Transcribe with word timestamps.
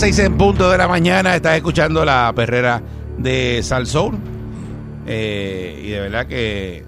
Las 0.00 0.16
seis 0.16 0.24
en 0.24 0.38
punto 0.38 0.70
de 0.70 0.78
la 0.78 0.88
mañana 0.88 1.36
estás 1.36 1.56
escuchando 1.58 2.06
la 2.06 2.32
perrera 2.34 2.80
de 3.18 3.60
Salsoul. 3.62 4.18
Eh, 5.06 5.82
y 5.84 5.90
de 5.90 6.00
verdad 6.00 6.26
que 6.26 6.86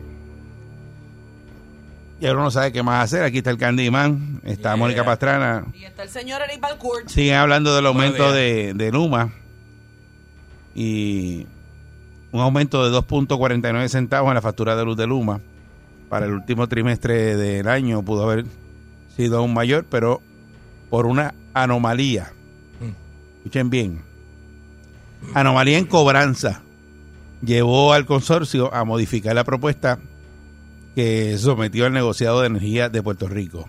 ya 2.21 2.33
uno 2.33 2.45
no 2.45 2.51
sabe 2.51 2.73
qué 2.73 2.83
más 2.83 3.05
hacer. 3.05 3.23
Aquí 3.23 3.39
está 3.39 3.51
el 3.51 3.59
Candyman, 3.59 4.41
está 4.45 4.77
Mónica 4.77 5.05
Pastrana. 5.05 5.67
Y 5.75 5.85
está 5.85 6.05
el 6.05 6.09
señor 6.09 6.41
Eric 6.41 6.59
Balcourt. 6.63 7.09
Siguen 7.09 7.35
hablando 7.35 7.77
del 7.77 7.85
aumento 7.85 8.33
de, 8.33 8.73
de 8.73 8.91
Luma 8.91 9.31
y 10.75 11.47
un 12.31 12.41
aumento 12.41 12.89
de 12.89 12.97
2.49 12.97 13.89
centavos 13.89 14.29
en 14.31 14.37
la 14.37 14.41
factura 14.41 14.75
de 14.75 14.87
luz 14.87 14.97
de 14.97 15.07
Luma 15.07 15.39
para 16.09 16.25
el 16.25 16.33
último 16.33 16.67
trimestre 16.67 17.37
del 17.37 17.69
año 17.69 18.03
pudo 18.03 18.23
haber 18.23 18.47
sido 19.15 19.37
aún 19.37 19.53
mayor, 19.53 19.85
pero 19.91 20.23
por 20.89 21.05
una 21.05 21.35
anomalía. 21.53 22.33
Escuchen 23.43 23.71
bien. 23.71 24.03
Anomalía 25.35 25.79
en 25.79 25.87
cobranza 25.87 26.63
llevó 27.45 27.93
al 27.93 28.07
consorcio 28.07 28.73
a 28.73 28.85
modificar 28.85 29.35
la 29.35 29.43
propuesta 29.43 29.99
que 30.95 31.37
sometió 31.39 31.87
al 31.87 31.93
negociado 31.93 32.41
de 32.41 32.47
energía 32.47 32.89
de 32.89 33.03
Puerto 33.03 33.27
Rico. 33.27 33.69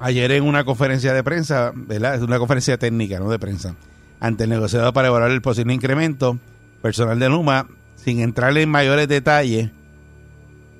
Ayer 0.00 0.32
en 0.32 0.42
una 0.42 0.64
conferencia 0.64 1.12
de 1.12 1.22
prensa, 1.22 1.70
¿verdad? 1.74 2.16
Es 2.16 2.22
una 2.22 2.38
conferencia 2.38 2.76
técnica, 2.76 3.20
no 3.20 3.30
de 3.30 3.38
prensa, 3.38 3.76
ante 4.18 4.44
el 4.44 4.50
negociado 4.50 4.92
para 4.92 5.08
evaluar 5.08 5.30
el 5.30 5.42
posible 5.42 5.72
incremento, 5.72 6.38
personal 6.82 7.20
de 7.20 7.28
Luma, 7.28 7.68
sin 7.94 8.18
entrar 8.18 8.56
en 8.58 8.68
mayores 8.68 9.06
detalles, 9.06 9.70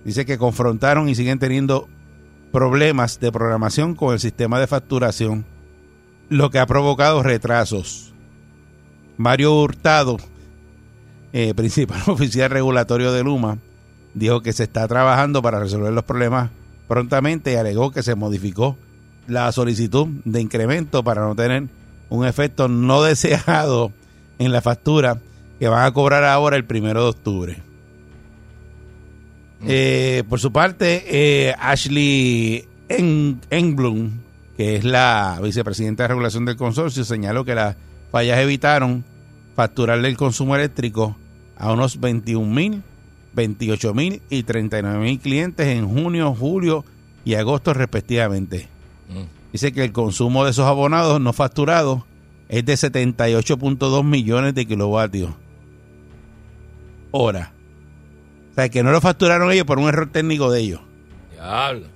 dice 0.04 0.26
que 0.26 0.38
confrontaron 0.38 1.08
y 1.08 1.14
siguen 1.14 1.38
teniendo 1.38 1.88
problemas 2.52 3.20
de 3.20 3.30
programación 3.30 3.94
con 3.94 4.12
el 4.12 4.20
sistema 4.20 4.58
de 4.58 4.66
facturación, 4.66 5.44
lo 6.28 6.50
que 6.50 6.58
ha 6.58 6.66
provocado 6.66 7.22
retrasos. 7.22 8.12
Mario 9.16 9.54
Hurtado, 9.60 10.16
eh, 11.32 11.54
principal 11.56 12.02
oficial 12.06 12.50
regulatorio 12.50 13.12
de 13.12 13.22
Luma, 13.24 13.58
dijo 14.14 14.40
que 14.42 14.52
se 14.52 14.64
está 14.64 14.86
trabajando 14.88 15.42
para 15.42 15.60
resolver 15.60 15.92
los 15.92 16.04
problemas 16.04 16.50
prontamente 16.88 17.52
y 17.52 17.56
alegó 17.56 17.90
que 17.90 18.02
se 18.02 18.14
modificó 18.14 18.76
la 19.26 19.50
solicitud 19.52 20.06
de 20.24 20.40
incremento 20.40 21.02
para 21.02 21.22
no 21.22 21.34
tener 21.34 21.64
un 22.08 22.24
efecto 22.26 22.68
no 22.68 23.02
deseado 23.04 23.92
en 24.38 24.52
la 24.52 24.60
factura 24.60 25.18
que 25.58 25.68
van 25.68 25.84
a 25.84 25.92
cobrar 25.92 26.22
ahora 26.24 26.56
el 26.56 26.64
primero 26.64 27.02
de 27.02 27.08
octubre. 27.10 27.56
Eh, 29.66 30.22
por 30.28 30.38
su 30.38 30.52
parte, 30.52 31.04
eh, 31.08 31.54
Ashley 31.58 32.66
En- 32.88 33.40
Engblom, 33.50 34.10
que 34.56 34.76
es 34.76 34.84
la 34.84 35.38
vicepresidenta 35.42 36.04
de 36.04 36.08
regulación 36.08 36.44
del 36.44 36.56
consorcio, 36.56 37.04
señaló 37.04 37.44
que 37.44 37.54
las 37.54 37.76
fallas 38.10 38.38
evitaron 38.38 39.04
facturarle 39.54 40.08
el 40.08 40.16
consumo 40.16 40.56
eléctrico 40.56 41.16
a 41.56 41.72
unos 41.72 42.00
21 42.00 42.46
mil, 42.46 42.82
28 43.34 43.94
mil 43.94 44.22
y 44.30 44.42
39 44.42 44.98
mil 44.98 45.18
clientes 45.18 45.66
en 45.66 45.88
junio, 45.88 46.34
julio 46.34 46.84
y 47.24 47.34
agosto 47.34 47.74
respectivamente. 47.74 48.68
Dice 49.52 49.72
que 49.72 49.84
el 49.84 49.92
consumo 49.92 50.44
de 50.44 50.50
esos 50.50 50.66
abonados 50.66 51.20
no 51.20 51.32
facturados 51.32 52.02
es 52.48 52.64
de 52.64 52.74
78.2 52.74 54.04
millones 54.04 54.54
de 54.54 54.66
kilovatios 54.66 55.30
hora. 57.10 57.52
O 58.52 58.54
sea, 58.54 58.68
que 58.68 58.82
no 58.82 58.90
lo 58.90 59.00
facturaron 59.00 59.50
ellos 59.52 59.66
por 59.66 59.78
un 59.78 59.88
error 59.88 60.08
técnico 60.10 60.50
de 60.50 60.60
ellos. 60.60 60.80
Diablo. 61.32 61.95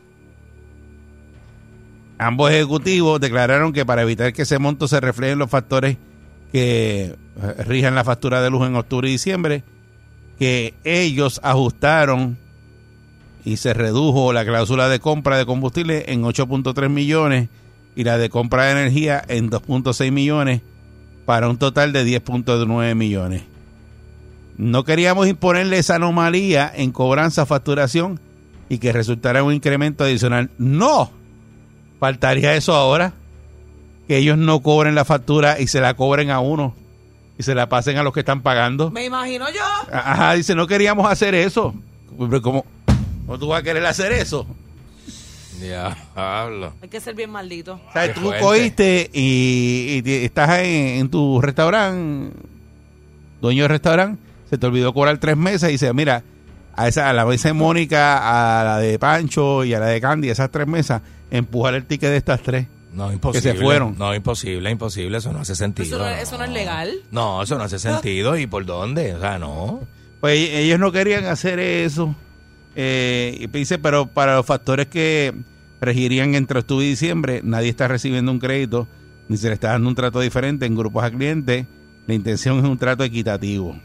Ambos 2.22 2.50
ejecutivos 2.50 3.18
declararon 3.18 3.72
que 3.72 3.86
para 3.86 4.02
evitar 4.02 4.34
que 4.34 4.42
ese 4.42 4.58
monto 4.58 4.86
se 4.86 5.00
refleje 5.00 5.32
en 5.32 5.38
los 5.38 5.48
factores 5.48 5.96
que 6.52 7.16
eh, 7.42 7.64
rijan 7.64 7.94
la 7.94 8.04
factura 8.04 8.42
de 8.42 8.50
luz 8.50 8.66
en 8.66 8.76
octubre 8.76 9.08
y 9.08 9.12
diciembre, 9.12 9.64
que 10.38 10.74
ellos 10.84 11.40
ajustaron 11.42 12.36
y 13.42 13.56
se 13.56 13.72
redujo 13.72 14.34
la 14.34 14.44
cláusula 14.44 14.90
de 14.90 15.00
compra 15.00 15.38
de 15.38 15.46
combustible 15.46 16.04
en 16.08 16.22
8.3 16.22 16.90
millones 16.90 17.48
y 17.96 18.04
la 18.04 18.18
de 18.18 18.28
compra 18.28 18.64
de 18.64 18.72
energía 18.72 19.24
en 19.26 19.50
2.6 19.50 20.12
millones 20.12 20.60
para 21.24 21.48
un 21.48 21.56
total 21.56 21.94
de 21.94 22.04
10.9 22.04 22.94
millones. 22.96 23.44
No 24.58 24.84
queríamos 24.84 25.26
imponerle 25.26 25.78
esa 25.78 25.94
anomalía 25.94 26.70
en 26.74 26.92
cobranza 26.92 27.46
facturación 27.46 28.20
y 28.68 28.76
que 28.76 28.92
resultara 28.92 29.42
un 29.42 29.54
incremento 29.54 30.04
adicional. 30.04 30.50
No, 30.58 31.18
faltaría 32.00 32.54
eso 32.56 32.74
ahora, 32.74 33.12
que 34.08 34.16
ellos 34.16 34.36
no 34.36 34.60
cobren 34.60 34.96
la 34.96 35.04
factura 35.04 35.60
y 35.60 35.68
se 35.68 35.80
la 35.80 35.94
cobren 35.94 36.30
a 36.30 36.40
uno 36.40 36.74
y 37.38 37.42
se 37.44 37.54
la 37.54 37.68
pasen 37.68 37.96
a 37.98 38.02
los 38.02 38.12
que 38.12 38.20
están 38.20 38.42
pagando. 38.42 38.90
Me 38.90 39.04
imagino 39.04 39.46
yo. 39.50 39.62
Ajá, 39.92 40.34
dice, 40.34 40.54
no 40.56 40.66
queríamos 40.66 41.10
hacer 41.10 41.34
eso. 41.34 41.74
Pero 42.18 42.42
¿cómo, 42.42 42.66
cómo 43.26 43.38
tú 43.38 43.46
vas 43.48 43.60
a 43.60 43.62
querer 43.62 43.86
hacer 43.86 44.12
eso? 44.12 44.46
Diablo. 45.60 46.72
Hay 46.82 46.88
que 46.88 47.00
ser 47.00 47.14
bien 47.14 47.30
maldito. 47.30 47.80
O 47.88 47.92
sea, 47.92 48.08
Qué 48.08 48.14
tú 48.14 48.20
fuerte. 48.22 48.40
cogiste 48.42 49.10
y, 49.12 50.02
estás 50.24 50.58
en, 50.60 51.00
en 51.00 51.10
tu 51.10 51.40
restaurante, 51.40 52.34
dueño 53.40 53.64
del 53.64 53.70
restaurante, 53.70 54.20
se 54.48 54.58
te 54.58 54.66
olvidó 54.66 54.92
cobrar 54.92 55.18
tres 55.18 55.36
meses 55.36 55.68
y 55.68 55.72
dice, 55.72 55.92
mira, 55.92 56.22
a 56.80 56.88
esa 56.88 57.10
a 57.10 57.12
la 57.12 57.26
mesa 57.26 57.48
de 57.48 57.52
Mónica, 57.52 58.60
a 58.60 58.64
la 58.64 58.78
de 58.78 58.98
Pancho 58.98 59.64
y 59.64 59.74
a 59.74 59.78
la 59.80 59.86
de 59.86 60.00
Candy, 60.00 60.30
esas 60.30 60.50
tres 60.50 60.66
mesas, 60.66 61.02
empujar 61.30 61.74
el 61.74 61.84
ticket 61.84 62.08
de 62.08 62.16
estas 62.16 62.40
tres. 62.40 62.66
No, 62.94 63.12
imposible. 63.12 63.52
se 63.52 63.58
fueron. 63.58 63.96
No, 63.98 64.14
imposible, 64.14 64.70
imposible. 64.70 65.18
Eso 65.18 65.30
no 65.32 65.40
hace 65.40 65.54
sentido. 65.54 65.86
Eso 65.86 65.98
no, 65.98 66.08
eso 66.08 66.38
no 66.38 66.44
es 66.44 66.50
legal. 66.50 66.90
No, 67.10 67.42
eso 67.42 67.58
no 67.58 67.64
hace 67.64 67.78
sentido. 67.78 68.36
¿Y 68.36 68.46
por 68.46 68.64
dónde? 68.64 69.14
O 69.14 69.20
sea, 69.20 69.38
no. 69.38 69.80
Pues 70.20 70.38
ellos 70.38 70.78
no 70.78 70.90
querían 70.90 71.26
hacer 71.26 71.60
eso. 71.60 72.14
Eh, 72.74 73.36
y 73.40 73.46
dice, 73.46 73.78
pero 73.78 74.06
para 74.06 74.36
los 74.36 74.46
factores 74.46 74.86
que 74.86 75.34
regirían 75.82 76.34
entre 76.34 76.60
octubre 76.60 76.84
y 76.86 76.90
diciembre, 76.90 77.42
nadie 77.44 77.68
está 77.68 77.88
recibiendo 77.88 78.32
un 78.32 78.38
crédito, 78.38 78.88
ni 79.28 79.36
se 79.36 79.48
le 79.48 79.54
está 79.54 79.72
dando 79.72 79.88
un 79.88 79.94
trato 79.94 80.18
diferente 80.18 80.64
en 80.64 80.74
grupos 80.74 81.04
a 81.04 81.10
clientes. 81.10 81.66
La 82.06 82.14
intención 82.14 82.58
es 82.58 82.64
un 82.64 82.78
trato 82.78 83.04
equitativo. 83.04 83.76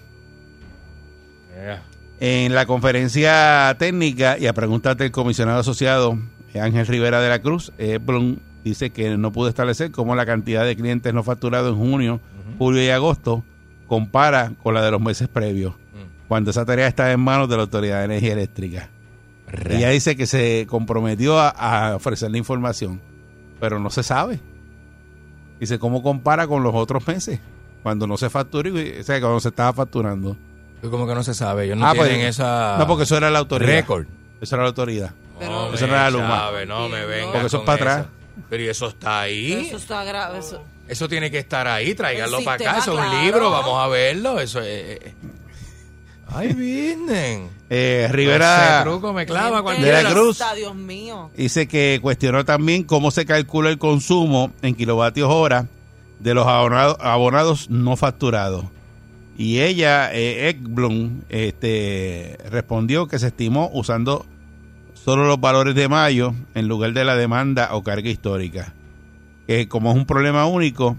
En 2.19 2.55
la 2.55 2.65
conferencia 2.65 3.75
técnica 3.77 4.37
y 4.39 4.47
a 4.47 4.53
preguntas 4.53 4.97
del 4.97 5.11
comisionado 5.11 5.59
asociado 5.59 6.17
eh, 6.53 6.61
Ángel 6.61 6.87
Rivera 6.87 7.19
de 7.19 7.29
la 7.29 7.39
Cruz, 7.39 7.73
eh, 7.77 7.99
Blum 8.01 8.37
dice 8.63 8.89
que 8.91 9.17
no 9.17 9.31
pudo 9.31 9.49
establecer 9.49 9.91
cómo 9.91 10.15
la 10.15 10.25
cantidad 10.25 10.63
de 10.65 10.75
clientes 10.75 11.13
no 11.13 11.23
facturados 11.23 11.73
en 11.73 11.79
junio, 11.79 12.19
julio 12.57 12.81
y 12.83 12.89
agosto 12.89 13.43
compara 13.87 14.53
con 14.63 14.73
la 14.73 14.81
de 14.83 14.91
los 14.91 15.01
meses 15.01 15.27
previos, 15.27 15.73
cuando 16.27 16.51
esa 16.51 16.65
tarea 16.65 16.87
está 16.87 17.11
en 17.11 17.19
manos 17.19 17.49
de 17.49 17.57
la 17.57 17.63
Autoridad 17.63 17.99
de 17.99 18.05
Energía 18.05 18.33
Eléctrica. 18.33 18.89
Ella 19.77 19.89
dice 19.89 20.15
que 20.15 20.25
se 20.25 20.65
comprometió 20.67 21.37
a, 21.39 21.49
a 21.49 21.95
ofrecer 21.95 22.31
la 22.31 22.37
información, 22.37 22.99
pero 23.59 23.77
no 23.79 23.89
se 23.91 24.01
sabe. 24.03 24.39
Dice, 25.59 25.77
¿cómo 25.79 26.01
compara 26.01 26.47
con 26.47 26.63
los 26.63 26.73
otros 26.73 27.05
meses? 27.07 27.39
Cuando 27.83 28.07
no 28.07 28.17
se 28.17 28.29
factura, 28.29 28.69
y- 28.69 28.99
o 28.99 29.03
sea, 29.03 29.19
cuando 29.19 29.39
se 29.39 29.49
estaba 29.49 29.71
facturando. 29.73 30.35
Como 30.81 31.07
que 31.07 31.15
no 31.15 31.23
se 31.23 31.33
sabe. 31.33 31.65
Ellos 31.65 31.77
no 31.77 31.87
Ah, 31.87 31.93
tienen 31.93 32.11
pues, 32.21 32.25
esa. 32.35 32.75
No, 32.77 32.85
porque 32.87 33.03
eso 33.03 33.17
era 33.17 33.29
la 33.31 33.39
autoridad. 33.39 33.71
Récord. 33.71 34.05
Eso 34.41 34.55
era 34.55 34.63
la 34.63 34.69
autoridad. 34.69 35.11
Pero- 35.39 35.73
Eso 35.73 35.87
no 35.87 35.93
era 35.93 36.05
me 36.05 36.11
Luma. 36.11 36.27
sabe, 36.39 36.65
no 36.65 36.87
me 36.89 37.05
venga 37.05 37.31
Porque 37.33 37.47
eso 37.47 37.57
es 37.57 37.63
para 37.63 37.75
atrás. 37.75 37.99
esa. 38.01 38.09
Pero 38.49 38.63
¿y 38.63 38.67
eso 38.67 38.87
está 38.87 39.21
ahí. 39.21 39.51
Pero 39.55 39.67
Eso, 39.67 39.77
está 39.77 40.03
grave. 40.03 40.39
Eso. 40.87 41.07
tiene 41.09 41.31
que 41.31 41.39
estar 41.39 41.67
ahí. 41.67 41.95
Tráiganlo 41.95 42.43
para 42.43 42.55
acá. 42.69 42.79
Eso 42.79 42.93
es 42.93 42.99
un 42.99 43.03
claro. 43.09 43.21
libro. 43.23 43.51
Vamos 43.51 43.83
a 43.83 43.87
verlo. 43.87 44.39
Eso 44.39 44.61
es. 44.61 44.99
Ay, 46.27 46.53
vienen. 46.53 47.49
Eh, 47.69 48.07
Rivera 48.11 48.81
truco 48.83 49.13
me 49.13 49.25
clava 49.25 49.49
Gente 49.57 49.63
cualquiera. 49.63 49.97
de 49.97 50.03
la 50.03 50.11
Cruz. 50.11 50.39
Dios 50.55 50.75
mío. 50.75 51.31
dice 51.35 51.67
que 51.67 51.99
cuestionó 52.01 52.45
también 52.45 52.83
cómo 52.83 53.09
se 53.11 53.25
calcula 53.25 53.69
el 53.69 53.77
consumo 53.77 54.51
en 54.61 54.75
kilovatios 54.75 55.29
hora 55.31 55.67
de 56.19 56.33
los 56.33 56.45
abonados, 56.47 56.97
abonados 56.99 57.69
no 57.69 57.95
facturados. 57.95 58.65
Y 59.37 59.59
ella, 59.61 60.13
eh, 60.13 60.57
este, 61.29 62.37
respondió 62.49 63.07
que 63.07 63.19
se 63.19 63.27
estimó 63.27 63.69
usando 63.73 64.25
solo 64.93 65.25
los 65.25 65.39
valores 65.39 65.75
de 65.75 65.89
mayo 65.89 66.33
en 66.53 66.67
lugar 66.67 66.93
de 66.93 67.03
la 67.03 67.15
demanda 67.15 67.69
o 67.73 67.83
carga 67.83 68.09
histórica. 68.09 68.73
Que 69.45 69.67
como 69.67 69.91
es 69.91 69.97
un 69.97 70.05
problema 70.05 70.45
único, 70.45 70.97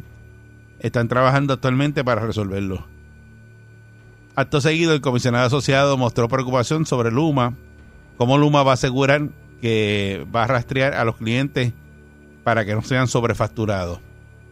están 0.81 1.09
trabajando 1.09 1.55
actualmente 1.55 2.05
para 2.05 2.27
resolverlo. 2.27 2.87
Acto 4.35 4.61
seguido, 4.61 4.93
el 4.93 5.01
comisionado 5.01 5.47
asociado 5.47 5.97
mostró 5.97 6.29
preocupación 6.29 6.85
sobre 6.85 7.11
Luma, 7.11 7.55
cómo 8.19 8.37
Luma 8.37 8.63
va 8.63 8.73
a 8.73 8.75
asegurar 8.75 9.31
que 9.63 10.27
va 10.35 10.45
a 10.45 10.47
rastrear 10.47 10.93
a 10.93 11.05
los 11.05 11.17
clientes 11.17 11.73
para 12.45 12.67
que 12.67 12.75
no 12.75 12.83
sean 12.83 13.09
sobrefacturados. 13.09 13.99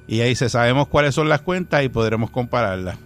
Y 0.07 0.21
ahí 0.21 0.35
se 0.35 0.49
sabemos 0.49 0.89
cuáles 0.89 1.15
son 1.15 1.29
las 1.29 1.43
cuentas 1.43 1.85
y 1.85 1.91
podremos 1.91 2.31
compararlas. 2.31 2.97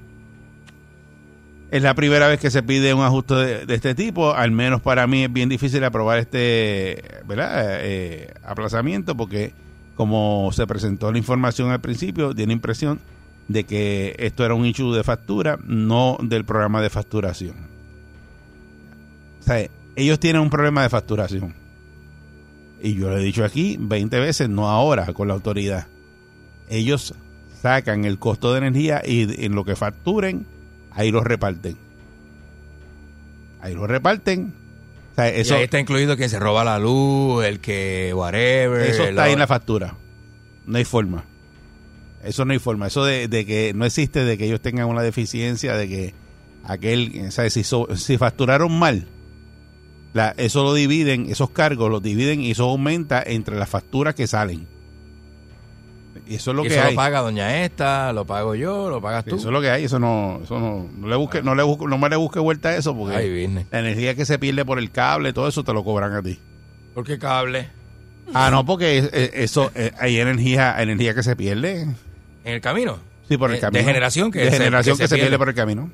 Es 1.70 1.82
la 1.82 1.94
primera 1.94 2.28
vez 2.28 2.40
que 2.40 2.50
se 2.50 2.62
pide 2.62 2.94
un 2.94 3.02
ajuste 3.02 3.34
de, 3.66 3.74
este 3.74 3.94
tipo, 3.94 4.32
al 4.32 4.50
menos 4.50 4.80
para 4.80 5.06
mí 5.06 5.24
es 5.24 5.32
bien 5.32 5.50
difícil 5.50 5.84
aprobar 5.84 6.18
este. 6.18 7.02
Eh, 7.30 8.32
aplazamiento 8.42 9.14
porque 9.14 9.52
como 9.94 10.50
se 10.52 10.66
presentó 10.66 11.12
la 11.12 11.18
información 11.18 11.70
al 11.70 11.80
principio, 11.80 12.34
tiene 12.34 12.52
impresión 12.52 13.00
de 13.48 13.64
que 13.64 14.14
esto 14.18 14.44
era 14.44 14.54
un 14.54 14.64
issue 14.64 14.94
de 14.94 15.02
factura, 15.02 15.58
no 15.64 16.16
del 16.22 16.44
programa 16.44 16.80
de 16.80 16.88
facturación. 16.88 17.56
O 19.46 19.52
ellos 19.96 20.20
tienen 20.20 20.40
un 20.40 20.50
problema 20.50 20.82
de 20.82 20.88
facturación. 20.88 21.54
Y 22.80 22.94
yo 22.94 23.10
lo 23.10 23.18
he 23.18 23.22
dicho 23.22 23.44
aquí 23.44 23.76
20 23.80 24.20
veces, 24.20 24.48
no 24.48 24.68
ahora 24.68 25.12
con 25.12 25.26
la 25.26 25.34
autoridad. 25.34 25.88
Ellos 26.68 27.14
sacan 27.60 28.04
el 28.04 28.18
costo 28.18 28.52
de 28.52 28.58
energía 28.58 29.02
y 29.04 29.44
en 29.44 29.56
lo 29.56 29.64
que 29.64 29.74
facturen, 29.74 30.46
ahí 30.98 31.10
lo 31.10 31.22
reparten. 31.22 31.76
Ahí 33.60 33.74
lo 33.74 33.86
reparten. 33.86 34.52
O 35.12 35.14
sea, 35.16 35.36
Y 35.36 35.40
eso, 35.40 35.56
ahí 35.56 35.64
está 35.64 35.80
incluido 35.80 36.16
quien 36.16 36.28
se 36.30 36.38
roba 36.38 36.64
la 36.64 36.78
luz, 36.78 37.44
el 37.44 37.60
que 37.60 38.12
whatever. 38.14 38.82
eso 38.82 39.04
está 39.04 39.24
ahí 39.24 39.32
en 39.32 39.38
la 39.38 39.46
factura. 39.46 39.94
No 40.66 40.78
hay 40.78 40.84
forma. 40.84 41.24
Eso 42.22 42.44
no 42.44 42.52
hay 42.52 42.58
forma. 42.58 42.86
Eso 42.86 43.04
de, 43.04 43.26
de 43.28 43.44
que 43.46 43.72
no 43.74 43.84
existe 43.84 44.24
de 44.24 44.36
que 44.38 44.44
ellos 44.46 44.60
tengan 44.60 44.86
una 44.88 45.02
deficiencia, 45.02 45.74
de 45.74 45.88
que 45.88 46.14
aquel, 46.64 47.26
o 47.28 47.30
sea, 47.30 47.48
si, 47.50 47.64
so- 47.64 47.88
si 47.96 48.16
facturaron 48.18 48.76
mal, 48.78 49.06
la- 50.14 50.34
eso 50.36 50.62
lo 50.62 50.74
dividen, 50.74 51.26
esos 51.30 51.50
cargos 51.50 51.90
los 51.90 52.02
dividen 52.02 52.40
y 52.40 52.52
eso 52.52 52.64
aumenta 52.68 53.22
entre 53.24 53.56
las 53.56 53.68
facturas 53.68 54.14
que 54.14 54.26
salen. 54.26 54.66
Y 56.28 56.34
eso 56.34 56.50
es 56.50 56.56
lo 56.56 56.64
y 56.64 56.68
que 56.68 56.74
eso 56.74 56.84
hay. 56.84 56.90
lo 56.92 56.96
paga 56.96 57.20
doña 57.20 57.64
esta, 57.64 58.12
lo 58.12 58.24
pago 58.26 58.54
yo, 58.54 58.90
lo 58.90 59.00
pagas 59.00 59.24
Sí, 59.24 59.30
tú. 59.30 59.36
Eso 59.36 59.48
es 59.48 59.52
lo 59.52 59.60
que 59.62 59.70
hay, 59.70 59.84
eso 59.84 59.98
no, 59.98 60.40
eso 60.44 60.58
no, 60.60 60.86
no 60.98 61.08
le 61.08 61.16
busque, 61.16 61.42
no 61.42 61.54
le 61.54 61.62
busque, 61.62 61.86
no 61.86 61.96
me 61.98 62.08
le 62.10 62.16
busque 62.16 62.38
vuelta 62.38 62.68
a 62.70 62.76
eso 62.76 62.94
porque 62.96 63.48
la 63.70 63.78
energía 63.78 64.14
que 64.14 64.26
se 64.26 64.38
pierde 64.38 64.64
por 64.64 64.78
el 64.78 64.90
cable, 64.90 65.32
todo 65.32 65.48
eso 65.48 65.64
te 65.64 65.72
lo 65.72 65.82
cobran 65.84 66.12
a 66.12 66.22
ti. 66.22 66.38
¿Por 66.94 67.04
qué 67.06 67.18
cable? 67.18 67.68
Ah, 68.34 68.50
no, 68.50 68.66
porque 68.66 69.30
eso, 69.34 69.70
eh, 69.74 69.92
hay 69.98 70.20
energía, 70.20 70.80
energía 70.82 71.14
que 71.14 71.22
se 71.22 71.34
pierde. 71.34 71.82
¿En 71.82 71.96
el 72.54 72.60
camino? 72.60 72.98
Sí, 73.26 73.36
por 73.38 73.50
el 73.50 73.56
Eh, 73.56 73.60
camino. 73.60 73.78
de 73.78 73.84
generación 73.84 74.30
que 74.30 74.40
de 74.40 74.50
se- 74.50 74.58
generación 74.58 74.98
que 74.98 75.08
se, 75.08 75.14
pierde. 75.14 75.28
pierde. 75.30 75.38
por 75.38 75.48
el 75.48 75.54
camino. 75.54 75.90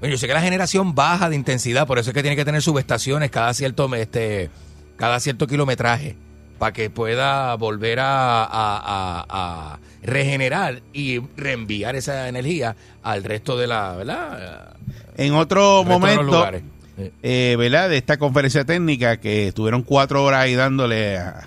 Bueno, 0.00 0.12
yo 0.14 0.18
sé 0.18 0.26
que 0.26 0.34
la 0.34 0.40
generación 0.40 0.94
baja 0.94 1.28
de 1.28 1.36
intensidad, 1.36 1.86
por 1.86 1.98
eso 1.98 2.10
es 2.10 2.14
que 2.14 2.22
tiene 2.22 2.36
que 2.36 2.44
tener 2.44 2.62
subestaciones 2.62 3.30
cada 3.30 3.52
cierto 3.54 3.92
este 3.94 4.50
cada 4.96 5.20
cierto 5.20 5.46
kilometraje 5.46 6.16
para 6.58 6.72
que 6.72 6.90
pueda 6.90 7.54
volver 7.54 8.00
a, 8.00 8.44
a- 8.44 8.48
a- 8.50 9.26
a 9.28 9.78
regenerar 10.02 10.80
y 10.92 11.20
reenviar 11.36 11.96
esa 11.96 12.28
energía 12.28 12.76
al 13.02 13.24
resto 13.24 13.56
de 13.58 13.66
la, 13.66 13.92
¿verdad? 13.94 14.74
En 15.16 15.34
otro 15.34 15.82
de 15.84 15.88
momento, 15.90 16.22
lugares. 16.22 16.62
Eh, 16.96 17.12
eh, 17.22 17.56
¿verdad? 17.58 17.88
De 17.88 17.96
esta 17.96 18.16
conferencia 18.16 18.64
técnica 18.64 19.18
que 19.18 19.48
estuvieron 19.48 19.82
cuatro 19.82 20.24
horas 20.24 20.40
ahí 20.42 20.54
dándole 20.54 21.16
a, 21.18 21.44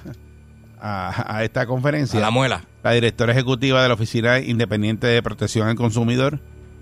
a- 0.81 1.37
a 1.37 1.43
esta 1.43 1.65
conferencia. 1.65 2.19
A 2.19 2.21
la 2.21 2.31
muela. 2.31 2.63
la 2.83 2.91
directora 2.91 3.31
ejecutiva 3.33 3.81
de 3.81 3.87
la 3.87 3.93
Oficina 3.93 4.39
Independiente 4.39 5.07
de 5.07 5.21
Protección 5.21 5.67
al 5.67 5.75
Consumidor, 5.75 6.39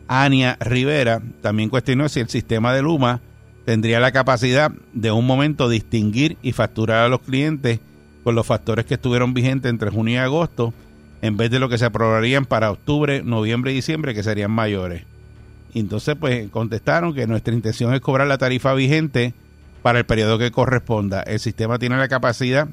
Ania 0.08 0.58
Rivera, 0.60 1.22
también 1.42 1.70
cuestionó 1.70 2.10
si 2.10 2.20
el 2.20 2.30
sistema 2.30 2.74
de 2.74 2.82
Luma 2.82 3.22
tendría 3.66 4.00
la 4.00 4.12
capacidad 4.12 4.72
de 4.94 5.12
un 5.12 5.26
momento 5.28 5.70
distinguir 5.70 6.38
y 6.42 6.54
facturar 6.54 7.04
a 7.04 7.10
los 7.10 7.20
clientes 7.22 7.80
con 8.24 8.36
los 8.36 8.46
factores 8.46 8.86
que 8.86 8.96
estuvieron 8.96 9.34
vigentes 9.34 9.70
entre 9.70 9.90
junio 9.90 10.16
y 10.16 10.18
agosto, 10.18 10.74
en 11.22 11.38
vez 11.38 11.52
de 11.52 11.60
lo 11.60 11.70
que 11.70 11.78
se 11.78 11.86
aprobarían 11.86 12.46
para 12.46 12.72
octubre, 12.72 13.24
noviembre 13.24 13.72
y 13.72 13.76
diciembre, 13.76 14.14
que 14.14 14.24
serían 14.24 14.52
mayores. 14.52 15.04
Y 15.74 15.80
entonces, 15.80 16.16
pues, 16.20 16.50
contestaron 16.50 17.14
que 17.14 17.28
nuestra 17.28 17.54
intención 17.54 17.94
es 17.94 18.02
cobrar 18.02 18.28
la 18.28 18.38
tarifa 18.38 18.74
vigente 18.74 19.34
para 19.82 20.00
el 20.00 20.06
periodo 20.06 20.38
que 20.38 20.52
corresponda. 20.52 21.22
El 21.22 21.40
sistema 21.40 21.80
tiene 21.80 21.98
la 21.98 22.08
capacidad 22.08 22.68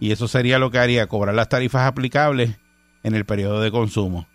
y 0.00 0.12
eso 0.12 0.28
sería 0.28 0.58
lo 0.58 0.70
que 0.70 0.78
haría, 0.78 1.06
cobrar 1.06 1.34
las 1.34 1.48
tarifas 1.48 1.86
aplicables 1.86 2.58
en 3.02 3.14
el 3.14 3.24
periodo 3.24 3.60
de 3.60 3.70
consumo. 3.70 4.26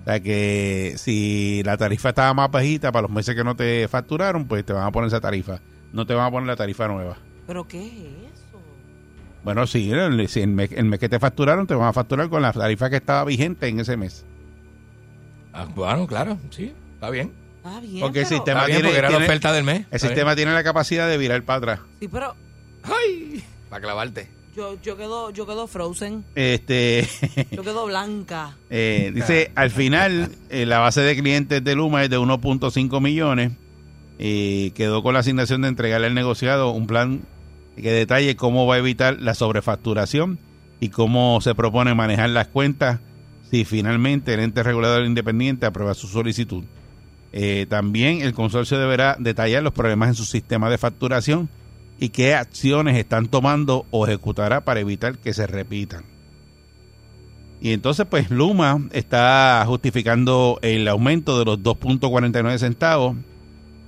O 0.00 0.04
sea 0.04 0.20
que 0.20 0.94
si 0.96 1.62
la 1.64 1.76
tarifa 1.76 2.10
estaba 2.10 2.32
más 2.34 2.50
bajita 2.50 2.92
para 2.92 3.02
los 3.02 3.10
meses 3.10 3.34
que 3.34 3.44
no 3.44 3.56
te 3.56 3.88
facturaron, 3.88 4.46
pues 4.46 4.64
te 4.64 4.72
van 4.72 4.84
a 4.84 4.92
poner 4.92 5.08
esa 5.08 5.20
tarifa. 5.20 5.60
No 5.92 6.06
te 6.06 6.14
van 6.14 6.26
a 6.26 6.30
poner 6.30 6.46
la 6.46 6.56
tarifa 6.56 6.86
nueva. 6.88 7.16
¿Pero 7.46 7.66
qué? 7.66 8.29
Bueno, 9.44 9.66
sí, 9.66 9.90
el, 9.90 10.28
si 10.28 10.40
el, 10.40 10.48
mes, 10.48 10.70
el 10.72 10.84
mes 10.84 10.98
que 11.00 11.08
te 11.08 11.18
facturaron, 11.18 11.66
te 11.66 11.74
van 11.74 11.88
a 11.88 11.92
facturar 11.92 12.28
con 12.28 12.42
la 12.42 12.52
tarifa 12.52 12.90
que 12.90 12.96
estaba 12.96 13.24
vigente 13.24 13.68
en 13.68 13.80
ese 13.80 13.96
mes. 13.96 14.24
Ah, 15.52 15.66
bueno, 15.74 16.06
claro, 16.06 16.38
sí, 16.50 16.72
está 16.94 17.10
bien. 17.10 17.32
Está 17.64 17.80
bien. 17.80 18.00
Porque 18.00 18.20
el 18.20 18.26
pero- 18.26 18.36
sistema 18.36 18.60
Está 18.60 18.66
bien 18.66 18.76
tiene- 18.78 18.88
porque 18.88 18.98
era 18.98 19.08
tiene- 19.08 19.20
la 19.20 19.26
oferta 19.26 19.52
del 19.52 19.64
mes. 19.64 19.78
El 19.78 19.84
Está 19.96 19.98
sistema 20.08 20.36
tiene 20.36 20.52
la 20.52 20.62
capacidad 20.64 21.08
de 21.08 21.18
virar 21.18 21.42
para 21.42 21.56
atrás. 21.58 21.80
Sí, 22.00 22.08
pero 22.08 22.34
bien. 22.34 22.94
¡Ay! 22.96 23.44
Para 23.68 23.82
clavarte. 23.82 24.28
yo, 24.56 24.76
yo 24.82 24.96
quedo, 24.96 25.30
yo 25.30 25.46
quedo 25.46 25.66
frozen. 25.66 26.24
Este 26.34 27.06
Yo 27.50 27.62
quedo 27.62 27.86
blanca. 27.86 28.56
eh, 28.68 29.10
dice, 29.14 29.52
al 29.54 29.70
final, 29.70 30.30
eh, 30.50 30.66
la 30.66 30.78
base 30.78 31.00
de 31.02 31.16
clientes 31.16 31.62
de 31.64 31.74
Luma 31.74 32.04
es 32.04 32.10
de 32.10 32.18
1.5 32.18 33.00
millones. 33.00 33.52
Y 34.18 34.72
quedó 34.72 35.02
con 35.02 35.14
la 35.14 35.20
asignación 35.20 35.62
de 35.62 35.68
entregarle 35.68 36.06
al 36.08 36.14
negociado 36.14 36.70
un 36.72 36.86
plan 36.86 37.22
que 37.76 37.92
detalle 37.92 38.36
cómo 38.36 38.66
va 38.66 38.76
a 38.76 38.78
evitar 38.78 39.20
la 39.20 39.34
sobrefacturación 39.34 40.38
y 40.80 40.88
cómo 40.88 41.40
se 41.40 41.54
propone 41.54 41.94
manejar 41.94 42.30
las 42.30 42.48
cuentas 42.48 43.00
si 43.50 43.64
finalmente 43.64 44.34
el 44.34 44.40
ente 44.40 44.62
regulador 44.62 45.04
independiente 45.04 45.66
aprueba 45.66 45.94
su 45.94 46.06
solicitud. 46.06 46.64
Eh, 47.32 47.66
también 47.68 48.22
el 48.22 48.32
consorcio 48.32 48.78
deberá 48.78 49.16
detallar 49.18 49.62
los 49.62 49.72
problemas 49.72 50.08
en 50.08 50.14
su 50.14 50.24
sistema 50.24 50.70
de 50.70 50.78
facturación 50.78 51.48
y 51.98 52.08
qué 52.08 52.34
acciones 52.34 52.96
están 52.96 53.28
tomando 53.28 53.86
o 53.90 54.06
ejecutará 54.06 54.62
para 54.62 54.80
evitar 54.80 55.18
que 55.18 55.34
se 55.34 55.46
repitan. 55.46 56.04
Y 57.60 57.72
entonces, 57.72 58.06
pues 58.08 58.30
Luma 58.30 58.80
está 58.92 59.62
justificando 59.66 60.58
el 60.62 60.88
aumento 60.88 61.38
de 61.38 61.44
los 61.44 61.58
2.49 61.58 62.58
centavos 62.58 63.16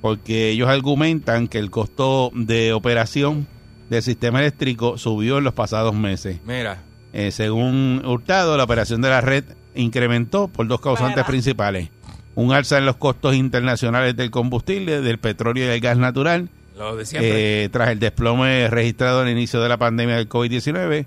porque 0.03 0.51
ellos 0.51 0.69
argumentan 0.69 1.49
que 1.49 1.59
el 1.59 1.71
costo 1.71 2.31
de 2.35 2.75
operación 2.75 3.47
del 3.93 4.03
sistema 4.03 4.41
eléctrico 4.41 4.99
subió 4.99 5.39
en 5.39 5.45
los 5.45 5.55
pasados 5.55 5.95
meses. 5.95 6.39
Mira, 6.47 6.79
Eh, 7.15 7.31
según 7.31 8.03
Hurtado, 8.07 8.57
la 8.57 8.65
operación 8.65 9.03
de 9.03 9.11
la 9.11 9.21
red 9.21 9.45
incrementó 9.75 10.49
por 10.49 10.67
dos 10.67 10.81
causantes 10.81 11.17
Mira. 11.17 11.27
principales. 11.27 11.91
Un 12.35 12.53
alza 12.55 12.79
en 12.79 12.87
los 12.87 12.97
costos 12.97 13.35
internacionales 13.35 14.17
del 14.17 14.31
combustible, 14.31 15.03
del 15.03 15.19
petróleo 15.19 15.65
y 15.65 15.69
del 15.69 15.81
gas 15.81 15.99
natural, 15.99 16.49
lo 16.79 16.97
de 16.97 17.05
siempre. 17.05 17.65
eh, 17.65 17.69
tras 17.69 17.91
el 17.91 17.99
desplome 17.99 18.69
registrado 18.69 19.21
al 19.21 19.29
inicio 19.29 19.61
de 19.61 19.69
la 19.69 19.77
pandemia 19.77 20.17
del 20.17 20.29
COVID-19 20.29 21.05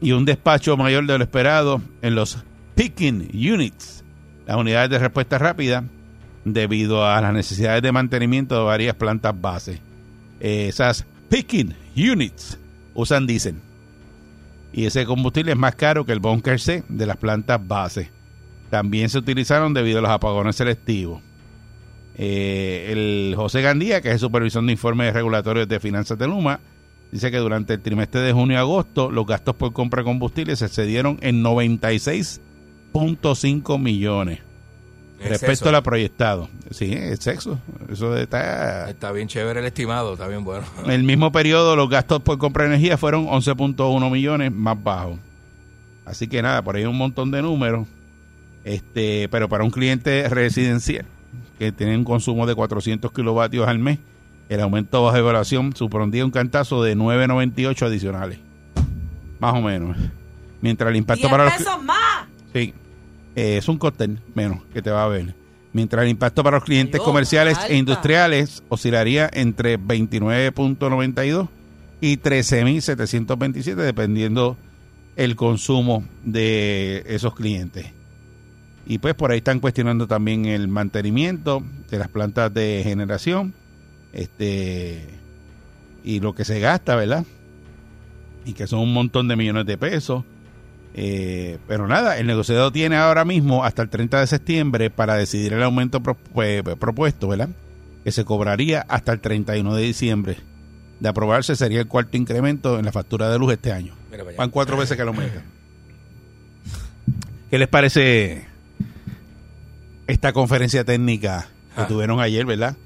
y 0.00 0.12
un 0.12 0.24
despacho 0.24 0.78
mayor 0.78 1.04
de 1.06 1.18
lo 1.18 1.24
esperado 1.24 1.82
en 2.00 2.14
los 2.14 2.38
picking 2.74 3.28
units, 3.34 4.02
las 4.46 4.56
unidades 4.56 4.88
de 4.88 4.98
respuesta 4.98 5.36
rápida, 5.36 5.84
debido 6.46 7.06
a 7.06 7.20
las 7.20 7.34
necesidades 7.34 7.82
de 7.82 7.92
mantenimiento 7.92 8.56
de 8.56 8.64
varias 8.64 8.94
plantas 8.94 9.38
base. 9.38 9.80
Eh, 10.40 10.68
esas 10.68 11.04
picking 11.28 11.74
units 11.98 12.58
usan 12.94 13.26
diésel 13.26 13.56
y 14.72 14.86
ese 14.86 15.04
combustible 15.06 15.52
es 15.52 15.58
más 15.58 15.74
caro 15.74 16.04
que 16.04 16.12
el 16.12 16.20
bunker 16.20 16.60
C 16.60 16.84
de 16.88 17.06
las 17.06 17.16
plantas 17.16 17.66
base. 17.66 18.10
También 18.70 19.08
se 19.08 19.16
utilizaron 19.18 19.74
debido 19.74 19.98
a 19.98 20.02
los 20.02 20.10
apagones 20.10 20.54
selectivos. 20.56 21.22
Eh, 22.16 22.88
el 22.90 23.34
José 23.36 23.62
Gandía, 23.62 24.02
que 24.02 24.08
es 24.08 24.14
el 24.14 24.20
supervisor 24.20 24.64
de 24.64 24.72
informes 24.72 25.14
regulatorios 25.14 25.68
de 25.68 25.78
finanzas 25.80 26.18
de 26.18 26.26
Luma, 26.26 26.60
dice 27.10 27.30
que 27.30 27.38
durante 27.38 27.72
el 27.74 27.80
trimestre 27.80 28.20
de 28.20 28.32
junio 28.32 28.56
y 28.56 28.58
agosto 28.58 29.10
los 29.10 29.26
gastos 29.26 29.56
por 29.56 29.72
compra 29.72 30.02
de 30.02 30.06
combustible 30.06 30.54
se 30.56 30.66
excedieron 30.66 31.18
en 31.22 31.42
96.5 31.42 33.80
millones. 33.80 34.40
Respecto 35.20 35.68
a 35.68 35.72
lo 35.72 35.82
proyectado. 35.82 36.48
Sí, 36.70 36.92
el 36.92 37.18
sexo. 37.18 37.58
Eso 37.90 38.16
está... 38.16 38.88
Está 38.88 39.12
bien 39.12 39.28
chévere 39.28 39.60
el 39.60 39.66
estimado, 39.66 40.12
está 40.12 40.28
bien 40.28 40.44
bueno. 40.44 40.64
En 40.84 40.90
el 40.90 41.02
mismo 41.02 41.32
periodo, 41.32 41.76
los 41.76 41.88
gastos 41.88 42.22
por 42.22 42.38
compra 42.38 42.64
de 42.64 42.70
energía 42.70 42.96
fueron 42.96 43.26
11.1 43.26 44.10
millones 44.10 44.52
más 44.52 44.82
bajos. 44.82 45.18
Así 46.04 46.28
que 46.28 46.40
nada, 46.40 46.62
por 46.62 46.76
ahí 46.76 46.82
hay 46.82 46.88
un 46.88 46.96
montón 46.96 47.30
de 47.30 47.42
números. 47.42 47.86
Este, 48.64 49.28
pero 49.30 49.48
para 49.48 49.64
un 49.64 49.70
cliente 49.70 50.28
residencial 50.28 51.06
que 51.58 51.72
tiene 51.72 51.96
un 51.96 52.04
consumo 52.04 52.46
de 52.46 52.54
400 52.54 53.12
kilovatios 53.12 53.66
al 53.66 53.78
mes, 53.78 53.98
el 54.48 54.60
aumento 54.60 55.02
bajo 55.02 55.16
evaluación 55.16 55.74
supondría 55.74 56.24
un 56.24 56.30
cantazo 56.30 56.82
de 56.82 56.96
9.98 56.96 57.86
adicionales. 57.86 58.38
Más 59.40 59.54
o 59.54 59.60
menos. 59.60 59.96
Mientras 60.60 60.90
el 60.90 60.96
impacto 60.96 61.28
10 61.28 61.30
para 61.30 61.44
los 61.44 61.54
pesos 61.54 61.82
más. 61.82 62.26
Sí, 62.52 62.74
eh, 63.38 63.56
es 63.58 63.68
un 63.68 63.78
cóctel 63.78 64.18
menos 64.34 64.64
que 64.72 64.82
te 64.82 64.90
va 64.90 65.04
a 65.04 65.08
ver. 65.08 65.34
Mientras 65.72 66.02
el 66.02 66.10
impacto 66.10 66.42
para 66.42 66.56
los 66.56 66.64
clientes 66.64 67.00
comerciales 67.00 67.56
alta. 67.56 67.72
e 67.72 67.76
industriales 67.76 68.64
oscilaría 68.68 69.30
entre 69.32 69.78
29.92 69.78 71.48
y 72.00 72.16
13.727, 72.16 73.76
dependiendo 73.76 74.56
el 75.16 75.36
consumo 75.36 76.04
de 76.24 77.04
esos 77.06 77.34
clientes. 77.34 77.86
Y 78.86 78.98
pues 78.98 79.14
por 79.14 79.30
ahí 79.30 79.38
están 79.38 79.60
cuestionando 79.60 80.08
también 80.08 80.46
el 80.46 80.66
mantenimiento 80.66 81.62
de 81.90 81.98
las 81.98 82.08
plantas 82.08 82.52
de 82.52 82.80
generación 82.82 83.54
este 84.12 85.06
y 86.02 86.20
lo 86.20 86.34
que 86.34 86.44
se 86.44 86.58
gasta, 86.58 86.96
¿verdad? 86.96 87.24
Y 88.46 88.54
que 88.54 88.66
son 88.66 88.80
un 88.80 88.92
montón 88.92 89.28
de 89.28 89.36
millones 89.36 89.66
de 89.66 89.76
pesos. 89.76 90.24
Eh, 91.00 91.58
pero 91.68 91.86
nada, 91.86 92.18
el 92.18 92.26
negociado 92.26 92.72
tiene 92.72 92.96
ahora 92.96 93.24
mismo 93.24 93.64
hasta 93.64 93.82
el 93.82 93.88
30 93.88 94.18
de 94.18 94.26
septiembre 94.26 94.90
para 94.90 95.14
decidir 95.14 95.52
el 95.52 95.62
aumento 95.62 96.02
pro- 96.02 96.16
pues, 96.34 96.62
propuesto, 96.80 97.28
¿verdad? 97.28 97.50
Que 98.02 98.10
se 98.10 98.24
cobraría 98.24 98.84
hasta 98.88 99.12
el 99.12 99.20
31 99.20 99.74
de 99.76 99.82
diciembre. 99.84 100.36
De 100.98 101.08
aprobarse 101.08 101.54
sería 101.54 101.78
el 101.80 101.86
cuarto 101.86 102.16
incremento 102.16 102.80
en 102.80 102.84
la 102.84 102.90
factura 102.90 103.30
de 103.30 103.38
luz 103.38 103.52
este 103.52 103.70
año. 103.70 103.94
Van 104.36 104.50
cuatro 104.50 104.76
veces 104.76 104.96
que 104.96 105.04
lo 105.04 105.10
aumentan. 105.10 105.44
¿Qué 107.50 107.58
les 107.58 107.68
parece 107.68 108.46
esta 110.08 110.32
conferencia 110.32 110.84
técnica 110.84 111.48
que 111.76 111.82
Ah. 111.82 111.86
tuvieron 111.86 112.18
ayer, 112.20 112.44
¿verdad? 112.44 112.76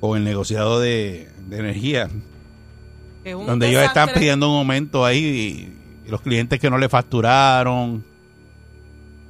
Con 0.00 0.16
el 0.18 0.24
negociado 0.24 0.78
de, 0.80 1.28
de 1.48 1.58
energía, 1.58 2.08
es 3.24 3.34
donde 3.34 3.68
ellos 3.70 3.82
están 3.82 4.10
pidiendo 4.14 4.48
un 4.50 4.58
aumento 4.58 5.04
ahí 5.04 5.18
y 5.24 5.72
los 6.08 6.20
clientes 6.20 6.58
que 6.60 6.70
no 6.70 6.78
le 6.78 6.88
facturaron, 6.88 8.04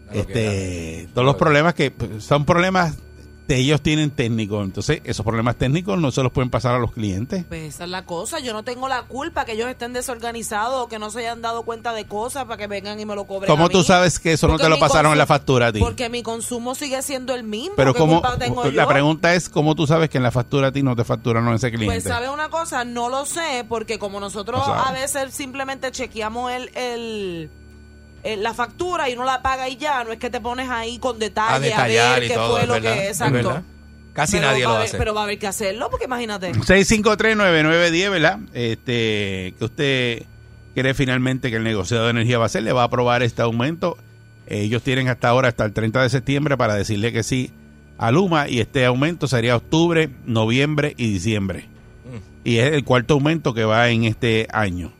Claro 0.08 0.26
que 0.26 0.32
este, 0.32 1.08
todos 1.12 1.24
los 1.24 1.36
problemas 1.36 1.74
que 1.74 1.90
pues, 1.90 2.22
son 2.24 2.44
problemas 2.44 2.96
ellos 3.54 3.80
tienen 3.80 4.10
técnicos, 4.10 4.64
entonces 4.64 5.00
esos 5.04 5.24
problemas 5.24 5.54
técnicos 5.56 6.00
no 6.00 6.10
se 6.10 6.22
los 6.22 6.32
pueden 6.32 6.50
pasar 6.50 6.74
a 6.74 6.78
los 6.78 6.90
clientes. 6.92 7.44
Pues 7.48 7.74
esa 7.74 7.84
es 7.84 7.90
la 7.90 8.04
cosa. 8.04 8.40
Yo 8.40 8.52
no 8.52 8.64
tengo 8.64 8.88
la 8.88 9.02
culpa 9.02 9.44
que 9.44 9.52
ellos 9.52 9.68
estén 9.68 9.92
desorganizados 9.92 10.84
o 10.84 10.88
que 10.88 10.98
no 10.98 11.10
se 11.10 11.20
hayan 11.20 11.42
dado 11.42 11.62
cuenta 11.62 11.92
de 11.92 12.06
cosas 12.06 12.44
para 12.46 12.56
que 12.56 12.66
vengan 12.66 12.98
y 12.98 13.06
me 13.06 13.14
lo 13.14 13.24
cobren. 13.24 13.48
¿Cómo 13.48 13.66
a 13.66 13.68
tú 13.68 13.84
sabes 13.84 14.18
que 14.18 14.32
eso 14.32 14.48
no 14.48 14.58
te 14.58 14.68
lo 14.68 14.78
pasaron 14.78 15.12
en 15.12 15.18
la 15.18 15.26
factura 15.26 15.68
a 15.68 15.72
ti? 15.72 15.78
Porque 15.78 16.08
mi 16.08 16.22
consumo 16.22 16.74
sigue 16.74 17.00
siendo 17.02 17.34
el 17.34 17.44
mismo. 17.44 17.76
Pero 17.76 17.92
¿Qué 17.92 18.00
cómo, 18.00 18.20
culpa 18.20 18.38
tengo 18.38 18.64
la 18.64 18.82
yo? 18.82 18.88
pregunta 18.88 19.34
es 19.34 19.48
cómo 19.48 19.74
tú 19.74 19.86
sabes 19.86 20.10
que 20.10 20.16
en 20.16 20.24
la 20.24 20.30
factura 20.32 20.68
a 20.68 20.72
ti 20.72 20.82
no 20.82 20.96
te 20.96 21.04
facturaron 21.04 21.54
ese 21.54 21.70
cliente. 21.70 21.94
Pues 21.94 22.04
sabe 22.04 22.28
una 22.28 22.48
cosa, 22.48 22.84
no 22.84 23.08
lo 23.08 23.26
sé, 23.26 23.64
porque 23.68 23.98
como 23.98 24.18
nosotros 24.20 24.66
No 24.66 24.74
a 24.74 24.92
veces 24.92 25.34
simplemente 25.34 25.90
chequeamos 25.92 26.50
el, 26.52 26.70
el, 26.74 27.50
el- 28.32 28.42
la 28.42 28.54
factura 28.54 29.08
y 29.08 29.14
uno 29.14 29.24
la 29.24 29.42
paga 29.42 29.68
y 29.68 29.76
ya, 29.76 30.04
no 30.04 30.12
es 30.12 30.18
que 30.18 30.30
te 30.30 30.40
pones 30.40 30.68
ahí 30.68 30.98
con 30.98 31.16
A 31.16 31.18
detalle 31.18 31.54
a, 31.56 31.60
detallar 31.60 32.14
ver 32.20 32.24
y 32.24 32.28
qué 32.28 32.34
todo, 32.34 32.56
fue 32.56 32.66
lo 32.66 32.72
verdad, 32.74 32.94
que 32.94 33.02
es 33.04 33.20
exacto. 33.20 33.62
Casi 34.12 34.36
Pero 34.38 34.46
nadie 34.48 34.64
va 34.64 34.68
lo 34.70 34.74
a 34.74 34.76
haber- 34.78 34.88
hace. 34.88 34.98
Pero 34.98 35.14
va 35.14 35.20
a 35.20 35.24
haber 35.24 35.38
que 35.38 35.46
hacerlo, 35.46 35.90
porque 35.90 36.06
imagínate. 36.06 36.52
6539910, 36.52 38.10
¿verdad? 38.10 38.38
Este, 38.54 39.54
que 39.58 39.64
usted 39.64 40.22
quiere 40.74 40.94
finalmente 40.94 41.50
que 41.50 41.56
el 41.56 41.64
negociado 41.64 42.04
de 42.04 42.10
energía 42.10 42.38
va 42.38 42.44
a 42.44 42.46
hacer, 42.46 42.62
le 42.62 42.72
va 42.72 42.82
a 42.82 42.86
aprobar 42.86 43.22
este 43.22 43.42
aumento. 43.42 43.98
Ellos 44.46 44.82
tienen 44.82 45.08
hasta 45.08 45.28
ahora, 45.28 45.48
hasta 45.48 45.64
el 45.64 45.72
30 45.72 46.02
de 46.02 46.08
septiembre, 46.08 46.56
para 46.56 46.74
decirle 46.74 47.12
que 47.12 47.22
sí 47.22 47.50
a 47.98 48.10
Luma 48.10 48.48
y 48.48 48.60
este 48.60 48.84
aumento 48.86 49.26
sería 49.28 49.56
octubre, 49.56 50.08
noviembre 50.24 50.94
y 50.96 51.10
diciembre. 51.12 51.68
Y 52.44 52.58
es 52.58 52.72
el 52.72 52.84
cuarto 52.84 53.14
aumento 53.14 53.54
que 53.54 53.64
va 53.64 53.88
en 53.90 54.04
este 54.04 54.46
año. 54.52 54.92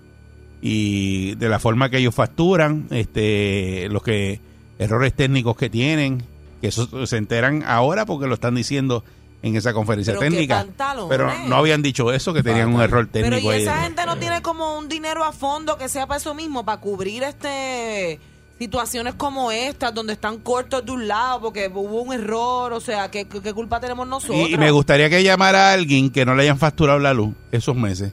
Y 0.68 1.34
de 1.36 1.48
la 1.48 1.58
forma 1.60 1.88
que 1.90 1.98
ellos 1.98 2.14
facturan, 2.14 2.86
este, 2.90 3.88
los 3.90 4.02
que 4.02 4.40
errores 4.78 5.14
técnicos 5.14 5.56
que 5.56 5.70
tienen, 5.70 6.22
que 6.60 6.68
eso 6.68 7.06
se 7.06 7.16
enteran 7.18 7.62
ahora 7.64 8.04
porque 8.04 8.26
lo 8.26 8.34
están 8.34 8.54
diciendo 8.56 9.04
en 9.42 9.54
esa 9.54 9.72
conferencia 9.72 10.14
Pero 10.14 10.20
técnica. 10.28 10.66
Pero 11.08 11.30
no 11.46 11.56
habían 11.56 11.82
dicho 11.82 12.12
eso, 12.12 12.34
que 12.34 12.42
tenían 12.42 12.74
un 12.74 12.80
error 12.82 13.08
Pero 13.12 13.26
técnico 13.30 13.52
y 13.52 13.56
ahí. 13.56 13.62
esa 13.62 13.82
gente 13.84 14.04
no 14.06 14.16
tiene 14.16 14.42
como 14.42 14.76
un 14.76 14.88
dinero 14.88 15.22
a 15.24 15.30
fondo 15.32 15.78
que 15.78 15.88
sea 15.88 16.06
para 16.08 16.18
eso 16.18 16.34
mismo, 16.34 16.64
para 16.64 16.80
cubrir 16.80 17.22
este 17.22 18.18
situaciones 18.58 19.14
como 19.14 19.52
estas, 19.52 19.92
donde 19.94 20.14
están 20.14 20.38
cortos 20.38 20.82
de 20.84 20.90
un 20.90 21.06
lado 21.06 21.42
porque 21.42 21.70
hubo 21.72 22.00
un 22.00 22.14
error, 22.14 22.72
o 22.72 22.80
sea, 22.80 23.10
¿qué, 23.10 23.26
qué- 23.28 23.42
qué 23.42 23.52
culpa 23.52 23.78
tenemos 23.80 24.08
nosotros? 24.08 24.48
Y, 24.48 24.54
y 24.54 24.56
me 24.56 24.70
gustaría 24.70 25.10
que 25.10 25.22
llamara 25.22 25.68
a 25.68 25.72
alguien 25.74 26.08
que 26.10 26.24
no 26.24 26.34
le 26.34 26.44
hayan 26.44 26.58
facturado 26.58 26.98
la 26.98 27.12
luz 27.12 27.34
esos 27.52 27.76
meses. 27.76 28.12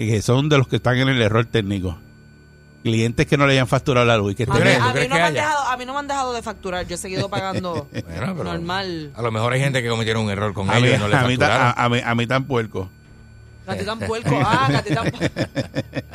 Y 0.00 0.08
que 0.10 0.22
son 0.22 0.48
de 0.48 0.58
los 0.58 0.66
que 0.68 0.76
están 0.76 0.96
en 0.96 1.08
el 1.08 1.20
error 1.20 1.44
técnico. 1.46 1.98
Clientes 2.82 3.26
que 3.26 3.36
no 3.36 3.46
le 3.46 3.52
hayan 3.52 3.68
facturado 3.68 4.06
la 4.06 4.16
luz. 4.16 4.32
Y 4.32 4.34
que 4.36 4.44
A 4.44 4.46
mí, 4.46 4.52
¿Tú 4.52 4.56
a 4.56 4.78
no 4.88 4.92
que 4.94 5.08
me 5.08 5.20
han 5.20 5.34
dejado, 5.34 5.64
a 5.68 5.76
mí 5.76 5.84
no 5.84 5.92
me 5.92 5.98
han 5.98 6.08
dejado 6.08 6.32
de 6.32 6.40
facturar, 6.42 6.86
yo 6.86 6.94
he 6.94 6.98
seguido 6.98 7.28
pagando 7.30 7.86
Bueno, 7.92 8.34
pero 8.36 8.44
normal. 8.44 9.10
A 9.14 9.20
lo 9.22 9.30
mejor 9.30 9.52
hay 9.52 9.60
gente 9.60 9.82
que 9.82 9.88
cometieron 9.90 10.24
un 10.24 10.30
error 10.30 10.54
con 10.54 10.70
a, 10.70 10.80
mí, 10.80 10.88
y 10.88 10.96
no 10.98 11.06
le 11.08 11.16
a, 11.16 11.22
mí, 11.24 11.36
ta- 11.36 11.70
a, 11.72 11.84
a 11.84 11.88
mí, 11.90 12.00
a 12.02 12.14
mí 12.14 12.26
tan 12.26 12.44
puerco. 12.44 12.88
Gatita 13.66 13.92
en 13.92 13.98
puerco, 14.00 14.40
ah, 14.42 14.82
puerco. 14.82 15.18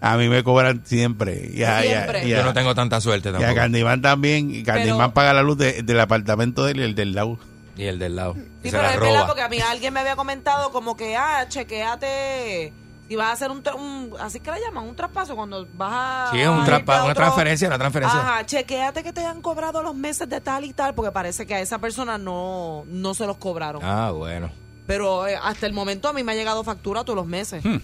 A 0.00 0.16
mí 0.16 0.28
me 0.28 0.44
cobran 0.44 0.82
siempre. 0.84 1.50
A, 1.66 1.78
a- 1.78 1.82
Siempre. 1.82 2.20
a- 2.20 2.24
Yo 2.24 2.44
no 2.44 2.54
tengo 2.54 2.74
tanta 2.74 3.00
suerte 3.00 3.30
y 3.30 3.30
a 3.30 3.32
tampoco. 3.32 3.54
Candyman 3.54 4.00
también. 4.02 4.54
Y 4.54 4.62
Candyman 4.62 4.98
Pero- 4.98 5.14
paga 5.14 5.32
la 5.34 5.42
luz 5.42 5.58
de- 5.58 5.82
del 5.82 5.98
apartamento 5.98 6.64
de 6.64 6.72
él 6.72 6.80
y 6.80 6.82
el 6.84 6.94
del 6.94 7.14
lado. 7.14 7.38
Y 7.76 7.84
el 7.84 7.98
del 7.98 8.14
lado. 8.16 8.34
Sí, 8.34 8.68
pero 8.70 8.82
la 8.82 8.94
es 8.94 9.00
verdad 9.00 9.26
porque 9.26 9.42
a 9.42 9.48
mí 9.48 9.58
alguien 9.60 9.92
me 9.92 10.00
había 10.00 10.14
comentado 10.14 10.70
como 10.70 10.96
que, 10.96 11.16
ah, 11.16 11.46
chequeate 11.48 12.72
si 13.08 13.16
vas 13.16 13.28
a 13.28 13.32
hacer 13.32 13.50
un, 13.50 13.62
tra- 13.62 13.74
un 13.74 14.14
así 14.20 14.40
que 14.40 14.50
le 14.50 14.60
llaman, 14.60 14.84
un 14.88 14.96
traspaso 14.96 15.36
cuando 15.36 15.66
vas 15.74 15.92
a... 15.92 16.30
Sí, 16.32 16.42
un 16.42 16.60
a 16.60 16.66
traspa- 16.66 17.04
una 17.04 17.14
transferencia, 17.14 17.68
una 17.68 17.78
transferencia. 17.78 18.18
Ajá, 18.20 18.46
chequeate 18.46 19.02
que 19.02 19.12
te 19.12 19.24
han 19.24 19.42
cobrado 19.42 19.82
los 19.82 19.94
meses 19.94 20.28
de 20.28 20.40
tal 20.40 20.64
y 20.64 20.72
tal, 20.72 20.94
porque 20.94 21.12
parece 21.12 21.46
que 21.46 21.54
a 21.54 21.60
esa 21.60 21.78
persona 21.78 22.16
no, 22.18 22.84
no 22.86 23.14
se 23.14 23.26
los 23.26 23.36
cobraron. 23.36 23.82
Ah, 23.84 24.10
bueno. 24.10 24.50
Pero 24.86 25.26
eh, 25.26 25.36
hasta 25.42 25.66
el 25.66 25.72
momento 25.72 26.08
a 26.08 26.12
mí 26.12 26.22
me 26.24 26.32
ha 26.32 26.34
llegado 26.34 26.62
factura 26.64 27.04
todos 27.04 27.16
los 27.16 27.26
meses. 27.26 27.64
Hmm. 27.64 27.76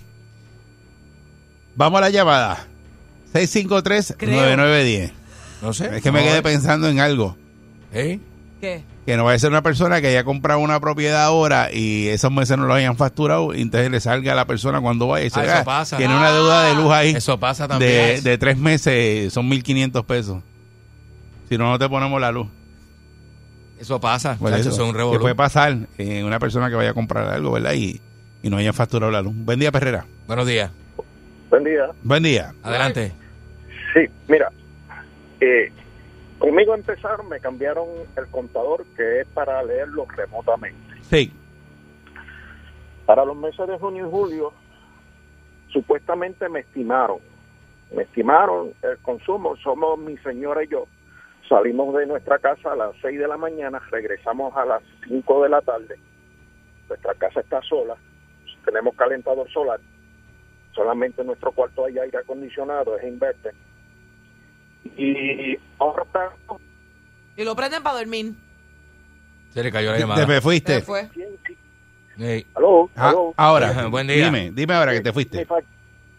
Vamos 1.77 1.99
a 1.99 2.01
la 2.03 2.11
llamada. 2.11 2.67
653-9910. 3.33 5.13
No 5.63 5.73
sé. 5.73 5.97
Es 5.97 6.03
que 6.03 6.11
me 6.13 6.23
quedé 6.23 6.43
pensando 6.43 6.89
en 6.89 7.01
algo. 7.01 7.37
¿Eh? 7.93 8.19
¿Qué? 8.61 8.83
Que 9.07 9.17
no 9.17 9.25
vaya 9.25 9.37
a 9.37 9.39
ser 9.39 9.51
una 9.51 9.63
persona 9.63 10.01
que 10.01 10.09
haya 10.09 10.23
comprado 10.25 10.61
una 10.61 10.79
propiedad 10.81 11.25
ahora 11.25 11.71
y 11.73 12.09
esos 12.09 12.31
meses 12.31 12.59
no 12.59 12.67
lo 12.67 12.75
hayan 12.75 12.97
facturado 12.97 13.55
y 13.55 13.63
entonces 13.63 13.91
le 13.91 14.01
salga 14.01 14.33
a 14.33 14.37
la 14.37 14.45
persona 14.45 14.81
cuando 14.81 15.07
vaya 15.09 15.25
y 15.25 15.31
Ah, 15.35 15.43
eso 15.45 15.53
"Ah, 15.61 15.65
pasa. 15.65 15.97
tiene 15.97 16.15
una 16.15 16.31
deuda 16.31 16.65
de 16.65 16.75
luz 16.75 16.91
ahí 16.93 17.11
Eso 17.11 17.41
pasa 17.41 17.65
de, 17.65 17.69
también. 17.71 18.23
de 18.23 18.39
tres 18.39 18.59
meses, 18.59 19.33
son 19.33 19.49
1.500 19.49 20.05
pesos. 20.05 20.43
Si 21.49 21.57
no, 21.59 21.71
no 21.71 21.79
te 21.79 21.89
ponemos 21.89 22.21
la 22.21 22.31
luz. 22.31 22.49
Eso 23.81 23.99
pasa. 23.99 24.37
Pues 24.39 24.53
eso, 24.57 24.69
eso 24.69 24.83
es 24.85 24.95
un 24.95 25.13
que 25.13 25.19
puede 25.19 25.35
pasar 25.35 25.75
en 25.97 26.25
una 26.27 26.39
persona 26.39 26.69
que 26.69 26.75
vaya 26.77 26.91
a 26.91 26.95
comprar 26.95 27.27
algo, 27.29 27.53
¿verdad? 27.53 27.73
Y, 27.73 27.99
y 28.43 28.51
no 28.51 28.59
hayan 28.59 28.75
facturado 28.75 29.11
la 29.11 29.23
luz. 29.23 29.33
Buen 29.35 29.59
día, 29.59 29.73
Perrera. 29.73 30.05
Buenos 30.27 30.47
días. 30.47 30.71
Buen 31.49 31.65
día. 31.65 31.87
Buen 32.03 32.23
día. 32.23 32.53
Adelante. 32.63 33.13
Sí, 33.95 34.01
mira, 34.29 34.53
eh, 35.41 35.73
conmigo 36.41 36.75
empezaron, 36.75 37.29
me 37.29 37.39
cambiaron 37.39 37.87
el 38.17 38.27
contador 38.29 38.85
que 38.97 39.21
es 39.21 39.29
para 39.29 39.63
leerlo 39.63 40.07
remotamente. 40.17 41.01
Sí. 41.03 41.33
Para 43.07 43.25
los 43.25 43.37
meses 43.37 43.69
de 43.69 43.79
junio 43.79 44.09
y 44.09 44.11
julio, 44.11 44.53
supuestamente 45.69 46.49
me 46.49 46.61
estimaron. 46.61 47.19
Me 47.95 48.03
estimaron 48.05 48.73
el 48.83 48.99
consumo, 48.99 49.57
somos 49.57 49.99
mi 49.99 50.17
señora 50.19 50.65
y 50.65 50.69
yo. 50.69 50.87
Salimos 51.49 51.95
de 51.95 52.07
nuestra 52.07 52.39
casa 52.39 52.73
a 52.73 52.77
las 52.77 52.95
6 53.03 53.19
de 53.19 53.29
la 53.29 53.37
mañana, 53.37 53.81
regresamos 53.91 54.57
a 54.57 54.65
las 54.65 54.83
5 55.09 55.43
de 55.43 55.49
la 55.49 55.61
tarde. 55.61 55.99
Nuestra 56.89 57.15
casa 57.15 57.41
está 57.41 57.61
sola, 57.63 57.97
tenemos 58.65 58.95
calentador 58.97 59.49
solar. 59.51 59.81
Solamente 60.73 61.21
en 61.21 61.27
nuestro 61.27 61.51
cuarto 61.53 61.85
hay 61.85 61.99
aire 61.99 62.19
acondicionado, 62.19 62.97
es 62.97 63.05
inverter. 63.05 63.55
Y 64.85 65.59
Y 67.37 67.45
lo 67.45 67.57
prenden 67.57 67.83
para 67.83 67.99
dormir. 67.99 68.33
Se 69.53 69.63
le 69.63 69.73
cayó 69.73 69.89
la 69.91 69.95
Te 69.97 70.01
llamada. 70.03 70.27
me 70.27 70.35
Se 70.35 70.41
fuiste. 70.41 70.81
fue. 70.83 71.09
Ey. 72.19 72.47
Aló, 72.55 72.91
Ah, 72.97 73.09
aló. 73.09 73.33
ahora, 73.37 73.71
Ajá, 73.71 73.87
buen 73.87 74.07
día. 74.07 74.27
Dime, 74.27 74.51
dime 74.53 74.75
ahora 74.75 74.93
que 74.93 75.01
te 75.01 75.09
Me, 75.09 75.13
fuiste. 75.15 75.45
fa- 75.47 75.57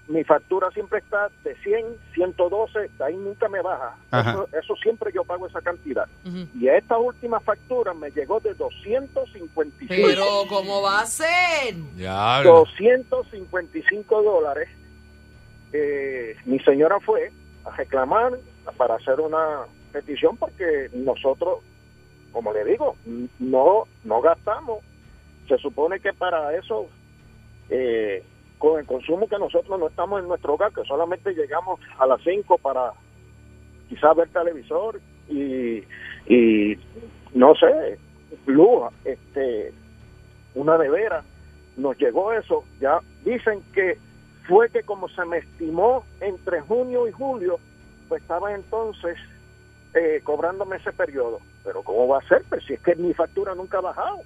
mi 0.07 0.23
factura 0.23 0.69
siempre 0.71 0.97
está 0.99 1.29
de 1.43 1.55
100, 1.57 1.85
112, 2.15 2.79
de 2.97 3.03
ahí 3.05 3.15
nunca 3.15 3.47
me 3.47 3.61
baja. 3.61 3.95
Eso, 4.11 4.49
eso 4.59 4.75
siempre 4.81 5.11
yo 5.13 5.23
pago 5.23 5.45
esa 5.47 5.61
cantidad. 5.61 6.05
Ujú. 6.25 6.47
Y 6.59 6.67
esta 6.67 6.97
última 6.97 7.39
factura 7.39 7.93
me 7.93 8.09
llegó 8.09 8.39
de 8.39 8.53
255. 8.55 9.85
Pero, 9.87 10.25
¿cómo 10.49 10.81
va 10.81 11.01
a 11.01 11.05
ser? 11.05 11.75
Ya. 11.95 12.41
255 12.43 14.23
dólares. 14.23 14.69
Eh, 15.71 16.35
mi 16.45 16.59
señora 16.61 16.99
fue 16.99 17.31
a 17.63 17.69
reclamar 17.77 18.33
para 18.77 18.95
hacer 18.95 19.19
una 19.19 19.65
petición 19.91 20.37
porque 20.37 20.89
nosotros, 20.93 21.59
como 22.31 22.53
le 22.53 22.65
digo, 22.65 22.95
no, 23.39 23.83
no 24.03 24.21
gastamos. 24.21 24.83
Se 25.47 25.57
supone 25.57 25.99
que 25.99 26.13
para 26.13 26.55
eso, 26.55 26.87
eh, 27.69 28.23
con 28.57 28.79
el 28.79 28.85
consumo 28.85 29.27
que 29.27 29.37
nosotros 29.37 29.79
no 29.79 29.87
estamos 29.87 30.21
en 30.21 30.27
nuestro 30.27 30.53
hogar, 30.53 30.71
que 30.71 30.83
solamente 30.83 31.33
llegamos 31.33 31.79
a 31.97 32.05
las 32.05 32.21
5 32.21 32.57
para 32.59 32.93
quizás 33.89 34.15
ver 34.15 34.29
televisor 34.29 35.01
y, 35.27 35.83
y 36.27 36.77
no 37.33 37.55
sé, 37.55 37.97
luz, 38.45 38.91
este, 39.03 39.73
una 40.55 40.77
nevera, 40.77 41.23
nos 41.77 41.97
llegó 41.97 42.33
eso. 42.33 42.63
Ya 42.79 42.99
dicen 43.23 43.61
que 43.73 43.97
fue 44.47 44.69
que 44.69 44.83
como 44.83 45.09
se 45.09 45.25
me 45.25 45.39
estimó 45.39 46.03
entre 46.19 46.61
junio 46.61 47.07
y 47.07 47.11
julio, 47.11 47.59
pues 48.11 48.23
estaba 48.23 48.53
entonces 48.53 49.15
eh, 49.93 50.19
cobrándome 50.21 50.75
ese 50.75 50.91
periodo. 50.91 51.39
Pero 51.63 51.81
¿cómo 51.81 52.09
va 52.09 52.17
a 52.17 52.27
ser? 52.27 52.43
Pues 52.49 52.61
si 52.67 52.73
es 52.73 52.81
que 52.81 52.93
mi 52.97 53.13
factura 53.13 53.55
nunca 53.55 53.77
ha 53.77 53.81
bajado. 53.81 54.17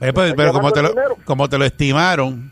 Eh, 0.00 0.12
pues, 0.12 0.34
pero 0.34 0.52
como 0.52 0.72
te, 0.72 0.82
lo, 0.82 0.88
como 1.24 1.48
te 1.48 1.56
lo 1.56 1.64
estimaron, 1.64 2.50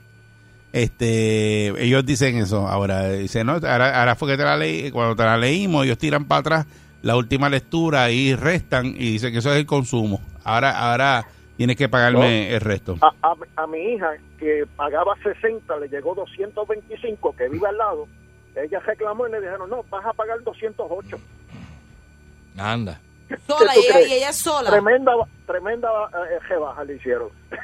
este 0.72 1.68
ellos 1.84 2.06
dicen 2.06 2.36
eso. 2.36 2.68
Ahora, 2.68 3.08
dicen, 3.10 3.44
no, 3.48 3.54
ahora, 3.54 3.98
ahora 3.98 4.14
fue 4.14 4.28
que 4.30 4.36
te 4.36 4.44
la 4.44 4.56
leí, 4.56 4.92
cuando 4.92 5.16
te 5.16 5.24
la 5.24 5.36
leímos, 5.36 5.84
ellos 5.84 5.98
tiran 5.98 6.26
para 6.26 6.38
atrás 6.42 6.66
la 7.02 7.16
última 7.16 7.48
lectura 7.48 8.08
y 8.12 8.36
restan 8.36 8.86
y 8.86 9.10
dicen 9.14 9.32
que 9.32 9.38
eso 9.38 9.50
es 9.50 9.58
el 9.58 9.66
consumo. 9.66 10.20
Ahora, 10.44 10.78
ahora 10.92 11.26
tienes 11.56 11.76
que 11.76 11.88
pagarme 11.88 12.52
el 12.54 12.60
resto. 12.60 12.96
A, 13.00 13.12
a- 13.22 13.62
a 13.64 13.66
mi 13.66 13.78
hija, 13.94 14.12
que 14.38 14.64
pagaba 14.76 15.16
60, 15.24 15.76
le 15.78 15.88
llegó 15.88 16.14
225, 16.14 17.34
que 17.34 17.48
vive 17.48 17.66
al 17.66 17.76
lado. 17.78 18.06
Ella 18.54 18.80
reclamó 18.80 19.26
y 19.26 19.32
le 19.32 19.40
dijeron, 19.40 19.68
no, 19.70 19.82
vas 19.90 20.04
a 20.04 20.12
pagar 20.12 20.42
208. 20.42 21.18
Anda. 22.58 23.00
Sola, 23.46 23.72
¿Qué 23.72 23.80
tú 23.80 23.86
y 23.86 23.98
ella, 23.98 24.08
y 24.08 24.12
ella 24.12 24.28
es 24.30 24.36
sola. 24.36 24.70
Tremenda, 24.70 25.12
tremenda 25.46 25.88
eh, 26.12 26.38
rebaja 26.48 26.84
le 26.84 26.96
hicieron. 26.96 27.28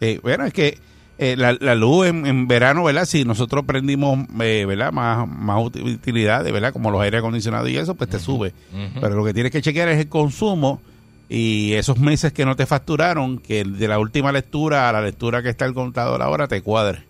Eh, 0.00 0.20
bueno, 0.22 0.44
es 0.44 0.52
que 0.52 0.78
eh, 1.18 1.34
la, 1.36 1.56
la 1.58 1.74
luz 1.74 2.06
en, 2.06 2.24
en 2.24 2.46
verano, 2.46 2.84
¿verdad? 2.84 3.04
Si 3.04 3.24
nosotros 3.24 3.64
prendimos, 3.64 4.28
eh, 4.40 4.64
¿verdad? 4.64 4.92
Más, 4.92 5.26
más 5.26 5.60
utilidades, 5.64 6.52
¿verdad? 6.52 6.72
Como 6.72 6.92
los 6.92 7.00
aire 7.00 7.18
acondicionados 7.18 7.68
y 7.68 7.76
eso, 7.76 7.96
pues 7.96 8.08
te 8.08 8.20
sube. 8.20 8.52
Pero 9.00 9.16
lo 9.16 9.24
que 9.24 9.34
tienes 9.34 9.50
que 9.50 9.60
chequear 9.60 9.88
es 9.88 9.98
el 9.98 10.08
consumo 10.08 10.80
y 11.28 11.72
esos 11.72 11.98
meses 11.98 12.32
que 12.32 12.44
no 12.44 12.54
te 12.54 12.64
facturaron, 12.64 13.38
que 13.38 13.64
de 13.64 13.88
la 13.88 13.98
última 13.98 14.30
lectura 14.30 14.88
a 14.88 14.92
la 14.92 15.00
lectura 15.00 15.42
que 15.42 15.48
está 15.48 15.64
el 15.64 15.74
contador 15.74 16.22
ahora 16.22 16.46
te 16.46 16.62
cuadre. 16.62 17.04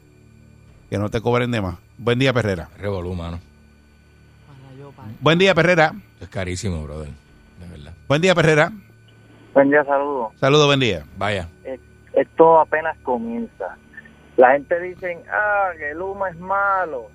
Que 0.89 0.99
no 0.99 1.11
te 1.11 1.21
cobren 1.21 1.51
de 1.51 1.61
más. 1.61 1.77
Buen 1.99 2.19
día, 2.19 2.33
Perrera. 2.33 2.69
Revolú, 2.79 3.15
mano. 3.15 3.41
Buen 5.21 5.39
día, 5.39 5.55
Perrera. 5.55 5.93
Es 6.21 6.29
carísimo, 6.29 6.83
brother. 6.83 7.11
De 7.61 7.69
verdad. 7.69 7.93
Buen 8.09 8.23
día, 8.23 8.35
Perrera. 8.35 8.73
Buen 9.53 9.71
día, 9.71 9.85
saludos. 9.85 10.33
Saludos, 10.37 10.67
buen 10.67 10.81
día. 10.81 11.05
Vaya. 11.17 11.49
Esto 12.15 12.61
apenas 12.61 12.97
comienza. 13.03 13.77
La 14.37 14.53
gente 14.53 14.81
dice, 14.81 15.19
ah, 15.31 15.71
que 15.77 15.91
el 15.91 16.01
humo 16.01 16.27
es 16.27 16.39
malo. 16.39 17.11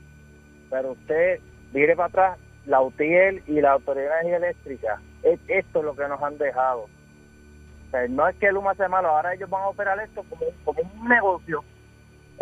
Pero 0.70 0.92
usted, 0.92 1.40
mire 1.74 1.96
para 1.96 2.08
atrás, 2.08 2.40
la 2.66 2.82
UTIEL 2.82 3.44
y 3.48 3.62
la 3.62 3.72
Autoridad 3.72 4.22
de 4.22 4.28
Energía 4.28 4.38
Eléctrica, 4.38 5.02
es, 5.24 5.40
esto 5.48 5.80
es 5.80 5.86
lo 5.86 5.96
que 5.96 6.08
nos 6.08 6.22
han 6.22 6.38
dejado. 6.38 6.82
O 6.84 7.92
sea, 7.92 8.08
no 8.08 8.28
es 8.28 8.36
que 8.38 8.48
el 8.48 8.58
humo 8.58 8.74
sea 8.76 8.90
malo, 8.90 9.10
ahora 9.10 9.34
ellos 9.34 9.50
van 9.50 9.64
a 9.64 9.68
operar 9.68 10.00
esto 10.00 10.24
como, 10.30 10.46
como 10.64 10.82
un 11.02 11.08
negocio. 11.08 11.64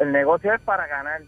El 0.02 0.12
negocio 0.12 0.54
es 0.54 0.62
para 0.62 0.88
ganar. 0.88 1.22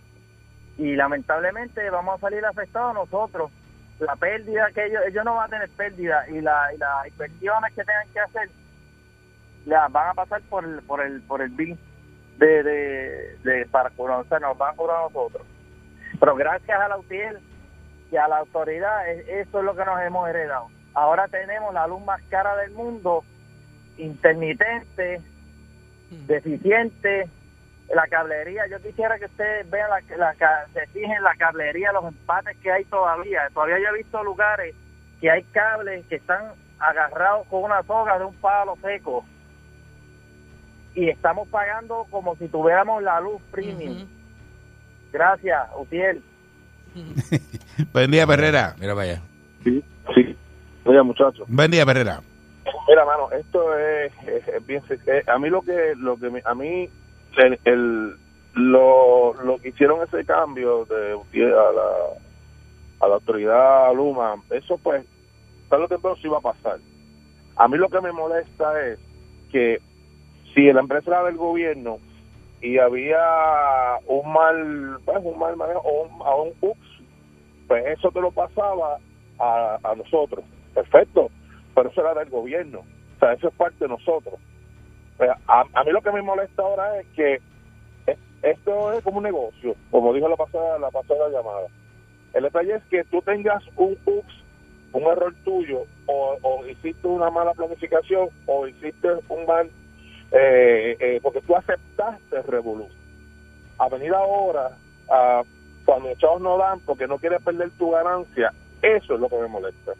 Y 0.77 0.95
lamentablemente 0.95 1.87
vamos 1.91 2.15
a 2.17 2.21
salir 2.21 2.43
afectados 2.45 2.95
nosotros. 2.95 3.51
La 3.99 4.15
pérdida 4.15 4.71
que 4.73 4.85
ellos, 4.87 5.01
ellos 5.07 5.23
no 5.23 5.35
van 5.35 5.45
a 5.47 5.49
tener 5.49 5.69
pérdida 5.69 6.25
y, 6.29 6.41
la, 6.41 6.73
y 6.73 6.77
las 6.77 7.07
inversiones 7.07 7.73
que 7.73 7.83
tengan 7.83 8.07
que 8.11 8.19
hacer 8.19 8.49
las 9.65 9.91
van 9.91 10.09
a 10.09 10.13
pasar 10.15 10.41
por 10.49 10.65
el 10.65 10.81
por 10.81 10.99
el 11.01 11.21
por 11.21 11.41
el 11.41 11.49
bill 11.51 11.77
de, 12.37 12.63
de, 12.63 13.37
de 13.43 13.65
para 13.67 13.91
cobrar, 13.91 14.19
o 14.21 14.23
sea, 14.25 14.39
nos 14.39 14.57
van 14.57 14.73
a 14.73 14.75
cobrar 14.75 14.97
a 14.97 15.03
nosotros 15.03 15.45
pero 16.19 16.35
gracias 16.35 16.77
a 16.81 16.87
la 16.89 16.97
UTIEL 16.97 17.37
y 18.11 18.17
a 18.17 18.27
la 18.27 18.39
autoridad 18.39 19.07
es- 19.09 19.25
eso 19.27 19.59
es 19.59 19.63
lo 19.65 19.73
que 19.75 19.85
nos 19.85 20.01
hemos 20.01 20.27
heredado 20.27 20.67
ahora 20.95 21.29
tenemos 21.29 21.73
la 21.73 21.87
luz 21.87 22.03
más 22.03 22.21
cara 22.23 22.57
del 22.57 22.71
mundo 22.71 23.23
intermitente 23.97 25.21
deficiente 26.27 27.29
la 27.93 28.07
cablería 28.07 28.63
yo 28.67 28.79
quisiera 28.81 29.17
que 29.19 29.25
ustedes 29.25 29.69
vean 29.69 29.89
la, 29.89 30.01
la 30.17 30.33
se 30.73 30.87
fijen 30.87 31.21
la 31.23 31.35
cablería 31.35 31.91
los 31.91 32.05
empates 32.05 32.57
que 32.57 32.71
hay 32.71 32.85
todavía 32.85 33.41
todavía 33.53 33.79
yo 33.79 33.89
he 33.93 33.97
visto 33.97 34.23
lugares 34.23 34.75
que 35.21 35.29
hay 35.29 35.43
cables 35.51 36.05
que 36.07 36.15
están 36.15 36.53
agarrados 36.79 37.45
con 37.47 37.63
una 37.63 37.83
soga 37.83 38.17
de 38.19 38.25
un 38.25 38.33
palo 38.35 38.75
seco 38.81 39.23
y 40.95 41.09
estamos 41.09 41.47
pagando 41.49 42.05
como 42.11 42.35
si 42.35 42.47
tuviéramos 42.47 43.01
la 43.01 43.19
luz 43.19 43.41
premium. 43.51 44.05
Gracias, 45.11 45.59
Utiel. 45.75 46.21
Buen 47.93 48.11
día, 48.11 48.27
Perrera. 48.27 48.75
Mira 48.79 48.93
para 48.93 49.11
allá. 49.11 49.21
Sí, 49.63 49.83
sí. 50.13 50.37
Oye, 50.85 51.01
muchachos. 51.01 51.45
Buen 51.47 51.71
día, 51.71 51.83
Perrera. 51.85 52.21
Mira, 52.87 53.05
mano, 53.05 53.31
esto 53.31 53.75
es, 53.77 54.11
es- 54.27 54.47
es 54.47 54.65
bien... 54.67 54.83
eh, 55.07 55.23
a 55.27 55.39
mí 55.39 55.49
lo 55.49 55.61
que... 55.63 55.93
lo 55.97 56.15
que 56.17 56.29
me- 56.29 56.43
A 56.45 56.53
mí... 56.53 56.87
El, 57.37 57.59
el- 57.65 58.15
lo, 58.55 59.33
lo 59.43 59.59
que 59.59 59.69
hicieron 59.69 60.01
ese 60.03 60.25
cambio 60.25 60.85
de 60.85 61.13
a 61.13 61.71
la, 61.73 61.91
a 63.01 63.07
la 63.07 63.15
autoridad 63.15 63.93
Luma, 63.95 64.35
eso 64.51 64.77
pues, 64.79 65.05
tarde 65.69 65.85
o 65.85 65.87
temprano 65.89 66.17
sí 66.17 66.27
va 66.27 66.39
a 66.39 66.41
pasar. 66.41 66.79
A 67.57 67.67
mí 67.67 67.77
lo 67.77 67.89
que 67.89 68.01
me 68.01 68.11
molesta 68.13 68.81
es 68.87 68.99
que 69.51 69.79
si 70.53 70.71
la 70.73 70.81
empresa 70.81 71.11
era 71.11 71.23
del 71.25 71.37
gobierno 71.37 71.99
y 72.61 72.77
había 72.79 73.19
un 74.07 74.31
mal, 74.33 74.99
pues, 75.05 75.17
un 75.23 75.39
mal 75.39 75.57
manejo 75.57 75.81
o 75.81 76.03
un, 76.07 76.21
a 76.23 76.35
un 76.35 76.53
ups, 76.61 76.87
pues 77.67 77.85
eso 77.87 78.11
te 78.11 78.21
lo 78.21 78.31
pasaba 78.31 78.97
a, 79.39 79.79
a 79.83 79.95
nosotros. 79.95 80.45
Perfecto, 80.73 81.29
pero 81.75 81.89
eso 81.89 82.01
era 82.01 82.13
del 82.15 82.29
gobierno. 82.29 82.79
O 82.81 83.19
sea, 83.19 83.33
eso 83.33 83.49
es 83.49 83.55
parte 83.55 83.77
de 83.85 83.89
nosotros. 83.89 84.35
Sea, 85.25 85.37
a, 85.47 85.63
a 85.73 85.83
mí 85.85 85.91
lo 85.91 86.01
que 86.01 86.11
me 86.11 86.21
molesta 86.23 86.63
ahora 86.63 86.99
es 87.01 87.07
que 87.15 87.35
es- 88.07 88.19
esto 88.41 88.93
es 88.93 89.03
como 89.03 89.19
un 89.19 89.23
negocio, 89.25 89.75
como 89.91 90.13
dijo 90.13 90.27
la 90.29 90.37
pasada, 90.37 90.79
la 90.79 90.91
pasada 90.91 91.29
llamada. 91.29 91.67
El 92.33 92.43
detalle 92.43 92.75
es 92.75 92.85
que 92.87 93.05
tú 93.05 93.21
tengas 93.23 93.63
un 93.77 93.97
ups, 94.05 94.33
un 94.93 95.03
error 95.03 95.35
tuyo, 95.43 95.85
o, 96.07 96.37
o 96.41 96.67
hiciste 96.67 97.07
una 97.07 97.31
mala 97.31 97.53
planificación, 97.53 98.29
o 98.47 98.67
hiciste 98.67 99.09
un 99.29 99.45
mal, 99.45 99.71
eh, 100.31 100.97
eh, 100.99 101.19
porque 101.23 101.41
tú 101.41 101.55
aceptaste 101.55 102.37
el 102.37 102.43
revolú. 102.45 102.89
A 103.79 103.89
venir 103.89 104.13
ahora, 104.13 104.77
cuando 105.85 106.09
los 106.09 106.19
chavos 106.19 106.41
no 106.41 106.57
dan, 106.57 106.81
porque 106.81 107.07
no 107.07 107.19
quieres 107.19 107.41
perder 107.43 107.71
tu 107.77 107.91
ganancia, 107.91 108.53
eso 108.81 109.15
es 109.15 109.19
lo 109.19 109.29
que 109.29 109.37
me 109.39 109.47
molesta. 109.49 109.93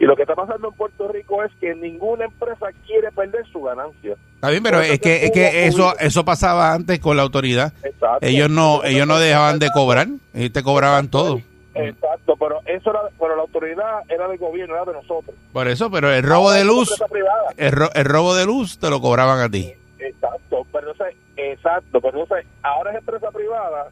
Y 0.00 0.04
lo 0.04 0.16
que 0.16 0.22
está 0.22 0.34
pasando 0.34 0.68
en 0.68 0.74
Puerto 0.74 1.06
Rico 1.08 1.42
es 1.44 1.52
que 1.60 1.74
ninguna 1.74 2.24
empresa 2.24 2.66
quiere 2.86 3.10
perder 3.12 3.46
su 3.52 3.62
ganancia. 3.62 4.16
Está 4.34 4.50
bien, 4.50 4.62
pero 4.62 4.80
es 4.80 4.98
que, 5.00 5.24
es 5.24 5.30
que 5.30 5.66
eso 5.66 5.96
eso 5.98 6.24
pasaba 6.24 6.72
antes 6.74 6.98
con 6.98 7.16
la 7.16 7.22
autoridad. 7.22 7.72
Exacto. 7.82 8.18
Ellos 8.26 8.50
no 8.50 8.82
ellos 8.84 9.06
no 9.06 9.18
dejaban 9.18 9.58
de 9.58 9.70
cobrar, 9.72 10.08
ellos 10.34 10.52
te 10.52 10.62
cobraban 10.62 11.08
todo. 11.08 11.40
Exacto, 11.76 12.34
pero 12.38 12.60
eso 12.66 12.90
era, 12.90 13.00
pero 13.18 13.34
la 13.36 13.42
autoridad 13.42 14.00
era 14.08 14.28
del 14.28 14.38
gobierno, 14.38 14.74
era 14.76 14.84
de 14.84 14.92
nosotros. 14.92 15.34
Por 15.52 15.66
eso, 15.68 15.90
pero 15.90 16.12
el 16.12 16.22
robo 16.22 16.50
de 16.52 16.60
Ahora 16.60 16.72
luz, 16.72 17.02
el, 17.56 17.72
ro- 17.72 17.90
el 17.94 18.04
robo 18.04 18.34
de 18.34 18.44
luz 18.46 18.78
te 18.78 18.90
lo 18.90 19.00
cobraban 19.00 19.40
a 19.40 19.48
ti. 19.48 19.72
Exacto, 19.98 20.66
pero 20.72 20.92
entonces, 20.92 21.16
exacto, 21.36 22.00
pero 22.00 22.20
entonces 22.20 22.46
ahora 22.62 22.90
es 22.92 22.98
empresa 22.98 23.30
privada 23.32 23.88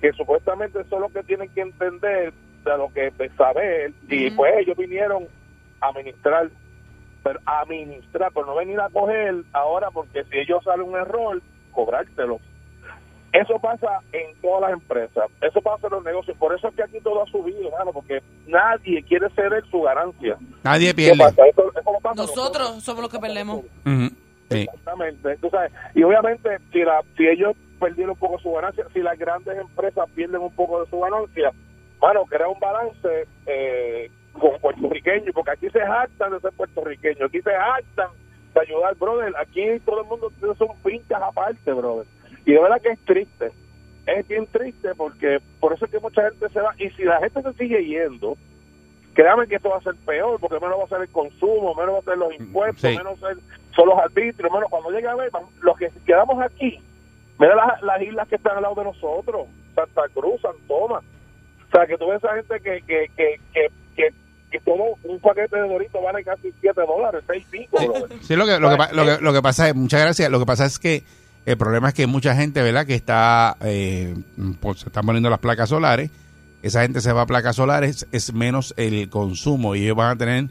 que 0.00 0.12
supuestamente 0.14 0.80
son 0.90 1.02
los 1.02 1.12
que 1.12 1.22
tienen 1.22 1.48
que 1.50 1.60
entender 1.60 2.32
de 2.72 2.78
lo 2.78 2.92
que 2.92 3.12
saber 3.36 3.92
y 4.08 4.30
pues 4.30 4.52
ellos 4.58 4.76
vinieron 4.76 5.26
a 5.80 5.88
administrar, 5.88 6.48
pero 7.22 7.38
a 7.46 7.60
administrar, 7.60 8.30
pero 8.34 8.46
no 8.46 8.54
venir 8.54 8.80
a 8.80 8.88
coger 8.90 9.34
ahora 9.52 9.90
porque 9.90 10.24
si 10.24 10.38
ellos 10.38 10.62
salen 10.64 10.88
un 10.88 10.96
error, 10.96 11.40
cobrártelo. 11.72 12.38
Eso 13.32 13.58
pasa 13.58 14.00
en 14.12 14.34
todas 14.40 14.62
las 14.62 14.72
empresas, 14.72 15.26
eso 15.42 15.60
pasa 15.60 15.88
en 15.88 15.92
los 15.92 16.04
negocios, 16.04 16.36
por 16.38 16.54
eso 16.54 16.68
es 16.68 16.74
que 16.74 16.82
aquí 16.82 16.98
todo 17.00 17.22
ha 17.22 17.26
subido, 17.26 17.68
hermano, 17.68 17.92
porque 17.92 18.22
nadie 18.46 19.02
quiere 19.02 19.28
ceder 19.30 19.62
su 19.70 19.82
ganancia. 19.82 20.36
Nadie 20.62 20.88
¿Qué 20.88 20.94
pierde. 20.94 21.24
Eso- 21.24 21.44
eso 21.78 21.98
pasa 22.02 22.14
Nosotros 22.22 22.82
somos 22.82 23.02
los 23.02 23.10
que 23.12 23.18
perdemos. 23.18 23.60
Sí. 24.48 24.60
Exactamente. 24.60 25.36
Tú 25.38 25.50
sabes, 25.50 25.72
y 25.94 26.02
obviamente, 26.04 26.48
si, 26.72 26.78
la, 26.82 27.02
si 27.16 27.26
ellos 27.26 27.56
perdieron 27.80 28.12
un 28.12 28.16
poco 28.18 28.38
su 28.38 28.52
ganancia, 28.52 28.86
si 28.94 29.00
las 29.00 29.18
grandes 29.18 29.58
empresas 29.58 30.08
pierden 30.14 30.40
un 30.40 30.54
poco 30.54 30.82
de 30.82 30.88
su 30.88 30.98
ganancia, 31.00 31.50
bueno, 32.00 32.24
crea 32.26 32.48
un 32.48 32.60
balance 32.60 33.26
eh, 33.46 34.10
con 34.32 34.58
puertorriqueños, 34.60 35.34
porque 35.34 35.50
aquí 35.52 35.70
se 35.70 35.80
jactan 35.80 36.32
de 36.32 36.40
ser 36.40 36.52
puertorriqueños, 36.52 37.22
aquí 37.28 37.40
se 37.42 37.50
jactan 37.52 38.08
de 38.54 38.60
ayudar, 38.60 38.94
brother. 38.96 39.34
Aquí 39.38 39.64
todo 39.84 40.02
el 40.02 40.06
mundo 40.06 40.30
son 40.58 40.68
pinchas 40.84 41.22
aparte, 41.22 41.72
brother. 41.72 42.06
Y 42.44 42.52
de 42.52 42.60
verdad 42.60 42.80
que 42.80 42.90
es 42.90 42.98
triste. 43.04 43.50
Es 44.06 44.26
bien 44.28 44.46
triste 44.46 44.94
porque 44.94 45.40
por 45.58 45.72
eso 45.72 45.84
es 45.86 45.90
que 45.90 45.98
mucha 45.98 46.22
gente 46.30 46.48
se 46.50 46.60
va. 46.60 46.72
Y 46.78 46.90
si 46.90 47.02
la 47.04 47.18
gente 47.18 47.42
se 47.42 47.52
sigue 47.54 47.84
yendo, 47.84 48.36
créame 49.14 49.48
que 49.48 49.56
esto 49.56 49.70
va 49.70 49.78
a 49.78 49.82
ser 49.82 49.94
peor, 50.06 50.38
porque 50.38 50.60
menos 50.60 50.78
va 50.78 50.84
a 50.84 50.88
ser 50.88 51.00
el 51.00 51.08
consumo, 51.08 51.74
menos 51.74 51.94
va 51.96 51.98
a 51.98 52.02
ser 52.02 52.18
los 52.18 52.32
impuestos, 52.34 52.82
Sí. 52.90 52.96
menos 52.96 53.18
ser, 53.18 53.36
son 53.74 53.88
los 53.88 53.98
arbitrios, 53.98 54.52
menos 54.52 54.70
cuando 54.70 54.90
llegue 54.90 55.08
a 55.08 55.14
ver, 55.16 55.30
los 55.60 55.76
que 55.76 55.90
quedamos 56.06 56.40
aquí, 56.40 56.80
mira 57.38 57.54
las, 57.56 57.82
las 57.82 58.00
islas 58.02 58.28
que 58.28 58.36
están 58.36 58.56
al 58.56 58.62
lado 58.62 58.74
de 58.76 58.84
nosotros, 58.84 59.48
Santa 59.74 60.02
Cruz, 60.14 60.40
San 60.40 60.54
Tomás. 60.68 61.02
O 61.76 61.78
sea, 61.78 61.86
que 61.86 61.98
tú 61.98 62.08
ves 62.08 62.24
a 62.24 62.34
gente 62.34 62.54
que, 62.60 62.80
que, 62.86 63.10
que, 63.14 63.70
que, 63.94 64.08
que, 64.50 64.60
todo 64.60 64.96
un 65.02 65.20
paquete 65.20 65.56
de 65.56 65.68
Doritos 65.68 66.02
vale 66.02 66.24
casi 66.24 66.50
7 66.62 66.80
dólares, 66.86 67.22
6 67.26 67.44
y 67.52 67.58
pico. 67.58 67.78
Sí, 68.22 68.34
lo 68.34 68.46
que, 68.46 68.58
lo 68.58 68.70
que, 68.70 68.94
lo 68.94 69.04
que, 69.04 69.22
lo 69.22 69.32
que 69.34 69.42
pasa 69.42 69.68
es, 69.68 69.74
muchas 69.74 70.00
gracias, 70.00 70.30
lo 70.30 70.38
que 70.38 70.46
pasa 70.46 70.64
es 70.64 70.78
que 70.78 71.02
el 71.44 71.58
problema 71.58 71.88
es 71.88 71.94
que 71.94 72.06
mucha 72.06 72.34
gente, 72.34 72.62
¿verdad? 72.62 72.86
Que 72.86 72.94
está, 72.94 73.58
eh, 73.60 74.14
pues, 74.58 74.80
se 74.80 74.88
están 74.88 75.04
poniendo 75.04 75.28
las 75.28 75.38
placas 75.38 75.68
solares, 75.68 76.10
esa 76.62 76.80
gente 76.80 77.02
se 77.02 77.12
va 77.12 77.22
a 77.22 77.26
placas 77.26 77.56
solares, 77.56 78.06
es 78.10 78.32
menos 78.32 78.72
el 78.78 79.10
consumo 79.10 79.74
y 79.74 79.84
ellos 79.84 79.96
van 79.96 80.12
a 80.12 80.16
tener 80.16 80.46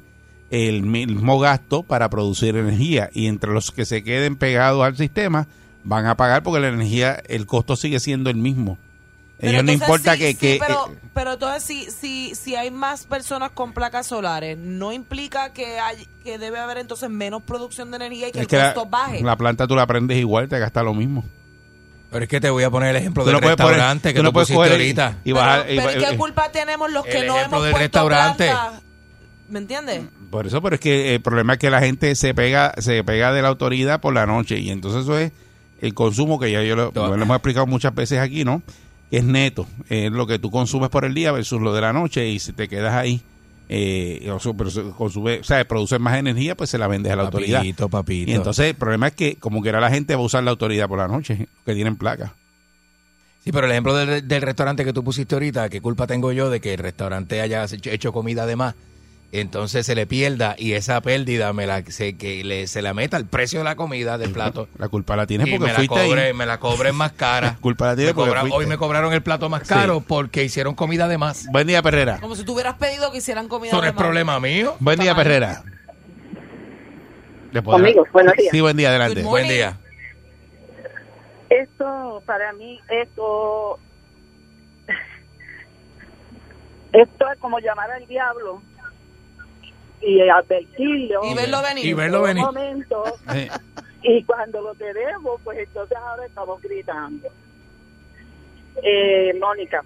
el 0.52 0.84
mismo 0.84 1.40
gasto 1.40 1.82
para 1.82 2.08
producir 2.12 2.56
energía 2.56 3.10
y 3.14 3.26
entre 3.26 3.52
los 3.52 3.72
que 3.72 3.86
se 3.86 4.04
queden 4.04 4.36
pegados 4.36 4.84
al 4.84 4.96
sistema 4.96 5.48
van 5.84 6.06
a 6.06 6.18
pagar 6.18 6.44
porque 6.44 6.60
la 6.60 6.68
energía, 6.68 7.20
el 7.28 7.48
costo 7.48 7.76
sigue 7.76 8.00
siendo 8.00 8.30
el 8.30 8.36
mismo. 8.36 8.78
Pero 9.46 9.52
Ellos 9.58 9.64
no 9.66 9.72
entonces 9.72 9.88
importa 9.96 10.14
sí, 10.14 10.20
que... 10.20 10.28
sí, 10.32 10.36
que 10.36 10.58
pero, 10.60 10.90
eh, 10.92 10.98
pero 11.14 11.34
entonces 11.34 11.64
si, 11.64 11.90
si, 11.92 12.36
si 12.36 12.56
hay 12.56 12.72
más 12.72 13.06
personas 13.06 13.52
con 13.52 13.74
placas 13.74 14.08
solares, 14.08 14.58
¿no 14.58 14.92
implica 14.92 15.54
que 15.54 15.80
hay 15.80 16.08
que 16.24 16.38
debe 16.38 16.60
haber 16.60 16.78
entonces 16.80 17.10
menos 17.10 17.42
producción 17.44 17.92
de 17.92 17.98
energía 17.98 18.30
y 18.30 18.32
que 18.32 18.40
el 18.42 18.48
que 18.48 18.58
la, 18.58 18.74
costo 18.74 18.90
baje? 18.90 19.22
la 19.24 19.36
planta 19.36 19.68
tú 19.68 19.76
la 19.76 19.86
prendes 19.88 20.18
igual, 20.18 20.50
te 20.50 20.58
gasta 20.60 20.84
lo 20.84 20.94
mismo. 20.94 21.24
Pero 22.12 22.24
es 22.24 22.30
que 22.30 22.40
te 22.40 22.50
voy 22.50 22.64
a 22.64 22.70
poner 22.70 22.90
el 22.92 22.96
ejemplo 22.98 23.24
Tú 23.24 23.28
del 23.28 23.36
no 23.36 23.42
puedes 23.42 23.58
poner- 23.58 23.72
restaurante 23.74 24.10
tú 24.10 24.16
que 24.16 24.24
no 24.24 24.30
tú 24.30 24.34
puedes 24.34 24.48
pusiste 24.48 24.58
coger 24.58 24.72
ahorita. 24.74 25.18
y 25.24 25.34
pero, 25.34 25.36
bajar- 25.36 25.72
y 25.72 25.76
pero 25.78 25.92
¿y 25.92 26.04
¿qué 26.06 26.14
eh, 26.14 26.18
culpa 26.18 26.52
tenemos 26.52 26.92
los 26.92 27.04
que 27.06 27.20
el 27.20 27.28
no 27.28 27.38
hemos 27.38 27.64
del 27.64 27.72
puesto 27.72 27.78
restaurante. 27.80 28.46
planta? 28.46 28.82
¿Me 29.50 29.60
entiendes? 29.60 30.02
Por 30.32 30.48
eso, 30.48 30.62
pero 30.62 30.76
es 30.76 30.82
que 30.82 31.14
el 31.16 31.22
problema 31.22 31.54
es 31.54 31.60
que 31.60 31.70
la 31.70 31.80
gente 31.82 32.16
se 32.16 32.34
pega, 32.34 32.74
se 32.80 33.04
pega 33.04 33.32
de 33.32 33.42
la 33.42 33.50
autoridad 33.50 34.02
por 34.02 34.14
la 34.14 34.26
noche 34.26 34.58
y 34.60 34.70
entonces 34.72 35.04
eso 35.04 35.18
es 35.20 35.32
el 35.82 35.94
consumo 35.94 36.40
que 36.40 36.52
ya 36.52 36.64
yo 36.64 36.76
lo 36.76 36.92
hemos 37.14 37.36
explicado 37.36 37.68
muchas 37.68 37.94
veces 37.94 38.20
aquí, 38.20 38.44
¿no? 38.46 38.62
Que 39.10 39.18
es 39.18 39.24
neto, 39.24 39.68
es 39.90 40.12
lo 40.12 40.28
que 40.28 40.40
tú 40.40 40.50
consumes 40.52 40.90
por 40.90 41.06
el 41.06 41.14
día 41.14 41.32
versus 41.32 41.62
lo 41.62 41.74
de 41.74 41.82
la 41.82 41.94
noche 41.94 42.28
y 42.28 42.40
si 42.40 42.54
te 42.54 42.68
quedas 42.68 42.94
ahí, 42.94 43.22
eh, 43.68 44.30
o 44.32 44.40
sea, 44.40 44.54
consume, 44.96 45.40
o 45.40 45.44
sea, 45.44 45.66
produces 45.68 46.00
más 46.00 46.18
energía, 46.18 46.56
pues 46.56 46.70
se 46.70 46.78
la 46.78 46.88
vendes 46.88 47.12
a 47.12 47.16
la 47.16 47.24
autoridad. 47.24 47.60
Papito, 47.60 47.90
papito. 47.90 48.32
Y 48.32 48.34
entonces 48.34 48.68
el 48.68 48.76
problema 48.76 49.08
es 49.08 49.14
que 49.14 49.38
como 49.38 49.62
que 49.62 49.70
era 49.70 49.80
la 49.80 49.90
gente 49.90 50.16
va 50.16 50.22
a 50.22 50.26
usar 50.26 50.44
la 50.44 50.52
autoridad 50.52 50.88
por 50.88 50.98
la 50.98 51.08
noche, 51.08 51.48
que 51.66 51.74
tienen 51.74 51.96
placa. 51.96 52.34
Sí, 53.44 53.52
pero 53.52 53.68
el 53.68 53.72
ejemplo 53.72 53.96
del, 53.96 54.28
del 54.28 54.42
restaurante 54.42 54.84
que 54.84 54.94
tú 54.94 55.04
pusiste 55.04 55.36
ahorita, 55.36 55.70
¿qué 55.70 55.80
culpa 55.82 56.08
tengo 56.08 56.32
yo 56.32 56.50
de 56.50 56.60
que 56.60 56.74
el 56.74 56.80
restaurante 56.80 57.42
haya 57.42 57.64
hecho, 57.66 57.92
hecho 57.92 58.12
comida 58.12 58.46
de 58.46 58.56
más? 58.56 58.76
Entonces 59.32 59.86
se 59.86 59.96
le 59.96 60.08
pierda 60.08 60.56
y 60.58 60.74
esa 60.74 61.02
pérdida 61.02 61.52
me 61.52 61.68
la, 61.68 61.82
se, 61.84 62.16
que 62.16 62.44
le, 62.46 62.68
se 62.68 62.82
la 62.82 62.94
meta 62.94 63.18
al 63.18 63.26
precio 63.26 63.60
de 63.60 63.66
la 63.66 63.76
comida 63.76 64.18
del 64.18 64.32
plato. 64.32 64.70
La 64.78 64.88
culpa 64.88 65.18
la 65.18 65.28
tienes 65.28 65.48
Y 65.48 65.52
porque 65.52 65.66
me 65.66 65.72
la, 65.72 65.76
fuiste 65.76 66.00
ahí. 66.00 66.08
cobre, 66.10 66.34
me 66.34 66.46
la 66.46 66.58
cobren 66.60 66.96
más 66.96 67.12
cara. 67.12 67.48
La 67.48 67.56
culpa 67.62 67.88
la 67.88 67.96
tienes 67.96 68.14
Me 68.14 68.16
porque 68.16 68.30
cobra- 68.30 68.42
fuiste. 68.42 68.58
hoy 68.58 68.66
me 68.66 68.78
cobraron 68.78 69.14
el 69.14 69.22
plato 69.22 69.50
más 69.50 69.64
Sí. 69.64 69.74
caro 69.74 70.00
porque 70.00 70.44
hicieron 70.44 70.74
comida 70.74 71.08
de 71.10 71.18
más. 71.18 71.48
Buen 71.52 71.68
día, 71.68 71.82
Perrera. 71.82 72.20
Como 72.22 72.36
si 72.36 72.46
tú 72.46 72.54
hubieras 72.54 72.76
pedido 72.76 73.12
que 73.12 73.18
hicieran 73.18 73.50
comida 73.50 73.70
Eso 73.72 73.78
no 73.78 73.82
de 73.82 73.90
es 73.90 73.96
más. 73.96 74.02
problema 74.04 74.40
mío. 74.40 74.76
Buen 74.80 75.00
día. 75.00 75.14
Perrera. 75.16 75.64
¿Le 77.52 77.62
podrá- 77.62 77.78
Conmigo, 77.80 78.06
buenos 78.14 78.34
días. 78.38 78.52
Sí, 78.52 78.62
buen 78.62 78.78
día, 78.78 78.90
adelante. 78.90 79.22
Buen 79.24 79.48
día. 79.50 79.78
Esto, 81.50 82.24
para 82.26 82.54
mí, 82.54 82.80
esto, 82.90 83.80
esto 86.94 87.32
es 87.32 87.40
como 87.40 87.60
llamar 87.60 87.92
al 87.92 88.08
diablo 88.08 88.62
y 90.06 90.22
advertirlo. 90.30 91.22
Y 91.26 91.34
verlo 91.34 91.62
venir. 91.62 91.86
Y 91.86 91.94
verlo 91.94 92.18
en 92.20 92.24
venir. 92.36 92.44
un 92.44 92.54
momento, 92.54 93.04
Sí. 93.32 93.48
y 94.04 94.24
cuando 94.24 94.62
lo 94.62 94.76
tenemos, 94.76 95.42
pues 95.44 95.58
entonces 95.60 95.98
ahora 95.98 96.26
estamos 96.26 96.62
gritando. 96.62 97.28
Eh, 98.84 99.34
Mónica, 99.40 99.84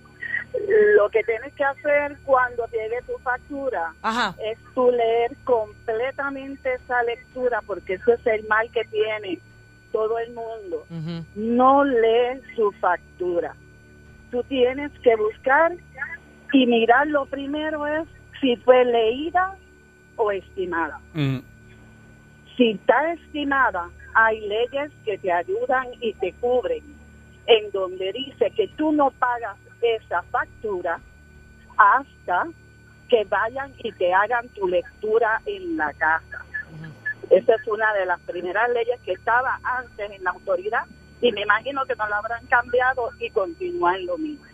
lo 0.95 1.09
que 1.09 1.23
tienes 1.23 1.53
que 1.53 1.63
hacer 1.63 2.17
cuando 2.25 2.65
llegue 2.67 3.01
tu 3.05 3.17
factura 3.19 3.93
Ajá. 4.01 4.35
es 4.43 4.57
tú 4.73 4.91
leer 4.91 5.35
completamente 5.43 6.73
esa 6.73 7.03
lectura, 7.03 7.61
porque 7.65 7.93
eso 7.93 8.13
es 8.13 8.25
el 8.27 8.47
mal 8.47 8.69
que 8.71 8.83
tiene 8.85 9.39
todo 9.91 10.17
el 10.19 10.33
mundo. 10.33 10.85
No 11.35 11.83
lee 11.83 12.41
su 12.55 12.71
factura. 12.73 13.55
Tú 14.31 14.43
tienes 14.43 14.91
que 15.03 15.15
buscar 15.15 15.71
y 16.51 16.65
mirar 16.65 17.07
lo 17.07 17.25
primero 17.27 17.85
es 17.87 18.07
si 18.41 18.55
fue 18.57 18.85
leída 18.85 19.55
o 20.19 20.31
estimada. 20.31 20.99
Mm. 21.13 21.39
Si 22.55 22.71
está 22.71 23.13
estimada, 23.13 23.89
hay 24.13 24.41
leyes 24.41 24.91
que 25.05 25.17
te 25.17 25.31
ayudan 25.31 25.87
y 26.01 26.13
te 26.13 26.33
cubren, 26.33 26.83
en 27.47 27.71
donde 27.71 28.11
dice 28.11 28.51
que 28.51 28.67
tú 28.77 28.91
no 28.91 29.11
pagas 29.11 29.57
esa 29.81 30.21
factura 30.23 30.99
hasta 31.77 32.47
que 33.07 33.23
vayan 33.23 33.73
y 33.79 33.91
te 33.93 34.13
hagan 34.13 34.47
tu 34.49 34.67
lectura 34.67 35.41
en 35.45 35.77
la 35.77 35.93
casa. 35.93 36.45
Esa 37.29 37.55
es 37.55 37.67
una 37.67 37.93
de 37.93 38.05
las 38.05 38.19
primeras 38.21 38.69
leyes 38.71 38.99
que 39.01 39.13
estaba 39.13 39.59
antes 39.63 40.11
en 40.11 40.23
la 40.23 40.31
autoridad 40.31 40.83
y 41.21 41.31
me 41.31 41.41
imagino 41.41 41.85
que 41.85 41.95
no 41.95 42.07
la 42.09 42.17
habrán 42.17 42.45
cambiado 42.47 43.09
y 43.19 43.29
continúan 43.29 44.05
lo 44.05 44.17
mismo. 44.17 44.45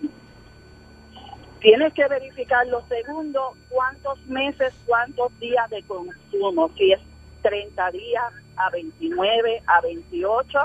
Tienes 1.65 1.95
que 1.95 2.07
verificar 2.07 2.67
lo 2.67 2.85
segundo, 2.85 3.55
cuántos 3.69 4.23
meses, 4.27 4.71
cuántos 4.85 5.35
días 5.39 5.67
de 5.71 5.81
consumo, 5.81 6.69
si 6.77 6.91
es 6.91 6.99
30 7.41 7.89
días 7.89 8.33
a 8.55 8.69
29, 8.69 9.63
a 9.65 9.81
28 9.81 10.59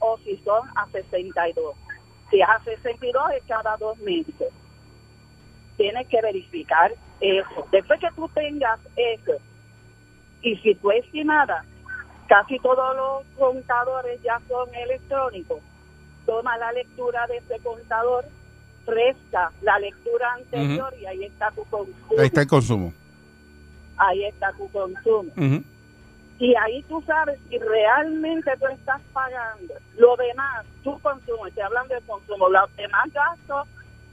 o 0.00 0.18
si 0.18 0.36
son 0.44 0.68
a 0.76 0.86
62. 0.90 1.74
Si 2.30 2.38
es 2.38 2.46
a 2.46 2.62
62 2.64 3.32
es 3.34 3.42
cada 3.48 3.78
dos 3.78 3.96
meses. 4.00 4.52
Tienes 5.78 6.06
que 6.08 6.20
verificar 6.20 6.92
eso. 7.22 7.66
Después 7.72 7.98
que 7.98 8.10
tú 8.14 8.28
tengas 8.34 8.78
eso, 8.94 9.38
y 10.42 10.54
si 10.56 10.74
fue 10.74 10.98
estimada, 10.98 11.64
casi 12.28 12.58
todos 12.58 12.94
los 12.94 13.24
contadores 13.38 14.20
ya 14.22 14.38
son 14.48 14.68
electrónicos. 14.74 15.60
Toma 16.26 16.58
la 16.58 16.72
lectura 16.72 17.26
de 17.28 17.38
ese 17.38 17.58
contador, 17.60 18.26
resta 18.86 19.50
la 19.62 19.78
lectura 19.78 20.34
anterior 20.34 20.92
y 21.00 21.06
ahí 21.06 21.24
está 21.24 21.50
tu 21.50 21.64
consumo. 21.64 22.18
Ahí 22.18 22.26
está 22.26 22.42
el 22.42 22.46
consumo. 22.46 22.92
Ahí 23.96 24.24
está 24.24 24.52
tu 24.52 24.68
consumo. 24.70 25.30
Y 26.38 26.54
ahí 26.56 26.82
tú 26.88 27.00
sabes 27.06 27.38
si 27.48 27.58
realmente 27.58 28.50
tú 28.58 28.66
estás 28.66 29.00
pagando 29.12 29.74
lo 29.96 30.16
demás, 30.16 30.66
tu 30.82 30.98
consumo, 30.98 31.46
estoy 31.46 31.62
hablando 31.62 31.94
de 31.94 32.00
consumo, 32.00 32.48
los 32.48 32.76
demás 32.76 33.12
gastos, 33.12 33.68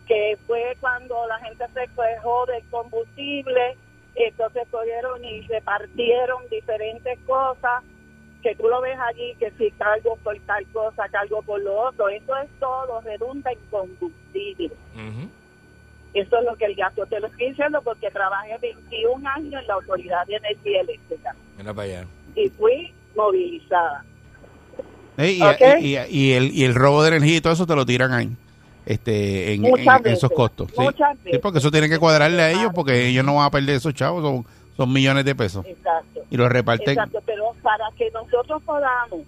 que 0.05 0.37
fue 0.45 0.77
cuando 0.79 1.27
la 1.27 1.39
gente 1.39 1.65
se 1.73 1.87
quejó 1.87 2.45
del 2.45 2.63
combustible, 2.69 3.77
entonces 4.13 4.67
cogieron 4.69 5.23
y 5.23 5.41
repartieron 5.47 6.43
diferentes 6.49 7.17
cosas, 7.25 7.83
que 8.41 8.55
tú 8.55 8.67
lo 8.69 8.79
ves 8.81 8.97
allí, 9.09 9.35
que 9.39 9.51
si 9.57 9.69
cargo 9.71 10.17
por 10.23 10.37
tal 10.45 10.65
cosa, 10.67 11.07
cargo 11.11 11.41
por 11.41 11.61
lo 11.61 11.79
otro, 11.87 12.07
eso 12.09 12.35
es 12.37 12.49
todo, 12.59 13.01
redunda 13.01 13.51
en 13.51 13.57
combustible. 13.69 14.71
Eso 16.13 16.37
es 16.39 16.45
lo 16.45 16.55
que 16.55 16.65
el 16.65 16.75
gasto 16.75 17.05
te 17.05 17.19
lo 17.19 17.27
estoy 17.27 17.49
diciendo 17.49 17.81
porque 17.83 18.09
trabajé 18.09 18.57
21 18.59 19.29
años 19.29 19.61
en 19.61 19.67
la 19.67 19.73
Autoridad 19.75 20.25
de 20.25 20.35
Energía 20.37 20.81
Eléctrica 20.81 21.35
Mira 21.57 21.73
para 21.73 21.87
allá. 21.87 22.07
y 22.35 22.49
fui 22.49 22.91
movilizada. 23.15 24.03
Eh, 25.17 25.33
y, 25.33 25.41
Ok. 25.43 25.61
y- 25.81 25.97
y- 25.97 26.05
y 26.09 26.31
el, 26.33 26.51
y 26.55 26.63
el 26.63 26.73
robo 26.75 27.03
de 27.03 27.09
energía 27.09 27.37
y 27.37 27.41
todo 27.41 27.53
eso 27.53 27.67
te 27.67 27.75
lo 27.75 27.85
tiran 27.85 28.11
ahí. 28.13 28.29
Este, 28.85 29.53
en, 29.53 29.65
en 29.65 29.71
veces, 29.73 30.13
esos 30.17 30.31
costos. 30.31 30.69
Sí. 30.75 30.81
muchas 30.81 31.15
Sí, 31.17 31.25
veces. 31.25 31.39
porque 31.41 31.59
eso 31.59 31.69
tienen 31.69 31.91
que 31.91 31.99
cuadrarle 31.99 32.41
a 32.41 32.49
ellos 32.51 32.71
porque 32.73 33.07
ellos 33.07 33.23
no 33.23 33.35
van 33.35 33.45
a 33.45 33.51
perder 33.51 33.75
esos 33.75 33.93
chavos, 33.93 34.23
son, 34.23 34.45
son 34.79 34.93
millones 34.93 35.25
de 35.25 35.35
pesos. 35.35 35.65
Exacto. 35.65 36.21
Y 36.29 36.37
los 36.37 36.49
reparten. 36.49 36.91
Exacto, 36.91 37.21
pero 37.25 37.53
para 37.61 37.83
que 37.97 38.09
nosotros 38.11 38.63
podamos 38.63 39.19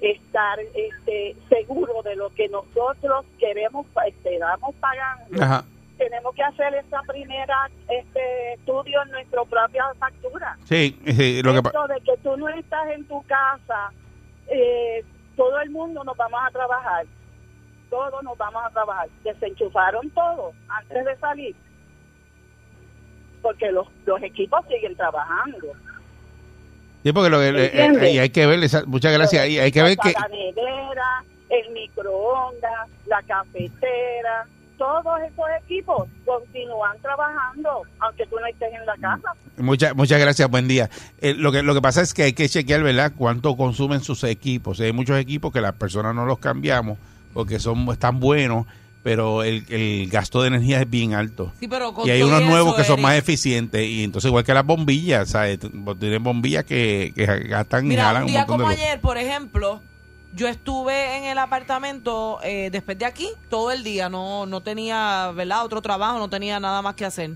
estar 0.00 0.58
este, 0.74 1.36
seguros 1.48 2.04
de 2.04 2.16
lo 2.16 2.30
que 2.30 2.48
nosotros 2.48 3.24
queremos, 3.38 3.86
estamos 4.24 4.74
pagando, 4.80 5.40
Ajá. 5.40 5.64
tenemos 5.96 6.34
que 6.34 6.42
hacer 6.42 6.74
esa 6.74 7.00
primera 7.02 7.70
este 7.88 8.54
estudio 8.54 9.00
en 9.04 9.10
nuestra 9.12 9.44
propia 9.44 9.84
factura. 10.00 10.58
Sí, 10.64 10.98
sí, 11.06 11.42
lo 11.44 11.52
que 11.52 11.58
Esto 11.58 11.86
de 11.86 12.00
que 12.00 12.16
tú 12.24 12.36
no 12.36 12.48
estás 12.48 12.90
en 12.90 13.06
tu 13.06 13.22
casa, 13.22 13.92
eh, 14.48 15.04
todo 15.36 15.60
el 15.60 15.70
mundo 15.70 16.02
nos 16.02 16.16
vamos 16.16 16.40
a 16.44 16.50
trabajar. 16.50 17.06
todos 17.88 18.22
nos 18.24 18.36
vamos 18.36 18.62
a 18.66 18.70
trabajar. 18.70 19.08
Desenchufaron 19.22 20.10
todo 20.10 20.52
antes 20.68 21.04
de 21.04 21.16
salir. 21.18 21.56
Porque 23.42 23.70
los, 23.70 23.86
los 24.06 24.22
equipos 24.22 24.60
siguen 24.68 24.96
trabajando. 24.96 25.68
Sí, 27.02 27.12
porque 27.12 27.30
lo 27.30 27.42
eh, 27.42 27.70
eh, 27.72 28.10
y 28.12 28.18
hay 28.18 28.30
que 28.30 28.46
ver, 28.46 28.58
muchas 28.86 29.12
gracias, 29.12 29.48
y 29.48 29.58
hay 29.58 29.70
que 29.70 29.82
ver 29.82 29.96
que... 29.96 30.12
La 30.12 30.28
nevera, 30.28 31.24
el 31.48 31.72
microondas, 31.72 32.88
la 33.06 33.22
cafetera, 33.22 34.46
todos 34.76 35.20
esos 35.20 35.44
equipos 35.64 36.08
continúan 36.24 36.96
trabajando, 37.00 37.82
aunque 38.00 38.26
tú 38.26 38.36
no 38.40 38.46
estés 38.46 38.72
en 38.72 38.84
la 38.84 38.96
casa. 38.96 39.32
Muchas, 39.56 39.94
muchas 39.94 40.20
gracias, 40.20 40.50
buen 40.50 40.66
día. 40.66 40.90
Eh, 41.20 41.34
lo, 41.34 41.52
que, 41.52 41.62
lo 41.62 41.74
que 41.74 41.80
pasa 41.80 42.02
es 42.02 42.14
que 42.14 42.24
hay 42.24 42.32
que 42.32 42.48
chequear, 42.48 42.82
¿verdad?, 42.82 43.12
cuánto 43.16 43.56
consumen 43.56 44.00
sus 44.00 44.24
equipos. 44.24 44.80
Hay 44.80 44.92
muchos 44.92 45.18
equipos 45.18 45.52
que 45.52 45.60
las 45.60 45.74
personas 45.74 46.14
no 46.14 46.26
los 46.26 46.38
cambiamos 46.40 46.98
porque 47.32 47.58
son 47.58 47.88
están 47.90 48.20
buenos, 48.20 48.66
pero 49.02 49.42
el, 49.42 49.64
el 49.68 50.08
gasto 50.10 50.42
de 50.42 50.48
energía 50.48 50.80
es 50.80 50.90
bien 50.90 51.14
alto. 51.14 51.52
Sí, 51.60 51.68
pero 51.68 51.94
con 51.94 52.06
Y 52.06 52.10
hay 52.10 52.22
unos 52.22 52.42
y 52.42 52.44
nuevos 52.44 52.74
que 52.74 52.84
son 52.84 53.00
más 53.00 53.14
eficientes. 53.16 53.86
Y 53.86 54.04
entonces, 54.04 54.28
igual 54.28 54.44
que 54.44 54.52
las 54.54 54.64
bombillas, 54.66 55.30
¿sabes? 55.30 55.58
Tienen 55.98 56.22
bombillas 56.22 56.64
que, 56.64 57.12
que 57.14 57.24
gastan 57.26 57.90
y 57.90 57.96
jalan 57.96 58.22
un 58.22 58.26
un 58.28 58.32
día 58.32 58.40
montón 58.40 58.58
como 58.58 58.68
ayer, 58.68 59.00
por 59.00 59.16
ejemplo, 59.18 59.80
yo 60.34 60.48
estuve 60.48 61.16
en 61.16 61.24
el 61.24 61.38
apartamento 61.38 62.38
eh, 62.42 62.68
después 62.70 62.98
de 62.98 63.06
aquí 63.06 63.28
todo 63.48 63.70
el 63.72 63.82
día. 63.84 64.08
No, 64.08 64.46
no 64.46 64.60
tenía, 64.62 65.32
¿verdad? 65.34 65.64
Otro 65.64 65.80
trabajo, 65.80 66.18
no 66.18 66.28
tenía 66.28 66.60
nada 66.60 66.82
más 66.82 66.94
que 66.94 67.04
hacer. 67.04 67.30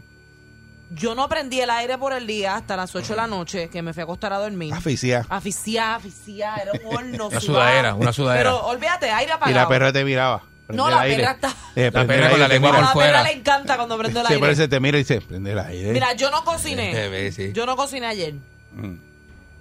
Yo 0.95 1.15
no 1.15 1.27
prendí 1.27 1.59
el 1.59 1.71
aire 1.71 1.97
por 1.97 2.13
el 2.13 2.27
día 2.27 2.55
hasta 2.55 2.77
las 2.77 2.95
8 2.95 3.15
de 3.15 3.17
la 3.17 3.27
noche, 3.27 3.71
que 3.71 3.81
me 3.81 3.95
fui 3.95 4.03
a 4.03 4.05
acostar 4.05 4.31
a 4.35 4.39
dormir. 4.39 4.75
Asfixia. 4.75 5.25
Aficiá, 5.31 5.95
aficiá, 5.95 6.57
era 6.57 6.73
un 6.73 6.95
horno. 6.95 7.29
Una 7.31 7.41
sudadera, 7.41 7.95
una 7.95 8.13
sudadera. 8.13 8.51
Pero 8.51 8.67
olvídate, 8.67 9.11
aire 9.11 9.31
Y 9.31 9.35
apagado. 9.35 9.57
la 9.59 9.69
perra 9.69 9.91
te 9.91 10.05
miraba. 10.05 10.43
Prende 10.73 10.77
No, 10.77 10.89
el 10.89 10.95
la 10.95 11.01
aire. 11.03 11.17
perra 11.17 11.31
está- 11.33 11.49
Eh, 11.77 11.85
La 11.85 11.91
prende 11.93 12.07
perra 12.15 12.25
el 12.27 12.31
con 12.33 12.41
la 12.41 12.49
lengua 12.49 12.71
te 12.71 12.77
a 12.77 12.81
por 12.81 12.81
mira. 12.81 12.87
la 12.87 12.93
perra 12.93 13.19
fuera. 13.19 13.23
le 13.23 13.39
encanta 13.39 13.77
cuando 13.77 13.99
prende 13.99 14.21
el 14.21 14.27
Sí, 14.27 14.33
aire. 14.33 14.41
parece 14.41 14.69
te 14.69 14.81
mira 14.81 14.99
y 14.99 15.01
dice, 15.03 15.21
prende 15.21 15.53
el 15.53 15.59
aire. 15.59 15.93
Mira, 15.93 16.13
yo 16.15 16.31
no 16.31 16.45
cociné. 16.45 16.93
Eh, 16.93 17.27
eh, 17.27 17.33
sí. 17.33 17.53
Yo 17.53 17.67
no 17.67 17.77
cociné 17.77 18.07
ayer. 18.07 18.35
Mm. 18.73 18.95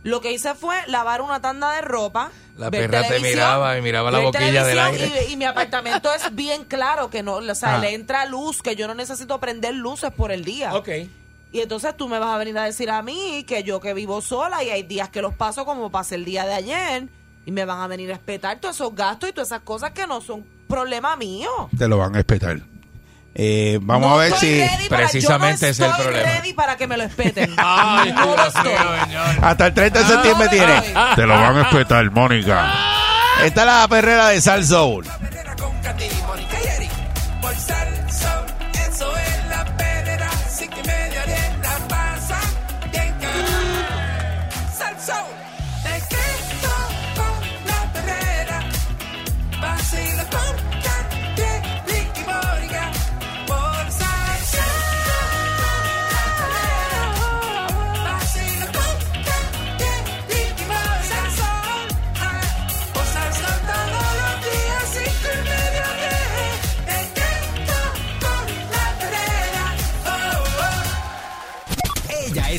Lo 0.03 0.19
que 0.19 0.31
hice 0.31 0.55
fue 0.55 0.75
lavar 0.87 1.21
una 1.21 1.41
tanda 1.41 1.71
de 1.73 1.81
ropa. 1.81 2.31
La 2.57 2.69
ver 2.69 2.89
perra 2.89 3.01
te 3.03 3.07
televisión, 3.09 3.35
miraba 3.39 3.77
y 3.77 3.81
miraba 3.81 4.09
la 4.11 4.17
ver 4.17 4.25
boquilla 4.27 4.63
del 4.65 4.77
televisión 4.77 5.11
aire. 5.11 5.25
Y, 5.29 5.33
y 5.33 5.37
mi 5.37 5.45
apartamento 5.45 6.11
es 6.13 6.33
bien 6.33 6.63
claro 6.65 7.09
que 7.09 7.21
no, 7.23 7.35
o 7.35 7.55
sea, 7.55 7.75
Ah. 7.75 7.77
le 7.77 7.93
entra 7.93 8.25
luz, 8.25 8.61
que 8.63 8.75
yo 8.75 8.87
no 8.87 8.95
necesito 8.95 9.39
prender 9.39 9.75
luces 9.75 10.11
por 10.11 10.31
el 10.31 10.43
día. 10.43 10.73
Ok. 10.73 10.89
Y 11.53 11.59
entonces 11.59 11.95
tú 11.97 12.07
me 12.07 12.17
vas 12.17 12.33
a 12.33 12.37
venir 12.37 12.57
a 12.57 12.63
decir 12.63 12.89
a 12.89 13.01
mí 13.03 13.43
que 13.47 13.63
yo 13.63 13.79
que 13.81 13.93
vivo 13.93 14.21
sola 14.21 14.63
y 14.63 14.69
hay 14.69 14.83
días 14.83 15.09
que 15.09 15.21
los 15.21 15.33
paso 15.35 15.65
como 15.65 15.91
pasé 15.91 16.15
el 16.15 16.25
día 16.25 16.45
de 16.45 16.53
ayer 16.53 17.07
y 17.45 17.51
me 17.51 17.65
van 17.65 17.81
a 17.81 17.87
venir 17.87 18.09
a 18.11 18.15
respetar 18.15 18.59
todos 18.59 18.75
esos 18.75 18.95
gastos 18.95 19.29
y 19.29 19.33
todas 19.33 19.49
esas 19.49 19.61
cosas 19.61 19.91
que 19.91 20.07
no 20.07 20.21
son 20.21 20.45
problema 20.71 21.15
mío. 21.15 21.49
Te 21.77 21.87
lo 21.87 21.97
van 21.97 22.13
a 22.13 22.17
respetar. 22.17 22.57
Eh, 23.33 23.79
vamos 23.81 24.09
No 24.09 24.15
a 24.15 24.17
ver 24.17 24.33
si... 24.33 24.61
Precisamente 24.89 25.67
yo 25.67 25.71
ese 25.71 25.83
no 25.83 25.87
es 25.87 25.91
el 25.93 25.99
estoy 25.99 26.03
problema. 26.13 26.31
ready 26.37 26.53
para 26.53 26.75
que 26.75 26.87
me 26.87 26.97
lo 26.97 27.03
espeten. 27.03 27.53
Ay, 27.57 28.11
no 28.11 28.35
lo 28.35 28.45
estoy. 28.47 28.73
Hasta 29.41 29.67
el 29.67 29.73
30 29.73 29.99
de 29.99 30.05
septiembre 30.05 30.49
tiene. 30.49 30.81
Te 31.15 31.25
lo 31.25 31.33
van 31.35 31.57
a 31.57 31.63
respetar, 31.63 32.11
Mónica. 32.11 32.73
Esta 33.43 33.61
es 33.61 33.67
la 33.67 33.87
perrera 33.87 34.27
de 34.29 34.41
Sal 34.41 34.65
Soul. 34.65 35.05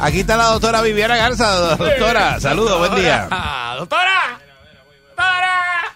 aquí 0.00 0.20
está 0.20 0.36
la 0.36 0.46
doctora 0.46 0.82
Viviana 0.82 1.16
Garza. 1.16 1.76
Doctora, 1.76 2.40
saludos, 2.40 2.78
buen 2.78 2.94
día. 2.94 3.28
Ah, 3.30 3.74
doctora. 3.78 4.40
Doctora. 5.08 5.94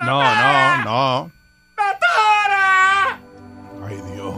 No, 0.00 0.22
no, 0.22 0.84
no. 0.84 1.32
Doctora. 1.76 3.20
Ay, 3.86 3.96
Dios. 4.12 4.34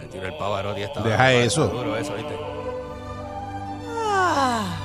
Le 0.00 0.06
tiró 0.08 0.26
el 0.26 0.34
Pavarotti 0.36 0.82
esta 0.82 1.00
Deja 1.00 1.32
eso. 1.32 1.66
Duro 1.68 1.96
eso, 1.96 2.14
¿viste? 2.14 2.36
Ah. 4.08 4.78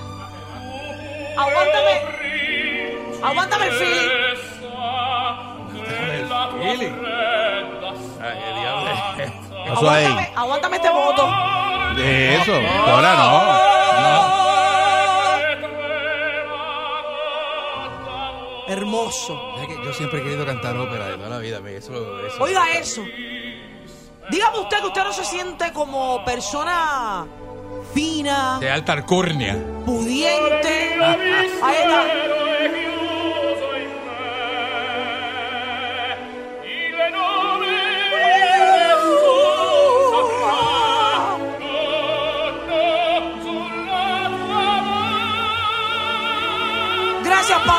Aguántame. 1.38 2.02
Aguántame 3.24 3.68
el 3.68 3.74
feeling. 3.74 4.10
Ay, 8.22 8.38
qué 8.40 8.60
diablo. 8.60 8.92
Eso 9.74 9.90
ahí. 9.90 10.06
Aguántame, 10.06 10.32
aguántame 10.36 10.76
este 10.78 10.90
voto. 10.90 11.28
De 11.96 12.36
eso, 12.36 12.52
doctora, 12.54 13.14
no. 13.16 14.48
Hermoso. 18.68 19.40
Es 19.62 19.68
que 19.68 19.76
yo 19.86 19.94
siempre 19.94 20.20
he 20.20 20.24
querido 20.24 20.46
cantar 20.46 20.76
ópera 20.78 21.08
de 21.08 21.16
toda 21.18 21.30
la 21.30 21.38
vida. 21.40 21.60
me- 21.62 21.76
Eso, 21.78 21.94
eso. 22.26 22.44
Oiga 22.44 22.70
eso. 22.74 23.02
Dígame 24.30 24.60
usted 24.60 24.80
que 24.80 24.88
usted 24.88 25.04
no 25.06 25.14
se 25.14 25.24
siente 25.24 25.72
como 25.72 26.24
persona 26.26 27.26
fina, 27.94 28.58
De 28.60 28.70
alta 28.70 28.92
alcurnia. 28.94 29.56
pudiente. 29.86 30.98
Ahí 31.64 31.76
está. 31.82 32.04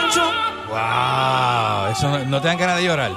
Pancho. 0.09 0.33
Wow. 0.69 1.93
Eso 1.93 2.09
no, 2.09 2.25
no 2.25 2.41
te 2.41 2.49
dan 2.49 2.59
ganas 2.59 2.77
de 2.77 2.85
llorar. 2.85 3.13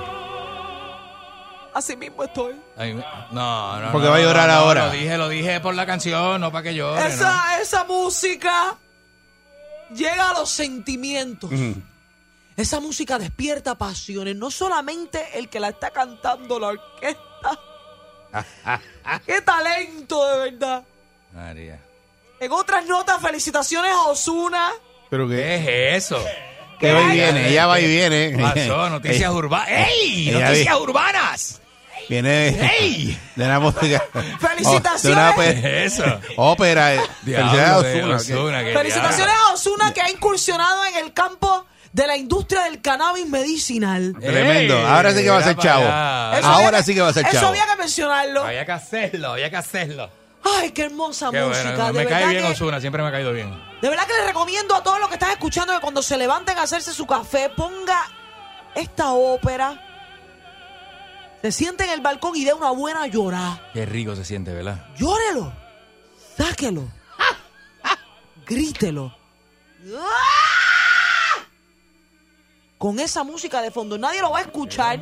Así 1.73 1.95
mismo 1.95 2.23
estoy. 2.23 2.55
Ay, 2.77 2.93
no, 2.93 3.79
no. 3.79 3.91
Porque 3.91 4.07
no, 4.07 4.11
va 4.11 4.17
a 4.17 4.21
llorar 4.21 4.49
no, 4.49 4.55
no, 4.55 4.59
ahora. 4.61 4.85
Lo 4.87 4.91
dije, 4.91 5.17
lo 5.17 5.29
dije 5.29 5.59
por 5.61 5.73
la 5.73 5.85
canción, 5.85 6.41
no 6.41 6.51
para 6.51 6.63
que 6.63 6.75
llore. 6.75 7.01
¿no? 7.01 7.07
Esa, 7.07 7.61
esa 7.61 7.83
música 7.85 8.75
llega 9.93 10.31
a 10.31 10.33
los 10.33 10.49
sentimientos. 10.49 11.49
Esa 12.57 12.79
música 12.81 13.17
despierta 13.17 13.75
pasiones, 13.75 14.35
no 14.35 14.51
solamente 14.51 15.39
el 15.39 15.49
que 15.49 15.59
la 15.59 15.69
está 15.69 15.91
cantando 15.91 16.59
la 16.59 16.67
orquesta. 16.67 17.59
¡Qué 19.25 19.41
talento, 19.41 20.25
de 20.27 20.51
verdad! 20.51 20.83
María. 21.33 21.79
En 22.39 22.51
otras 22.51 22.85
notas, 22.85 23.21
felicitaciones 23.21 23.91
a 23.93 24.07
Osuna. 24.07 24.71
Pero 25.09 25.27
¿Qué 25.27 25.55
es 25.95 26.05
eso? 26.05 26.23
Que 26.81 26.91
va 26.91 27.01
y 27.03 27.11
viene, 27.11 27.49
ella 27.49 27.67
va 27.67 27.79
y 27.79 27.87
viene. 27.87 28.33
¿Qué 28.35 28.43
pasó? 28.43 28.89
Noticias 28.89 29.31
urbanas. 29.31 29.69
¡Ey! 29.69 30.29
ella 30.29 30.39
¡Noticias 30.49 30.75
vi- 30.77 30.81
urbanas! 30.83 31.57
Viene 32.09 32.47
¡Ey! 32.79 33.17
de 33.35 33.45
una 33.45 33.59
música. 33.59 34.03
Felicitaciones. 34.39 35.05
Oh, 35.05 35.07
de 35.07 35.13
una 35.13 35.35
¿Qué 35.35 35.41
pe- 35.61 35.85
es 35.85 35.93
eso? 35.93 36.19
ópera. 36.35 36.95
eh. 36.95 36.99
Diablo 37.21 37.51
Felicidades 37.51 37.83
de 37.93 38.01
a 38.01 38.05
Ozuna, 38.07 38.17
que- 38.25 38.33
Ozuna, 38.33 38.79
Felicitaciones 38.79 39.35
a 39.35 39.53
Osuna 39.53 39.93
que 39.93 40.01
ha 40.01 40.09
incursionado 40.09 40.85
en 40.87 40.95
el 40.97 41.13
campo 41.13 41.65
de 41.93 42.07
la 42.07 42.17
industria 42.17 42.63
del 42.63 42.81
cannabis 42.81 43.27
medicinal. 43.27 44.13
Tremendo. 44.19 44.77
Ey, 44.77 44.85
Ahora 44.85 45.13
sí 45.13 45.23
que 45.23 45.29
va 45.29 45.37
a 45.37 45.43
ser 45.43 45.55
mira 45.55 45.61
para 45.61 45.73
chavo. 45.73 45.85
allá. 45.85 46.39
Eso 46.39 46.47
Ahora 46.47 46.83
sí 46.83 46.93
que 46.95 47.01
va 47.01 47.07
a 47.09 47.13
ser 47.13 47.25
Eso 47.27 47.33
chavo. 47.35 47.47
había 47.47 47.65
que 47.65 47.75
mencionarlo. 47.77 48.43
Había 48.45 48.65
que 48.65 48.71
hacerlo, 48.71 49.27
había 49.33 49.49
que 49.49 49.57
hacerlo. 49.57 50.09
Ay, 50.43 50.71
qué 50.71 50.83
hermosa 50.85 51.29
Qué 51.31 51.41
música. 51.41 51.69
bueno, 51.71 51.93
de 51.93 51.93
me 51.93 52.07
cae 52.07 52.27
bien 52.29 52.43
que- 52.43 52.51
Osuna, 52.51 52.79
siempre 52.81 53.01
me 53.03 53.09
ha 53.09 53.11
caído 53.11 53.31
bien. 53.31 53.51
De 53.81 53.89
verdad 53.89 54.05
que 54.07 54.13
les 54.13 54.25
recomiendo 54.27 54.75
a 54.75 54.83
todos 54.83 54.99
los 54.99 55.07
que 55.07 55.15
están 55.15 55.29
escuchando 55.31 55.41
escuchando 55.41 55.73
que 55.73 55.81
cuando 55.81 56.01
se 56.01 56.17
levanten 56.17 56.57
a 56.57 56.63
hacerse 56.63 56.93
su 56.93 57.05
café, 57.05 57.49
ponga 57.49 57.99
esta 58.75 59.11
ópera. 59.13 59.87
Se 61.41 61.51
siente 61.51 61.83
en 61.83 61.89
el 61.91 62.01
balcón 62.01 62.35
y 62.35 62.43
dé 62.45 62.53
una 62.53 62.69
buena 62.71 63.07
llorada. 63.07 63.69
Qué 63.73 63.85
rico 63.85 64.15
se 64.15 64.23
siente, 64.23 64.53
¿verdad? 64.53 64.85
Llórelo. 64.97 65.51
Sáquelo. 66.37 66.87
Grítelo. 68.45 69.15
Con 72.77 72.99
esa 72.99 73.23
música 73.23 73.61
de 73.61 73.71
fondo. 73.71 73.97
Nadie 73.97 74.21
lo 74.21 74.31
va 74.31 74.39
a 74.39 74.41
escuchar. 74.41 74.99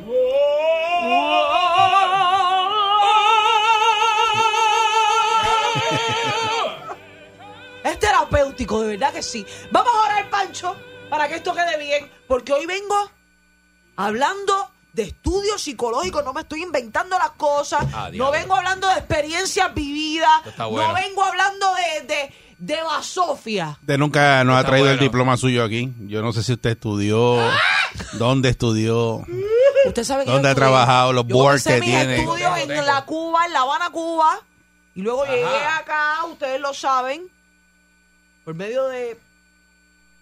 Es 7.84 7.98
terapéutico, 7.98 8.80
de 8.82 8.88
verdad 8.88 9.12
que 9.12 9.22
sí. 9.22 9.46
Vamos 9.70 9.92
a 9.94 10.04
orar, 10.06 10.30
Pancho, 10.30 10.76
para 11.08 11.28
que 11.28 11.36
esto 11.36 11.54
quede 11.54 11.78
bien. 11.78 12.10
Porque 12.26 12.52
hoy 12.52 12.66
vengo 12.66 13.10
hablando 13.96 14.70
de 14.92 15.02
estudios 15.04 15.62
psicológicos. 15.62 16.24
No 16.24 16.32
me 16.32 16.42
estoy 16.42 16.62
inventando 16.62 17.18
las 17.18 17.30
cosas. 17.32 17.84
Ah, 17.92 18.10
no 18.12 18.30
vengo 18.30 18.54
hablando 18.54 18.88
de 18.88 18.94
experiencias 18.94 19.72
vividas. 19.74 20.30
Bueno. 20.58 20.88
No 20.88 20.94
vengo 20.94 21.24
hablando 21.24 21.66
de, 21.74 22.06
de, 22.06 22.34
de 22.58 22.82
basofia. 22.82 23.78
Usted 23.80 23.98
nunca 23.98 24.44
nos 24.44 24.56
ha 24.58 24.64
traído 24.64 24.90
el 24.90 24.98
diploma 24.98 25.36
suyo 25.36 25.64
aquí. 25.64 25.92
Yo 26.00 26.22
no 26.22 26.32
sé 26.32 26.42
si 26.42 26.52
usted 26.52 26.70
estudió, 26.70 27.38
dónde 28.14 28.48
estudió. 28.50 29.24
Usted 29.86 30.04
sabe 30.04 30.24
que 30.24 30.30
¿Dónde 30.30 30.48
yo 30.48 30.52
ha 30.52 30.54
trabajado? 30.54 31.12
Los 31.14 31.26
yo 31.26 31.34
boards 31.36 31.64
que 31.64 31.76
mis 31.80 31.84
tiene. 31.84 32.16
estudios 32.18 32.54
Tengo, 32.54 32.72
en 32.74 32.86
la 32.86 33.04
Cuba, 33.06 33.46
en 33.46 33.52
La 33.54 33.60
Habana, 33.60 33.90
Cuba. 33.90 34.40
Y 34.94 35.02
luego 35.02 35.22
Ajá. 35.22 35.32
llegué 35.32 35.64
acá, 35.78 36.24
ustedes 36.30 36.60
lo 36.60 36.74
saben, 36.74 37.30
por 38.50 38.56
medio 38.56 38.88
de... 38.88 39.10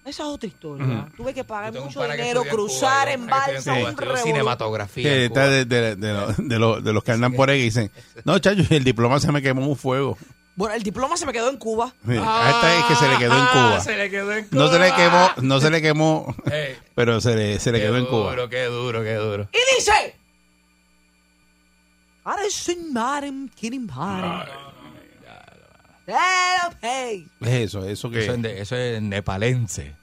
Esa 0.05 0.23
es 0.23 0.29
otra 0.29 0.47
historia. 0.49 1.09
Tuve 1.17 1.33
que 1.35 1.45
pagar 1.45 1.73
mucho 1.73 2.03
dinero, 2.03 2.43
cruzar 2.45 3.09
en 3.09 3.27
balsa, 3.27 3.75
un 3.75 4.17
cinematografía. 4.19 5.03
Que 5.03 5.25
está 5.27 5.49
de, 5.49 5.65
de- 5.65 5.97
de 5.97 6.13
los- 6.13 6.37
de 6.37 6.59
los, 6.59 6.85
de 6.85 6.93
los 6.93 7.05
que 7.05 7.13
andan 7.13 7.33
por 7.33 7.49
ahí 7.51 7.61
y 7.61 7.65
dicen, 7.65 7.91
no, 8.25 8.39
chacho, 8.39 8.63
el 8.71 8.85
diploma 8.85 9.19
se 9.21 9.31
me 9.33 9.41
quemó 9.43 9.67
un 9.67 9.77
fuego. 9.77 10.17
Bueno, 10.57 10.75
el 10.75 10.83
diploma 10.83 11.17
se 11.17 11.25
me 11.27 11.33
quedó 11.33 11.49
en 11.51 11.57
Cuba. 11.57 11.93
Sí, 12.07 12.13
a 12.19 12.51
esta 12.51 12.79
es 12.79 12.85
que 12.87 12.95
se 12.97 13.09
le 13.09 13.17
quedó 13.19 13.33
en 13.35 13.41
Ah, 13.43 13.51
Cuba. 13.53 13.81
se 13.81 13.97
le 13.97 14.11
quedó 14.11 14.33
en 14.33 14.45
Cuba. 14.49 14.63
No 14.65 14.71
se 14.73 14.79
le 14.79 14.93
quemó, 14.95 15.31
no 15.43 15.61
se 15.61 15.71
le 15.71 15.83
quemó, 15.83 16.37
pero 16.95 17.21
se 17.21 17.35
le, 17.37 17.59
se 17.61 17.73
le 17.73 17.79
qué 17.79 17.85
quedó 17.87 17.97
en 17.97 18.07
Cuba. 18.07 18.31
duro, 18.31 18.49
qué 18.49 18.65
duro, 18.65 19.03
qué 19.03 19.15
duro. 19.15 19.49
Y 19.53 19.77
dice... 19.77 20.17
Ahora 22.25 22.43
sin 22.51 22.93
Pero, 26.09 26.75
hey, 26.81 27.31
Es 27.43 27.49
eso, 27.49 27.85
eso 27.87 28.11
que... 28.11 28.21
Eso 28.23 28.33
es, 28.33 28.41
de- 28.43 28.61
eso 28.63 28.77
es 28.77 29.03
nepalense. 29.03 29.95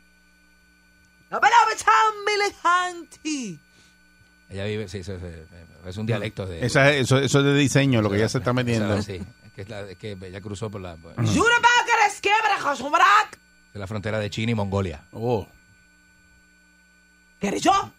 Ella 4.52 4.66
vive, 4.66 4.88
sí, 4.88 5.00
eso, 5.00 5.16
es- 5.16 5.24
es 5.88 5.98
un 5.98 6.06
dialecto 6.06 6.46
de... 6.46 6.64
esa- 6.64 6.92
eso, 6.94 7.18
eso 7.18 7.40
es 7.40 7.46
de 7.46 7.56
diseño, 7.56 8.04
lo 8.04 8.12
que 8.12 8.20
ya 8.20 8.30
se 8.30 8.38
está 8.38 8.54
metiendo. 8.54 9.02
Sí, 9.02 9.14
es 9.46 9.52
que, 9.56 9.62
es 9.64 9.70
la- 9.70 9.82
es 9.82 9.98
que 9.98 10.12
ella 10.12 10.42
cruzó 10.42 10.70
por 10.70 10.80
la, 10.80 10.96
por 10.96 11.16
quebra, 11.16 11.26
la 13.74 13.88
frontera 13.88 14.20
de 14.20 14.30
China 14.30 14.52
y 14.52 14.56
Mongolia. 14.56 15.04
Oh, 15.12 15.48
¿Quieres 17.40 17.64
yo? 17.64 17.92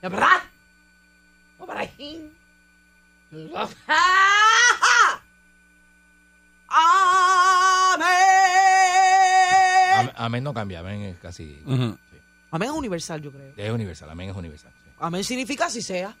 ¿De 0.00 0.08
verdad? 0.08 0.42
No, 1.58 1.66
para 1.66 1.80
Amén. 10.24 10.26
Am- 10.26 10.32
Amén 10.32 10.44
no 10.44 10.54
cambia, 10.54 10.80
amén 10.80 11.02
es 11.02 11.18
casi... 11.18 11.62
sí. 11.66 11.96
Amén 12.50 12.68
es 12.70 12.74
universal, 12.76 13.20
yo 13.20 13.32
creo. 13.32 13.52
Es 13.56 13.70
universal, 13.72 14.10
amén 14.10 14.30
es 14.30 14.36
universal. 14.36 14.72
sí. 14.84 14.90
Amén 14.98 15.24
significa 15.24 15.66
así 15.66 15.82
sea. 15.82 16.16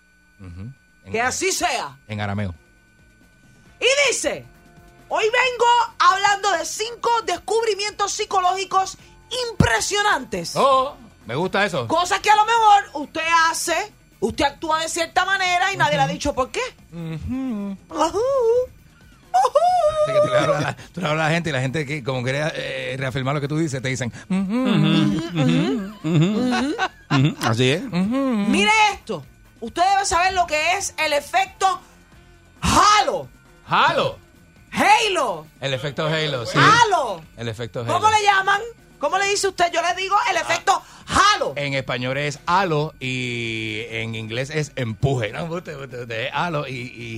Que 1.10 1.20
así 1.20 1.52
sea. 1.52 1.96
En 2.08 2.20
arameo. 2.20 2.54
Y 3.80 3.86
dice, 4.10 4.44
hoy 5.08 5.24
vengo 5.24 5.66
hablando 5.98 6.52
de 6.52 6.64
cinco 6.64 7.10
descubrimientos 7.26 8.12
psicológicos 8.12 8.96
impresionantes. 9.50 10.54
Oh, 10.56 10.96
me 11.26 11.34
gusta 11.34 11.64
eso. 11.64 11.86
Cosas 11.88 12.20
que 12.20 12.30
a 12.30 12.36
lo 12.36 12.44
mejor 12.46 13.02
usted 13.04 13.22
hace, 13.48 13.92
usted 14.20 14.44
actúa 14.44 14.80
de 14.80 14.88
cierta 14.88 15.24
manera 15.24 15.72
y 15.72 15.76
nadie 15.76 15.96
le 15.96 16.02
ha 16.02 16.08
dicho 16.08 16.34
por 16.34 16.50
qué. 16.50 16.60
Que 16.90 17.76
tú 20.92 21.00
le 21.00 21.08
hablas 21.08 21.24
a 21.26 21.28
la, 21.28 21.30
gente 21.30 21.50
y 21.50 21.52
la 21.52 21.60
gente 21.60 21.86
que 21.86 22.04
como 22.04 22.22
quiere 22.22 22.42
eh, 22.54 22.96
reafirmar 22.98 23.34
lo 23.34 23.40
que 23.40 23.48
tú 23.48 23.56
dices 23.56 23.80
te 23.82 23.88
dicen 23.88 24.12
Así 27.42 27.70
es. 27.70 27.82
Mire 27.82 28.70
esto. 28.92 29.24
Usted 29.60 29.82
debe 29.82 30.04
saber 30.04 30.34
lo 30.34 30.46
que 30.46 30.76
es 30.76 30.94
el 30.98 31.12
efecto 31.12 31.80
Halo. 32.60 33.28
Halo. 33.66 34.18
Halo. 34.72 35.46
El 35.60 35.74
efecto 35.74 36.06
Halo, 36.06 36.44
sí. 36.46 36.58
Halo. 36.58 37.22
El 37.36 37.48
efecto 37.48 37.80
Halo. 37.80 37.92
¿Cómo 37.92 38.10
le 38.10 38.22
llaman? 38.22 38.60
¿Cómo 38.98 39.18
le 39.18 39.28
dice 39.28 39.48
usted? 39.48 39.70
Yo 39.72 39.82
le 39.82 39.94
digo 40.00 40.16
el 40.30 40.36
efecto 40.36 40.82
Halo. 41.06 41.52
En 41.56 41.74
español 41.74 42.16
es 42.16 42.38
halo 42.46 42.94
y 42.98 43.82
en 43.90 44.14
inglés 44.14 44.48
es 44.50 44.72
empuje. 44.76 45.30
No, 45.32 45.44
usted, 45.44 45.76
usted, 45.76 46.02
usted, 46.02 46.20
es 46.26 46.30
halo 46.32 46.66
y, 46.66 46.72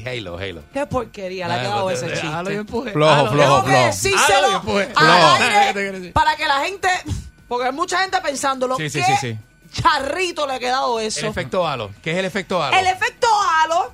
y 0.05 0.09
Halo, 0.09 0.37
Halo. 0.39 0.63
Qué 0.73 0.87
porquería 0.87 1.47
le 1.47 1.55
ha 1.55 1.57
Ah, 1.57 1.61
quedado 1.63 1.87
usted- 1.87 2.13
ese 2.13 2.27
Halo 2.27 2.51
y 2.51 2.55
chiste. 2.55 2.55
empuje. 2.55 2.93
Flojo, 2.93 3.13
Halo, 3.13 3.31
flojo, 3.31 3.43
Tengo 3.45 3.65
que 3.65 3.71
flojo. 3.71 3.87
decírselo 3.87 4.37
Halo 4.39 4.51
y 4.51 4.55
empuje. 4.55 4.87
Flojo. 4.87 5.35
aire 5.35 5.47
¿Qué 5.61 5.67
te 5.67 5.73
quiere 5.75 5.93
decir? 6.01 6.13
para 6.13 6.37
que 6.37 6.49
la 6.49 6.61
gente, 6.65 6.89
porque 7.47 7.67
hay 7.67 7.73
mucha 7.73 7.99
gente 8.01 8.21
pensándolo, 8.21 8.77
Sí, 8.77 8.91
sí, 8.91 9.01
¿qué 9.07 9.17
sí, 9.21 9.39
charrito 9.81 10.47
le 10.49 10.55
ha 10.55 10.59
quedado 10.59 10.99
El 10.99 11.07
eso? 11.07 11.27
efecto 11.29 11.67
halo. 11.67 11.91
¿Qué 12.03 12.11
es 12.13 12.19
el 12.19 12.25
efecto 12.25 12.61
halo? 12.63 12.77
El 12.77 12.87
efecto 12.89 13.29
halo 13.63 13.93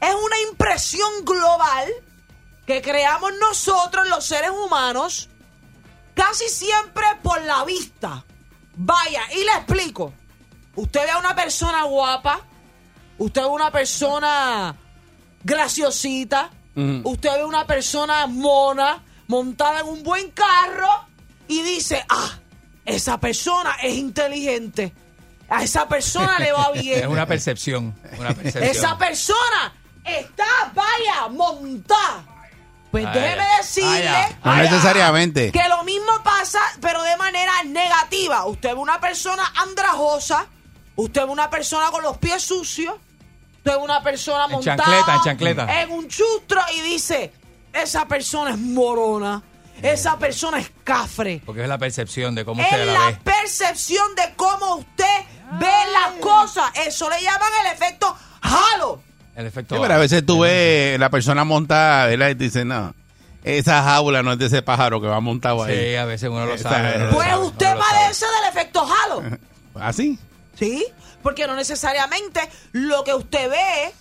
es 0.00 0.14
una 0.14 0.40
impresión 0.50 1.10
global 1.26 1.88
que 2.66 2.80
creamos 2.80 3.32
nosotros 3.38 4.08
los 4.08 4.24
seres 4.24 4.50
humanos 4.50 5.28
casi 6.20 6.48
siempre 6.50 7.04
por 7.22 7.40
la 7.42 7.64
vista. 7.64 8.22
Vaya, 8.76 9.22
y 9.32 9.42
le 9.44 9.52
explico. 9.52 10.12
Usted 10.76 11.04
ve 11.04 11.10
a 11.10 11.18
una 11.18 11.34
persona 11.34 11.84
guapa, 11.84 12.40
usted 13.18 13.40
ve 13.40 13.46
a 13.46 13.50
una 13.50 13.70
persona 13.70 14.76
graciosita, 15.42 16.50
usted 17.04 17.30
ve 17.30 17.40
a 17.40 17.46
una 17.46 17.66
persona 17.66 18.26
mona 18.26 19.02
montada 19.28 19.80
en 19.80 19.86
un 19.86 20.02
buen 20.02 20.30
carro 20.30 21.06
y 21.48 21.62
dice, 21.62 22.04
ah, 22.08 22.38
esa 22.84 23.18
persona 23.18 23.76
es 23.82 23.96
inteligente, 23.96 24.92
a 25.48 25.62
esa 25.62 25.88
persona 25.88 26.38
le 26.38 26.52
va 26.52 26.70
bien. 26.74 27.00
Es 27.00 27.06
una 27.06 27.26
percepción. 27.26 27.94
Una 28.18 28.34
percepción. 28.34 28.64
Esa 28.64 28.98
persona 28.98 29.72
está, 30.04 30.70
vaya, 30.74 31.28
montada. 31.30 32.29
Pues 32.90 33.06
Ay, 33.06 33.12
déjeme 33.20 33.42
ay, 33.42 33.56
decirle 33.58 34.08
ay, 34.08 34.36
No 34.42 34.56
necesariamente. 34.56 35.52
que 35.52 35.68
lo 35.68 35.84
mismo 35.84 36.22
pasa, 36.24 36.58
pero 36.80 37.02
de 37.02 37.16
manera 37.16 37.52
negativa. 37.64 38.46
Usted 38.46 38.70
ve 38.70 38.74
una 38.74 39.00
persona 39.00 39.44
andrajosa, 39.56 40.46
usted 40.96 41.20
ve 41.22 41.28
una 41.30 41.48
persona 41.50 41.90
con 41.90 42.02
los 42.02 42.18
pies 42.18 42.42
sucios, 42.42 42.94
usted 43.58 43.70
ve 43.72 43.76
una 43.76 44.02
persona 44.02 44.46
En 44.46 44.50
montada 44.52 44.76
chancleta, 44.84 45.14
en 45.14 45.22
chancleta. 45.22 45.82
en 45.82 45.90
un 45.92 46.08
chustro 46.08 46.60
y 46.76 46.80
dice, 46.80 47.32
esa 47.72 48.06
persona 48.06 48.50
es 48.50 48.58
morona, 48.58 49.40
esa 49.82 50.18
persona 50.18 50.58
es 50.58 50.70
cafre. 50.82 51.40
Porque 51.46 51.62
es 51.62 51.68
la 51.68 51.78
percepción 51.78 52.34
de 52.34 52.44
cómo 52.44 52.60
usted 52.60 52.80
Es 52.80 52.86
la 52.86 52.92
la 52.92 53.06
ve. 53.06 53.18
percepción 53.22 54.14
de 54.16 54.34
cómo 54.34 54.74
usted 54.76 55.24
ve 55.60 55.72
las 55.92 56.12
cosas. 56.20 56.70
Eso 56.74 57.08
le 57.08 57.20
llaman 57.22 57.50
el 57.64 57.72
efecto 57.72 58.16
halo. 58.42 59.00
El 59.36 59.46
efecto 59.46 59.74
Sí, 59.76 59.80
pero 59.80 59.94
a 59.94 59.98
veces 59.98 60.24
tú 60.26 60.40
ves 60.40 60.98
la 60.98 61.08
persona 61.10 61.44
montada, 61.44 62.06
¿verdad? 62.06 62.28
Y 62.30 62.34
te 62.34 62.44
dice, 62.44 62.64
no, 62.64 62.94
esa 63.44 63.82
jaula 63.82 64.22
no 64.22 64.32
es 64.32 64.38
de 64.38 64.46
ese 64.46 64.62
pájaro 64.62 65.00
que 65.00 65.06
va 65.06 65.20
montado 65.20 65.62
ahí. 65.64 65.90
Sí, 65.90 65.96
a 65.96 66.04
veces 66.04 66.28
uno 66.28 66.44
lo 66.46 66.58
sabe. 66.58 66.96
uno 66.96 67.06
lo 67.06 67.12
Pues 67.12 67.28
sabe, 67.28 67.44
usted 67.44 67.66
uno 67.66 67.74
lo 67.76 67.82
sabe. 67.82 67.94
padece 68.00 68.26
del 68.26 68.50
efecto 68.50 68.86
halo. 68.86 69.22
¿Así? 69.76 70.18
¿Sí? 70.58 70.84
Porque 71.22 71.46
no 71.46 71.54
necesariamente 71.54 72.40
lo 72.72 73.04
que 73.04 73.14
usted 73.14 73.48
ve 73.50 73.92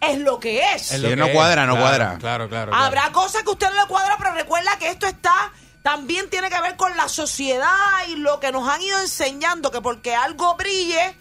es 0.00 0.18
lo 0.18 0.38
que 0.40 0.60
es. 0.74 0.90
Es 0.92 0.96
Sí, 0.96 0.98
lo 0.98 1.08
que 1.10 1.16
no 1.16 1.26
es. 1.26 1.32
cuadra, 1.32 1.64
no 1.66 1.74
Claro, 1.74 1.86
cuadra. 1.88 2.18
Claro, 2.18 2.48
claro. 2.48 2.70
claro. 2.72 2.84
Habrá 2.84 3.10
cosas 3.12 3.42
que 3.44 3.50
usted 3.50 3.68
no 3.72 3.80
le 3.82 3.88
cuadra, 3.88 4.16
pero 4.18 4.32
recuerda 4.34 4.76
que 4.78 4.88
esto 4.88 5.06
está 5.06 5.52
también 5.82 6.28
tiene 6.30 6.48
que 6.50 6.60
ver 6.60 6.76
con 6.76 6.96
la 6.96 7.08
sociedad 7.08 7.66
y 8.08 8.16
lo 8.16 8.38
que 8.40 8.52
nos 8.52 8.68
han 8.68 8.80
ido 8.82 9.00
enseñando, 9.00 9.70
que 9.70 9.80
porque 9.80 10.14
algo 10.14 10.54
brille 10.56 11.16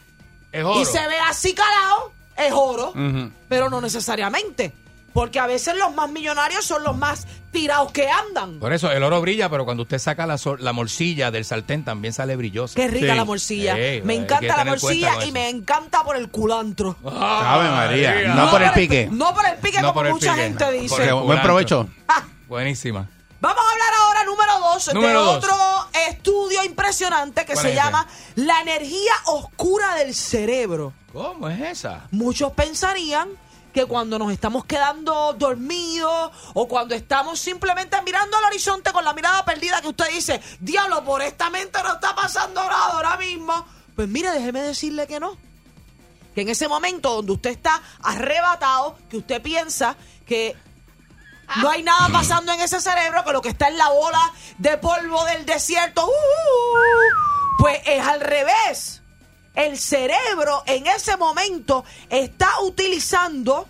Es 0.52 0.64
oro. 0.64 0.80
y 0.82 0.86
se 0.86 1.00
ve 1.08 1.18
así 1.28 1.54
calado, 1.56 2.12
es 2.46 2.54
oro, 2.54 2.94
pero 3.48 3.70
no 3.70 3.82
necesariamente. 3.82 4.74
Porque 5.14 5.40
a 5.40 5.46
veces 5.46 5.76
los 5.76 5.94
más 5.94 6.10
millonarios 6.10 6.64
son 6.64 6.86
los 6.86 6.96
más 6.96 7.28
tirados 7.52 7.92
que 7.92 8.08
andan. 8.10 8.60
Por 8.62 8.72
eso 8.72 8.90
el 8.94 9.04
oro 9.04 9.20
brilla, 9.20 9.50
pero 9.50 9.66
cuando 9.66 9.84
usted 9.84 10.00
saca 10.00 10.26
la, 10.26 10.38
so- 10.38 10.56
la 10.56 10.72
morcilla 10.72 11.32
del 11.32 11.44
sartén 11.44 11.84
también 11.84 12.14
sale 12.14 12.38
brillosa. 12.38 12.76
Qué 12.76 12.88
rica 12.88 13.12
Sí. 13.12 13.18
la 13.18 13.26
morcilla. 13.26 13.78
Ey, 13.78 14.02
me 14.04 14.16
encanta 14.16 14.56
la 14.56 14.64
morcilla 14.64 15.26
y 15.26 15.34
me 15.34 15.50
encanta 15.50 16.06
por 16.06 16.16
el 16.16 16.30
culantro. 16.30 16.96
Ave 17.04 17.70
María. 17.70 18.12
María. 18.14 18.36
No 18.36 18.50
por 18.52 18.62
el 18.64 18.72
pique. 18.72 19.10
No 19.12 19.34
por 19.34 19.46
el 19.46 19.58
pique 19.58 19.82
No 19.82 19.88
como 19.90 19.94
por 19.96 20.08
el 20.08 20.14
mucha 20.14 20.32
pique. 20.32 20.44
gente 20.46 20.72
dice. 20.72 21.12
Buen 21.12 21.42
provecho. 21.42 21.90
Ah, 22.08 22.24
Buenísima. 22.48 23.10
Vamos 23.42 23.64
a 23.68 23.72
hablar 23.72 23.94
ahora, 24.02 24.24
número 24.24 24.60
dos, 24.60 24.94
Número 24.94 25.20
de 25.20 25.26
dos. 25.26 25.38
otro 25.38 25.56
estudio 26.08 26.64
impresionante 26.64 27.44
que 27.46 27.54
¿Cuál 27.54 27.66
se 27.66 27.72
es 27.72 27.76
ese? 27.78 27.84
llama 27.84 28.08
La 28.36 28.62
energía 28.62 29.14
oscura 29.26 29.96
del 29.96 30.14
cerebro. 30.14 30.94
¿Cómo 31.12 31.50
es 31.50 31.60
esa? 31.60 32.08
Muchos 32.12 32.54
pensarían 32.54 33.30
que 33.74 33.86
cuando 33.86 34.20
nos 34.20 34.32
estamos 34.32 34.66
quedando 34.66 35.34
dormidos 35.34 36.32
o 36.54 36.68
cuando 36.68 36.94
estamos 36.94 37.40
simplemente 37.40 38.00
mirando 38.04 38.38
al 38.38 38.44
horizonte 38.44 38.92
con 38.92 39.04
la 39.04 39.14
mirada 39.14 39.44
perdida 39.44 39.82
que 39.82 39.88
usted 39.88 40.10
dice, 40.12 40.40
diablo, 40.60 41.04
por 41.04 41.22
esta 41.22 41.50
mente 41.50 41.82
no 41.82 41.94
está 41.94 42.14
pasando 42.14 42.62
nada 42.62 42.94
ahora 42.94 43.18
mismo. 43.18 43.66
Pues 43.96 44.08
mire, 44.08 44.30
déjeme 44.32 44.62
decirle 44.62 45.08
que 45.08 45.20
no. 45.20 45.36
Que 46.36 46.42
en 46.42 46.50
ese 46.50 46.68
momento 46.68 47.14
donde 47.16 47.32
usted 47.34 47.50
está 47.50 47.82
arrebatado, 48.04 48.98
que 49.10 49.18
usted 49.18 49.42
piensa 49.42 49.96
que 50.26 50.56
no 51.58 51.70
hay 51.70 51.84
nada 51.84 52.10
pasando 52.10 52.54
en 52.54 52.62
ese 52.62 52.80
cerebro, 52.80 53.24
que 53.24 53.34
lo 53.34 53.42
que 53.42 53.50
está 53.50 53.68
en 53.68 53.78
la 53.78 53.90
bola 53.90 54.32
de 54.58 54.78
polvo 54.78 55.24
del 55.26 55.46
desierto, 55.46 56.06
¡uh! 56.06 56.12
pues 57.58 57.80
es 57.86 58.06
al 58.06 58.22
revés. 58.22 59.02
El 59.54 59.78
cerebro 59.78 60.64
en 60.66 60.88
ese 60.88 61.18
momento 61.18 61.84
está 62.10 62.50
utilizando 62.62 63.68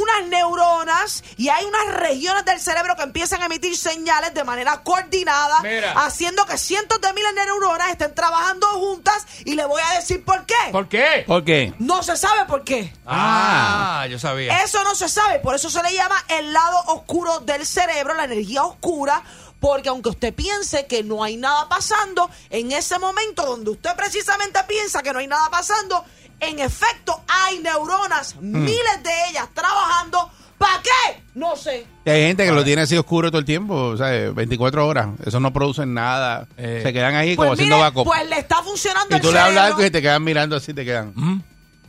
unas 0.00 0.28
neuronas 0.28 1.24
y 1.36 1.48
hay 1.48 1.64
unas 1.64 1.94
regiones 1.94 2.44
del 2.44 2.60
cerebro 2.60 2.96
que 2.96 3.02
empiezan 3.02 3.42
a 3.42 3.46
emitir 3.46 3.76
señales 3.76 4.34
de 4.34 4.44
manera 4.44 4.82
coordinada, 4.82 5.60
Mira. 5.62 5.92
haciendo 6.04 6.44
que 6.46 6.58
cientos 6.58 7.00
de 7.00 7.12
miles 7.12 7.34
de 7.34 7.44
neuronas 7.46 7.90
estén 7.90 8.14
trabajando 8.14 8.66
juntas 8.68 9.26
y 9.44 9.54
le 9.54 9.64
voy 9.64 9.80
a 9.90 9.94
decir 9.94 10.24
por 10.24 10.44
qué. 10.46 10.54
¿Por 10.70 10.88
qué? 10.88 11.24
¿Por 11.26 11.44
qué? 11.44 11.74
No 11.78 12.02
se 12.02 12.16
sabe 12.16 12.44
por 12.46 12.64
qué. 12.64 12.92
Ah, 13.06 14.06
yo 14.08 14.18
sabía. 14.18 14.62
Eso 14.62 14.82
no 14.84 14.94
se 14.94 15.08
sabe, 15.08 15.38
por 15.40 15.54
eso 15.54 15.70
se 15.70 15.82
le 15.82 15.92
llama 15.92 16.16
el 16.28 16.52
lado 16.52 16.78
oscuro 16.86 17.40
del 17.40 17.66
cerebro, 17.66 18.14
la 18.14 18.24
energía 18.24 18.64
oscura, 18.64 19.22
porque 19.60 19.88
aunque 19.88 20.08
usted 20.08 20.34
piense 20.34 20.86
que 20.86 21.04
no 21.04 21.22
hay 21.22 21.36
nada 21.36 21.68
pasando, 21.68 22.28
en 22.50 22.72
ese 22.72 22.98
momento 22.98 23.46
donde 23.46 23.70
usted 23.70 23.94
precisamente 23.96 24.58
piensa 24.66 25.02
que 25.02 25.12
no 25.12 25.20
hay 25.20 25.28
nada 25.28 25.48
pasando, 25.50 26.04
en 26.42 26.58
efecto 26.60 27.22
hay 27.28 27.58
neuronas, 27.60 28.36
Mm. 28.40 28.64
miles 28.64 29.02
de 29.02 29.10
ellas 29.30 29.48
trabajando. 29.54 30.30
¿Para 30.58 30.80
qué? 30.80 31.22
No 31.34 31.56
sé. 31.56 31.84
Y 32.04 32.10
hay 32.10 32.22
gente 32.28 32.44
que 32.44 32.52
lo 32.52 32.62
tiene 32.62 32.82
así 32.82 32.96
oscuro 32.96 33.30
todo 33.32 33.40
el 33.40 33.44
tiempo, 33.44 33.74
o 33.74 33.96
sea, 33.96 34.30
24 34.30 34.86
horas. 34.86 35.08
Eso 35.26 35.40
no 35.40 35.52
producen 35.52 35.92
nada. 35.92 36.46
Eh. 36.56 36.80
Se 36.84 36.92
quedan 36.92 37.16
ahí 37.16 37.34
como 37.34 37.48
Pues, 37.48 37.58
haciendo 37.58 37.76
mire, 37.78 37.88
backup. 37.88 38.04
pues 38.04 38.28
le 38.28 38.38
está 38.38 38.62
funcionando 38.62 39.08
y 39.10 39.14
el 39.16 39.20
tú 39.22 39.32
le 39.32 39.38
hablas 39.40 39.54
cerebro. 39.54 39.74
algo 39.76 39.86
y 39.86 39.90
te 39.90 40.02
quedan 40.02 40.22
mirando 40.22 40.54
así, 40.54 40.72
te 40.72 40.84
quedan. 40.84 41.12
Mm, 41.16 41.40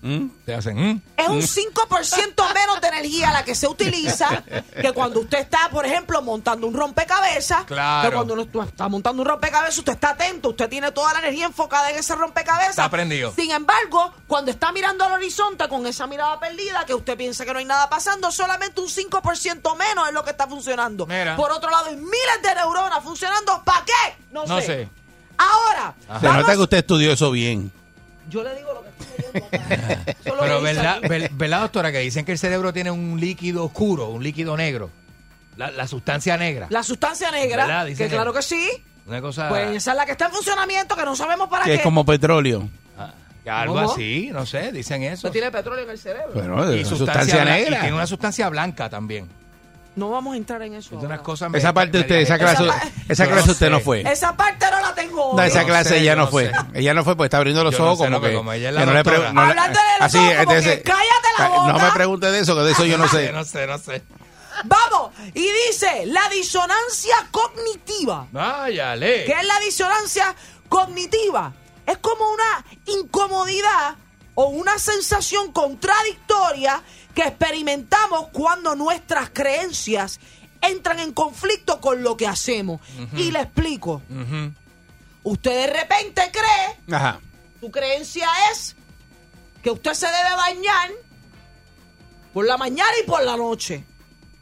¿Mm? 0.03 0.27
Te 0.45 0.53
hacen. 0.53 0.75
mm. 0.77 1.01
Es 1.15 1.29
un 1.29 1.41
5% 1.41 2.53
menos 2.53 2.81
de 2.81 2.87
energía 2.89 3.31
la 3.31 3.43
que 3.45 3.55
se 3.55 3.67
utiliza 3.67 4.43
que 4.81 4.91
cuando 4.91 5.21
usted 5.21 5.39
está, 5.39 5.69
por 5.69 5.85
ejemplo, 5.85 6.21
montando 6.21 6.67
un 6.67 6.73
rompecabezas. 6.73 7.63
Claro. 7.63 8.09
Que 8.09 8.13
cuando 8.15 8.33
uno 8.33 8.63
está 8.65 8.89
montando 8.89 9.21
un 9.21 9.27
rompecabezas, 9.29 9.77
usted 9.79 9.93
está 9.93 10.09
atento, 10.09 10.49
usted 10.49 10.67
tiene 10.69 10.91
toda 10.91 11.13
la 11.13 11.19
energía 11.19 11.45
enfocada 11.45 11.89
en 11.89 11.97
ese 11.99 12.15
rompecabezas. 12.15 12.71
Está 12.71 12.89
prendido. 12.89 13.31
Sin 13.33 13.51
embargo, 13.51 14.13
cuando 14.27 14.51
está 14.51 14.73
mirando 14.73 15.05
al 15.05 15.13
horizonte 15.13 15.69
con 15.69 15.87
esa 15.87 16.05
mirada 16.05 16.37
perdida, 16.39 16.85
que 16.85 16.93
usted 16.93 17.15
piensa 17.15 17.45
que 17.45 17.53
no 17.53 17.59
hay 17.59 17.65
nada 17.65 17.89
pasando, 17.89 18.29
solamente 18.29 18.81
un 18.81 18.89
5% 18.89 19.77
menos 19.77 20.07
es 20.09 20.13
lo 20.13 20.23
que 20.25 20.31
está 20.31 20.47
funcionando. 20.47 21.05
Mira. 21.07 21.37
Por 21.37 21.49
otro 21.51 21.69
lado, 21.69 21.85
hay 21.85 21.95
miles 21.95 22.41
de 22.43 22.53
neuronas 22.55 23.01
funcionando. 23.01 23.63
¿Para 23.63 23.85
qué? 23.85 24.17
No, 24.31 24.45
No 24.45 24.59
sé. 24.59 24.65
sé. 24.67 24.89
Ahora, 25.37 25.95
Se 26.19 26.27
vamos- 26.27 26.41
nota 26.41 26.53
que 26.53 26.61
usted 26.61 26.77
estudió 26.79 27.13
eso 27.13 27.31
bien. 27.31 27.71
Yo 28.29 28.43
le 28.43 28.55
digo 28.55 28.73
lo 28.73 28.81
que 28.83 28.89
estoy 28.89 29.31
leyendo. 29.33 29.47
acá. 29.47 30.15
Pero 30.23 30.61
¿verdad, 30.61 30.97
aquí. 30.99 31.07
ver- 31.07 31.29
¿verdad, 31.33 31.61
doctora, 31.61 31.91
que 31.91 31.99
dicen 31.99 32.25
que 32.25 32.31
el 32.33 32.37
cerebro 32.39 32.71
tiene 32.73 32.91
un 32.91 33.19
líquido 33.19 33.65
oscuro, 33.65 34.09
un 34.09 34.23
líquido 34.23 34.55
negro? 34.57 34.89
La, 35.57 35.69
la 35.71 35.87
sustancia 35.87 36.35
negra. 36.37 36.67
La 36.69 36.81
sustancia 36.83 37.29
negra, 37.31 37.85
que 37.95 38.07
claro 38.09 38.33
que- 38.33 38.41
sí. 38.41 38.69
Una 39.05 39.21
cosa... 39.21 39.49
Pues 39.49 39.75
esa 39.75 39.91
es 39.91 39.97
la 39.97 40.05
que 40.05 40.13
está 40.13 40.27
en 40.27 40.31
funcionamiento, 40.31 40.95
que 40.95 41.03
no 41.05 41.15
sabemos 41.15 41.49
para 41.49 41.65
Que 41.65 41.71
qué. 41.71 41.75
es 41.77 41.81
como 41.83 42.05
petróleo. 42.05 42.69
ah, 42.97 43.13
algo 43.61 43.75
¿Cómo? 43.75 43.91
así, 43.91 44.29
no 44.31 44.45
sé, 44.45 44.71
dicen 44.71 45.03
eso. 45.03 45.27
No 45.27 45.31
tiene 45.31 45.51
petróleo 45.51 45.83
en 45.83 45.89
el 45.91 45.97
cerebro. 45.99 46.31
Bueno, 46.33 46.73
y 46.73 46.79
es 46.79 46.87
sustancia, 46.87 47.21
sustancia 47.23 47.43
blan- 47.43 47.57
negra. 47.57 47.77
Y 47.77 47.79
tiene 47.81 47.93
una 47.95 48.07
sustancia 48.07 48.47
blanca 48.49 48.89
también. 48.89 49.27
No 49.95 50.09
vamos 50.09 50.33
a 50.33 50.37
entrar 50.37 50.61
en 50.63 50.73
eso. 50.73 50.97
Es 50.97 51.03
ahora. 51.03 51.21
Esa 51.53 51.71
parte 51.73 51.99
usted, 51.99 52.15
esa 52.15 52.39
clase, 52.39 52.63
Esa 53.07 53.27
clase 53.27 53.45
no 53.45 53.51
usted 53.51 53.67
sé. 53.67 53.69
no 53.69 53.79
fue. 53.79 54.01
Esa 54.01 54.35
parte 54.35 54.65
no 54.71 54.79
la 54.81 54.95
tengo. 54.95 55.33
No, 55.37 55.43
esa 55.43 55.61
no 55.61 55.67
clase 55.67 55.97
ella 55.99 56.15
no 56.15 56.23
no 56.25 56.31
fue. 56.31 56.47
sé. 56.49 56.55
Ella 56.73 56.93
no 56.95 57.03
fue 57.03 57.15
porque 57.15 57.27
está 57.27 57.37
abriendo 57.37 57.63
los 57.63 57.73
Yo 57.73 57.79
no 57.79 57.85
ojos 57.91 57.99
sé, 57.99 58.05
como 58.05 58.17
no, 58.19 58.21
que, 58.27 58.33
como 58.35 58.53
ella 58.53 58.69
es 58.69 58.75
la 58.75 58.81
que 58.81 58.85
no 58.87 58.93
le 58.93 59.03
no 59.03 59.11
le- 59.43 59.49
Hablando 59.51 59.79
de 59.79 59.85
los 59.99 60.01
así, 60.01 60.17
ojos, 60.17 60.31
entonces, 60.39 60.77
que 60.77 60.83
cállate 60.83 61.27
la 61.37 61.47
No 61.49 61.73
boca. 61.73 61.85
me 61.85 61.91
pregunte 61.91 62.31
de 62.31 62.39
eso, 62.39 62.55
que 62.55 62.61
de 62.61 62.71
eso 62.71 62.85
yo 62.85 62.97
no 62.97 63.07
sé. 63.07 63.31
No 63.33 63.43
sé, 63.43 63.67
no 63.67 63.77
sé. 63.77 64.01
Vamos. 64.65 65.11
Y 65.33 65.47
dice, 65.67 66.05
la 66.07 66.27
disonancia 66.29 67.15
cognitiva. 67.31 68.27
Váyale. 68.31 69.25
¿Qué 69.25 69.31
es 69.33 69.45
la 69.45 69.59
disonancia 69.59 70.35
cognitiva? 70.69 71.53
Es 71.85 71.97
como 71.99 72.23
una 72.31 72.65
incomodidad 72.99 73.95
o 74.35 74.45
una 74.45 74.77
sensación 74.79 75.51
contradictoria 75.51 76.81
que 77.13 77.21
experimentamos 77.23 78.29
cuando 78.31 78.75
nuestras 78.75 79.29
creencias 79.31 80.19
entran 80.61 80.99
en 80.99 81.13
conflicto 81.13 81.79
con 81.81 82.03
lo 82.03 82.15
que 82.17 82.27
hacemos. 82.27 82.81
Y 83.15 83.31
le 83.31 83.41
explico. 83.41 84.01
Usted 85.23 85.51
de 85.51 85.67
repente 85.67 86.31
cree 86.31 86.95
Ajá. 86.95 87.19
Su 87.61 87.71
creencia 87.71 88.27
es 88.51 88.75
que 89.61 89.71
usted 89.71 89.93
se 89.93 90.07
debe 90.07 90.35
bañar 90.35 90.91
por 92.33 92.45
la 92.45 92.57
mañana 92.57 92.91
y 93.01 93.07
por 93.07 93.23
la 93.23 93.37
noche. 93.37 93.85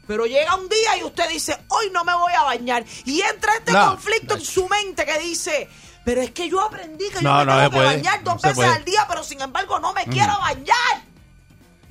Pero 0.08 0.26
llega 0.26 0.56
un 0.56 0.68
día 0.68 0.96
y 0.98 1.04
usted 1.04 1.28
dice, 1.28 1.56
hoy 1.68 1.90
no 1.92 2.04
me 2.04 2.12
voy 2.14 2.32
a 2.32 2.42
bañar. 2.42 2.84
Y 3.04 3.20
entra 3.20 3.54
este 3.56 3.70
No. 3.72 3.90
conflicto 3.90 4.34
en 4.34 4.40
su 4.44 4.68
mente 4.68 5.06
que 5.06 5.18
dice, 5.20 5.68
pero 6.04 6.20
es 6.20 6.32
que 6.32 6.48
yo 6.48 6.60
aprendí 6.60 7.08
que 7.10 7.22
No, 7.22 7.38
yo 7.40 7.44
me 7.46 7.52
tengo 7.52 7.70
que 7.70 7.76
puede, 7.76 7.86
bañar 7.98 8.24
dos 8.24 8.42
veces 8.42 8.56
puede. 8.56 8.68
Mm. 8.70 8.72
al 8.72 8.84
día, 8.84 9.04
pero 9.08 9.22
sin 9.22 9.40
embargo 9.40 9.78
no 9.78 9.92
me 9.92 10.04
quiero 10.06 10.36
bañar. 10.40 11.04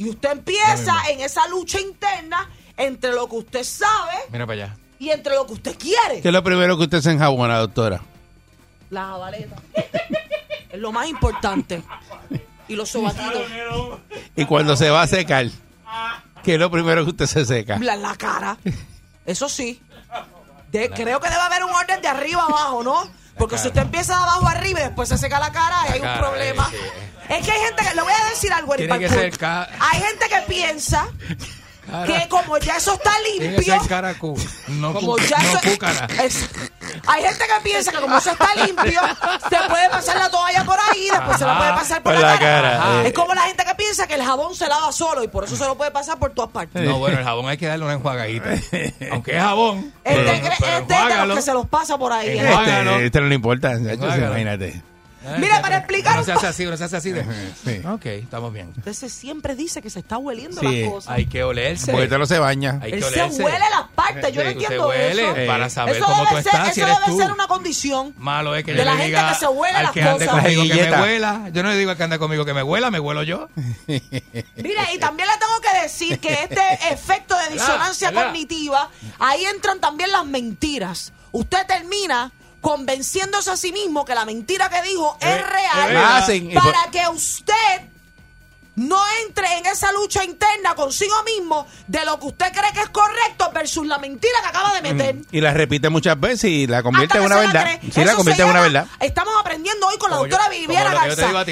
Y 0.01 0.09
usted 0.09 0.31
empieza 0.31 0.95
en 1.11 1.21
esa 1.21 1.47
lucha 1.47 1.79
interna 1.79 2.49
entre 2.75 3.11
lo 3.11 3.29
que 3.29 3.35
usted 3.35 3.63
sabe 3.63 4.13
Mira 4.31 4.47
para 4.47 4.63
allá. 4.65 4.77
y 4.97 5.11
entre 5.11 5.35
lo 5.35 5.45
que 5.45 5.53
usted 5.53 5.77
quiere. 5.77 6.21
¿Qué 6.21 6.27
es 6.29 6.33
lo 6.33 6.43
primero 6.43 6.75
que 6.75 6.85
usted 6.85 7.01
se 7.01 7.11
enjabona, 7.11 7.59
doctora? 7.59 8.01
La 8.89 9.05
jabaleta. 9.05 9.57
es 10.71 10.79
lo 10.79 10.91
más 10.91 11.07
importante. 11.07 11.83
Y 12.67 12.75
los 12.75 12.89
sobatitos. 12.89 13.43
Y 14.35 14.45
cuando 14.45 14.75
se 14.75 14.89
va 14.89 15.03
a 15.03 15.07
secar, 15.07 15.45
¿qué 16.43 16.55
es 16.55 16.59
lo 16.59 16.71
primero 16.71 17.03
que 17.03 17.11
usted 17.11 17.27
se 17.27 17.45
seca? 17.45 17.77
La, 17.77 17.95
la 17.95 18.15
cara. 18.15 18.57
Eso 19.23 19.47
sí. 19.49 19.79
De- 20.71 20.89
creo 20.89 21.19
que 21.19 21.29
debe 21.29 21.41
haber 21.41 21.63
un 21.63 21.71
orden 21.75 22.01
de 22.01 22.07
arriba 22.07 22.41
a 22.41 22.45
abajo, 22.45 22.81
¿no? 22.83 23.07
Porque 23.37 23.59
si 23.59 23.67
usted 23.67 23.81
empieza 23.83 24.15
de 24.15 24.23
abajo 24.23 24.47
arriba 24.47 24.79
y 24.79 24.83
después 24.85 25.09
se 25.09 25.17
seca 25.19 25.39
la 25.39 25.51
cara, 25.51 25.83
hay 25.83 25.99
un 26.01 26.17
problema. 26.17 26.71
Es 27.31 27.45
que 27.45 27.51
hay 27.51 27.59
gente 27.61 27.83
que, 27.83 27.95
le 27.95 28.01
voy 28.01 28.13
a 28.13 28.29
decir 28.29 28.51
algo, 28.53 28.73
Eric 28.75 28.87
Tiene 28.87 28.99
que 28.99 29.07
Balcour. 29.07 29.23
ser 29.31 29.37
ca- 29.39 29.69
Hay 29.79 30.01
gente 30.01 30.25
que 30.29 30.41
piensa 30.47 31.07
que 32.05 32.27
como 32.29 32.57
ya 32.57 32.77
eso 32.77 32.93
está 32.93 33.11
Tiene 33.23 33.39
que 33.47 33.51
limpio, 33.57 33.79
ser 33.79 33.89
caracú. 33.89 34.37
No, 34.67 34.93
como 34.93 35.13
cu- 35.13 35.19
ya 35.21 35.37
no 35.39 35.49
eso, 35.49 35.59
cúcara. 35.71 36.07
es- 36.23 36.49
hay 37.07 37.23
gente 37.23 37.43
que 37.45 37.61
piensa 37.63 37.91
que 37.91 37.97
como 37.99 38.17
eso 38.17 38.31
está 38.31 38.55
limpio, 38.65 39.01
se 39.49 39.57
puede 39.69 39.89
pasar 39.89 40.17
la 40.17 40.29
toalla 40.29 40.63
por 40.63 40.77
ahí, 40.89 41.09
después 41.09 41.37
se 41.37 41.45
la 41.45 41.57
puede 41.57 41.71
pasar 41.71 42.03
por, 42.03 42.13
por 42.13 42.21
la, 42.21 42.33
la 42.33 42.39
cara. 42.39 42.71
cara, 42.77 43.07
Es 43.07 43.13
como 43.13 43.33
la 43.33 43.41
gente 43.41 43.65
que 43.65 43.75
piensa 43.75 44.07
que 44.07 44.13
el 44.15 44.23
jabón 44.23 44.55
se 44.55 44.67
lava 44.67 44.91
solo 44.91 45.23
y 45.23 45.27
por 45.27 45.43
eso 45.45 45.55
se 45.57 45.65
lo 45.65 45.75
puede 45.75 45.91
pasar 45.91 46.17
por 46.19 46.33
todas 46.33 46.51
partes. 46.51 46.81
No, 46.83 46.99
bueno, 46.99 47.17
el 47.17 47.23
jabón 47.25 47.47
hay 47.49 47.57
que 47.57 47.67
darle 47.67 47.85
una 47.85 47.95
enjuagadita. 47.95 48.49
Aunque 49.11 49.35
es 49.35 49.41
jabón. 49.41 49.93
Este, 50.03 50.23
pero- 50.23 50.55
pero 50.59 50.77
este 50.77 50.93
es 50.93 51.07
de 51.19 51.25
los 51.27 51.35
que 51.37 51.41
se 51.41 51.53
los 51.53 51.67
pasa 51.67 51.97
por 51.97 52.13
ahí. 52.13 52.29
Eh. 52.39 52.47
Hágalo. 52.47 52.91
Este, 52.91 53.05
este 53.07 53.21
no 53.21 53.27
le 53.27 53.35
importa, 53.35 53.69
muchachos, 53.77 54.03
Hágalo. 54.05 54.27
imagínate. 54.27 54.81
Mira, 55.37 55.61
para 55.61 55.77
explicar 55.77 56.17
un 56.19 56.25
se 56.25 56.31
hace 56.31 56.47
así, 56.47 56.65
uno 56.65 56.75
se 56.77 56.83
hace 56.85 56.97
así. 56.97 57.11
De... 57.11 57.23
Sí. 57.63 57.81
Ok, 57.87 58.05
estamos 58.07 58.51
bien. 58.51 58.73
Usted 58.77 58.93
se 58.93 59.09
siempre 59.09 59.55
dice 59.55 59.81
que 59.81 59.89
se 59.89 59.99
está 59.99 60.17
hueliendo 60.17 60.59
Sí. 60.61 60.81
las 60.81 60.89
cosas. 60.91 61.13
Hay 61.13 61.25
que 61.27 61.43
olerse. 61.43 61.91
Porque 61.91 62.17
no 62.17 62.25
se 62.25 62.39
baña. 62.39 62.79
Hay 62.81 62.93
Él 62.93 62.99
que 62.99 63.05
se 63.11 63.21
olerse. 63.21 63.43
huele 63.43 63.59
las 63.69 63.89
partes, 63.93 64.33
yo 64.33 64.43
no 64.43 64.49
Sí, 64.49 64.53
entiendo 64.53 64.87
huele 64.87 65.23
eso. 65.43 65.47
para 65.51 65.69
saber 65.69 65.97
eso 65.97 66.05
cómo 66.05 66.23
tú 66.23 66.29
ser, 66.29 66.37
estás, 66.39 66.73
si 66.73 66.81
eso 66.81 66.89
eres 66.89 66.99
debe 67.01 67.11
tú. 67.11 67.17
ser 67.21 67.31
una 67.31 67.47
condición. 67.47 68.13
Malo 68.17 68.55
es 68.55 68.63
que 68.63 68.71
De 68.73 68.79
yo 68.79 68.85
la 68.85 68.91
le 68.95 68.97
gente 69.03 69.17
diga 69.17 69.29
que 69.33 69.39
se 69.39 69.47
huele 69.47 69.77
al 69.77 69.83
las 69.83 69.91
que 69.91 70.01
ande 70.01 70.25
cosas. 70.25 70.41
conmigo 70.41 70.63
que 70.63 70.89
me 70.89 71.01
huela. 71.01 71.49
Yo 71.53 71.63
no 71.63 71.69
le 71.69 71.77
digo 71.77 71.91
al 71.91 71.97
que 71.97 72.03
ande 72.03 72.19
conmigo 72.19 72.45
que 72.45 72.53
me 72.53 72.63
huela, 72.63 72.89
me 72.91 72.99
huelo 72.99 73.23
yo. 73.23 73.49
Mira, 73.87 74.93
y 74.93 74.97
también 74.99 75.27
le 75.29 75.37
tengo 75.37 75.61
que 75.61 75.81
decir 75.83 76.19
que 76.19 76.33
este 76.33 76.61
efecto 76.91 77.35
de 77.37 77.53
disonancia 77.53 78.11
cognitiva, 78.11 78.89
ahí 79.19 79.45
entran 79.45 79.79
también 79.79 80.11
las 80.11 80.25
mentiras. 80.25 81.13
Usted 81.31 81.65
termina 81.67 82.31
convenciéndose 82.61 83.51
a 83.51 83.57
sí 83.57 83.71
mismo 83.71 84.05
que 84.05 84.15
la 84.15 84.23
mentira 84.25 84.69
que 84.69 84.81
dijo 84.83 85.17
Eh, 85.19 85.35
es 85.35 85.49
real. 85.49 85.97
Hacen- 85.97 86.51
y 86.51 86.53
para 86.55 86.89
que 86.91 87.01
usted 87.09 87.81
no 88.75 88.97
entre 89.27 89.57
en 89.57 89.65
esa 89.65 89.91
lucha 89.91 90.23
interna 90.23 90.73
consigo 90.75 91.13
mismo 91.23 91.67
de 91.87 92.05
lo 92.05 92.19
que 92.19 92.27
usted 92.27 92.51
cree 92.53 92.71
que 92.73 92.79
es 92.81 92.89
correcto 92.89 93.51
versus 93.53 93.85
la 93.85 93.97
mentira 93.97 94.33
que 94.41 94.47
acaba 94.47 94.73
de 94.79 94.93
meter. 94.93 95.15
Y 95.31 95.41
la 95.41 95.53
repite 95.53 95.89
muchas 95.89 96.19
veces 96.19 96.45
y 96.45 96.67
la 96.67 96.81
convierte 96.81 97.17
en 97.17 97.25
una 97.25 97.35
verdad. 97.37 97.79
la 97.95 98.15
convierte 98.15 98.43
en 98.43 98.49
una 98.49 98.61
verdad. 98.61 98.87
Estamos 98.99 99.33
aprendiendo 99.39 99.87
hoy 99.87 99.97
con 99.97 100.09
la 100.09 100.17
Como 100.17 100.29
doctora 100.29 100.49
Viviana 100.49 100.93
yo 100.93 101.15
Garza. 101.15 101.31
la 101.31 101.43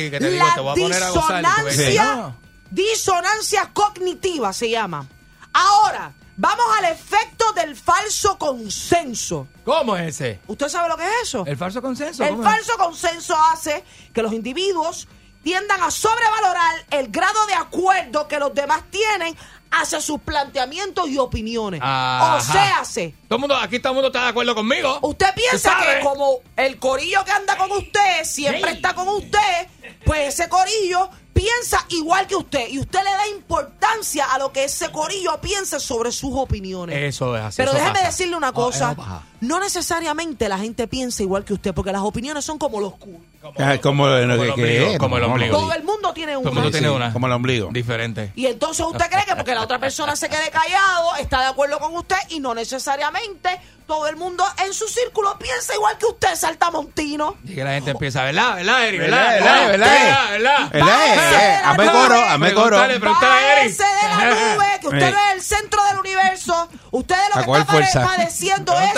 disonancia, 0.73 2.33
disonancia 2.71 3.69
cognitiva 3.73 4.53
se 4.53 4.69
llama. 4.69 5.05
Ahora, 5.53 6.11
Vamos 6.41 6.65
al 6.77 6.85
efecto 6.85 7.51
del 7.51 7.75
falso 7.75 8.37
consenso. 8.37 9.47
¿Cómo 9.65 9.97
es 9.97 10.15
ese? 10.21 10.39
¿Usted 10.47 10.69
sabe 10.69 10.87
lo 10.87 10.95
que 10.95 11.03
es 11.03 11.11
eso? 11.23 11.43
¿El 11.45 11.57
falso 11.57 11.81
consenso? 11.81 12.23
El 12.23 12.41
falso 12.41 12.77
consenso 12.77 13.35
hace 13.51 13.83
que 14.13 14.21
los 14.21 14.31
individuos 14.31 15.09
tiendan 15.43 15.83
a 15.83 15.91
sobrevalorar 15.91 16.75
el 16.91 17.09
grado 17.09 17.45
de 17.47 17.55
acuerdo 17.55 18.29
que 18.29 18.39
los 18.39 18.53
demás 18.53 18.83
tienen 18.89 19.35
hacia 19.71 19.99
sus 19.99 20.21
planteamientos 20.21 21.09
y 21.09 21.17
opiniones. 21.17 21.81
Ajá. 21.83 22.35
O 22.37 22.41
sea, 22.41 22.85
se- 22.85 23.13
Todo 23.27 23.35
el 23.35 23.39
mundo, 23.41 23.57
aquí 23.57 23.79
todo 23.79 23.91
el 23.91 23.95
mundo 23.95 24.07
está 24.07 24.23
de 24.23 24.29
acuerdo 24.29 24.55
conmigo. 24.55 24.97
usted 25.01 25.33
piensa 25.35 25.77
que 25.77 25.99
como 26.05 26.39
el 26.55 26.79
corillo 26.79 27.23
que 27.25 27.31
anda 27.31 27.57
con 27.57 27.69
usted 27.73 28.23
siempre 28.23 28.71
está 28.71 28.93
con 28.95 29.09
usted, 29.09 29.67
pues 30.05 30.33
ese 30.33 30.47
corillo 30.47 31.09
piensa 31.39 31.85
igual 31.89 32.27
que 32.27 32.35
usted 32.35 32.67
y 32.69 32.79
usted 32.79 32.99
le 32.99 33.11
da 33.11 33.27
importancia 33.29 34.25
a 34.25 34.37
lo 34.39 34.51
que 34.51 34.65
ese 34.65 34.91
corillo 34.91 35.39
piensa 35.39 35.79
sobre 35.79 36.11
sus 36.11 36.31
opiniones. 36.33 36.97
Eso 36.97 37.35
es 37.37 37.43
así. 37.43 37.57
Pero 37.57 37.71
eso 37.71 37.77
déjeme 37.77 37.99
pasa. 37.99 38.07
decirle 38.07 38.35
una 38.35 38.51
cosa. 38.51 38.95
No 39.41 39.59
necesariamente 39.59 40.49
la 40.49 40.57
gente 40.57 40.87
piensa 40.87 41.23
igual 41.23 41.45
que 41.45 41.53
usted, 41.53 41.73
porque 41.73 41.91
las 41.91 42.01
opiniones 42.01 42.45
son 42.45 42.57
como 42.57 42.79
los 42.81 42.95
culos. 42.95 43.21
Ah, 43.57 43.77
como, 43.81 44.07
el 44.07 44.29
ombligo, 44.29 44.65
es, 44.65 44.99
como 44.99 45.17
el 45.17 45.23
ombligo. 45.23 45.57
Todo 45.57 45.73
el 45.73 45.83
mundo 45.83 46.13
tiene 46.13 46.33
Todo 46.33 46.41
el 46.41 46.47
una. 46.47 46.55
mundo 46.55 46.71
tiene 46.71 46.89
una. 46.89 47.13
como 47.13 47.27
el 47.27 47.33
ombligo. 47.33 47.69
Diferente. 47.71 48.33
Y 48.35 48.47
entonces 48.47 48.85
usted 48.85 49.09
cree 49.09 49.25
que 49.25 49.35
porque 49.35 49.55
la 49.55 49.61
otra 49.61 49.79
persona 49.79 50.15
se 50.15 50.27
quede 50.27 50.49
callado, 50.51 51.15
está 51.15 51.41
de 51.41 51.47
acuerdo 51.47 51.79
con 51.79 51.95
usted 51.95 52.17
y 52.29 52.41
no 52.41 52.53
necesariamente 52.53 53.49
todo 53.89 54.07
el 54.07 54.17
mundo 54.17 54.43
en 54.63 54.71
su 54.71 54.87
círculo 54.87 55.35
piensa 55.39 55.73
igual 55.73 55.97
que 55.97 56.05
usted, 56.05 56.35
saltamontino. 56.35 57.37
Y 57.43 57.55
que 57.55 57.63
la 57.63 57.71
gente 57.71 57.89
empieza, 57.91 58.23
¿verdad? 58.23 58.57
¿Verdad, 58.57 58.85
Eri? 58.85 58.97
¿Verdad, 58.99 59.31
¿Verdad? 59.31 59.67
verdad, 59.67 60.29
¿Verdad? 60.29 60.69
¿Verdad? 60.71 61.61
Hazme 61.65 61.85
coro, 61.91 62.21
hazme 62.21 62.53
coro. 62.53 62.77
Pregúntale, 62.77 63.33
a 63.33 63.61
Eri. 63.63 63.71
De 63.71 63.83
la 64.09 64.55
nube, 64.55 64.65
que 64.79 64.87
usted 64.87 65.07
es 65.07 65.33
el 65.33 65.41
centro 65.41 65.83
del 65.85 65.99
universo. 65.99 66.69
Usted 66.91 67.15
¿A 67.33 67.41
lo 67.41 67.51
que 67.65 67.79
está 67.79 68.03
padeciendo 68.05 68.79
es 68.79 68.93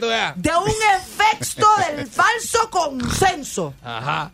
Tú 0.00 0.06
veas. 0.08 0.34
de 0.36 0.50
un 0.56 0.68
efecto 0.96 1.66
del 1.96 2.06
falso 2.06 2.70
consenso. 2.70 3.74
Ajá, 3.82 4.30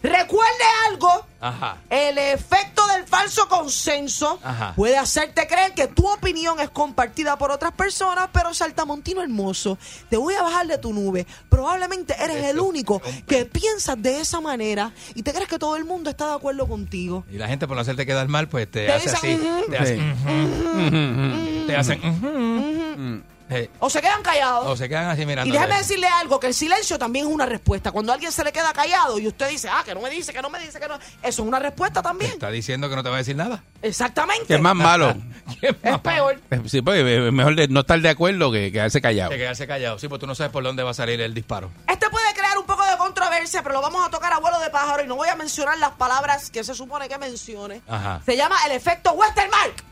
Recuerde 0.00 0.62
algo, 0.88 1.26
ajá. 1.40 1.78
el 1.90 2.18
efecto 2.18 2.86
del 2.86 3.04
falso 3.04 3.48
consenso 3.48 4.38
Ajá. 4.44 4.72
puede 4.76 4.96
hacerte 4.96 5.48
creer 5.48 5.74
que 5.74 5.88
tu 5.88 6.06
opinión 6.08 6.60
es 6.60 6.70
compartida 6.70 7.36
por 7.36 7.50
otras 7.50 7.72
personas, 7.72 8.28
pero 8.32 8.54
saltamontino 8.54 9.22
hermoso, 9.22 9.76
te 10.08 10.16
voy 10.16 10.34
a 10.34 10.42
bajar 10.42 10.68
de 10.68 10.78
tu 10.78 10.92
nube. 10.92 11.26
Probablemente 11.48 12.14
eres 12.22 12.44
el 12.44 12.60
único 12.60 13.02
que 13.26 13.44
piensas 13.44 14.00
de 14.00 14.20
esa 14.20 14.40
manera 14.40 14.92
y 15.16 15.24
te 15.24 15.32
crees 15.32 15.48
que 15.48 15.58
todo 15.58 15.74
el 15.74 15.84
mundo 15.84 16.10
está 16.10 16.28
de 16.28 16.34
acuerdo 16.34 16.68
contigo. 16.68 17.24
Y 17.28 17.36
la 17.36 17.48
gente 17.48 17.66
por 17.66 17.74
no 17.74 17.80
hacerte 17.82 18.06
quedar 18.06 18.28
mal, 18.28 18.48
pues 18.48 18.70
te, 18.70 18.86
Te 18.86 18.92
hace 18.92 19.10
dicen, 19.10 19.40
así. 19.42 19.70
Te 19.72 19.76
hacen, 19.78 21.64
te 21.66 21.76
hacen, 21.76 23.24
Eh, 23.50 23.70
O 23.80 23.88
se 23.88 24.00
quedan 24.02 24.22
callados. 24.22 24.66
O 24.66 24.76
se 24.76 24.88
quedan 24.88 25.06
así 25.08 25.24
mirando. 25.24 25.48
Y 25.48 25.52
déjame 25.52 25.78
decirle 25.78 26.06
algo, 26.06 26.38
que 26.38 26.48
el 26.48 26.54
silencio 26.54 26.98
también 26.98 27.26
es 27.26 27.32
una 27.32 27.46
respuesta. 27.46 27.90
Cuando 27.92 28.12
alguien 28.12 28.30
se 28.30 28.44
le 28.44 28.52
queda 28.52 28.72
callado 28.72 29.18
y 29.18 29.26
usted 29.26 29.48
dice, 29.48 29.68
ah, 29.70 29.82
que 29.84 29.94
no 29.94 30.00
me 30.00 30.10
dice, 30.10 30.32
que 30.32 30.42
no 30.42 30.50
me 30.50 30.58
dice, 30.58 30.78
que 30.78 30.86
no... 30.86 30.96
Eso 30.96 31.02
es 31.22 31.38
una 31.38 31.58
respuesta 31.58 32.02
también. 32.02 32.32
Está 32.32 32.50
diciendo 32.50 32.88
que 32.90 32.96
no 32.96 33.02
te 33.02 33.08
va 33.08 33.16
a 33.16 33.18
decir 33.18 33.36
nada. 33.36 33.62
Exactamente. 33.80 34.46
Que 34.46 34.54
es 34.54 34.60
más 34.60 34.74
malo. 34.74 35.14
Es 35.60 35.98
peor. 36.00 36.40
Sí, 36.66 36.82
porque 36.82 37.26
es 37.28 37.32
mejor 37.32 37.56
de 37.56 37.68
no 37.68 37.80
estar 37.80 37.98
de 38.00 38.08
acuerdo 38.10 38.52
que 38.52 38.70
quedarse 38.70 39.00
callado. 39.00 39.30
De 39.30 39.38
quedarse 39.38 39.66
callado. 39.66 39.98
Sí, 39.98 40.06
pues 40.08 40.20
tú 40.20 40.26
no 40.26 40.34
sabes 40.34 40.52
por 40.52 40.62
dónde 40.62 40.82
va 40.82 40.90
a 40.90 40.94
salir 40.94 41.20
el 41.20 41.34
disparo. 41.34 41.70
Este 41.88 42.08
puede 42.10 42.32
crear 42.34 42.56
un 42.58 42.66
poco 42.66 42.84
de 42.84 42.96
controversia, 42.96 43.62
pero 43.62 43.76
lo 43.76 43.80
vamos 43.82 44.06
a 44.06 44.10
tocar 44.10 44.32
a 44.32 44.38
vuelo 44.38 44.60
de 44.60 44.70
pájaro 44.70 45.02
y 45.02 45.08
no 45.08 45.16
voy 45.16 45.28
a 45.28 45.34
mencionar 45.36 45.78
las 45.78 45.92
palabras 45.92 46.50
que 46.50 46.62
se 46.62 46.74
supone 46.74 47.08
que 47.08 47.18
mencione. 47.18 47.80
Ajá. 47.88 48.20
Se 48.24 48.36
llama 48.36 48.56
el 48.66 48.72
efecto 48.72 49.12
Westermark. 49.12 49.82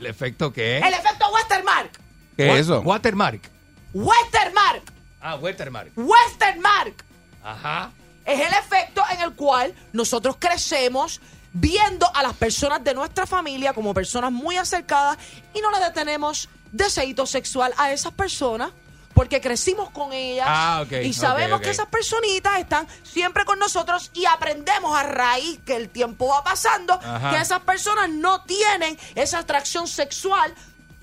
¿El 0.00 0.06
efecto 0.06 0.52
qué? 0.52 0.78
El 0.78 0.94
efecto 0.94 1.26
Westermark. 1.32 1.90
¿Qué 2.36 2.52
es 2.52 2.60
eso? 2.60 2.80
Watermark. 2.80 3.50
Westermark. 3.94 4.82
Ah, 5.20 5.36
Watermark. 5.36 5.90
Westermark. 5.96 7.04
Ajá. 7.42 7.90
Es 8.24 8.40
el 8.40 8.52
efecto 8.54 9.02
en 9.12 9.20
el 9.22 9.32
cual 9.34 9.74
nosotros 9.92 10.36
crecemos 10.38 11.20
viendo 11.52 12.06
a 12.14 12.22
las 12.22 12.34
personas 12.34 12.82
de 12.84 12.92
nuestra 12.92 13.26
familia 13.26 13.72
como 13.72 13.94
personas 13.94 14.30
muy 14.32 14.56
acercadas 14.56 15.16
y 15.54 15.60
no 15.60 15.70
le 15.70 15.78
detenemos 15.80 16.48
deseito 16.72 17.24
sexual 17.24 17.72
a 17.78 17.92
esas 17.92 18.12
personas 18.12 18.70
porque 19.14 19.40
crecimos 19.40 19.88
con 19.90 20.12
ellas 20.12 20.44
Ah, 20.46 20.82
ok, 20.84 20.92
y 21.04 21.14
sabemos 21.14 21.62
que 21.62 21.70
esas 21.70 21.86
personitas 21.86 22.58
están 22.58 22.86
siempre 23.02 23.46
con 23.46 23.58
nosotros 23.58 24.10
y 24.12 24.26
aprendemos 24.26 24.94
a 24.94 25.04
raíz 25.04 25.58
que 25.64 25.76
el 25.76 25.88
tiempo 25.88 26.28
va 26.28 26.44
pasando 26.44 26.92
Ajá. 27.02 27.30
que 27.30 27.36
esas 27.38 27.60
personas 27.60 28.10
no 28.10 28.42
tienen 28.42 28.98
esa 29.14 29.38
atracción 29.38 29.86
sexual 29.88 30.52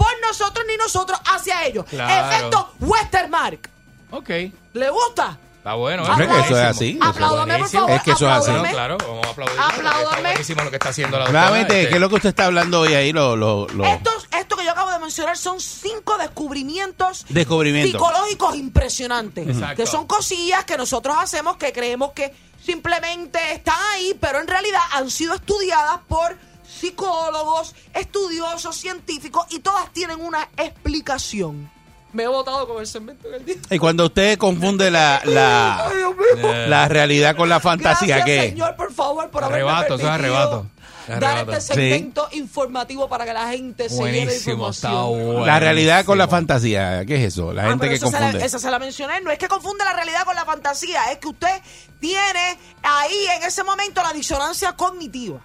por 0.04 0.22
nosotros 0.28 0.66
ni 0.68 0.76
nosotros 0.78 1.20
hacia 1.26 1.66
ellos. 1.66 1.86
Claro. 1.90 2.30
Efecto 2.36 2.74
Westermark. 2.80 3.70
Ok. 4.12 4.30
¿Le 4.74 4.90
gusta? 4.90 5.38
Está 5.58 5.76
bueno. 5.76 6.04
Hombre, 6.04 6.28
que 6.28 6.40
eso 6.42 6.58
es 6.58 6.64
así. 6.66 7.00
Apláudame, 7.02 7.58
por 7.58 7.70
favor. 7.70 7.92
Es 7.92 8.04
que 8.04 8.12
eso 8.12 8.26
es 8.30 8.34
así. 8.34 8.52
Bueno, 8.52 8.68
apláudame. 8.68 8.72
claro, 8.74 8.98
vamos 8.98 9.26
a 9.26 9.30
aplaudir. 9.30 9.60
Apláudame. 9.62 10.34
Está 10.34 10.64
lo 10.66 10.70
que 10.70 10.76
está 10.76 10.90
haciendo 10.90 11.18
la 11.18 11.24
doctora. 11.24 11.42
Nuevamente, 11.42 11.78
este. 11.80 11.90
¿qué 11.90 11.96
es 11.96 12.02
lo 12.02 12.10
que 12.10 12.16
usted 12.16 12.30
está 12.30 12.46
hablando 12.46 12.82
hoy 12.82 12.94
ahí? 12.94 13.14
Lo, 13.14 13.36
lo, 13.38 13.68
lo- 13.70 13.86
Estos, 13.86 14.28
esto 14.38 14.58
que 14.58 14.66
yo 14.66 14.72
acabo 14.72 14.92
de 14.92 15.00
mencionar 15.00 15.38
son 15.38 15.62
cinco 15.62 16.18
descubrimientos 16.18 17.26
Descubrimientos. 17.30 17.94
psicológicos 17.94 18.56
impresionantes. 18.58 19.48
Exacto. 19.48 19.76
Que 19.82 19.88
son 19.90 20.06
cosillas 20.06 20.66
que 20.66 20.76
nosotros 20.76 21.16
hacemos 21.18 21.56
que 21.56 21.72
creemos 21.72 22.12
que 22.12 22.36
simplemente 22.62 23.40
están 23.54 23.78
ahí, 23.94 24.18
pero 24.20 24.42
en 24.42 24.48
realidad 24.48 24.82
han 24.92 25.10
sido 25.10 25.34
estudiadas 25.34 26.00
por 26.10 26.36
psicólogos, 26.84 27.74
estudiosos, 27.94 28.76
científicos 28.76 29.46
y 29.50 29.60
todas 29.60 29.92
tienen 29.94 30.20
una 30.22 30.50
explicación. 30.58 31.70
Me 32.12 32.24
he 32.24 32.28
votado 32.28 32.68
con 32.68 32.80
el 32.80 32.86
cemento 32.88 33.28
en 33.30 33.34
el 33.36 33.46
día. 33.46 33.56
Y 33.72 33.80
cuando 33.80 34.06
usted 34.06 34.38
confunde 34.38 34.92
la, 34.92 35.22
la, 35.26 35.88
Ay, 35.88 35.98
Dios 35.98 36.14
mío. 36.16 36.68
La 36.68 36.88
realidad 36.88 37.36
con 37.36 37.50
la 37.50 37.60
fantasía, 37.60 38.18
Gracias, 38.18 38.26
¿qué? 38.44 38.50
señor, 38.50 38.76
por 38.76 38.94
favor, 38.94 39.30
por 39.32 39.44
haberme 39.44 39.64
Arrebato, 39.72 39.96
eso 39.96 40.04
es 40.04 40.10
arrebato. 40.10 40.68
Dar 41.08 41.50
este 41.50 41.62
segmento 41.74 42.30
informativo 42.32 43.10
para 43.10 43.26
que 43.26 43.34
la 43.34 43.50
gente 43.50 43.90
se 43.90 43.96
lleve 43.96 44.24
Buenísimo, 44.26 44.54
información. 44.54 45.26
bueno. 45.34 45.46
La 45.46 45.60
realidad 45.60 46.06
con 46.06 46.18
la 46.18 46.28
fantasía, 46.28 47.04
¿qué 47.06 47.16
es 47.16 47.34
eso? 47.34 47.52
La 47.52 47.66
Ah, 47.66 47.70
gente 47.70 47.90
que 47.90 47.96
esa 47.96 48.06
se 48.08 48.12
la- 48.14 48.20
confunde. 48.20 48.46
esa 48.46 48.60
se 48.60 48.72
la 48.72 48.80
mencioné. 48.80 49.20
No 49.22 49.32
es 49.32 49.38
que 49.40 49.48
confunde 49.48 49.84
la 49.84 49.94
realidad 49.94 50.24
con 50.24 50.36
la 50.36 50.46
fantasía, 50.46 51.12
es 51.12 51.18
que 51.18 51.28
usted 51.30 51.62
tiene 52.00 52.58
ahí 52.84 53.26
en 53.38 53.44
ese 53.44 53.64
momento 53.64 54.02
la 54.04 54.14
disonancia 54.14 54.74
cognitiva. 54.74 55.40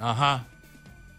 Ajá. 0.00 0.44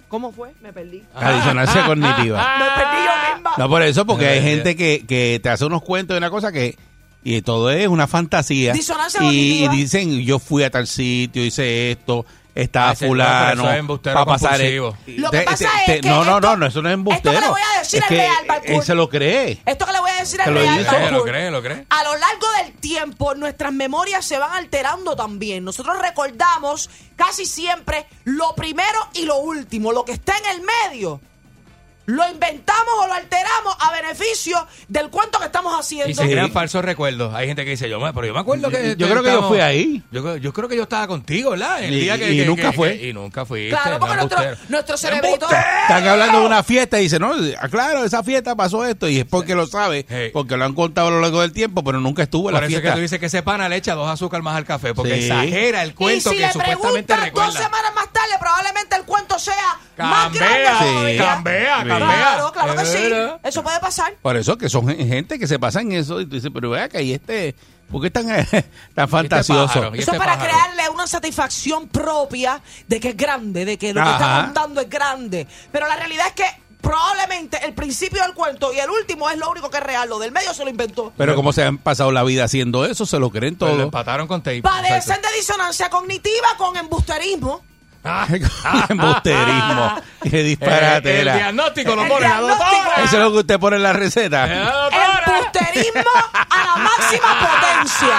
¿Cómo 0.07 0.31
fue? 0.31 0.53
Me 0.61 0.71
perdí. 0.71 1.03
La 1.19 1.33
disonancia 1.35 1.85
cognitiva. 1.85 2.57
Me 2.59 2.65
perdí 2.83 3.05
yo 3.05 3.35
misma. 3.35 3.51
No, 3.57 3.69
por 3.69 3.81
eso, 3.81 4.05
porque 4.05 4.27
hay 4.27 4.39
Eh, 4.39 4.41
gente 4.41 4.75
que, 4.75 5.05
que 5.07 5.39
te 5.41 5.49
hace 5.49 5.65
unos 5.65 5.81
cuentos 5.81 6.13
de 6.15 6.19
una 6.19 6.29
cosa 6.29 6.51
que 6.51 6.77
y 7.23 7.41
todo 7.41 7.71
es 7.71 7.87
una 7.87 8.05
fantasía. 8.07 8.71
Disonancia 8.73 9.19
y, 9.23 9.23
cognitiva. 9.63 9.73
y 9.73 9.77
dicen, 9.77 10.21
yo 10.21 10.37
fui 10.39 10.63
a 10.63 10.69
tal 10.69 10.85
sitio, 10.85 11.43
hice 11.43 11.91
esto, 11.91 12.23
estaba 12.53 12.91
Ah, 12.91 12.95
fulano, 12.95 13.63
es 13.71 13.83
pasar 13.83 14.25
compulsivo. 14.25 14.95
Lo 15.17 15.31
que 15.31 15.41
pasa 15.41 15.67
es 15.87 16.01
que 16.01 16.07
No, 16.07 16.23
no, 16.23 16.35
esto- 16.35 16.41
no, 16.41 16.55
no, 16.57 16.65
eso 16.67 16.81
no 16.83 16.89
es 16.89 16.93
embustero. 16.93 17.31
esto 17.31 17.41
que 17.41 17.45
le 17.47 17.51
voy 17.51 17.61
a 17.75 17.79
decir 17.79 17.99
es 18.03 18.05
que 18.07 18.15
real, 18.15 18.61
él 18.65 18.83
se 18.83 18.93
lo 18.95 19.09
cree. 19.09 19.59
Esto 19.65 19.85
que 19.87 19.91
le 19.91 19.99
voy 19.99 20.04
a 20.04 20.04
decir 20.25 20.39
es 20.41 20.45
Te 20.45 20.51
lo 20.51 20.59
real. 20.59 20.81
hizo. 20.81 20.91
Balcour. 20.91 21.11
¿Lo 21.11 21.23
cree? 21.23 21.51
¿Lo 21.51 21.61
cree? 21.61 21.85
A 21.89 22.03
lo 22.03 22.15
largo 22.17 22.47
del 22.63 22.73
tiempo, 22.73 23.35
nuestras 23.35 23.71
memorias 23.73 24.25
se 24.25 24.37
van 24.37 24.51
alterando 24.51 25.15
también. 25.15 25.63
Nosotros 25.63 25.97
recordamos 25.99 26.89
casi 27.15 27.45
siempre 27.45 28.05
lo 28.25 28.53
primero 28.55 28.99
y 29.13 29.23
lo 29.25 29.37
último, 29.37 29.91
lo 29.91 30.05
que 30.05 30.11
está 30.13 30.37
en 30.37 30.45
el 30.59 30.61
medio. 30.61 31.21
Lo 32.07 32.27
inventamos 32.29 32.93
o 33.01 33.07
lo 33.07 33.13
alteramos 33.13 33.75
a 33.79 33.91
beneficio 33.91 34.65
del 34.87 35.09
cuento 35.09 35.39
que 35.39 35.45
estamos 35.45 35.73
haciendo. 35.79 36.09
Y 36.09 36.13
se 36.15 36.23
crean 36.29 36.51
falsos 36.51 36.85
recuerdos. 36.85 37.33
Hay 37.33 37.47
gente 37.47 37.63
que 37.65 37.71
dice, 37.71 37.89
yo, 37.89 37.99
me- 37.99 38.13
pero 38.13 38.27
yo 38.27 38.33
me 38.33 38.39
acuerdo 38.41 38.69
que... 38.69 38.95
Yo 38.97 39.09
creo 39.09 39.23
que 39.23 39.31
yo 39.31 39.47
fui 39.47 39.59
ahí. 39.59 40.03
Yo, 40.11 40.21
creo- 40.21 40.37
yo 40.37 40.53
creo 40.53 40.69
que 40.69 40.75
yo 40.75 40.83
estaba 40.83 41.07
contigo, 41.07 41.51
¿verdad? 41.51 41.83
El 41.83 41.93
Y- 41.95 41.99
día 42.01 42.17
que, 42.17 42.31
y 42.31 42.37
que- 42.39 42.45
nunca 42.45 42.69
que- 42.71 42.77
fue. 42.77 42.97
que- 42.99 43.09
y 43.09 43.13
nunca 43.13 43.45
fuiste. 43.45 43.69
Claro, 43.69 43.99
porque 43.99 44.15
nuestro, 44.15 44.39
nuestro 44.69 44.97
cerebrito. 44.97 45.47
Están 45.49 46.07
hablando 46.07 46.41
de 46.41 46.45
una 46.45 46.61
fiesta 46.63 46.99
y 46.99 47.03
dicen, 47.03 47.21
no, 47.21 47.33
ah, 47.59 47.67
claro, 47.69 48.03
esa 48.03 48.23
fiesta 48.23 48.55
pasó 48.55 48.85
esto 48.85 49.07
y 49.09 49.19
es 49.19 49.25
porque 49.25 49.55
lo 49.55 49.65
sabe, 49.67 50.05
porque 50.33 50.57
lo 50.57 50.65
han 50.65 50.73
contado 50.73 51.07
a 51.07 51.11
lo 51.11 51.21
largo 51.21 51.41
del 51.41 51.53
tiempo, 51.53 51.83
pero 51.83 51.99
nunca 51.99 52.23
estuvo 52.23 52.49
en 52.49 52.53
Por 52.55 52.61
la 52.61 52.67
eso 52.67 52.75
es 52.77 52.81
que 52.81 52.81
fiesta. 52.81 52.95
tú 52.95 53.01
dices 53.01 53.19
que 53.19 53.25
ese 53.25 53.41
pana 53.43 53.67
le 53.67 53.77
echa 53.77 53.95
dos 53.95 54.09
azúcar 54.09 54.41
más 54.43 54.55
al 54.55 54.65
café, 54.65 54.93
porque 54.93 55.15
Sí. 55.15 55.23
exagera 55.25 55.81
el 55.83 55.89
Y 55.89 55.93
cuento 55.93 56.29
si 56.29 56.35
que 56.37 56.41
le 56.45 56.53
supuestamente 56.53 57.15
recuerda. 57.15 57.47
dos 57.51 57.55
semanas 57.55 57.91
más 57.95 58.13
tarde, 58.13 58.33
probablemente 58.39 58.95
el 58.95 59.03
cuento 59.03 59.39
sea 59.39 59.55
más 59.97 60.31
grande 60.33 60.63
Cambia, 60.63 61.17
todavía. 61.17 61.94
Claro, 61.97 62.51
claro 62.51 62.75
que 62.75 62.85
sí. 62.85 62.97
Eso 63.43 63.63
puede 63.63 63.79
pasar. 63.79 64.13
Por 64.21 64.35
eso 64.37 64.57
que 64.57 64.69
son 64.69 64.87
gen- 64.87 65.07
gente 65.07 65.39
que 65.39 65.47
se 65.47 65.59
pasa 65.59 65.81
en 65.81 65.91
eso 65.93 66.19
y 66.21 66.25
tú 66.25 66.35
dices, 66.35 66.51
pero 66.53 66.69
vea 66.71 66.89
que 66.89 66.97
ahí 66.97 67.13
este, 67.13 67.55
¿por 67.91 68.01
qué 68.01 68.09
tan, 68.11 68.25
tan 68.95 69.09
fantasioso? 69.09 69.67
pájaro? 69.67 69.95
¿Y 69.95 69.99
Eso 69.99 70.11
este 70.11 70.17
para 70.17 70.37
pájaro? 70.37 70.49
crearle 70.51 70.89
una 70.89 71.07
satisfacción 71.07 71.87
propia 71.87 72.61
de 72.87 72.99
que 72.99 73.09
es 73.09 73.17
grande, 73.17 73.65
de 73.65 73.77
que 73.77 73.93
lo 73.93 74.03
que 74.03 74.11
está 74.11 74.43
contando 74.45 74.81
es 74.81 74.89
grande. 74.89 75.47
Pero 75.71 75.87
la 75.87 75.95
realidad 75.95 76.27
es 76.27 76.33
que 76.33 76.65
probablemente 76.81 77.57
el 77.65 77.73
principio 77.73 78.21
del 78.21 78.33
cuento 78.35 78.71
y 78.71 78.77
el 78.79 78.89
último 78.89 79.27
es 79.31 79.37
lo 79.39 79.49
único 79.49 79.69
que 79.71 79.77
es 79.77 79.83
real. 79.83 80.07
Lo 80.07 80.19
del 80.19 80.31
medio 80.31 80.53
se 80.53 80.63
lo 80.63 80.69
inventó. 80.69 81.11
Pero 81.17 81.35
como 81.35 81.51
se 81.51 81.63
han 81.63 81.79
pasado 81.79 82.11
la 82.11 82.23
vida 82.23 82.43
haciendo 82.43 82.85
eso, 82.85 83.05
se 83.07 83.17
lo 83.19 83.31
creen 83.31 83.55
Pues 83.55 83.69
lo 83.71 83.75
todo. 83.77 83.85
empataron 83.85 84.27
con 84.27 84.41
tape. 84.43 84.61
Padecen 84.61 84.95
Exacto. 84.97 85.27
de 85.29 85.35
disonancia 85.35 85.89
cognitiva 85.89 86.47
con 86.57 86.77
embusterismo. 86.77 87.63
Embusterismo. 88.89 89.95
Qué 90.21 90.43
disparate 90.43 91.09
Eh, 91.09 91.21
el 91.21 91.27
era. 91.27 91.35
diagnóstico 91.35 91.95
lo 91.95 92.07
pone 92.07 92.21
la 92.27 92.27
diagnóstico. 92.39 92.73
doctora. 92.73 93.03
Eso 93.03 93.15
es 93.17 93.21
lo 93.23 93.31
que 93.31 93.37
usted 93.39 93.59
pone 93.59 93.75
en 93.77 93.83
la 93.83 93.93
receta. 93.93 94.47
Doctora. 94.47 95.23
Embusterismo 95.27 96.11
a 96.49 96.57
la 96.65 96.75
máxima 96.83 97.39
potencia. 97.39 98.17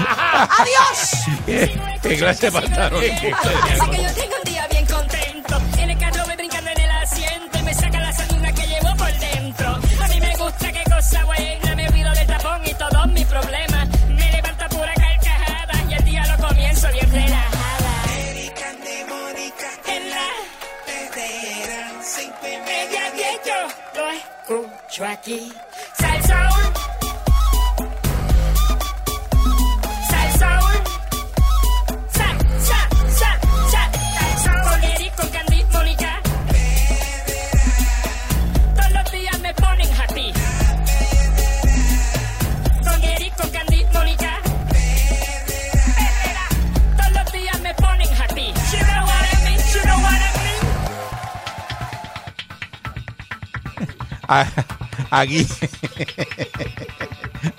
Adiós. 0.58 1.10
¿Qué, 1.46 1.80
qué 2.02 2.16
clase 2.16 2.50
de 2.50 2.52
pantalón? 2.60 3.02
Así 3.04 3.20
que 3.90 4.02
yo 4.02 4.14
tengo 4.14 4.34
un 4.36 4.44
día 4.44 4.66
bien 4.70 4.79
Aquí. 55.10 55.46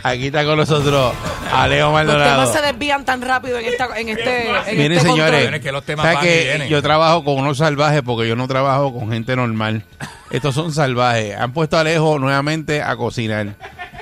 Aquí 0.03 0.28
está 0.28 0.45
con 0.45 0.57
nosotros 0.57 1.13
Alejo 1.51 1.89
Los 1.91 1.99
temas 2.01 2.07
Maldonado. 2.07 2.53
se 2.53 2.61
desvían 2.61 3.03
tan 3.03 3.22
rápido 3.22 3.57
en, 3.57 3.65
esta, 3.65 3.99
en 3.99 4.09
este, 4.09 4.47
en 4.47 4.78
Miren, 4.78 4.91
este 4.93 5.09
señores, 5.09 5.59
que 5.59 5.72
los 5.72 5.84
temas 5.84 6.05
¿sabe 6.05 6.15
van 6.15 6.26
y 6.26 6.28
que 6.28 6.43
vienen. 6.43 6.69
yo 6.69 6.82
trabajo 6.82 7.24
con 7.24 7.36
unos 7.39 7.57
salvajes 7.57 8.01
porque 8.03 8.28
yo 8.28 8.36
no 8.36 8.47
trabajo 8.47 8.93
con 8.93 9.11
gente 9.11 9.36
normal. 9.36 9.84
Estos 10.30 10.55
son 10.55 10.72
salvajes. 10.72 11.36
Han 11.36 11.51
puesto 11.51 11.78
a 11.78 11.82
Alejo 11.82 12.19
nuevamente 12.19 12.82
a 12.82 12.95
cocinar. 12.95 13.55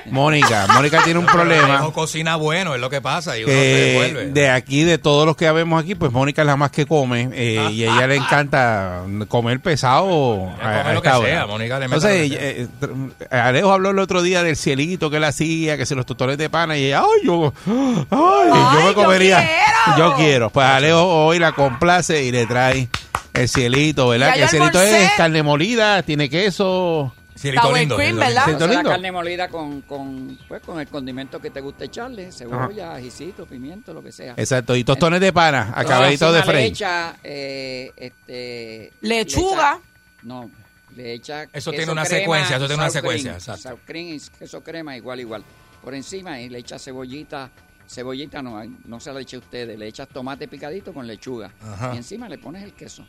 Mónica, 0.06 0.66
Mónica 0.74 1.02
tiene 1.04 1.18
un 1.18 1.26
problema. 1.26 1.76
Alejo 1.76 1.92
cocina 1.92 2.36
bueno, 2.36 2.74
es 2.74 2.80
lo 2.80 2.90
que 2.90 3.00
pasa. 3.00 3.36
Y 3.38 3.44
uno 3.44 3.52
se 3.52 3.58
devuelve. 3.58 4.26
de 4.26 4.50
aquí, 4.50 4.84
de 4.84 4.98
todos 4.98 5.26
los 5.26 5.36
que 5.36 5.50
vemos 5.50 5.82
aquí, 5.82 5.94
pues 5.94 6.12
Mónica 6.12 6.42
es 6.42 6.46
la 6.46 6.56
más 6.56 6.70
que 6.70 6.86
come 6.86 7.30
eh, 7.32 7.68
y 7.72 7.84
a 7.84 7.94
ella 7.94 8.06
le 8.06 8.16
encanta 8.16 9.02
comer 9.28 9.60
pesado 9.60 10.50
a, 10.60 10.92
lo 10.92 11.02
que 11.02 11.10
sea, 11.10 11.46
Mónica 11.46 11.78
le 11.78 11.86
Entonces, 11.86 12.30
que 12.30 12.62
eh, 12.62 12.68
eh, 12.80 13.26
Alejo 13.30 13.72
habló 13.72 13.90
el 13.90 13.98
otro 13.98 14.22
día 14.22 14.42
del 14.42 14.56
cielito 14.56 15.10
que 15.10 15.18
él 15.18 15.24
hacía, 15.24 15.76
que 15.76 15.86
se 15.86 15.94
los 15.94 16.06
tutores 16.06 16.38
de 16.38 16.48
pana 16.50 16.76
y 16.76 16.86
ella, 16.86 17.00
ay, 17.00 17.26
yo, 17.26 17.52
ay, 17.66 18.04
yo 18.10 18.80
me 18.80 18.86
yo 18.86 18.94
comería, 18.94 19.38
quiero. 19.38 19.98
yo 19.98 20.16
quiero. 20.16 20.50
Pues 20.50 20.66
Alejo 20.66 21.26
hoy 21.26 21.38
la 21.38 21.52
complace 21.52 22.24
y 22.24 22.32
le 22.32 22.46
trae 22.46 22.88
el 23.34 23.48
cielito, 23.48 24.08
¿verdad? 24.08 24.28
Ya 24.28 24.32
Que 24.32 24.38
yo 24.38 24.44
el 24.44 24.50
cielito 24.50 24.78
almorcé. 24.78 25.04
es 25.04 25.12
carne 25.12 25.42
molida, 25.42 26.02
tiene 26.02 26.28
queso. 26.28 27.12
Sour 27.40 27.78
lindo, 27.78 27.96
¿verdad? 27.96 28.46
lindo. 28.46 28.58
Cielito 28.58 28.64
O 28.64 28.68
sea, 28.68 28.82
la 28.82 28.88
carne 28.90 29.12
molida 29.12 29.48
con, 29.48 29.80
con, 29.82 30.38
pues, 30.48 30.62
con 30.62 30.78
el 30.80 30.88
condimento 30.88 31.40
que 31.40 31.50
te 31.50 31.60
guste 31.60 31.86
echarle, 31.86 32.30
cebolla, 32.32 32.94
ajicito, 32.96 33.46
pimiento, 33.46 33.92
lo 33.94 34.02
que 34.02 34.12
sea. 34.12 34.34
Exacto, 34.36 34.76
y 34.76 34.84
tostones 34.84 35.20
de 35.20 35.32
pana, 35.32 35.72
acabadito 35.74 36.26
Encima 36.26 36.30
de 36.32 36.38
le 36.38 36.44
freír. 36.44 36.66
echa, 36.72 37.16
eh, 37.24 37.92
este, 37.96 38.92
Lechuga. 39.00 39.72
le 39.74 39.78
echa- 39.78 40.22
no, 40.24 40.50
le 40.96 41.12
echa 41.14 41.44
Eso 41.52 41.70
tiene 41.70 41.90
una 41.92 42.04
crema 42.04 42.20
secuencia, 42.20 42.56
eso 42.56 42.66
tiene 42.66 42.82
una 42.82 42.90
cream. 42.90 43.02
secuencia, 43.02 43.32
exacto. 43.34 43.62
Sour 43.62 43.78
cream 43.86 44.08
y 44.16 44.20
queso 44.38 44.62
crema 44.62 44.96
igual, 44.96 45.20
igual. 45.20 45.44
Por 45.82 45.94
encima 45.94 46.38
y 46.40 46.48
le 46.50 46.58
echa 46.58 46.78
cebollita, 46.78 47.48
cebollita 47.88 48.42
no, 48.42 48.62
no 48.84 49.00
se 49.00 49.12
la 49.12 49.20
eche 49.20 49.36
a 49.36 49.38
ustedes, 49.38 49.78
le 49.78 49.86
echas 49.88 50.08
tomate 50.08 50.46
picadito 50.46 50.92
con 50.92 51.06
lechuga. 51.06 51.50
Ajá. 51.62 51.92
Y 51.94 51.96
encima 51.96 52.28
le 52.28 52.38
pones 52.38 52.62
el 52.64 52.72
queso. 52.74 53.06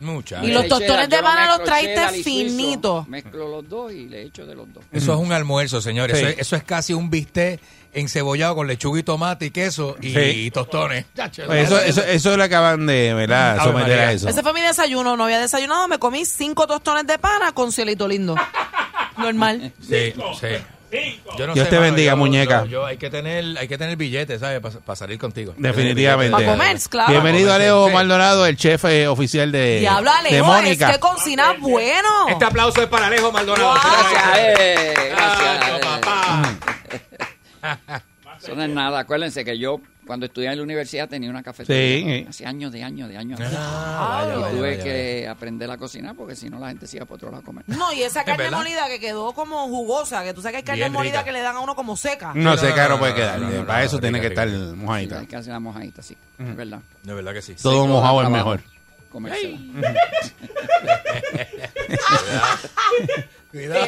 Mucha. 0.00 0.44
Y 0.44 0.52
los 0.52 0.68
tostones 0.68 1.08
de 1.08 1.16
lo 1.16 1.22
pana 1.22 1.46
los 1.56 1.64
traiste 1.64 2.22
finitos. 2.22 3.08
Mezclo 3.08 3.48
los 3.48 3.68
dos 3.68 3.92
y 3.92 4.06
le 4.08 4.22
echo 4.22 4.44
de 4.46 4.54
los 4.54 4.72
dos. 4.72 4.84
Eso 4.92 5.14
es 5.14 5.18
un 5.18 5.32
almuerzo, 5.32 5.80
señores. 5.80 6.18
Sí. 6.18 6.24
Eso, 6.24 6.32
es, 6.34 6.38
eso 6.40 6.56
es 6.56 6.64
casi 6.64 6.92
un 6.92 7.08
bistec 7.10 7.60
encebollado 7.92 8.54
con 8.56 8.66
lechuga 8.66 9.00
y 9.00 9.02
tomate 9.02 9.46
y 9.46 9.50
queso 9.50 9.96
y, 10.02 10.12
Sí. 10.12 10.18
y 10.18 10.50
tostones. 10.50 11.06
Pues 11.46 11.66
Eso, 11.66 11.80
eso, 11.80 12.02
eso 12.02 12.36
le 12.36 12.44
acaban 12.44 12.86
de, 12.86 13.14
¿verdad? 13.14 13.62
Someter 13.64 13.98
a 13.98 14.12
eso. 14.12 14.28
Ese 14.28 14.42
fue 14.42 14.52
mi 14.52 14.60
desayuno. 14.60 15.16
No 15.16 15.24
había 15.24 15.40
desayunado. 15.40 15.88
Me 15.88 15.98
comí 15.98 16.24
cinco 16.26 16.66
tostones 16.66 17.06
de 17.06 17.18
pana 17.18 17.52
con 17.52 17.72
cielito 17.72 18.06
lindo. 18.06 18.34
Normal. 19.16 19.72
Sí, 19.80 20.12
sí. 20.38 20.46
Yo 21.36 21.46
no 21.46 21.52
Dios 21.54 21.64
sé, 21.66 21.70
te 21.70 21.76
mano, 21.76 21.86
bendiga, 21.86 22.12
yo- 22.12 22.16
muñeca. 22.16 22.60
yo- 22.64 22.70
yo 22.70 22.86
hay 22.86 22.96
que 22.96 23.10
tener, 23.10 23.58
hay 23.58 23.68
que 23.68 23.76
tener 23.76 23.96
billetes, 23.96 24.40
¿sabes? 24.40 24.60
Para 24.60 24.96
salir 24.96 25.18
contigo. 25.18 25.52
Definitivamente. 25.56 26.32
Para 26.32 26.46
comer, 26.46 26.78
claro. 26.88 27.10
Bienvenido 27.12 27.52
Alejo 27.52 27.88
sí. 27.88 27.94
Maldonado, 27.94 28.46
el 28.46 28.56
chef 28.56 28.84
eh, 28.86 29.08
oficial 29.08 29.50
de, 29.52 29.80
Diablo, 29.80 30.10
de 30.10 30.16
Alejo, 30.18 30.36
es 30.36 30.42
Mónica. 30.62 30.92
que 30.92 30.98
cocina 31.00 31.54
bueno. 31.58 32.28
Este 32.28 32.44
aplauso 32.44 32.80
es 32.82 32.88
para 32.88 33.06
Alejo 33.06 33.30
Maldonado. 33.32 33.68
Wow. 33.70 33.78
Gracias, 33.82 34.38
eh, 34.38 34.94
Gracias, 35.10 35.58
gracias. 35.58 35.76
eh. 35.76 35.80
papá. 36.00 36.42
Eso 38.42 38.54
no 38.54 38.62
es 38.62 38.70
nada. 38.70 38.98
Acuérdense 39.00 39.44
que 39.44 39.58
yo, 39.58 39.80
cuando 40.06 40.26
estudié 40.26 40.50
en 40.50 40.56
la 40.58 40.62
universidad, 40.62 41.08
tenía 41.08 41.28
una 41.30 41.42
cafetería. 41.42 42.20
Sí. 42.22 42.26
Hace 42.28 42.46
años, 42.46 42.72
de 42.72 42.82
años, 42.82 43.08
de 43.08 43.16
años. 43.16 43.40
Ah, 43.42 44.22
vaya, 44.26 44.34
y 44.38 44.40
vaya, 44.42 44.56
tuve 44.56 44.70
vaya, 44.72 44.84
que 44.84 45.28
aprender 45.28 45.70
a 45.70 45.76
cocinar 45.76 46.14
porque 46.14 46.36
si 46.36 46.48
no 46.50 46.58
la 46.58 46.68
gente 46.68 46.86
se 46.86 46.96
iba 46.96 47.06
para 47.06 47.14
otro 47.16 47.30
lado 47.30 47.42
a 47.42 47.44
comer. 47.44 47.64
No, 47.68 47.92
y 47.92 48.02
esa 48.02 48.24
carne 48.24 48.44
verdad. 48.44 48.58
molida 48.58 48.86
que 48.88 49.00
quedó 49.00 49.32
como 49.32 49.66
jugosa, 49.68 50.22
que 50.24 50.32
tú 50.34 50.40
sabes 50.42 50.52
que 50.52 50.56
hay 50.58 50.62
carne 50.64 50.80
Bien 50.82 50.92
molida 50.92 51.12
rica. 51.12 51.24
que 51.24 51.32
le 51.32 51.40
dan 51.40 51.56
a 51.56 51.60
uno 51.60 51.74
como 51.74 51.96
seca. 51.96 52.32
No 52.34 52.50
No, 52.52 52.56
sé, 52.56 52.72
no, 52.88 52.98
puede 52.98 53.14
quedar. 53.14 53.40
no, 53.40 53.50
no, 53.50 53.66
Para 53.66 53.80
no, 53.80 53.84
eso 53.84 53.96
no, 53.96 54.00
tiene 54.02 54.18
rica, 54.18 54.28
que 54.28 54.34
estar. 54.34 54.48
Sí, 54.48 54.76
mojadita. 54.76 55.18
hay 55.20 55.26
que 55.26 55.36
hacer 55.36 55.52
la 55.52 55.60
mojadita, 55.60 56.02
sí. 56.02 56.16
Es 56.38 56.56
verdad. 56.56 56.80
De 57.02 57.14
verdad 57.14 57.32
que 57.32 57.42
sí. 57.42 57.54
Todo 57.60 57.86
mojado 57.86 58.22
es 58.22 58.30
mejor. 58.30 58.60
comérsela. 59.10 59.58
Cuidado. 63.56 63.86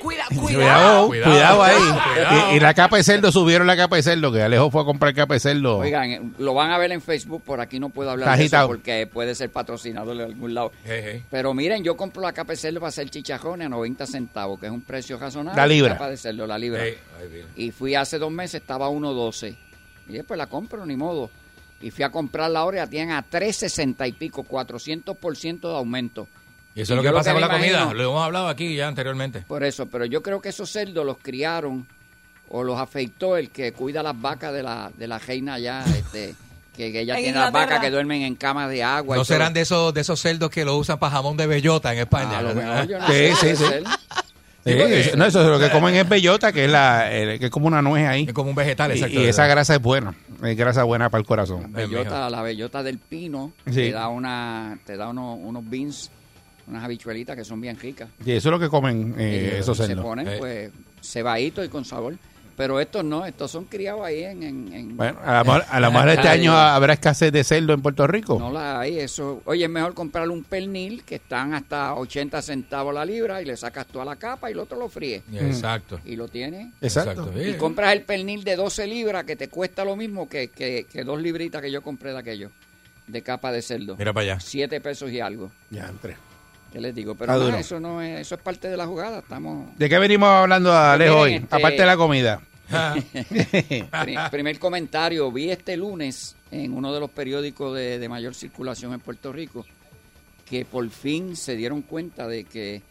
Cuida, 0.00 0.24
Cuidado, 0.28 0.40
cuidado. 0.42 1.06
cuidado, 1.06 1.30
Cuidado, 1.30 1.62
ahí. 1.62 1.74
cuidado. 1.76 2.52
Y, 2.52 2.56
y 2.56 2.60
la 2.60 2.74
capa 2.74 2.96
de 2.96 3.04
cerdo, 3.04 3.30
subieron 3.30 3.66
la 3.66 3.76
capa 3.76 3.96
de 3.96 4.02
cerdo, 4.02 4.32
que 4.32 4.42
Alejo 4.42 4.70
fue 4.70 4.82
a 4.82 4.84
comprar 4.84 5.14
capa 5.14 5.34
de 5.34 5.40
cerdo. 5.40 5.78
Oigan, 5.78 6.10
eh, 6.10 6.20
lo 6.38 6.54
van 6.54 6.72
a 6.72 6.78
ver 6.78 6.90
en 6.92 7.00
Facebook, 7.00 7.42
por 7.44 7.60
aquí 7.60 7.78
no 7.78 7.90
puedo 7.90 8.10
hablar 8.10 8.36
de 8.36 8.44
eso 8.44 8.66
porque 8.66 9.06
puede 9.06 9.34
ser 9.34 9.50
patrocinador 9.50 10.16
de 10.16 10.24
algún 10.24 10.52
lado. 10.54 10.72
Hey, 10.84 11.00
hey. 11.04 11.24
Pero 11.30 11.54
miren, 11.54 11.84
yo 11.84 11.96
compro 11.96 12.22
la 12.22 12.32
capa 12.32 12.52
de 12.52 12.56
cerdo 12.56 12.80
para 12.80 12.88
hacer 12.88 13.08
chicharrones 13.08 13.66
a 13.66 13.68
90 13.68 14.06
centavos, 14.06 14.58
que 14.58 14.66
es 14.66 14.72
un 14.72 14.82
precio 14.82 15.16
razonable. 15.18 15.60
La 15.60 15.66
libra. 15.66 15.92
Capa 15.92 16.10
de 16.10 16.16
cerdo, 16.16 16.46
la 16.46 16.58
libra. 16.58 16.82
Hey. 16.84 16.98
Y 17.56 17.70
fui 17.70 17.94
hace 17.94 18.18
dos 18.18 18.32
meses, 18.32 18.60
estaba 18.60 18.86
a 18.86 18.90
1.12. 18.90 19.56
Y 20.08 20.12
después 20.12 20.36
la 20.36 20.46
compro, 20.48 20.84
ni 20.84 20.96
modo. 20.96 21.30
Y 21.80 21.90
fui 21.90 22.02
a 22.04 22.10
comprarla 22.10 22.60
ahora 22.60 22.78
y 22.78 22.80
la 22.80 22.86
tienen 22.88 23.10
a 23.12 23.24
3.60 23.24 24.08
y 24.08 24.12
pico, 24.12 24.42
400% 24.44 25.60
de 25.60 25.76
aumento. 25.76 26.28
Y 26.74 26.80
eso 26.82 26.94
es 26.94 26.96
lo 26.96 27.02
que 27.02 27.08
lo 27.10 27.14
pasa 27.14 27.30
que 27.34 27.40
con 27.40 27.48
la 27.48 27.54
comida. 27.54 27.92
Lo 27.94 28.02
hemos 28.02 28.24
hablado 28.24 28.48
aquí 28.48 28.74
ya 28.74 28.88
anteriormente. 28.88 29.42
Por 29.46 29.62
eso, 29.64 29.86
pero 29.86 30.04
yo 30.06 30.22
creo 30.22 30.40
que 30.40 30.48
esos 30.48 30.70
cerdos 30.70 31.06
los 31.06 31.18
criaron 31.18 31.86
o 32.48 32.62
los 32.64 32.78
afeitó 32.78 33.36
el 33.36 33.50
que 33.50 33.72
cuida 33.72 34.02
las 34.02 34.20
vacas 34.20 34.52
de 34.52 34.62
la, 34.62 34.90
de 34.96 35.06
la 35.08 35.18
reina 35.18 35.54
allá, 35.54 35.84
este, 35.96 36.34
que, 36.76 36.92
que 36.92 37.00
ella 37.00 37.14
En 37.18 37.22
tiene 37.24 37.38
las 37.38 37.52
vacas 37.52 37.80
que 37.80 37.90
duermen 37.90 38.22
en 38.22 38.34
camas 38.34 38.68
de 38.70 38.82
agua. 38.82 39.16
y 39.16 39.18
No 39.18 39.24
todo. 39.24 39.34
serán 39.34 39.52
de 39.54 39.60
esos, 39.60 39.94
de 39.94 40.00
esos 40.00 40.20
cerdos 40.20 40.50
que 40.50 40.64
lo 40.64 40.76
usan 40.76 40.98
para 40.98 41.12
jamón 41.12 41.36
de 41.36 41.46
bellota 41.46 41.92
en 41.92 42.00
España. 42.00 42.38
A 42.38 42.42
lo 42.42 42.54
mejor 42.54 42.86
yo 42.88 42.98
no 42.98 43.06
Sí, 43.08 43.28
sí, 43.40 43.48
sí. 43.50 43.56
ser. 43.56 43.84
Sí, 44.66 44.70
eso- 44.72 45.16
no, 45.18 45.26
eso 45.26 45.42
es 45.42 45.46
lo 45.48 45.58
que 45.58 45.70
comen 45.70 45.94
es 45.94 46.08
bellota, 46.08 46.50
que 46.50 46.64
es, 46.64 46.70
la, 46.70 47.12
el- 47.12 47.38
que 47.38 47.44
es 47.46 47.50
como 47.50 47.66
una 47.66 47.82
nuez 47.82 48.08
ahí. 48.08 48.24
Es 48.26 48.32
como 48.32 48.48
un 48.50 48.56
vegetal, 48.56 48.90
Y, 48.90 48.94
exacto. 48.94 49.20
y 49.20 49.24
esa 49.26 49.46
grasa 49.46 49.74
es 49.74 49.82
buena, 49.82 50.14
es 50.42 50.56
grasa 50.56 50.84
buena 50.84 51.10
para 51.10 51.20
el 51.20 51.26
corazón. 51.26 51.64
Bien, 51.72 51.90
Bellota, 51.90 52.30
la 52.30 52.40
bellota 52.42 52.82
del 52.82 52.98
pino 52.98 53.52
Sí. 53.66 53.72
te 53.74 53.92
da 53.92 54.08
una, 54.08 54.78
te 54.86 54.96
da 54.96 55.08
unos, 55.10 55.38
unos 55.42 55.68
beans, 55.68 56.10
unas 56.66 56.84
habichuelitas 56.84 57.36
que 57.36 57.44
son 57.44 57.60
bien 57.60 57.78
ricas. 57.78 58.08
Y 58.24 58.32
eso 58.32 58.48
es 58.48 58.52
lo 58.52 58.58
que 58.60 58.68
comen 58.68 59.14
eh, 59.18 59.52
Y 59.54 59.58
esos 59.60 59.76
se 59.76 59.86
cerdos. 59.86 60.04
ponen 60.04 60.28
Eh. 60.28 60.36
pues 60.38 60.70
cebaditos 61.02 61.64
y 61.66 61.68
con 61.68 61.84
sabor. 61.84 62.14
Pero 62.56 62.78
estos 62.78 63.04
no, 63.04 63.26
estos 63.26 63.50
son 63.50 63.64
criados 63.64 64.02
ahí 64.04 64.22
en... 64.22 64.40
en, 64.44 64.72
en- 64.72 64.96
Bueno, 64.96 65.18
a 65.24 65.38
lo 65.38 65.44
mejor, 65.44 65.64
a 65.68 65.80
lo 65.80 65.90
mejor 65.90 66.08
este 66.10 66.28
año 66.28 66.56
habrá 66.56 66.92
escasez 66.92 67.32
de 67.32 67.42
cerdo 67.42 67.72
en 67.72 67.82
Puerto 67.82 68.06
Rico. 68.06 68.38
No 68.38 68.52
la 68.52 68.78
hay, 68.78 69.00
eso. 69.00 69.42
Oye, 69.46 69.64
es 69.64 69.70
mejor 69.70 69.92
comprar 69.94 70.28
un 70.30 70.44
pernil 70.44 71.02
que 71.02 71.16
están 71.16 71.52
hasta 71.52 71.94
80 71.94 72.40
centavos 72.42 72.94
la 72.94 73.04
libra 73.04 73.42
y 73.42 73.44
le 73.44 73.56
sacas 73.56 73.88
toda 73.88 74.04
la 74.04 74.14
capa 74.14 74.50
y 74.50 74.52
el 74.52 74.60
otro 74.60 74.78
lo 74.78 74.88
fríe. 74.88 75.20
Exacto. 75.32 75.98
Y 76.04 76.14
lo 76.14 76.28
tienes. 76.28 76.72
Exacto. 76.80 77.32
Y 77.44 77.54
compras 77.54 77.92
el 77.92 78.02
pernil 78.02 78.44
de 78.44 78.54
12 78.54 78.86
libras 78.86 79.24
que 79.24 79.34
te 79.34 79.48
cuesta 79.48 79.84
lo 79.84 79.96
mismo 79.96 80.28
que, 80.28 80.46
que, 80.46 80.86
que 80.88 81.02
dos 81.02 81.20
libritas 81.20 81.60
que 81.60 81.72
yo 81.72 81.82
compré 81.82 82.12
de 82.12 82.18
aquello, 82.18 82.50
de 83.08 83.20
capa 83.22 83.50
de 83.50 83.62
cerdo. 83.62 83.96
Mira 83.98 84.12
para 84.12 84.34
allá. 84.34 84.40
Siete 84.40 84.80
pesos 84.80 85.10
y 85.10 85.18
algo. 85.18 85.50
Ya, 85.70 85.88
entre. 85.88 86.14
¿Qué 86.74 86.80
les 86.80 86.94
digo? 86.94 87.14
Pero 87.14 87.38
duro. 87.38 87.56
eso 87.56 87.78
no 87.78 88.02
es, 88.02 88.20
eso 88.22 88.34
es 88.34 88.40
parte 88.42 88.68
de 88.68 88.76
la 88.76 88.84
jugada. 88.86 89.20
Estamos. 89.20 89.78
¿De 89.78 89.88
qué 89.88 89.96
venimos 89.98 90.28
hablando, 90.28 90.72
Alejo, 90.72 91.20
hoy? 91.20 91.34
este- 91.34 91.54
Aparte 91.56 91.76
de 91.82 91.86
la 91.86 91.96
comida. 91.96 92.40
Pri- 93.12 94.16
primer 94.30 94.58
comentario, 94.58 95.30
vi 95.30 95.50
este 95.50 95.76
lunes 95.76 96.34
en 96.50 96.72
uno 96.72 96.92
de 96.92 97.00
los 97.00 97.10
periódicos 97.10 97.74
de, 97.76 97.98
de 97.98 98.08
mayor 98.08 98.34
circulación 98.34 98.92
en 98.92 99.00
Puerto 99.00 99.32
Rico 99.32 99.64
que 100.46 100.64
por 100.64 100.88
fin 100.90 101.36
se 101.36 101.56
dieron 101.56 101.82
cuenta 101.82 102.28
de 102.28 102.44
que, 102.44 102.82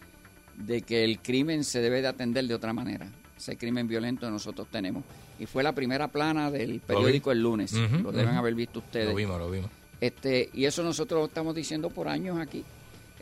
de 0.57 0.81
que 0.81 1.03
el 1.03 1.19
crimen 1.19 1.63
se 1.63 1.81
debe 1.81 2.01
de 2.01 2.07
atender 2.07 2.45
de 2.45 2.53
otra 2.55 2.73
manera. 2.73 3.07
Ese 3.37 3.57
crimen 3.57 3.87
violento 3.87 4.25
que 4.25 4.31
nosotros 4.31 4.67
tenemos. 4.71 5.03
Y 5.39 5.45
fue 5.45 5.61
la 5.61 5.73
primera 5.73 6.07
plana 6.07 6.49
del 6.49 6.79
periódico 6.79 7.31
el 7.31 7.41
lunes. 7.41 7.73
Lo 7.73 8.11
deben 8.11 8.35
haber 8.35 8.55
visto 8.55 8.79
ustedes. 8.79 9.09
Lo 9.09 9.15
vimos, 9.15 9.37
lo 9.39 9.51
vimos. 9.51 9.69
Este, 10.01 10.49
y 10.53 10.65
eso 10.65 10.81
nosotros 10.83 11.19
lo 11.19 11.25
estamos 11.27 11.53
diciendo 11.53 11.89
por 11.89 12.07
años 12.07 12.39
aquí. 12.39 12.63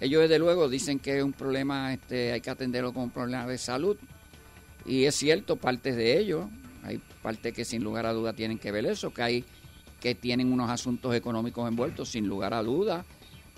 Ellos 0.02 0.22
desde 0.24 0.40
luego 0.40 0.68
dicen 0.68 1.00
que 1.00 1.20
es 1.20 1.24
un 1.24 1.32
problema, 1.32 1.94
este, 1.94 2.34
hay 2.34 2.42
que 2.42 2.50
atenderlo 2.50 2.92
como 2.92 3.06
un 3.06 3.12
problema 3.12 3.46
de 3.46 3.58
salud. 3.58 3.98
Y 4.86 5.06
es 5.06 5.16
cierto, 5.16 5.56
partes 5.56 5.96
de 5.96 6.18
ello, 6.18 6.50
hay 6.84 7.00
partes 7.22 7.54
que 7.54 7.64
sin 7.64 7.84
lugar 7.84 8.08
a 8.08 8.12
duda 8.12 8.34
tienen 8.34 8.58
que 8.58 8.72
ver 8.72 8.86
eso, 8.88 9.14
que 9.14 9.22
hay 9.22 9.46
que 10.00 10.16
tienen 10.16 10.52
unos 10.52 10.70
asuntos 10.70 11.14
económicos 11.14 11.68
envueltos, 11.68 12.10
sin 12.10 12.28
lugar 12.28 12.56
a 12.56 12.64
duda, 12.64 13.06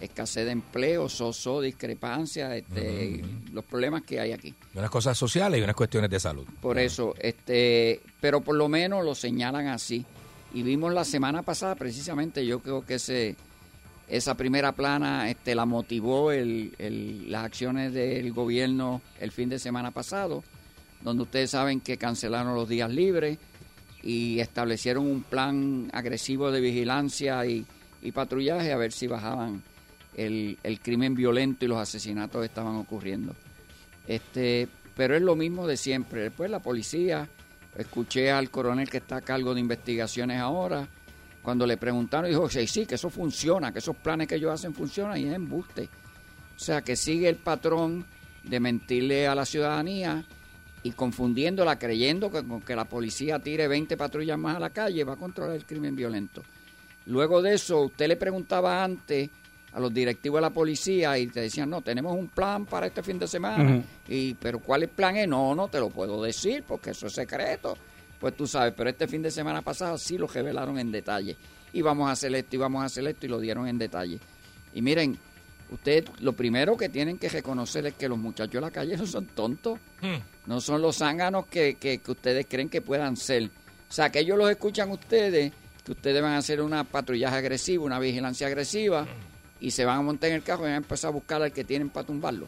escasez 0.02 0.46
de 0.46 0.52
empleo, 0.52 1.08
soso, 1.08 1.62
discrepancias, 1.62 2.52
este, 2.52 3.24
los 3.54 3.64
problemas 3.64 4.04
que 4.04 4.20
hay 4.20 4.34
aquí. 4.34 4.54
Unas 4.74 4.90
cosas 4.90 5.18
sociales 5.18 5.62
y 5.62 5.64
unas 5.64 5.76
cuestiones 5.76 6.10
de 6.10 6.20
salud. 6.20 6.46
Por 6.62 6.78
eso, 6.78 7.16
este, 7.20 8.02
pero 8.20 8.42
por 8.42 8.56
lo 8.56 8.68
menos 8.68 9.06
lo 9.06 9.16
señalan 9.16 9.68
así. 9.68 10.06
Y 10.54 10.62
vimos 10.62 10.94
la 10.94 11.06
semana 11.06 11.42
pasada, 11.42 11.76
precisamente, 11.76 12.46
yo 12.46 12.60
creo 12.60 12.86
que 12.86 12.96
ese, 12.96 13.38
esa 14.08 14.36
primera 14.36 14.74
plana 14.74 15.30
este, 15.30 15.56
la 15.56 15.66
motivó 15.66 16.32
el, 16.32 16.74
las 17.28 17.46
acciones 17.46 17.94
del 17.94 18.32
gobierno 18.34 19.02
el 19.20 19.32
fin 19.32 19.50
de 19.50 19.60
semana 19.60 19.92
pasado, 19.92 20.44
donde 21.02 21.24
ustedes 21.24 21.52
saben 21.52 21.82
que 21.82 21.98
cancelaron 21.98 22.56
los 22.56 22.68
días 22.68 22.92
libres 22.92 23.38
y 24.02 24.40
establecieron 24.40 25.08
un 25.08 25.24
plan 25.24 25.90
agresivo 25.94 26.52
de 26.52 26.60
vigilancia 26.60 27.46
y, 27.46 27.66
y 28.02 28.12
patrullaje 28.12 28.72
a 28.74 28.78
ver 28.78 28.92
si 28.92 29.08
bajaban 29.08 29.64
el, 30.16 30.58
el 30.64 30.80
crimen 30.80 31.16
violento 31.16 31.66
y 31.66 31.68
los 31.70 31.80
asesinatos 31.80 32.44
estaban 32.44 32.76
ocurriendo. 32.76 33.36
Este, 34.08 34.68
pero 34.96 35.16
es 35.16 35.22
lo 35.22 35.36
mismo 35.36 35.66
de 35.68 35.78
siempre. 35.78 36.24
Después 36.24 36.52
la 36.52 36.60
policía, 36.60 37.30
escuché 37.78 38.32
al 38.32 38.50
coronel 38.50 38.90
que 38.90 38.98
está 38.98 39.18
a 39.18 39.22
cargo 39.22 39.54
de 39.54 39.62
investigaciones 39.62 40.40
ahora, 40.40 40.88
cuando 41.44 41.68
le 41.68 41.78
preguntaron, 41.78 42.30
dijo, 42.30 42.50
sí, 42.50 42.66
sí, 42.68 42.86
que 42.86 42.96
eso 42.96 43.10
funciona, 43.10 43.72
que 43.74 43.80
esos 43.80 43.98
planes 43.98 44.28
que 44.28 44.36
ellos 44.36 44.52
hacen 44.52 44.74
funcionan 44.74 45.18
y 45.20 45.26
es 45.26 45.34
embuste. 45.34 45.90
O 46.56 46.60
sea, 46.60 46.82
que 46.82 46.96
sigue 46.96 47.28
el 47.28 47.36
patrón 47.36 48.06
de 48.44 48.60
mentirle 48.60 49.28
a 49.28 49.36
la 49.36 49.46
ciudadanía 49.46 50.24
y 50.84 50.92
confundiéndola, 50.92 51.78
creyendo 51.78 52.32
que 52.32 52.44
con 52.44 52.62
que 52.62 52.76
la 52.76 52.86
policía 52.86 53.40
tire 53.40 53.68
20 53.68 53.98
patrullas 53.98 54.38
más 54.38 54.56
a 54.56 54.60
la 54.60 54.70
calle 54.70 55.04
va 55.04 55.14
a 55.14 55.18
controlar 55.18 55.56
el 55.56 55.66
crimen 55.66 55.96
violento. 55.96 56.42
Luego 57.08 57.42
de 57.42 57.56
eso, 57.56 57.82
usted 57.82 58.08
le 58.08 58.16
preguntaba 58.16 58.82
antes 58.82 59.30
a 59.74 59.80
los 59.80 59.94
directivos 59.94 60.38
de 60.38 60.42
la 60.42 60.50
policía 60.52 61.18
y 61.18 61.28
te 61.28 61.42
decían, 61.42 61.70
no, 61.70 61.82
tenemos 61.82 62.16
un 62.16 62.28
plan 62.30 62.66
para 62.66 62.88
este 62.88 63.04
fin 63.04 63.20
de 63.20 63.28
semana. 63.28 63.82
Y 64.08 64.34
Pero 64.36 64.60
¿cuál 64.60 64.84
es 64.84 64.90
el 64.90 64.96
plan? 64.96 65.18
es? 65.18 65.28
No, 65.28 65.56
no 65.56 65.68
te 65.68 65.80
lo 65.80 65.90
puedo 65.90 66.22
decir 66.24 66.64
porque 66.66 66.92
eso 66.92 67.08
es 67.08 67.14
secreto. 67.14 67.78
Pues 68.24 68.38
tú 68.38 68.48
sabes, 68.48 68.74
pero 68.74 68.90
este 68.90 69.06
fin 69.06 69.22
de 69.22 69.30
semana 69.30 69.62
pasado 69.62 69.98
sí 69.98 70.18
lo 70.18 70.28
revelaron 70.28 70.80
en 70.80 70.94
detalle. 70.94 71.36
Y 71.74 71.82
vamos 71.82 72.08
a 72.08 72.14
hacer 72.14 72.34
esto 72.34 72.56
y 72.56 72.60
vamos 72.60 72.82
a 72.82 72.86
hacer 72.86 73.06
esto 73.06 73.26
y 73.26 73.30
lo 73.30 73.38
dieron 73.38 73.68
en 73.68 73.78
detalle. 73.78 74.18
Y 74.74 74.82
miren, 74.82 75.18
ustedes 75.70 76.06
lo 76.22 76.32
primero 76.32 76.78
que 76.78 76.88
tienen 76.88 77.18
que 77.18 77.28
reconocer 77.28 77.86
es 77.86 77.96
que 77.96 78.08
los 78.08 78.18
muchachos 78.18 78.54
de 78.54 78.62
la 78.62 78.72
calle 78.72 78.96
no 78.96 79.06
son 79.06 79.26
tontos. 79.26 79.78
No 80.46 80.62
son 80.62 80.82
los 80.82 81.00
zánganos 81.00 81.48
que, 81.48 81.76
que, 81.76 81.98
que 81.98 82.12
ustedes 82.12 82.46
creen 82.50 82.70
que 82.70 82.80
puedan 82.80 83.18
ser. 83.18 83.44
O 83.90 83.92
sea, 83.92 84.10
que 84.10 84.20
ellos 84.20 84.38
los 84.38 84.50
escuchan 84.50 84.90
ustedes, 84.90 85.52
que 85.84 85.92
ustedes 85.92 86.22
van 86.22 86.32
a 86.32 86.38
hacer 86.38 86.62
una 86.62 86.86
patrullaje 86.86 87.36
agresiva, 87.36 87.84
una 87.84 88.00
vigilancia 88.00 88.48
agresiva, 88.48 89.06
y 89.60 89.72
se 89.72 89.84
van 89.84 90.00
a 90.00 90.02
montar 90.02 90.30
en 90.30 90.38
el 90.38 90.44
carro 90.44 90.62
y 90.62 90.68
van 90.68 90.76
a 90.76 90.78
empezar 90.78 91.10
a 91.10 91.12
buscar 91.12 91.42
al 91.42 91.52
que 91.52 91.66
tienen 91.66 91.90
para 91.90 92.08
tumbarlo. 92.08 92.48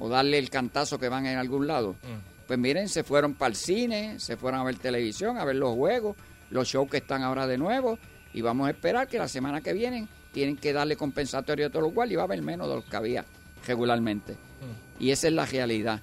O 0.00 0.08
darle 0.08 0.38
el 0.38 0.50
cantazo 0.50 0.98
que 0.98 1.08
van 1.08 1.26
en 1.26 1.38
algún 1.38 1.68
lado. 1.68 1.94
Pues 2.46 2.58
miren, 2.58 2.88
se 2.88 3.04
fueron 3.04 3.34
para 3.34 3.50
el 3.50 3.56
cine, 3.56 4.18
se 4.18 4.36
fueron 4.36 4.60
a 4.60 4.64
ver 4.64 4.76
televisión, 4.76 5.38
a 5.38 5.44
ver 5.44 5.56
los 5.56 5.74
juegos, 5.74 6.16
los 6.50 6.68
shows 6.68 6.90
que 6.90 6.98
están 6.98 7.22
ahora 7.22 7.46
de 7.46 7.58
nuevo, 7.58 7.98
y 8.34 8.40
vamos 8.40 8.66
a 8.66 8.70
esperar 8.70 9.08
que 9.08 9.18
la 9.18 9.28
semana 9.28 9.60
que 9.60 9.72
viene 9.72 10.08
tienen 10.32 10.56
que 10.56 10.72
darle 10.72 10.96
compensatorio 10.96 11.66
a 11.66 11.70
todos 11.70 11.84
los 11.84 11.92
cuales 11.92 12.12
y 12.12 12.16
va 12.16 12.22
a 12.22 12.24
haber 12.24 12.42
menos 12.42 12.68
de 12.68 12.74
los 12.76 12.84
que 12.84 12.96
había 12.96 13.24
regularmente. 13.66 14.36
Y 14.98 15.10
esa 15.10 15.28
es 15.28 15.34
la 15.34 15.46
realidad. 15.46 16.00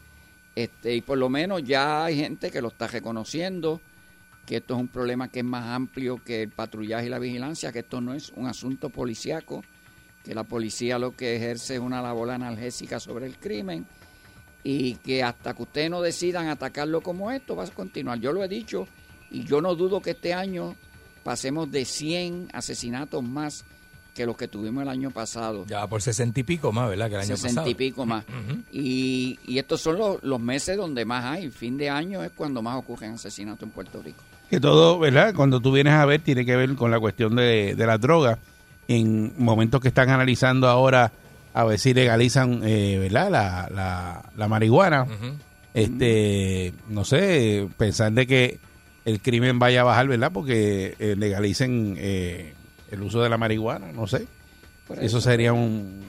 Este, 0.56 0.96
y 0.96 1.02
por 1.02 1.18
lo 1.18 1.30
menos 1.30 1.64
ya 1.64 2.06
hay 2.06 2.18
gente 2.18 2.52
que 2.52 2.62
lo 2.62 2.70
está 2.70 2.88
reconociendo, 2.88 3.82
que 4.46 4.58
esto 4.58 4.76
es 4.76 4.80
un 4.80 4.88
problema 4.88 5.30
que 5.30 5.40
es 5.40 5.46
más 5.46 5.68
amplio 5.68 6.22
que 6.24 6.44
el 6.44 6.50
patrullaje 6.50 7.06
y 7.06 7.10
la 7.10 7.20
vigilancia, 7.20 7.72
que 7.72 7.80
esto 7.80 8.02
no 8.02 8.14
es 8.14 8.32
un 8.36 8.48
asunto 8.48 8.90
policiaco, 8.90 9.64
que 10.24 10.36
la 10.36 10.44
policía 10.44 11.00
lo 11.00 11.16
que 11.16 11.36
ejerce 11.36 11.76
es 11.76 11.80
una 11.80 12.02
labor 12.02 12.32
analgésica 12.32 13.00
sobre 13.00 13.26
el 13.26 13.38
crimen 13.38 13.86
y 14.64 14.96
que 14.96 15.24
hasta 15.24 15.54
que 15.54 15.64
ustedes 15.64 15.90
no 15.90 16.02
decidan 16.02 16.48
atacarlo 16.48 17.02
como 17.02 17.32
esto 17.32 17.56
va 17.56 17.64
a 17.64 17.68
continuar. 17.68 18.20
Yo 18.20 18.34
lo 18.34 18.44
he 18.44 18.48
dicho 18.48 18.88
y 19.32 19.44
yo 19.44 19.62
no 19.62 19.76
dudo 19.76 20.02
que 20.02 20.12
este 20.12 20.34
año 20.34 20.76
pasemos 21.24 21.72
de 21.72 21.86
100 21.86 22.50
asesinatos 22.54 23.24
más 23.24 23.66
que 24.14 24.26
los 24.26 24.36
que 24.36 24.48
tuvimos 24.48 24.84
el 24.84 24.90
año 24.90 25.12
pasado. 25.12 25.66
Ya 25.68 25.88
por 25.88 26.02
sesenta 26.02 26.40
y 26.40 26.44
pico 26.44 26.72
más, 26.72 26.90
¿verdad? 26.90 27.08
Que 27.08 27.16
el 27.16 27.22
año 27.22 27.38
60 27.38 27.62
pasado. 27.62 27.70
y 27.70 27.76
pico 27.76 28.06
más. 28.06 28.26
y, 28.72 29.40
y 29.46 29.60
estos 29.60 29.80
son 29.80 29.98
los, 29.98 30.22
los 30.24 30.40
meses 30.40 30.76
donde 30.76 31.06
más 31.06 31.24
hay. 31.26 31.50
Fin 31.50 31.78
de 31.78 31.90
año 31.90 32.24
es 32.24 32.32
cuando 32.32 32.62
más 32.62 32.76
ocurren 32.78 33.14
asesinatos 33.14 33.64
en 33.64 33.70
Puerto 33.70 34.02
Rico. 34.02 34.22
Que 34.50 34.60
todo, 34.60 35.00
¿verdad? 35.00 35.34
Cuando 35.36 35.62
tú 35.62 35.72
vienes 35.72 35.94
a 35.94 36.06
ver, 36.06 36.22
tiene 36.22 36.46
que 36.46 36.56
ver 36.56 36.76
con 36.76 36.92
la 36.92 37.00
cuestión 37.00 37.36
de, 37.36 37.76
de 37.76 37.86
las 37.86 38.02
drogas. 38.02 38.40
En 38.88 39.32
momentos 39.38 39.80
que 39.80 39.90
están 39.90 40.10
analizando 40.10 40.68
ahora 40.68 41.12
a 41.62 41.66
ver 41.66 41.80
si 41.80 41.94
legalizan, 41.94 42.62
eh, 42.64 42.98
¿verdad? 43.00 43.30
La, 43.32 43.70
la, 43.74 44.30
la 44.36 44.48
marihuana. 44.48 45.06
Este, 45.74 46.74
no 46.90 47.06
sé, 47.06 47.68
pensar 47.78 48.12
de 48.12 48.26
que 48.26 48.60
el 49.06 49.22
crimen 49.22 49.60
vaya 49.60 49.82
a 49.82 49.84
bajar, 49.84 50.08
¿verdad? 50.08 50.32
Porque 50.32 50.96
eh, 51.00 51.16
legalicen 51.18 51.96
eh, 51.98 52.54
el 52.92 53.02
uso 53.02 53.22
de 53.22 53.30
la 53.30 53.38
marihuana, 53.38 53.92
no 53.92 54.08
sé. 54.08 54.26
Por 54.88 54.98
Eso 54.98 55.06
eso, 55.18 55.22
sería 55.22 55.54
un... 55.54 56.02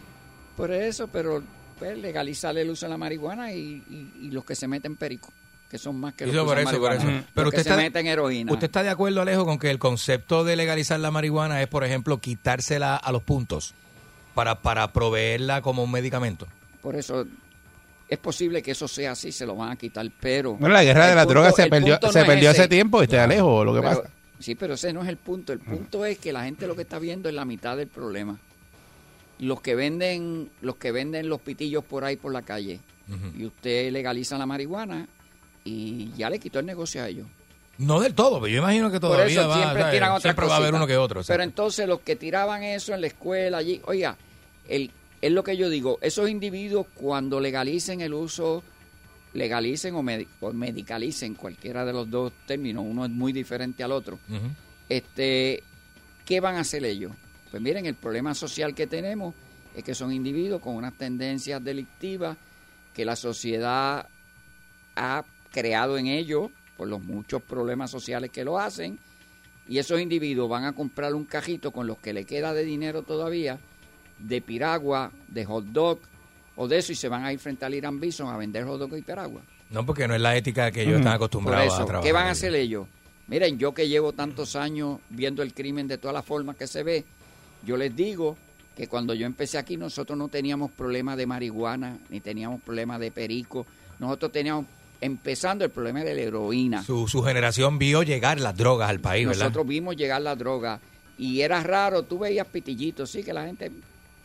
Por 0.56 0.70
eso, 0.72 1.08
pero 1.08 1.42
pues, 1.78 1.96
legalizar 1.98 2.56
el 2.56 2.70
uso 2.70 2.86
de 2.86 2.90
la 2.90 2.96
marihuana 2.98 3.52
y, 3.52 3.82
y- 3.90 4.12
y 4.22 4.30
los 4.30 4.44
que 4.44 4.54
se 4.54 4.66
meten 4.66 4.96
perico, 4.96 5.30
que 5.70 5.78
son 5.78 6.00
más 6.00 6.14
que 6.14 6.26
los 6.26 6.34
Eso, 6.34 6.44
que 6.44 6.48
por 6.48 6.58
usan 6.58 6.68
eso, 6.72 6.80
por 6.80 6.90
marihuana. 6.90 7.18
eso. 7.18 7.26
Pero 7.34 7.44
Los 7.44 7.48
usted 7.52 7.56
que 7.62 7.68
está, 7.68 7.76
se 7.76 7.82
meten 7.82 8.06
heroína. 8.06 8.52
¿Usted 8.52 8.64
está 8.64 8.82
de 8.82 8.88
acuerdo, 8.88 9.20
Alejo, 9.22 9.44
con 9.44 9.58
que 9.58 9.70
el 9.70 9.78
concepto 9.78 10.42
de 10.44 10.56
legalizar 10.56 10.98
la 11.00 11.10
marihuana 11.10 11.60
es, 11.62 11.68
por 11.68 11.84
ejemplo, 11.84 12.18
quitársela 12.18 12.96
a 12.96 13.12
los 13.12 13.22
puntos 13.22 13.74
para, 14.34 14.56
para 14.60 14.92
proveerla 14.92 15.62
como 15.62 15.82
un 15.84 15.90
medicamento? 15.90 16.46
Por 16.82 16.96
eso 16.96 17.26
es 18.08 18.18
posible 18.18 18.62
que 18.62 18.72
eso 18.72 18.88
sea 18.88 19.12
así, 19.12 19.30
se 19.32 19.46
lo 19.46 19.54
van 19.56 19.70
a 19.72 19.76
quitar, 19.76 20.06
pero... 20.20 20.54
Bueno, 20.54 20.74
la 20.74 20.82
guerra 20.84 21.06
de 21.08 21.14
las 21.14 21.24
punto- 21.26 21.34
drogas 21.40 21.54
se 21.56 21.66
perdió, 21.68 21.98
se 22.10 22.24
perdió 22.24 22.50
ese. 22.50 22.60
hace 22.62 22.68
tiempo, 22.68 23.02
este 23.02 23.18
Alejo, 23.18 23.64
lo 23.64 23.74
que 23.74 23.80
Pero- 23.80 24.02
pasa. 24.02 24.10
Sí, 24.40 24.54
pero 24.54 24.72
ese 24.74 24.92
no 24.94 25.02
es 25.02 25.08
el 25.08 25.18
punto. 25.18 25.52
El 25.52 25.58
punto 25.58 26.02
es 26.06 26.18
que 26.18 26.32
la 26.32 26.44
gente 26.44 26.66
lo 26.66 26.74
que 26.74 26.80
está 26.82 26.98
viendo 26.98 27.28
es 27.28 27.34
la 27.34 27.44
mitad 27.44 27.76
del 27.76 27.88
problema. 27.88 28.38
Los 29.38 29.60
que 29.60 29.74
venden, 29.74 30.50
los 30.62 30.76
que 30.76 30.92
venden 30.92 31.28
los 31.28 31.42
pitillos 31.42 31.84
por 31.84 32.04
ahí 32.04 32.16
por 32.16 32.32
la 32.32 32.40
calle, 32.42 32.80
y 33.36 33.44
usted 33.44 33.92
legaliza 33.92 34.38
la 34.38 34.46
marihuana 34.46 35.06
y 35.64 36.10
ya 36.16 36.30
le 36.30 36.38
quitó 36.38 36.58
el 36.60 36.64
negocio 36.66 37.02
a 37.02 37.08
ellos. 37.08 37.26
No 37.80 37.98
del 37.98 38.14
todo, 38.14 38.42
pero 38.42 38.48
yo 38.48 38.58
imagino 38.58 38.90
que 38.90 39.00
todavía 39.00 39.46
va, 39.46 39.54
siempre 39.54 39.80
¿sabes? 39.80 39.94
tiran 39.94 40.10
otra 40.10 40.20
siempre 40.20 40.46
va 40.46 40.54
a 40.54 40.56
haber 40.58 40.74
uno 40.74 40.86
que 40.86 40.98
otro. 40.98 41.22
Pero 41.26 41.42
entonces 41.42 41.88
los 41.88 42.00
que 42.00 42.14
tiraban 42.14 42.62
eso 42.62 42.92
en 42.92 43.00
la 43.00 43.06
escuela 43.06 43.56
allí, 43.56 43.80
oiga, 43.86 44.18
el, 44.68 44.90
es 45.22 45.32
lo 45.32 45.42
que 45.42 45.56
yo 45.56 45.70
digo, 45.70 45.98
esos 46.02 46.28
individuos 46.28 46.86
cuando 46.92 47.40
legalicen 47.40 48.02
el 48.02 48.12
uso, 48.12 48.62
legalicen 49.32 49.94
o, 49.94 50.04
o 50.40 50.52
medicalicen, 50.52 51.34
cualquiera 51.34 51.86
de 51.86 51.94
los 51.94 52.10
dos 52.10 52.34
términos, 52.46 52.84
uno 52.86 53.06
es 53.06 53.10
muy 53.10 53.32
diferente 53.32 53.82
al 53.82 53.92
otro, 53.92 54.18
este, 54.86 55.62
¿qué 56.26 56.38
van 56.40 56.56
a 56.56 56.60
hacer 56.60 56.84
ellos? 56.84 57.12
Pues 57.50 57.62
miren, 57.62 57.86
el 57.86 57.94
problema 57.94 58.34
social 58.34 58.74
que 58.74 58.88
tenemos 58.88 59.34
es 59.74 59.82
que 59.82 59.94
son 59.94 60.12
individuos 60.12 60.60
con 60.60 60.74
unas 60.74 60.92
tendencias 60.98 61.64
delictivas 61.64 62.36
que 62.92 63.06
la 63.06 63.16
sociedad 63.16 64.06
ha 64.96 65.24
creado 65.50 65.96
en 65.96 66.08
ellos 66.08 66.50
por 66.80 66.88
los 66.88 67.02
muchos 67.02 67.42
problemas 67.42 67.90
sociales 67.90 68.30
que 68.30 68.42
lo 68.42 68.58
hacen 68.58 68.98
y 69.68 69.76
esos 69.76 70.00
individuos 70.00 70.48
van 70.48 70.64
a 70.64 70.72
comprar 70.72 71.14
un 71.14 71.26
cajito 71.26 71.72
con 71.72 71.86
los 71.86 71.98
que 71.98 72.14
le 72.14 72.24
queda 72.24 72.54
de 72.54 72.64
dinero 72.64 73.02
todavía 73.02 73.58
de 74.18 74.40
piragua, 74.40 75.12
de 75.28 75.44
hot 75.44 75.66
dog 75.66 75.98
o 76.56 76.68
de 76.68 76.78
eso 76.78 76.92
y 76.92 76.94
se 76.94 77.10
van 77.10 77.26
a 77.26 77.34
ir 77.34 77.38
frente 77.38 77.66
al 77.66 77.74
Irán 77.74 78.00
Bison 78.00 78.30
a 78.30 78.38
vender 78.38 78.64
hot 78.64 78.78
dog 78.78 78.96
y 78.96 79.02
piragua. 79.02 79.42
No, 79.68 79.84
porque 79.84 80.08
no 80.08 80.14
es 80.14 80.22
la 80.22 80.34
ética 80.34 80.70
que 80.70 80.84
ellos 80.84 81.00
están 81.00 81.12
acostumbrados 81.12 81.66
eso, 81.66 81.82
a 81.82 81.84
trabajar. 81.84 82.02
¿qué 82.02 82.12
van 82.12 82.28
a 82.28 82.30
hacer 82.30 82.54
ellos? 82.54 82.86
Miren, 83.26 83.58
yo 83.58 83.74
que 83.74 83.86
llevo 83.86 84.14
tantos 84.14 84.56
años 84.56 85.00
viendo 85.10 85.42
el 85.42 85.52
crimen 85.52 85.86
de 85.86 85.98
todas 85.98 86.14
las 86.14 86.24
formas 86.24 86.56
que 86.56 86.66
se 86.66 86.82
ve, 86.82 87.04
yo 87.62 87.76
les 87.76 87.94
digo 87.94 88.38
que 88.74 88.88
cuando 88.88 89.12
yo 89.12 89.26
empecé 89.26 89.58
aquí 89.58 89.76
nosotros 89.76 90.18
no 90.18 90.28
teníamos 90.28 90.70
problema 90.70 91.14
de 91.14 91.26
marihuana, 91.26 91.98
ni 92.08 92.20
teníamos 92.20 92.62
problema 92.62 92.98
de 92.98 93.10
perico, 93.10 93.66
nosotros 93.98 94.32
teníamos, 94.32 94.64
empezando 95.00 95.64
el 95.64 95.70
problema 95.70 96.00
de 96.04 96.14
la 96.14 96.20
heroína. 96.20 96.82
Su, 96.84 97.08
su 97.08 97.22
generación 97.22 97.78
vio 97.78 98.02
llegar 98.02 98.38
las 98.40 98.56
drogas 98.56 98.90
al 98.90 99.00
país, 99.00 99.26
¿verdad? 99.26 99.44
Nosotros 99.44 99.66
vimos 99.66 99.96
llegar 99.96 100.20
la 100.22 100.36
droga 100.36 100.78
Y 101.18 101.40
era 101.40 101.62
raro, 101.62 102.02
tú 102.02 102.18
veías 102.18 102.46
pitillitos, 102.46 103.10
sí, 103.10 103.22
que 103.22 103.32
la 103.32 103.44
gente, 103.46 103.70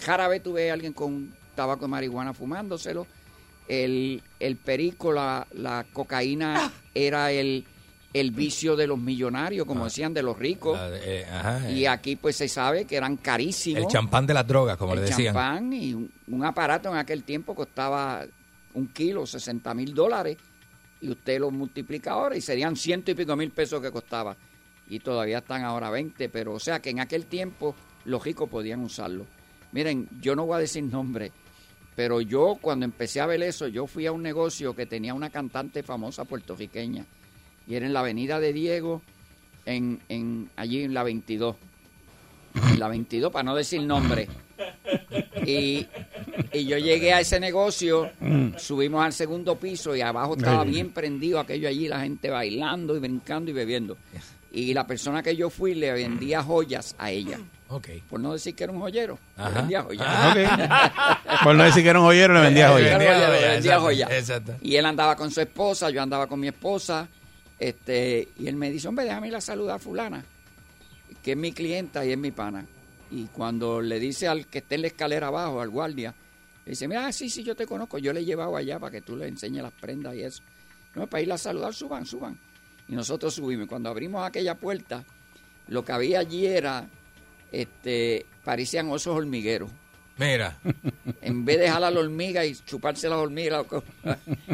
rara 0.05 0.27
vez 0.27 0.41
tú 0.43 0.53
veías 0.53 0.71
a 0.71 0.73
alguien 0.73 0.93
con 0.93 1.33
tabaco 1.55 1.85
de 1.85 1.89
marihuana 1.89 2.33
fumándoselo. 2.33 3.07
El, 3.67 4.21
el 4.39 4.57
perico, 4.57 5.11
la, 5.11 5.47
la 5.53 5.85
cocaína 5.91 6.71
era 6.93 7.31
el, 7.31 7.65
el 8.13 8.31
vicio 8.31 8.75
de 8.75 8.85
los 8.87 8.99
millonarios, 8.99 9.65
como 9.65 9.85
decían, 9.85 10.13
de 10.13 10.21
los 10.21 10.37
ricos. 10.37 10.77
Eh, 11.03 11.25
ajá, 11.31 11.71
Y 11.71 11.83
eh, 11.85 11.87
aquí 11.87 12.15
pues 12.15 12.35
se 12.35 12.47
sabe 12.47 12.85
que 12.85 12.95
eran 12.95 13.17
carísimos. 13.17 13.81
el 13.83 13.87
champán 13.89 14.27
de 14.27 14.33
las 14.35 14.45
drogas, 14.47 14.77
como 14.77 14.93
el 14.93 14.99
le 15.01 15.05
decían. 15.07 15.33
champán 15.33 15.73
y 15.73 15.93
un, 15.93 16.11
un 16.27 16.45
aparato 16.45 16.89
en 16.91 16.97
aquel 16.97 17.23
tiempo 17.23 17.55
costaba 17.55 18.23
un 18.75 18.87
kilo, 18.89 19.25
60 19.25 19.73
mil 19.73 19.93
dólares, 19.95 20.37
y 21.05 21.11
usted 21.11 21.39
lo 21.39 21.51
multiplica 21.51 22.11
ahora 22.11 22.35
y 22.35 22.41
serían 22.41 22.75
ciento 22.75 23.11
y 23.11 23.13
pico 23.13 23.35
mil 23.35 23.51
pesos 23.51 23.81
que 23.81 23.91
costaba. 23.91 24.35
Y 24.89 24.99
todavía 24.99 25.39
están 25.39 25.63
ahora 25.63 25.89
20, 25.89 26.29
pero 26.29 26.53
o 26.53 26.59
sea 26.59 26.79
que 26.79 26.89
en 26.89 26.99
aquel 26.99 27.25
tiempo 27.25 27.75
los 28.05 28.23
ricos 28.23 28.49
podían 28.49 28.81
usarlo. 28.81 29.25
Miren, 29.71 30.07
yo 30.19 30.35
no 30.35 30.45
voy 30.45 30.55
a 30.55 30.59
decir 30.59 30.83
nombre, 30.83 31.31
pero 31.95 32.21
yo 32.21 32.57
cuando 32.59 32.85
empecé 32.85 33.21
a 33.21 33.25
ver 33.25 33.43
eso, 33.43 33.67
yo 33.67 33.87
fui 33.87 34.05
a 34.07 34.11
un 34.11 34.23
negocio 34.23 34.75
que 34.75 34.85
tenía 34.85 35.13
una 35.13 35.29
cantante 35.29 35.83
famosa 35.83 36.25
puertorriqueña, 36.25 37.05
y 37.67 37.75
era 37.75 37.85
en 37.85 37.93
la 37.93 37.99
avenida 37.99 38.39
de 38.39 38.53
Diego, 38.53 39.01
en, 39.65 39.99
en 40.09 40.49
allí 40.55 40.83
en 40.83 40.93
la 40.93 41.03
22. 41.03 41.55
En 42.71 42.79
la 42.79 42.87
22, 42.87 43.31
para 43.31 43.43
no 43.43 43.55
decir 43.55 43.81
nombre. 43.81 44.27
Y, 45.45 45.85
y 46.53 46.65
yo 46.65 46.77
llegué 46.77 47.13
a 47.13 47.19
ese 47.19 47.39
negocio, 47.39 48.11
subimos 48.57 49.03
al 49.03 49.13
segundo 49.13 49.55
piso 49.57 49.95
y 49.95 50.01
abajo 50.01 50.35
estaba 50.35 50.63
bien 50.63 50.91
prendido 50.91 51.39
aquello 51.39 51.67
allí, 51.67 51.87
la 51.87 51.99
gente 52.01 52.29
bailando 52.29 52.95
y 52.95 52.99
brincando 52.99 53.51
y 53.51 53.53
bebiendo. 53.53 53.97
Y 54.51 54.73
la 54.73 54.87
persona 54.87 55.21
que 55.21 55.35
yo 55.35 55.49
fui 55.49 55.75
le 55.75 55.91
vendía 55.91 56.41
joyas 56.41 56.95
a 56.97 57.11
ella. 57.11 57.39
Ok. 57.67 57.89
Por 58.09 58.19
no 58.21 58.31
decir 58.33 58.55
que 58.55 58.63
era 58.63 58.71
un 58.71 58.79
joyero, 58.79 59.19
le 59.37 59.49
vendía 59.49 59.81
joyas. 59.83 60.07
Por 61.43 61.55
no 61.55 61.63
decir 61.63 61.83
que 61.83 61.89
era 61.89 61.99
un 61.99 62.05
joyero, 62.05 62.33
le 62.35 62.41
vendía 62.41 62.67
Le 62.67 62.73
joyas. 62.73 62.97
vendía 62.99 63.29
Vendía 63.29 63.55
exacto, 63.55 63.81
joyas. 63.81 64.11
exacto. 64.11 64.55
Y 64.61 64.75
él 64.75 64.85
andaba 64.85 65.15
con 65.17 65.29
su 65.31 65.41
esposa, 65.41 65.89
yo 65.89 66.01
andaba 66.01 66.27
con 66.27 66.39
mi 66.39 66.47
esposa. 66.47 67.07
Este, 67.59 68.29
y 68.39 68.47
él 68.47 68.55
me 68.55 68.69
dice, 68.69 68.87
hombre, 68.87 69.05
déjame 69.05 69.27
ir 69.29 69.35
a 69.35 69.41
saludar 69.41 69.75
a 69.77 69.79
fulana, 69.79 70.23
que 71.23 71.31
es 71.31 71.37
mi 71.37 71.51
clienta 71.51 72.05
y 72.05 72.11
es 72.11 72.17
mi 72.17 72.31
pana. 72.31 72.65
Y 73.11 73.25
cuando 73.25 73.81
le 73.81 73.99
dice 73.99 74.27
al 74.27 74.45
que 74.47 74.59
esté 74.59 74.75
en 74.75 74.81
la 74.81 74.87
escalera 74.87 75.27
abajo, 75.27 75.59
al 75.61 75.69
guardia, 75.69 76.13
le 76.65 76.71
dice, 76.71 76.87
mira, 76.87 77.11
sí, 77.11 77.29
sí, 77.29 77.43
yo 77.43 77.55
te 77.55 77.67
conozco, 77.67 77.99
yo 77.99 78.11
le 78.11 78.21
he 78.21 78.25
llevado 78.25 78.55
allá 78.55 78.79
para 78.79 78.91
que 78.91 79.01
tú 79.01 79.15
le 79.15 79.27
enseñes 79.27 79.61
las 79.61 79.73
prendas 79.73 80.15
y 80.15 80.23
eso. 80.23 80.41
No, 80.95 81.07
para 81.07 81.21
ir 81.21 81.31
a 81.31 81.37
saludar, 81.37 81.73
suban, 81.73 82.05
suban. 82.05 82.39
Y 82.87 82.95
nosotros 82.95 83.35
subimos. 83.35 83.65
Y 83.65 83.69
cuando 83.69 83.89
abrimos 83.89 84.25
aquella 84.25 84.55
puerta, 84.55 85.03
lo 85.67 85.85
que 85.85 85.91
había 85.91 86.19
allí 86.19 86.45
era, 86.47 86.89
este, 87.51 88.25
parecían 88.43 88.89
osos 88.89 89.15
hormigueros. 89.15 89.69
Mira, 90.17 90.57
En 91.21 91.43
vez 91.43 91.59
de 91.59 91.69
jalar 91.69 91.91
la 91.91 91.99
hormiga 91.99 92.45
y 92.45 92.55
chuparse 92.55 93.09
las 93.09 93.17
hormigas, 93.17 93.65
lo 93.65 93.67
que, 93.67 93.81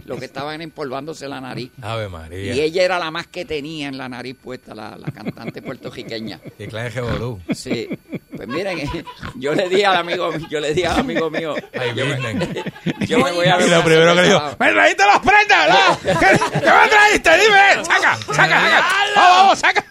lo 0.05 0.15
estaban 0.15 0.61
empolvándose 0.61 1.27
la 1.27 1.39
nariz. 1.39 1.71
Ave 1.81 2.09
María. 2.09 2.55
Y 2.55 2.61
ella 2.61 2.83
era 2.83 2.97
la 2.99 3.11
más 3.11 3.27
que 3.27 3.45
tenía 3.45 3.87
en 3.87 3.97
la 3.97 4.09
nariz 4.09 4.35
puesta, 4.41 4.73
la, 4.73 4.97
la 4.97 5.11
cantante 5.11 5.61
puertorriqueña. 5.61 6.39
Y 6.57 6.67
clase 6.67 7.01
de 7.01 7.07
revolú. 7.07 7.39
Sí. 7.53 7.89
Pues 8.35 8.47
miren, 8.47 8.89
yo 9.35 9.53
le 9.53 9.69
dije 9.69 9.85
al 9.85 9.97
amigo, 9.97 10.31
yo 10.49 10.59
le 10.59 10.73
dije 10.73 10.87
al 10.87 11.01
amigo 11.01 11.29
mío, 11.29 11.53
Ay, 11.79 11.93
yo, 11.95 12.05
me, 12.07 12.17
yo 13.07 13.19
me 13.19 13.31
voy 13.31 13.45
a 13.45 13.57
Y 13.57 13.59
ver 13.59 13.69
lo 13.69 13.75
una 13.75 13.83
primero 13.85 14.15
que 14.15 14.21
le 14.21 14.27
dijo, 14.29 14.41
¡me 14.59 14.71
trajiste 14.71 15.05
las 15.05 15.19
prendas, 15.19 15.67
verdad! 15.67 15.99
¿Qué, 16.01 16.59
qué 16.59 16.65
me 16.65 16.89
trajiste? 16.89 17.29
Dime, 17.37 17.85
saca, 17.85 18.17
saca, 18.17 18.61
saca. 18.61 18.85
Vamos, 19.15 19.37
vamos, 19.37 19.59
saca. 19.59 19.85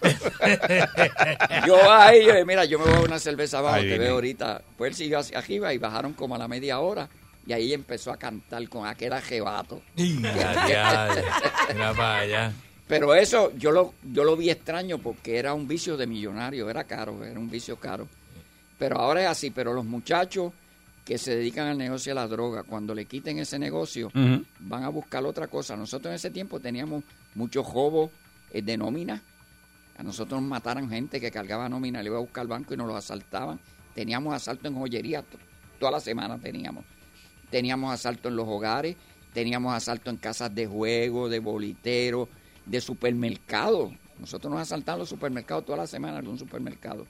Yo 1.67 1.93
ahí, 1.93 2.27
yo 2.27 2.47
mira, 2.47 2.65
yo 2.65 2.79
me 2.79 2.87
voy 2.87 2.95
a 2.95 3.01
una 3.01 3.19
cerveza 3.19 3.59
abajo, 3.59 3.81
te 3.81 3.99
veo 3.99 4.15
ahorita. 4.15 4.63
Pues 4.77 4.91
él 4.93 4.97
siguió 4.97 5.19
hacia 5.19 5.39
arriba 5.39 5.60
y 5.73 5.79
bajaron 5.79 6.13
como 6.15 6.35
a 6.35 6.39
la 6.39 6.49
media 6.49 6.81
hora. 6.81 7.09
Y 7.47 7.53
ahí 7.53 7.73
empezó 7.73 8.13
a 8.13 8.17
cantar 8.17 8.69
con 8.69 8.87
aquel 8.87 9.13
ajebato. 9.13 9.83
Pero 12.87 13.15
eso 13.15 13.53
yo 13.57 13.71
lo, 13.71 13.95
yo 14.03 14.25
lo 14.25 14.37
vi 14.37 14.51
extraño 14.51 14.99
porque 14.99 15.39
era 15.39 15.55
un 15.55 15.69
vicio 15.69 15.97
de 15.97 16.07
millonario, 16.07 16.69
era 16.69 16.85
caro, 16.85 17.25
era 17.25 17.39
un 17.39 17.49
vicio 17.49 17.77
caro. 17.77 18.09
Pero 18.79 18.99
ahora 18.99 19.23
es 19.23 19.29
así, 19.29 19.51
pero 19.51 19.73
los 19.73 19.85
muchachos 19.85 20.53
que 21.05 21.19
se 21.19 21.37
dedican 21.37 21.69
al 21.69 21.79
negocio 21.79 22.11
de 22.11 22.15
la 22.15 22.27
droga, 22.27 22.63
cuando 22.63 22.95
le 22.95 23.05
quiten 23.05 23.39
ese 23.39 23.59
negocio, 23.59 24.11
van 24.15 24.85
a 24.85 24.89
buscar 24.89 25.25
otra 25.25 25.49
cosa. 25.49 25.77
Nosotros 25.77 26.11
en 26.11 26.17
ese 26.17 26.31
tiempo 26.31 26.61
teníamos 26.61 27.05
muchos 27.35 27.73
robos 27.73 28.11
eh, 28.53 28.63
de 28.63 28.77
nómina. 28.77 29.23
A 29.97 30.03
nosotros 30.03 30.41
nos 30.41 30.49
mataron 30.49 30.89
gente 30.89 31.21
que 31.21 31.31
cargaba 31.31 31.69
nómina, 31.69 32.03
le 32.03 32.09
iba 32.09 32.17
a 32.17 32.21
buscar 32.21 32.43
al 32.43 32.49
banco 32.49 32.75
y 32.75 32.77
nos 32.77 32.89
los 32.89 32.97
asaltaban. 32.97 33.61
Teníamos 33.95 34.35
asalto 34.35 34.69
en 34.69 34.75
joyería, 34.75 35.25
toda 35.81 35.91
la 35.93 36.01
semana 36.01 36.39
teníamos. 36.39 36.85
Teníamos 37.51 37.93
asalto 37.93 38.29
en 38.29 38.37
los 38.37 38.47
hogares, 38.47 38.95
teníamos 39.35 39.75
asalto 39.75 40.11
en 40.11 40.17
casas 40.19 40.55
de 40.55 40.67
juego, 40.69 41.29
de 41.29 41.41
boliteros, 41.41 42.29
de 42.67 42.81
supermercados. 42.81 43.91
Nosotros 44.21 44.53
nos 44.53 44.63
asaltaban 44.63 45.01
los 45.01 45.09
supermercados 45.09 45.65
toda 45.65 45.79
la 45.79 45.87
semana, 45.89 46.19
algún 46.19 46.39
supermercado. 46.39 47.07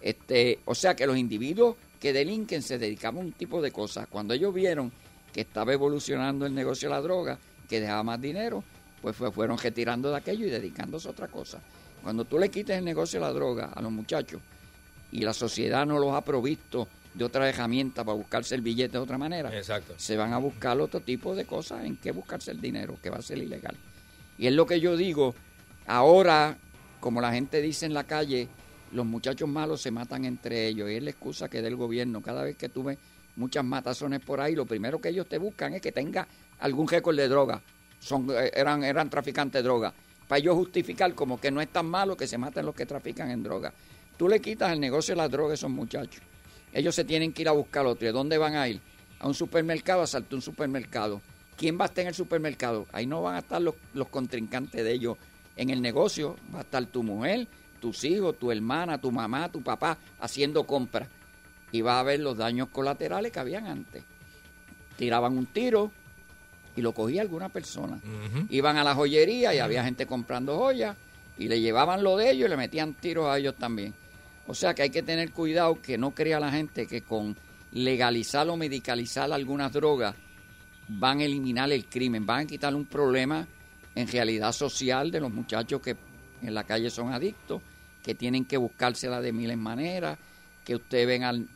Este, 0.00 0.60
o 0.64 0.74
sea 0.74 0.94
que 0.94 1.06
los 1.06 1.16
individuos 1.18 1.76
que 2.00 2.12
delinquen 2.12 2.62
se 2.62 2.78
dedicaban 2.78 3.20
a 3.22 3.24
un 3.26 3.32
tipo 3.32 3.60
de 3.60 3.70
cosas. 3.72 4.06
Cuando 4.08 4.32
ellos 4.34 4.54
vieron 4.54 4.92
que 5.32 5.40
estaba 5.42 5.72
evolucionando 5.72 6.46
el 6.46 6.54
negocio 6.54 6.88
de 6.88 6.94
la 6.94 7.00
droga, 7.02 7.38
que 7.68 7.80
dejaba 7.80 8.02
más 8.02 8.20
dinero, 8.20 8.62
pues 9.02 9.16
fue- 9.16 9.32
fueron 9.32 9.58
retirando 9.58 10.10
de 10.10 10.16
aquello 10.16 10.46
y 10.46 10.50
dedicándose 10.50 11.08
a 11.08 11.10
otra 11.10 11.28
cosa. 11.28 11.60
Cuando 12.02 12.24
tú 12.24 12.38
le 12.38 12.50
quites 12.50 12.78
el 12.78 12.84
negocio 12.84 13.18
de 13.20 13.26
la 13.26 13.32
droga 13.32 13.72
a 13.74 13.80
los 13.82 13.90
muchachos 13.90 14.40
y 15.10 15.20
la 15.20 15.32
sociedad 15.32 15.86
no 15.86 15.98
los 15.98 16.14
ha 16.14 16.20
provisto 16.22 16.86
de 17.14 17.24
otra 17.24 17.48
herramienta 17.48 18.04
para 18.04 18.16
buscarse 18.16 18.54
el 18.56 18.60
billete 18.60 18.92
de 18.92 18.98
otra 18.98 19.16
manera, 19.16 19.56
Exacto. 19.56 19.94
se 19.96 20.16
van 20.16 20.32
a 20.32 20.38
buscar 20.38 20.80
otro 20.80 21.00
tipo 21.00 21.34
de 21.34 21.44
cosas 21.44 21.84
en 21.84 21.96
que 21.96 22.10
buscarse 22.10 22.50
el 22.50 22.60
dinero, 22.60 22.98
que 23.00 23.08
va 23.08 23.18
a 23.18 23.22
ser 23.22 23.38
ilegal. 23.38 23.76
Y 24.36 24.48
es 24.48 24.52
lo 24.52 24.66
que 24.66 24.80
yo 24.80 24.96
digo, 24.96 25.34
ahora, 25.86 26.58
como 27.00 27.20
la 27.20 27.32
gente 27.32 27.62
dice 27.62 27.86
en 27.86 27.94
la 27.94 28.04
calle, 28.04 28.48
los 28.92 29.06
muchachos 29.06 29.48
malos 29.48 29.80
se 29.80 29.90
matan 29.90 30.24
entre 30.24 30.66
ellos, 30.66 30.90
y 30.90 30.96
es 30.96 31.02
la 31.02 31.10
excusa 31.10 31.48
que 31.48 31.62
da 31.62 31.68
el 31.68 31.76
gobierno. 31.76 32.20
Cada 32.20 32.42
vez 32.42 32.56
que 32.56 32.68
tú 32.68 32.82
ves 32.82 32.98
muchas 33.36 33.64
matazones 33.64 34.20
por 34.20 34.40
ahí, 34.40 34.54
lo 34.54 34.66
primero 34.66 35.00
que 35.00 35.10
ellos 35.10 35.28
te 35.28 35.38
buscan 35.38 35.74
es 35.74 35.82
que 35.82 35.92
tenga 35.92 36.26
algún 36.60 36.88
récord 36.88 37.16
de 37.16 37.28
droga. 37.28 37.60
Son, 38.00 38.28
eh, 38.30 38.50
eran, 38.54 38.82
eran 38.82 39.08
traficantes 39.08 39.60
de 39.60 39.62
droga. 39.62 39.94
Para 40.26 40.38
ellos 40.38 40.56
justificar 40.56 41.14
como 41.14 41.40
que 41.40 41.50
no 41.50 41.60
es 41.60 41.68
tan 41.68 41.86
malo 41.86 42.16
que 42.16 42.26
se 42.26 42.38
maten 42.38 42.66
los 42.66 42.74
que 42.74 42.86
trafican 42.86 43.30
en 43.30 43.42
droga. 43.42 43.72
Tú 44.16 44.28
le 44.28 44.40
quitas 44.40 44.72
el 44.72 44.80
negocio 44.80 45.14
de 45.14 45.18
la 45.18 45.28
droga 45.28 45.52
a 45.52 45.54
esos 45.54 45.70
muchachos. 45.70 46.22
Ellos 46.74 46.94
se 46.94 47.04
tienen 47.04 47.32
que 47.32 47.42
ir 47.42 47.48
a 47.48 47.52
buscar 47.52 47.86
otro. 47.86 48.06
¿Y 48.06 48.12
dónde 48.12 48.36
van 48.36 48.56
a 48.56 48.68
ir? 48.68 48.80
A 49.20 49.28
un 49.28 49.34
supermercado, 49.34 50.02
a 50.02 50.06
saltar 50.06 50.34
un 50.34 50.42
supermercado. 50.42 51.22
¿Quién 51.56 51.78
va 51.78 51.84
a 51.84 51.86
estar 51.86 52.02
en 52.02 52.08
el 52.08 52.14
supermercado? 52.14 52.86
Ahí 52.92 53.06
no 53.06 53.22
van 53.22 53.36
a 53.36 53.38
estar 53.38 53.62
los, 53.62 53.76
los 53.94 54.08
contrincantes 54.08 54.84
de 54.84 54.92
ellos 54.92 55.16
en 55.56 55.70
el 55.70 55.80
negocio. 55.80 56.36
Va 56.52 56.58
a 56.58 56.62
estar 56.62 56.84
tu 56.86 57.04
mujer, 57.04 57.46
tus 57.80 58.02
hijos, 58.02 58.36
tu 58.38 58.50
hermana, 58.50 59.00
tu 59.00 59.12
mamá, 59.12 59.48
tu 59.50 59.62
papá 59.62 59.96
haciendo 60.20 60.66
compras. 60.66 61.08
Y 61.70 61.80
va 61.80 62.00
a 62.00 62.02
ver 62.02 62.20
los 62.20 62.36
daños 62.36 62.68
colaterales 62.70 63.30
que 63.30 63.38
habían 63.38 63.66
antes. 63.66 64.02
Tiraban 64.96 65.38
un 65.38 65.46
tiro 65.46 65.92
y 66.76 66.82
lo 66.82 66.92
cogía 66.92 67.22
alguna 67.22 67.48
persona. 67.48 68.00
Iban 68.50 68.78
a 68.78 68.84
la 68.84 68.96
joyería 68.96 69.54
y 69.54 69.58
había 69.60 69.84
gente 69.84 70.06
comprando 70.06 70.58
joyas 70.58 70.96
y 71.38 71.46
le 71.46 71.60
llevaban 71.60 72.02
lo 72.02 72.16
de 72.16 72.32
ellos 72.32 72.46
y 72.46 72.50
le 72.50 72.56
metían 72.56 72.94
tiros 72.94 73.26
a 73.26 73.38
ellos 73.38 73.54
también. 73.56 73.94
O 74.46 74.54
sea 74.54 74.74
que 74.74 74.82
hay 74.82 74.90
que 74.90 75.02
tener 75.02 75.30
cuidado 75.32 75.80
que 75.80 75.96
no 75.96 76.10
crea 76.10 76.38
la 76.38 76.50
gente 76.50 76.86
que 76.86 77.02
con 77.02 77.36
legalizar 77.72 78.48
o 78.48 78.56
medicalizar 78.56 79.32
algunas 79.32 79.72
drogas 79.72 80.14
van 80.88 81.20
a 81.20 81.24
eliminar 81.24 81.72
el 81.72 81.86
crimen, 81.86 82.26
van 82.26 82.40
a 82.40 82.46
quitar 82.46 82.74
un 82.74 82.84
problema 82.84 83.46
en 83.94 84.08
realidad 84.08 84.52
social 84.52 85.10
de 85.10 85.20
los 85.20 85.32
muchachos 85.32 85.80
que 85.80 85.96
en 86.42 86.54
la 86.54 86.64
calle 86.64 86.90
son 86.90 87.12
adictos, 87.12 87.62
que 88.02 88.14
tienen 88.14 88.44
que 88.44 88.56
buscársela 88.56 89.20
de 89.20 89.32
miles 89.32 89.56
maneras, 89.56 90.18
que 90.64 90.74
ustedes 90.76 91.06
ven 91.06 91.48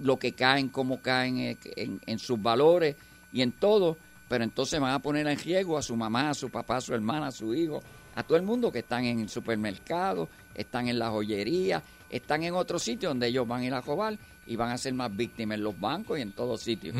lo 0.00 0.18
que 0.18 0.32
caen, 0.32 0.68
cómo 0.68 1.00
caen 1.00 1.38
eh, 1.38 1.58
en, 1.76 2.00
en 2.06 2.18
sus 2.18 2.42
valores 2.42 2.96
y 3.32 3.42
en 3.42 3.52
todo, 3.52 3.96
pero 4.28 4.42
entonces 4.42 4.80
van 4.80 4.92
a 4.92 4.98
poner 4.98 5.26
en 5.28 5.38
riesgo 5.38 5.78
a 5.78 5.82
su 5.82 5.96
mamá, 5.96 6.30
a 6.30 6.34
su 6.34 6.50
papá, 6.50 6.78
a 6.78 6.80
su 6.80 6.92
hermana, 6.92 7.28
a 7.28 7.32
su 7.32 7.54
hijo, 7.54 7.82
a 8.16 8.22
todo 8.22 8.36
el 8.36 8.42
mundo 8.42 8.72
que 8.72 8.80
están 8.80 9.04
en 9.04 9.20
el 9.20 9.28
supermercado, 9.28 10.28
están 10.54 10.88
en 10.88 10.98
la 10.98 11.10
joyería, 11.10 11.82
están 12.10 12.42
en 12.42 12.54
otro 12.54 12.78
sitio 12.78 13.10
donde 13.10 13.28
ellos 13.28 13.46
van 13.46 13.62
a 13.62 13.64
ir 13.64 13.74
a 13.74 13.80
robar 13.80 14.18
y 14.46 14.56
van 14.56 14.70
a 14.70 14.78
ser 14.78 14.94
más 14.94 15.14
víctimas 15.14 15.56
en 15.56 15.64
los 15.64 15.78
bancos 15.78 16.18
y 16.18 16.22
en 16.22 16.32
todos 16.32 16.60
sitios. 16.60 16.94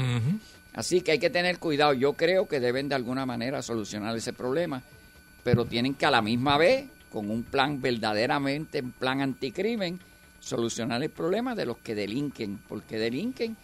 Así 0.75 1.01
que 1.01 1.13
hay 1.13 1.19
que 1.19 1.31
tener 1.31 1.59
cuidado. 1.59 1.95
Yo 1.95 2.13
creo 2.15 2.47
que 2.47 2.61
deben 2.61 2.89
de 2.89 2.95
alguna 2.95 3.25
manera 3.25 3.63
solucionar 3.63 4.17
ese 4.17 4.33
problema, 4.33 4.83
pero 5.43 5.65
tienen 5.65 5.95
que 5.95 6.07
a 6.07 6.11
la 6.11 6.23
misma 6.23 6.59
vez, 6.59 6.87
con 7.11 7.31
un 7.31 7.45
plan 7.45 7.81
verdaderamente, 7.81 8.81
un 8.81 8.93
plan 8.93 9.21
anticrimen, 9.21 9.99
solucionar 10.41 11.03
el 11.03 11.11
problema 11.11 11.55
de 11.55 11.67
los 11.67 11.79
que 11.79 11.95
delinquen, 11.95 12.59
porque 12.69 12.99
delinquen 12.99 13.57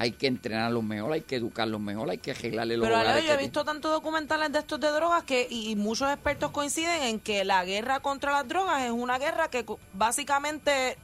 hay 0.00 0.12
que 0.12 0.28
entrenarlos 0.28 0.82
mejor, 0.82 1.12
hay 1.12 1.20
que 1.20 1.36
educarlos 1.36 1.78
mejor, 1.78 2.08
hay 2.08 2.16
que 2.16 2.30
arreglarle 2.30 2.78
los 2.78 2.88
Pero 2.88 2.98
hogares 2.98 3.22
yo 3.22 3.34
he 3.34 3.36
visto 3.36 3.66
tantos 3.66 3.92
documentales 3.92 4.50
de 4.50 4.60
estos 4.60 4.80
de 4.80 4.88
drogas 4.88 5.24
que 5.24 5.46
y, 5.50 5.72
y 5.72 5.76
muchos 5.76 6.10
expertos 6.10 6.52
coinciden 6.52 7.02
en 7.02 7.20
que 7.20 7.44
la 7.44 7.66
guerra 7.66 8.00
contra 8.00 8.32
las 8.32 8.48
drogas 8.48 8.82
es 8.82 8.92
una 8.92 9.18
guerra 9.18 9.50
que 9.50 9.66
básicamente 9.92 10.96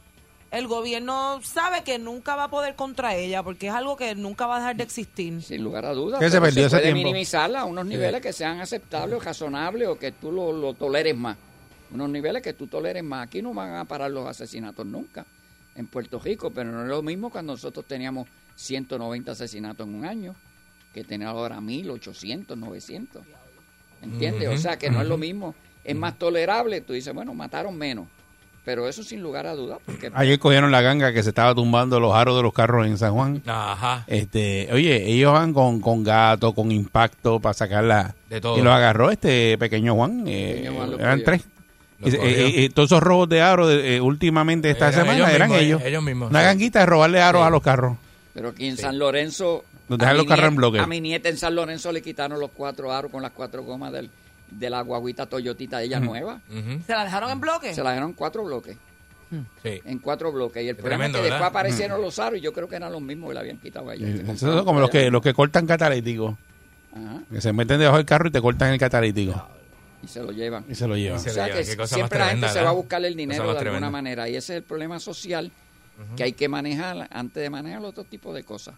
el 0.49 0.67
gobierno 0.67 1.39
sabe 1.43 1.83
que 1.83 1.99
nunca 1.99 2.35
va 2.35 2.45
a 2.45 2.49
poder 2.49 2.73
contra 2.73 3.13
ella 3.13 3.43
porque 3.43 3.67
es 3.67 3.73
algo 3.73 3.97
que 3.97 4.15
nunca 4.15 4.47
va 4.47 4.55
a 4.55 4.59
dejar 4.61 4.77
de 4.77 4.83
existir. 4.85 5.43
Sin 5.43 5.63
lugar 5.63 5.85
a 5.85 5.93
dudas. 5.93 6.19
Que 6.19 6.31
se 6.31 6.41
perdió 6.41 6.65
ese 6.65 6.77
puede 6.77 6.91
tiempo. 6.91 6.97
minimizarla 6.97 7.59
a 7.61 7.65
unos 7.65 7.85
niveles 7.85 8.19
que 8.19 8.33
sean 8.33 8.61
aceptables 8.61 9.19
o 9.19 9.19
razonables 9.19 9.89
o 9.89 9.99
que 9.99 10.11
tú 10.11 10.31
lo, 10.31 10.51
lo 10.51 10.73
toleres 10.73 11.15
más. 11.15 11.37
Unos 11.91 12.09
niveles 12.09 12.41
que 12.41 12.53
tú 12.53 12.65
toleres 12.65 13.03
más. 13.03 13.27
Aquí 13.27 13.43
no 13.43 13.53
van 13.53 13.75
a 13.75 13.85
parar 13.85 14.09
los 14.09 14.25
asesinatos 14.25 14.87
nunca 14.87 15.23
en 15.75 15.85
Puerto 15.85 16.17
Rico, 16.17 16.49
pero 16.49 16.71
no 16.71 16.81
es 16.81 16.87
lo 16.87 17.03
mismo 17.03 17.29
cuando 17.29 17.53
nosotros 17.53 17.85
teníamos 17.85 18.27
190 18.57 19.31
asesinatos 19.31 19.87
en 19.87 19.95
un 19.95 20.05
año, 20.05 20.35
que 20.93 21.03
tener 21.05 21.27
ahora 21.29 21.61
1800, 21.61 22.57
900. 22.57 23.21
¿Entiendes? 24.01 24.49
O 24.49 24.57
sea 24.57 24.77
que 24.77 24.89
no 24.89 25.01
es 25.01 25.07
lo 25.07 25.17
mismo. 25.17 25.55
Es 25.83 25.95
más 25.95 26.17
tolerable. 26.19 26.81
Tú 26.81 26.93
dices, 26.93 27.13
bueno, 27.13 27.33
mataron 27.33 27.77
menos. 27.77 28.07
Pero 28.65 28.89
eso 28.89 29.01
sin 29.01 29.21
lugar 29.21 29.47
a 29.47 29.53
dudas, 29.55 29.79
porque 29.85 30.11
Ayer 30.13 30.37
cogieron 30.39 30.71
la 30.73 30.81
ganga 30.81 31.13
que 31.13 31.23
se 31.23 31.29
estaba 31.29 31.55
tumbando 31.55 32.01
los 32.01 32.13
aros 32.13 32.35
de 32.35 32.43
los 32.43 32.51
carros 32.51 32.85
en 32.85 32.97
San 32.97 33.13
Juan. 33.13 33.41
Ajá. 33.45 34.03
Este, 34.07 34.67
oye, 34.73 35.09
ellos 35.09 35.31
van 35.31 35.53
con, 35.53 35.79
con 35.79 36.03
gato, 36.03 36.51
con 36.53 36.69
impacto 36.73 37.39
para 37.39 37.53
sacarla. 37.53 38.13
De 38.29 38.41
todo. 38.41 38.57
Y 38.57 38.61
los 38.61 38.73
agarró 38.73 39.09
este 39.09 39.57
pequeño 39.57 39.95
Juan. 39.95 40.25
eh, 40.27 40.55
Pequeño 40.57 40.73
Juan 40.75 40.91
lo 40.91 40.99
eran 40.99 41.23
tres. 41.23 41.43
Lo 41.99 42.09
Y- 42.09 42.11
y- 42.59 42.63
y 42.65 42.69
todos 42.69 42.89
esos 42.91 43.01
robos 43.01 43.29
de 43.29 43.41
aros 43.41 43.69
de- 43.69 43.95
eh, 43.95 44.01
últimamente 44.01 44.69
esta 44.69 44.89
Eran 44.89 44.99
semana 44.99 45.17
ellos 45.17 45.29
eran 45.29 45.49
mismos, 45.49 45.63
ellos. 45.65 45.81
ellos 45.85 46.03
mismos, 46.03 46.29
Una 46.29 46.41
ganguita 46.41 46.79
de 46.81 46.85
robarle 46.87 47.21
aros 47.21 47.41
Sí. 47.43 47.47
a 47.47 47.49
los 47.49 47.61
carros. 47.63 47.97
Pero 48.37 48.49
aquí 48.49 48.67
en 48.67 48.77
San 48.77 48.99
Lorenzo. 48.99 49.65
Dejan 49.89 50.09
a 50.09 50.13
los 50.13 50.25
mi 50.25 50.29
carros 50.29 50.43
en 50.45 50.49
nieta- 50.51 50.57
bloque. 50.57 50.79
A 50.79 50.85
mi 50.87 51.01
nieta 51.01 51.29
en 51.29 51.37
San 51.37 51.55
Lorenzo 51.55 51.91
le 51.91 52.01
quitaron 52.03 52.39
los 52.39 52.51
cuatro 52.51 52.93
aros 52.93 53.11
con 53.11 53.21
las 53.23 53.31
cuatro 53.31 53.63
gomas 53.63 53.91
del, 53.91 54.11
de 54.51 54.69
la 54.69 54.81
guaguita 54.81 55.25
Toyotita 55.25 55.79
de 55.79 55.85
ella 55.85 55.99
nueva. 55.99 56.39
¿Se 56.85 56.93
la 56.93 57.03
dejaron 57.03 57.31
en 57.31 57.39
bloque? 57.39 57.73
Se 57.73 57.81
la 57.83 57.89
dejaron 57.89 58.09
en 58.11 58.15
cuatro 58.15 58.43
bloques. 58.43 58.77
Sí. 59.63 59.81
En 59.85 59.97
cuatro 59.99 60.31
bloques. 60.31 60.63
Y 60.63 60.69
el 60.69 60.75
problema 60.75 61.05
Tremendo, 61.05 61.17
es 61.17 61.23
que 61.23 61.29
después 61.31 61.49
aparecieron 61.49 61.99
los 62.01 62.19
aros 62.19 62.37
y 62.37 62.41
yo 62.41 62.53
creo 62.53 62.69
que 62.69 62.75
eran 62.75 62.91
los 62.91 63.01
mismos 63.01 63.29
que 63.29 63.33
le 63.33 63.39
habían 63.39 63.57
quitado 63.57 63.89
a 63.89 63.95
ella. 63.95 64.05
Se 64.05 64.21
Esos 64.33 64.39
son 64.55 64.65
como 64.65 64.79
los 64.79 64.89
que, 64.91 65.09
los 65.09 65.21
que 65.21 65.33
cortan 65.33 65.65
catalíticos. 65.65 66.35
Ajá, 66.93 67.21
Que 67.31 67.41
se 67.41 67.51
meten 67.53 67.79
debajo 67.79 67.97
del 67.97 68.05
carro 68.05 68.27
y 68.27 68.31
te 68.31 68.39
cortan 68.41 68.71
el 68.71 68.79
catalítico. 68.79 69.47
y 70.03 70.07
se 70.07 70.21
lo 70.21 70.31
llevan. 70.31 70.63
Y 70.69 70.75
se 70.75 70.87
lo 70.87 70.95
llevan. 70.95 71.19
Se 71.19 71.31
O 71.31 71.33
sea 71.33 71.49
que 71.51 71.63
siempre 71.63 71.77
más 71.83 71.91
la 71.91 71.97
gente 71.97 72.15
tremenda, 72.17 72.49
se 72.53 72.61
va 72.61 72.69
a 72.69 72.73
buscar 72.73 73.03
el 73.03 73.15
dinero 73.15 73.43
de 73.43 73.49
alguna 73.49 73.59
tremenda. 73.59 73.89
manera. 73.89 74.29
Y 74.29 74.35
ese 74.35 74.53
es 74.53 74.57
el 74.57 74.63
problema 74.63 74.99
social 74.99 75.51
que 76.15 76.23
hay 76.23 76.33
que 76.33 76.47
manejar 76.47 77.07
antes 77.11 77.41
de 77.41 77.49
manejar 77.49 77.83
otro 77.83 78.03
tipo 78.03 78.33
de 78.33 78.43
cosas. 78.43 78.75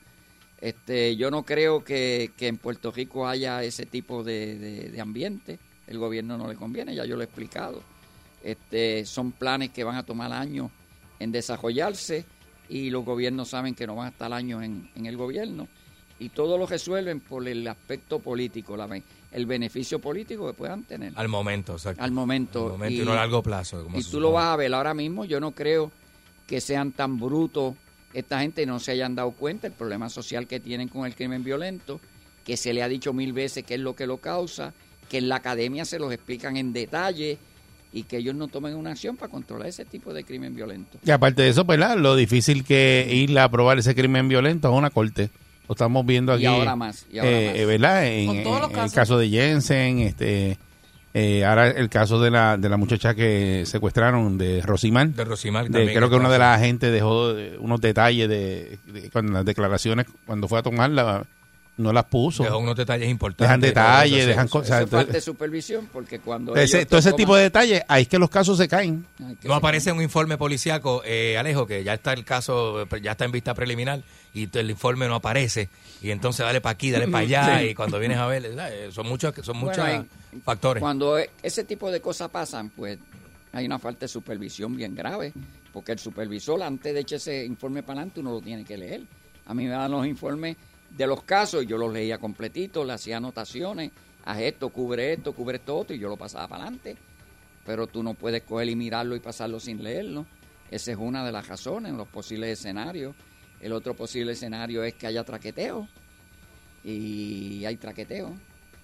Este, 0.61 1.15
yo 1.15 1.31
no 1.31 1.43
creo 1.43 1.83
que, 1.83 2.31
que 2.37 2.47
en 2.47 2.57
Puerto 2.57 2.91
Rico 2.91 3.27
haya 3.27 3.63
ese 3.63 3.85
tipo 3.85 4.23
de, 4.23 4.57
de- 4.57 4.89
de 4.89 5.01
ambiente. 5.01 5.59
El 5.87 5.97
gobierno 5.97 6.37
no 6.37 6.47
le 6.47 6.55
conviene, 6.55 6.93
ya 6.95 7.05
yo 7.05 7.15
lo 7.15 7.21
he 7.21 7.25
explicado. 7.25 7.81
Este, 8.43 9.05
son 9.05 9.31
planes 9.31 9.71
que 9.71 9.83
van 9.83 9.95
a 9.95 10.03
tomar 10.03 10.31
años 10.31 10.69
en 11.19 11.31
desarrollarse 11.31 12.25
y 12.69 12.89
los 12.89 13.03
gobiernos 13.03 13.49
saben 13.49 13.75
que 13.75 13.85
no 13.87 13.95
van 13.95 14.07
a 14.07 14.09
estar 14.09 14.31
años 14.31 14.63
en, 14.63 14.89
en 14.95 15.05
el 15.07 15.17
gobierno 15.17 15.67
y 16.19 16.29
todo 16.29 16.57
lo 16.57 16.65
resuelven 16.65 17.19
por 17.21 17.47
el 17.47 17.65
aspecto 17.67 18.19
político, 18.19 18.77
la, 18.77 18.87
el 19.31 19.45
beneficio 19.45 19.99
político 19.99 20.45
que 20.47 20.53
puedan 20.53 20.83
tener 20.83 21.13
Al 21.15 21.27
momento, 21.29 21.73
exacto. 21.73 22.03
al 22.03 22.11
momento. 22.11 22.65
Al 22.65 22.71
momento 22.73 23.01
y, 23.01 23.05
no 23.05 23.11
a 23.13 23.15
largo 23.15 23.41
plazo. 23.41 23.83
como 23.83 23.97
y 23.97 24.03
tú 24.03 24.19
lo 24.19 24.31
vas 24.33 24.45
a 24.47 24.55
ver 24.57 24.73
ahora 24.73 24.93
mismo. 24.93 25.25
Yo 25.25 25.39
no 25.39 25.51
creo 25.51 25.91
que 26.49 26.59
sean 26.61 26.91
tan 26.91 27.19
brutos 27.19 27.75
esta 28.13 28.39
gente 28.41 28.63
y 28.63 28.65
no 28.65 28.79
se 28.79 28.91
hayan 28.91 29.13
dado 29.13 29.31
cuenta 29.31 29.67
el 29.67 29.73
problema 29.73 30.09
social 30.09 30.47
que 30.47 30.59
tienen 30.59 30.87
con 30.87 31.05
el 31.05 31.13
crimen 31.13 31.43
violento, 31.43 32.01
que 32.43 32.57
se 32.57 32.73
le 32.73 32.81
ha 32.81 32.87
dicho 32.87 33.13
mil 33.13 33.33
veces 33.33 33.63
qué 33.63 33.75
es 33.75 33.79
lo 33.79 33.95
que 33.95 34.07
lo 34.07 34.17
causa, 34.17 34.73
que 35.09 35.19
en 35.19 35.29
la 35.29 35.35
academia 35.35 35.85
se 35.85 35.99
los 35.99 36.11
explican 36.11 36.57
en 36.57 36.73
detalle 36.73 37.37
y 37.93 38.03
que 38.03 38.17
ellos 38.17 38.33
no 38.33 38.47
tomen 38.47 38.75
una 38.75 38.91
acción 38.91 39.15
para 39.15 39.31
controlar 39.31 39.67
ese 39.67 39.85
tipo 39.85 40.11
de 40.11 40.23
crimen 40.23 40.55
violento. 40.55 40.97
Y 41.05 41.11
aparte 41.11 41.43
de 41.43 41.49
eso, 41.49 41.65
¿verdad? 41.65 41.97
Lo 41.97 42.15
difícil 42.15 42.63
que 42.63 43.07
ir 43.11 43.37
a 43.37 43.49
probar 43.49 43.77
ese 43.77 43.93
crimen 43.93 44.27
violento 44.27 44.67
a 44.67 44.71
una 44.71 44.89
corte. 44.89 45.29
Lo 45.67 45.73
estamos 45.73 46.03
viendo 46.03 46.33
aquí. 46.33 46.43
Y 46.43 46.47
ahora 46.47 46.75
más, 46.75 47.05
y 47.11 47.19
ahora 47.19 47.31
eh, 47.31 47.45
más. 47.47 47.55
eh, 47.57 47.65
¿Verdad? 47.65 48.07
En, 48.07 48.25
Con 48.27 48.43
todos 48.43 48.61
los 48.61 48.71
en 48.71 48.79
el 48.79 48.91
caso 48.91 49.19
de 49.19 49.29
Jensen, 49.29 49.99
este, 49.99 50.57
eh, 51.13 51.43
ahora 51.45 51.69
el 51.69 51.89
caso 51.89 52.21
de 52.21 52.29
la, 52.31 52.57
de 52.57 52.69
la 52.69 52.77
muchacha 52.77 53.15
que 53.15 53.63
secuestraron 53.65 54.37
de 54.37 54.61
Rosimar. 54.61 55.09
De 55.09 55.25
Rosimar 55.25 55.65
De- 55.65 55.71
también 55.71 55.95
creo 55.97 56.09
que 56.09 56.15
una 56.15 56.29
de 56.29 56.39
las 56.39 56.57
agentes 56.59 56.91
dejó 56.91 57.37
eh, 57.37 57.57
unos 57.59 57.81
detalles 57.81 58.29
de, 58.29 58.77
de- 58.85 59.09
cuando 59.09 59.33
las 59.33 59.45
declaraciones, 59.45 60.05
cuando 60.25 60.47
fue 60.47 60.59
a 60.59 60.63
tomarla, 60.63 61.23
no 61.77 61.93
las 61.93 62.03
puso. 62.05 62.43
Dejó 62.43 62.57
unos 62.59 62.75
detalles 62.75 63.07
importantes. 63.09 63.47
Dejan 63.47 63.61
detalles, 63.61 64.27
dejan 64.27 64.47
cosas. 64.49 64.81
Eso 64.81 64.87
falta 64.89 65.13
de 65.13 65.21
supervisión 65.21 65.87
porque 65.91 66.19
cuando 66.19 66.53
ese- 66.55 66.79
ellos 66.79 66.89
todo 66.89 66.99
ese 66.99 67.13
tipo 67.13 67.35
de 67.37 67.43
detalles, 67.43 67.81
ahí 67.87 68.01
es 68.03 68.07
que 68.09 68.19
los 68.19 68.29
casos 68.29 68.57
se 68.57 68.67
caen. 68.67 69.05
No 69.43 69.53
aparece 69.55 69.91
un 69.91 70.01
informe 70.01 70.37
policíaco, 70.37 71.01
eh, 71.05 71.37
Alejo, 71.37 71.65
que 71.65 71.83
ya 71.83 71.93
está 71.93 72.11
el 72.13 72.25
caso, 72.25 72.85
ya 73.01 73.11
está 73.11 73.23
en 73.25 73.31
vista 73.31 73.53
preliminar 73.53 74.01
y 74.33 74.49
el 74.57 74.69
informe 74.69 75.07
no 75.07 75.15
aparece. 75.15 75.69
Y 76.01 76.11
entonces 76.11 76.45
dale 76.45 76.61
para 76.61 76.73
aquí, 76.73 76.91
dale 76.91 77.07
para 77.07 77.19
allá. 77.25 77.59
Sí. 77.59 77.65
Y 77.67 77.75
cuando 77.75 77.99
vienes 77.99 78.17
a 78.17 78.27
ver, 78.27 78.43
¿verdad? 78.43 78.73
Eh, 78.73 78.91
son 78.91 79.07
muchos, 79.07 79.33
son 79.43 79.57
muchos 79.57 79.77
Bueno, 79.77 80.05
factores. 80.43 80.81
Cuando 80.81 81.17
e- 81.17 81.29
ese 81.43 81.63
tipo 81.63 81.91
de 81.91 81.99
cosas 82.01 82.29
pasan, 82.29 82.69
pues 82.69 82.97
hay 83.51 83.65
una 83.65 83.79
falta 83.79 84.01
de 84.01 84.07
supervisión 84.07 84.75
bien 84.75 84.95
grave, 84.95 85.33
porque 85.73 85.91
el 85.93 85.99
supervisor 85.99 86.61
antes 86.61 86.93
de 86.93 86.99
echar 86.99 87.17
ese 87.17 87.45
informe 87.45 87.81
para 87.83 87.99
adelante 87.99 88.19
uno 88.19 88.31
lo 88.33 88.41
tiene 88.41 88.63
que 88.63 88.77
leer. 88.77 89.01
A 89.45 89.53
mí 89.53 89.63
me 89.65 89.71
dan 89.71 89.91
los 89.91 90.05
informes 90.05 90.55
de 90.95 91.05
los 91.05 91.21
casos 91.23 91.65
yo 91.67 91.77
los 91.77 91.91
leía 91.93 92.17
completitos, 92.17 92.85
le 92.85 92.93
hacía 92.93 93.17
anotaciones, 93.17 93.91
haz 94.25 94.39
esto, 94.39 94.69
cubre 94.69 95.13
esto, 95.13 95.33
cubre 95.33 95.57
esto 95.57 95.77
otro 95.77 95.95
y 95.95 95.99
yo 95.99 96.09
lo 96.09 96.17
pasaba 96.17 96.47
para 96.47 96.63
adelante. 96.63 96.95
Pero 97.65 97.87
tú 97.87 98.01
no 98.03 98.13
puedes 98.15 98.41
coger 98.43 98.69
y 98.69 98.75
mirarlo 98.75 99.15
y 99.15 99.19
pasarlo 99.19 99.59
sin 99.59 99.83
leerlo. 99.83 100.25
Esa 100.71 100.91
es 100.91 100.97
una 100.97 101.25
de 101.25 101.31
las 101.31 101.47
razones, 101.47 101.93
los 101.93 102.07
posibles 102.07 102.57
escenarios. 102.59 103.15
El 103.61 103.73
otro 103.73 103.93
posible 103.93 104.33
escenario 104.33 104.83
es 104.83 104.93
que 104.93 105.07
haya 105.07 105.23
traqueteo 105.23 105.87
y 106.83 107.65
hay 107.65 107.75
traqueteo. 107.77 108.33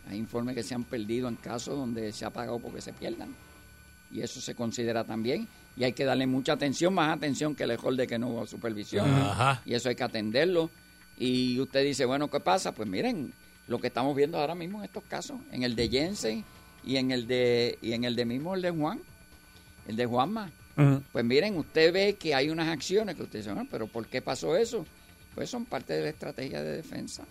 Hay 0.09 0.17
informes 0.17 0.55
que 0.55 0.63
se 0.63 0.75
han 0.75 0.83
perdido 0.83 1.27
en 1.27 1.35
casos 1.35 1.75
donde 1.75 2.11
se 2.11 2.25
ha 2.25 2.29
pagado 2.29 2.59
porque 2.59 2.81
se 2.81 2.93
pierdan. 2.93 3.35
Y 4.11 4.21
eso 4.21 4.39
se 4.39 4.53
considera 4.53 5.03
también. 5.03 5.47
Y 5.75 5.83
hay 5.83 5.93
que 5.93 6.05
darle 6.05 6.27
mucha 6.27 6.53
atención, 6.53 6.93
más 6.93 7.15
atención 7.15 7.55
que 7.55 7.63
el 7.63 7.69
mejor 7.69 7.95
de 7.95 8.07
que 8.07 8.19
no 8.19 8.29
hubo 8.29 8.45
supervisión. 8.45 9.09
Ajá. 9.09 9.61
Y 9.65 9.73
eso 9.73 9.89
hay 9.89 9.95
que 9.95 10.03
atenderlo. 10.03 10.69
Y 11.17 11.59
usted 11.59 11.83
dice, 11.83 12.05
bueno, 12.05 12.29
¿qué 12.29 12.39
pasa? 12.39 12.73
Pues 12.73 12.87
miren, 12.87 13.33
lo 13.67 13.79
que 13.79 13.87
estamos 13.87 14.15
viendo 14.15 14.37
ahora 14.39 14.55
mismo 14.55 14.79
en 14.79 14.85
estos 14.85 15.03
casos, 15.03 15.39
en 15.51 15.63
el 15.63 15.75
de 15.75 15.89
Jensen 15.89 16.45
y 16.83 16.97
en 16.97 17.11
el 17.11 17.27
de, 17.27 17.79
y 17.81 17.93
en 17.93 18.03
el 18.03 18.15
de 18.15 18.25
mismo 18.25 18.53
el 18.55 18.61
de 18.61 18.71
Juan, 18.71 19.01
el 19.87 19.95
de 19.95 20.05
Juanma. 20.05 20.51
Pues 21.11 21.23
miren, 21.23 21.57
usted 21.57 21.93
ve 21.93 22.15
que 22.19 22.35
hay 22.35 22.49
unas 22.49 22.67
acciones 22.67 23.15
que 23.15 23.23
usted 23.23 23.39
dice, 23.39 23.51
"Ah, 23.51 23.65
pero 23.71 23.87
¿por 23.87 24.07
qué 24.07 24.21
pasó 24.21 24.55
eso? 24.57 24.85
Pues 25.33 25.49
son 25.49 25.65
parte 25.65 25.93
de 25.93 26.03
la 26.03 26.09
estrategia 26.09 26.61
de 26.61 26.75
defensa. 26.77 27.23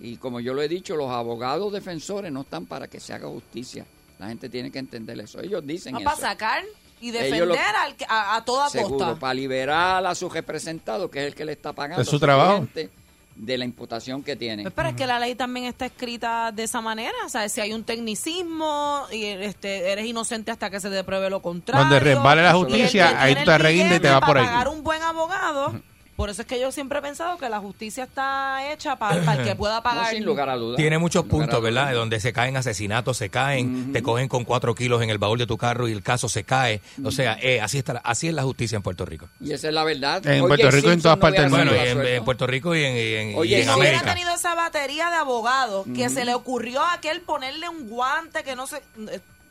Y 0.00 0.16
como 0.16 0.40
yo 0.40 0.52
lo 0.54 0.62
he 0.62 0.68
dicho, 0.68 0.96
los 0.96 1.10
abogados 1.10 1.72
defensores 1.72 2.32
no 2.32 2.40
están 2.40 2.66
para 2.66 2.88
que 2.88 2.98
se 2.98 3.12
haga 3.12 3.28
justicia. 3.28 3.84
La 4.18 4.28
gente 4.28 4.48
tiene 4.48 4.70
que 4.70 4.78
entender 4.80 5.18
eso. 5.20 5.40
Ellos 5.40 5.64
dicen 5.66 5.92
No, 5.92 5.98
eso. 6.00 6.04
para 6.04 6.16
sacar 6.16 6.64
y 7.00 7.10
defender 7.10 7.46
lo- 7.46 7.54
al 7.54 7.96
que- 7.96 8.06
a, 8.08 8.36
a 8.36 8.44
toda 8.44 8.68
Seguro, 8.68 8.98
costa. 9.06 9.18
para 9.20 9.34
liberar 9.34 10.04
a 10.06 10.14
su 10.14 10.28
representado, 10.28 11.10
que 11.10 11.20
es 11.20 11.26
el 11.26 11.34
que 11.34 11.44
le 11.44 11.52
está 11.52 11.72
pagando 11.72 12.02
Es 12.02 12.08
su 12.08 12.18
trabajo. 12.18 12.66
cliente, 12.72 12.90
de 13.34 13.58
la 13.58 13.64
imputación 13.64 14.22
que 14.22 14.36
tienen. 14.36 14.64
Pues, 14.64 14.74
pero 14.74 14.90
es 14.90 14.94
que 14.94 15.06
la 15.06 15.18
ley 15.18 15.34
también 15.34 15.66
está 15.66 15.86
escrita 15.86 16.52
de 16.52 16.64
esa 16.64 16.80
manera. 16.80 17.14
O 17.24 17.28
sea, 17.28 17.48
si 17.48 17.60
hay 17.60 17.72
un 17.72 17.84
tecnicismo 17.84 19.06
y 19.10 19.24
este, 19.24 19.90
eres 19.90 20.06
inocente 20.06 20.50
hasta 20.50 20.70
que 20.70 20.80
se 20.80 20.90
te 20.90 21.04
pruebe 21.04 21.30
lo 21.30 21.40
contrario. 21.40 21.84
Donde 21.84 22.00
resbale 22.00 22.42
la 22.42 22.54
justicia, 22.54 23.08
tiene 23.08 23.20
ahí 23.20 23.34
tú 23.34 23.44
te 23.44 23.58
reguindas 23.58 23.98
y 23.98 24.00
te 24.00 24.10
vas 24.10 24.20
por 24.20 24.28
para 24.28 24.40
ahí. 24.40 24.46
pagar 24.46 24.68
un 24.68 24.82
buen 24.82 25.02
abogado. 25.02 25.72
Por 26.16 26.28
eso 26.30 26.42
es 26.42 26.48
que 26.48 26.60
yo 26.60 26.70
siempre 26.70 26.98
he 26.98 27.02
pensado 27.02 27.38
que 27.38 27.48
la 27.48 27.58
justicia 27.58 28.04
está 28.04 28.70
hecha 28.72 28.96
para, 28.96 29.22
para 29.24 29.40
el 29.42 29.48
que 29.48 29.56
pueda 29.56 29.76
No, 29.76 29.82
pagar. 29.82 30.10
sin 30.14 30.24
lugar 30.24 30.48
a 30.50 30.56
dudas. 30.56 30.76
Tiene 30.76 30.98
muchos 30.98 31.24
puntos, 31.24 31.60
¿verdad? 31.62 31.92
Donde 31.94 32.20
se 32.20 32.32
caen 32.32 32.56
asesinatos, 32.56 33.16
se 33.16 33.30
caen, 33.30 33.92
te 33.92 34.02
cogen 34.02 34.28
con 34.28 34.44
cuatro 34.44 34.74
kilos 34.74 35.02
en 35.02 35.10
el 35.10 35.18
baúl 35.18 35.38
de 35.38 35.46
tu 35.46 35.56
carro 35.56 35.88
y 35.88 35.92
el 35.92 36.02
caso 36.02 36.28
se 36.28 36.44
cae. 36.44 36.80
O 37.02 37.10
sea, 37.10 37.38
eh, 37.40 37.60
así 37.60 37.78
está, 37.78 38.00
así 38.04 38.28
es 38.28 38.34
la 38.34 38.42
justicia 38.42 38.76
en 38.76 38.82
Puerto 38.82 39.04
Rico. 39.06 39.28
Y 39.40 39.52
esa 39.52 39.68
es 39.68 39.74
la 39.74 39.84
verdad. 39.84 40.24
En 40.26 40.40
Oye, 40.42 40.48
Puerto 40.48 40.70
Rico 40.70 40.90
y 40.90 40.92
en 40.92 41.02
todas 41.02 41.16
no 41.16 41.20
partes 41.22 41.40
del 41.42 41.52
hubiera 41.52 41.64
mundo. 41.72 41.82
Bueno, 41.94 42.02
en, 42.08 42.14
en 42.16 42.24
Puerto 42.24 42.46
Rico 42.46 42.74
y 42.76 42.84
en, 42.84 42.96
y 42.96 43.14
en- 43.32 43.38
Oye, 43.38 43.50
y 43.58 43.60
en 43.62 43.68
si 43.68 43.70
hubiera 43.80 43.98
América. 43.98 44.14
tenido 44.14 44.34
esa 44.34 44.54
batería 44.54 45.08
de 45.10 45.16
abogados 45.16 45.86
que 45.96 46.08
se 46.10 46.24
le 46.24 46.34
ocurrió 46.34 46.82
a 46.82 46.92
aquel 46.94 47.22
ponerle 47.22 47.68
un 47.68 47.88
guante 47.88 48.42
que 48.44 48.54
no 48.54 48.66
se 48.66 48.82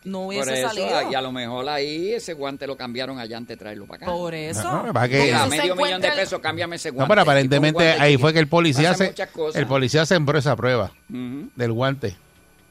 no 0.04 0.20
Por 0.20 0.28
hubiese 0.28 0.60
eso, 0.60 0.70
salido. 0.70 1.12
y 1.12 1.16
a 1.16 1.22
lo 1.22 1.32
mejor 1.32 1.68
ahí 1.70 2.14
ese 2.14 2.34
guante 2.34 2.66
lo 2.68 2.76
cambiaron 2.76 3.20
allá 3.20 3.38
antes 3.38 3.58
de 3.58 3.60
traerlo 3.60 3.86
para 3.86 4.04
acá. 4.04 4.12
Por 4.12 4.34
eso. 4.34 4.64
No, 4.84 4.94
para 4.94 5.08
que- 5.08 5.32
se 5.32 5.48
medio 5.48 5.76
millón 5.76 6.02
de 6.02 6.12
pesos, 6.12 6.40
cámbiame 6.40 6.76
ese 6.78 6.90
guante. 6.90 7.04
No, 7.04 7.08
pero 7.10 7.22
aparentemente 7.22 7.84
guante 7.84 8.02
ahí 8.02 8.18
fue 8.18 8.34
que 8.34 8.40
el 8.40 8.48
policía 8.48 8.94
se, 8.94 9.14
el 9.56 9.68
policía 9.68 10.06
sembró 10.06 10.38
esa 10.40 10.56
prueba 10.56 10.92
Ujú. 11.10 11.50
del 11.56 11.72
guante 11.72 12.16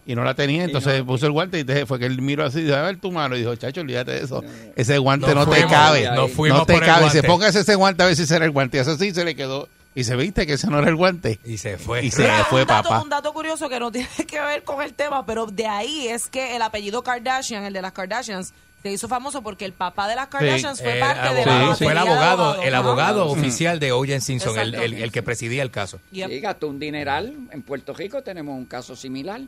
y 0.06 0.14
no 0.14 0.24
la 0.24 0.34
tenía, 0.34 0.64
entonces 0.64 0.98
no. 1.00 1.06
puso 1.06 1.26
el 1.26 1.32
guante 1.32 1.60
y 1.60 1.86
fue 1.86 1.98
que 2.00 2.06
él 2.06 2.20
miró 2.20 2.44
así, 2.44 2.62
dijo, 2.62 2.74
a 2.74 2.82
ver 2.82 2.96
tu 2.98 3.12
mano 3.12 3.36
y 3.36 3.40
dijo, 3.40 3.54
chacho, 3.54 3.80
olvídate 3.82 4.12
de 4.12 4.24
eso, 4.24 4.42
ese 4.74 4.98
guante 4.98 5.28
No 5.28 5.34
no, 5.34 5.46
te 5.46 5.56
fuimos, 5.56 5.70
cabe, 5.72 6.04
no 6.06 6.14
no, 6.26 6.64
te 6.66 6.72
por 6.72 6.84
cabe, 6.84 7.10
se 7.10 7.22
póngase 7.22 7.60
ese 7.60 7.74
guante 7.76 8.02
a 8.02 8.06
ver 8.06 8.16
si 8.16 8.26
será 8.26 8.44
el 8.44 8.50
guante, 8.50 8.78
y 8.78 8.80
eso 8.80 8.96
sí 8.96 9.12
se 9.12 9.24
le 9.24 9.36
quedó 9.36 9.68
y 9.94 10.04
se 10.04 10.14
viste 10.16 10.46
que 10.46 10.52
ese 10.54 10.68
no 10.68 10.78
era 10.78 10.88
el 10.88 10.96
guante 10.96 11.38
Y 11.44 11.58
se 11.58 11.76
fue. 11.78 12.04
y 12.04 12.10
se 12.10 12.22
Mira, 12.22 12.44
fue 12.44 12.62
un 12.62 12.68
dato, 12.68 12.88
papá. 12.88 13.02
un 13.02 13.08
dato 13.08 13.32
curioso 13.32 13.68
que 13.68 13.80
no 13.80 13.90
tiene 13.92 14.08
que 14.26 14.40
ver 14.40 14.62
con 14.64 14.82
el 14.82 14.94
tema, 14.94 15.24
pero 15.26 15.46
de 15.46 15.66
ahí 15.66 16.08
es 16.08 16.28
que 16.28 16.54
el 16.56 16.62
apellido 16.62 17.02
Kardashian, 17.02 17.64
el 17.64 17.72
de 17.72 17.82
las 17.82 17.92
Kardashians, 17.92 18.52
Se 18.82 18.90
hizo 18.90 19.08
famoso 19.08 19.42
porque 19.42 19.66
el 19.66 19.74
papá 19.74 20.08
de 20.08 20.16
las 20.16 20.28
Kardashians 20.28 20.80
fue 20.80 20.94
El 20.94 21.00
parte 21.00 21.34
de 21.34 21.42
abogado- 21.42 21.68
la 21.68 21.76
fue 21.76 21.86
el 21.88 21.92
de 21.92 21.98
abogado, 21.98 22.62
el 22.62 22.74
abogado 22.74 23.22
Ajá. 23.24 23.30
oficial 23.32 23.78
de 23.78 23.92
O.J. 23.92 24.20
Simpson, 24.20 24.58
el, 24.58 24.74
el- 24.74 24.94
el 24.94 25.12
que 25.12 25.22
presidía 25.22 25.62
el 25.62 25.70
caso. 25.70 26.00
Yep. 26.12 26.30
Sí, 26.30 26.40
gastó 26.40 26.68
un 26.68 26.78
dineral. 26.78 27.34
En 27.52 27.60
Puerto 27.60 27.92
Rico 27.92 28.22
tenemos 28.22 28.56
un 28.56 28.64
caso 28.64 28.96
similar. 28.96 29.42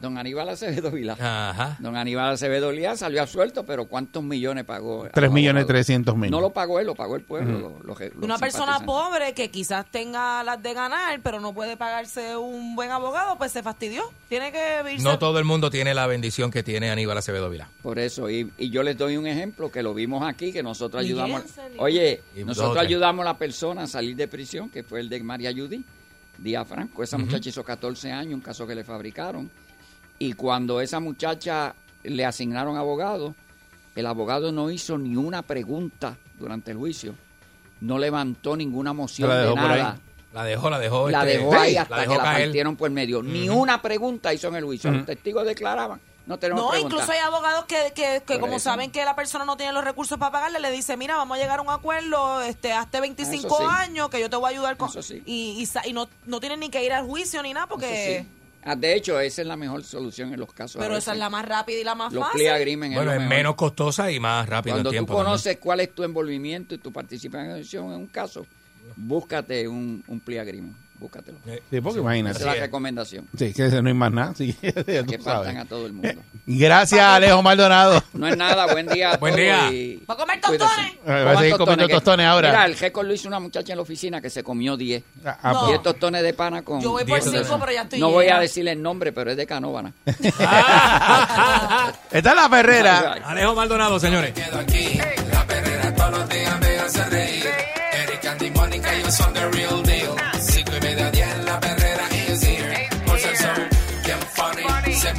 Don 0.00 0.16
Aníbal 0.16 0.48
Acevedo 0.48 0.90
Vilá. 0.92 1.14
Ajá. 1.14 1.76
Don 1.80 1.96
Aníbal 1.96 2.30
Acevedo 2.34 2.70
Vilá 2.70 2.96
salió 2.96 3.20
absuelto, 3.22 3.64
pero 3.66 3.86
¿cuántos 3.86 4.22
millones 4.22 4.64
pagó? 4.64 5.08
Tres 5.12 5.28
al 5.28 5.34
millones 5.34 5.62
abogado? 5.62 5.66
trescientos 5.76 6.16
mil. 6.16 6.30
No 6.30 6.40
lo 6.40 6.50
pagó 6.50 6.78
él, 6.78 6.86
lo 6.86 6.94
pagó 6.94 7.16
el 7.16 7.22
pueblo. 7.22 7.58
lo- 7.58 7.68
lo- 7.82 7.98
los 7.98 8.12
Una 8.22 8.38
persona 8.38 8.78
pobre 8.80 9.32
que 9.34 9.50
quizás 9.50 9.86
tenga 9.90 10.42
las 10.44 10.62
de 10.62 10.72
ganar, 10.74 11.20
pero 11.22 11.40
no 11.40 11.52
puede 11.52 11.76
pagarse 11.76 12.36
un 12.36 12.76
buen 12.76 12.90
abogado, 12.92 13.36
pues 13.38 13.50
se 13.50 13.62
fastidió. 13.62 14.02
Tiene 14.28 14.52
que 14.52 14.82
irse. 14.92 15.02
No 15.04 15.18
todo 15.18 15.38
el 15.38 15.44
mundo 15.44 15.68
tiene 15.70 15.94
la 15.94 16.06
bendición 16.06 16.50
que 16.50 16.62
tiene 16.62 16.90
Aníbal 16.90 17.18
Acevedo 17.18 17.50
Vilá. 17.50 17.68
Por 17.82 17.98
eso, 17.98 18.30
y, 18.30 18.52
y 18.58 18.70
yo 18.70 18.82
les 18.84 18.96
doy 18.96 19.16
un 19.16 19.26
ejemplo 19.26 19.70
que 19.72 19.82
lo 19.82 19.94
vimos 19.94 20.22
aquí, 20.26 20.52
que 20.52 20.62
nosotros 20.62 21.02
ayudamos. 21.02 21.42
Oye, 21.78 22.22
Y 22.36 22.44
nosotros 22.44 22.74
dos, 22.74 22.82
ayudamos 22.84 23.22
a 23.26 23.30
la 23.32 23.38
persona 23.38 23.82
a 23.82 23.86
salir 23.88 24.14
de 24.14 24.28
prisión, 24.28 24.70
que 24.70 24.82
fue 24.84 25.00
el 25.00 25.08
de 25.08 25.20
María 25.22 25.52
Judy 25.52 25.84
Díaz 26.38 26.68
Franco. 26.68 27.02
Esa 27.02 27.18
muchacha 27.18 27.48
hizo 27.48 27.64
14 27.64 28.12
años, 28.12 28.34
un 28.34 28.40
caso 28.40 28.64
que 28.66 28.74
le 28.76 28.84
fabricaron. 28.84 29.50
Y 30.18 30.32
cuando 30.32 30.80
esa 30.80 31.00
muchacha 31.00 31.74
le 32.02 32.24
asignaron 32.24 32.76
abogado, 32.76 33.34
el 33.94 34.06
abogado 34.06 34.52
no 34.52 34.70
hizo 34.70 34.98
ni 34.98 35.16
una 35.16 35.42
pregunta 35.42 36.16
durante 36.38 36.70
el 36.72 36.76
juicio. 36.76 37.14
No 37.80 37.98
levantó 37.98 38.56
ninguna 38.56 38.92
moción 38.92 39.28
La 39.28 39.36
de 39.36 39.42
dejó 39.44 39.54
por 39.54 39.70
ahí. 39.70 39.78
nada. 39.82 39.98
La 40.32 40.44
dejó, 40.44 40.70
la 40.70 40.78
dejó. 40.78 41.08
La 41.10 41.20
este, 41.26 41.38
dejó 41.38 41.54
ahí 41.54 41.76
hasta 41.76 41.94
la 41.96 42.02
dejó 42.02 42.12
que 42.12 42.18
la 42.18 42.24
partieron 42.24 42.76
por 42.76 42.90
medio. 42.90 43.22
Ni 43.22 43.48
una 43.48 43.80
pregunta 43.80 44.34
hizo 44.34 44.48
en 44.48 44.56
el 44.56 44.64
juicio. 44.64 44.90
Los 44.90 45.06
testigos 45.06 45.44
declaraban. 45.46 46.00
No 46.26 46.38
tenemos 46.38 46.62
No, 46.62 46.78
incluso 46.78 47.10
hay 47.10 47.20
abogados 47.20 47.64
que, 47.64 47.92
que, 47.94 48.22
que 48.26 48.38
como 48.38 48.56
eso. 48.56 48.64
saben 48.64 48.90
que 48.90 49.02
la 49.02 49.16
persona 49.16 49.46
no 49.46 49.56
tiene 49.56 49.72
los 49.72 49.82
recursos 49.82 50.18
para 50.18 50.30
pagarle, 50.30 50.60
le 50.60 50.70
dice, 50.70 50.94
mira, 50.98 51.16
vamos 51.16 51.38
a 51.38 51.40
llegar 51.40 51.58
a 51.58 51.62
un 51.62 51.70
acuerdo, 51.70 52.42
este, 52.42 52.70
hazte 52.74 53.00
25 53.00 53.46
Eso 53.46 53.56
sí. 53.56 53.64
años, 53.66 54.10
que 54.10 54.20
yo 54.20 54.28
te 54.28 54.36
voy 54.36 54.44
a 54.44 54.48
ayudar 54.50 54.76
con... 54.76 54.90
Eso 54.90 55.00
sí. 55.00 55.22
Y, 55.24 55.64
y, 55.64 55.88
y 55.88 55.92
no, 55.94 56.06
no 56.26 56.38
tienen 56.40 56.60
ni 56.60 56.68
que 56.68 56.84
ir 56.84 56.92
al 56.92 57.06
juicio 57.06 57.42
ni 57.42 57.54
nada, 57.54 57.66
porque... 57.66 58.26
Ah, 58.64 58.76
de 58.76 58.94
hecho, 58.94 59.18
esa 59.20 59.40
es 59.42 59.48
la 59.48 59.56
mejor 59.56 59.82
solución 59.84 60.32
en 60.34 60.40
los 60.40 60.52
casos. 60.52 60.80
Pero 60.82 60.96
esa 60.96 61.12
es 61.12 61.18
la 61.18 61.30
más 61.30 61.46
rápida 61.46 61.78
y 61.80 61.84
la 61.84 61.94
más 61.94 62.12
Los 62.12 62.24
fácil. 62.24 62.40
plea 62.40 62.54
agreement 62.56 62.94
Bueno, 62.94 63.10
es, 63.12 63.16
es 63.16 63.22
lo 63.22 63.28
mejor. 63.28 63.36
menos 63.38 63.54
costosa 63.54 64.10
y 64.10 64.20
más 64.20 64.48
rápido 64.48 64.74
Cuando 64.76 64.90
en 64.90 64.92
tiempo. 64.92 65.12
tú 65.12 65.16
también. 65.16 65.26
conoces 65.32 65.56
cuál 65.58 65.80
es 65.80 65.94
tu 65.94 66.02
envolvimiento 66.04 66.74
y 66.74 66.78
tu 66.78 66.92
participación 66.92 67.86
en 67.86 67.92
un 68.00 68.06
caso, 68.08 68.46
búscate 68.96 69.66
un, 69.68 70.02
un 70.08 70.20
plea 70.20 70.42
agreement. 70.42 70.76
Búscatelo. 70.98 71.38
Sí, 71.44 71.80
porque 71.80 71.90
Esa 71.90 71.98
imagínate. 72.00 72.38
es 72.40 72.44
la 72.44 72.54
recomendación. 72.54 73.28
Sí, 73.38 73.52
que 73.54 73.66
ese 73.66 73.80
no 73.82 73.88
hay 73.88 73.94
más 73.94 74.10
nada. 74.12 74.34
Sí, 74.36 74.52
Que 74.60 74.72
sabes. 74.82 75.22
faltan 75.22 75.56
a 75.58 75.64
todo 75.64 75.86
el 75.86 75.92
mundo. 75.92 76.20
Gracias, 76.46 77.00
Alejo 77.00 77.42
Maldonado. 77.42 78.02
No 78.18 78.26
es 78.26 78.36
nada, 78.36 78.66
buen 78.72 78.86
día. 78.88 79.12
a 79.12 79.16
Buen 79.18 79.36
día. 79.36 79.70
y 79.70 80.02
¿Va 80.10 80.14
a 80.14 80.16
comer 80.16 80.40
cuídense. 80.40 80.66
tostones? 80.66 80.98
Va 81.26 81.30
a 81.32 81.36
seguir 81.38 81.56
comiendo 81.56 81.88
tostones 81.88 82.26
ahora. 82.26 82.48
Mira, 82.48 82.64
el 82.66 82.76
récord 82.76 83.06
lo 83.06 83.12
hizo 83.14 83.28
una 83.28 83.38
muchacha 83.38 83.72
en 83.72 83.76
la 83.78 83.82
oficina 83.82 84.20
que 84.20 84.28
se 84.28 84.42
comió 84.42 84.76
10. 84.76 85.02
Ah, 85.24 85.38
ah, 85.42 85.52
No. 85.52 85.66
10 85.68 85.82
tostones 85.82 86.22
de 86.24 86.34
pana 86.34 86.62
con... 86.62 86.80
Yo 86.80 86.90
voy 86.90 87.04
por 87.04 87.22
10 87.22 87.44
cinco, 87.44 87.58
pero 87.60 87.72
ya 87.72 87.82
estoy 87.82 88.00
No 88.00 88.10
voy 88.10 88.26
a 88.26 88.40
decirle 88.40 88.72
el 88.72 88.82
nombre, 88.82 89.12
pero 89.12 89.30
es 89.30 89.36
de 89.36 89.46
Canóvana. 89.46 89.92
Esta 90.06 91.94
es 92.10 92.24
la 92.36 92.48
perrera. 92.50 93.12
Alejo 93.24 93.54
Maldonado, 93.54 94.00
señores. 94.00 94.32
quedo 94.32 94.58
aquí. 94.58 94.98
La 95.32 95.46
perrera 95.46 95.94
todos 95.94 96.10
los 96.18 96.28
días 96.28 96.60
me 96.60 96.78
hace 96.78 97.04
reír. 97.04 97.44
Eric, 97.92 98.24
Andy, 98.26 98.50
Mónica, 98.50 98.94
ellos 98.94 99.14
son 99.14 99.32
the 99.34 99.48
real 99.50 99.82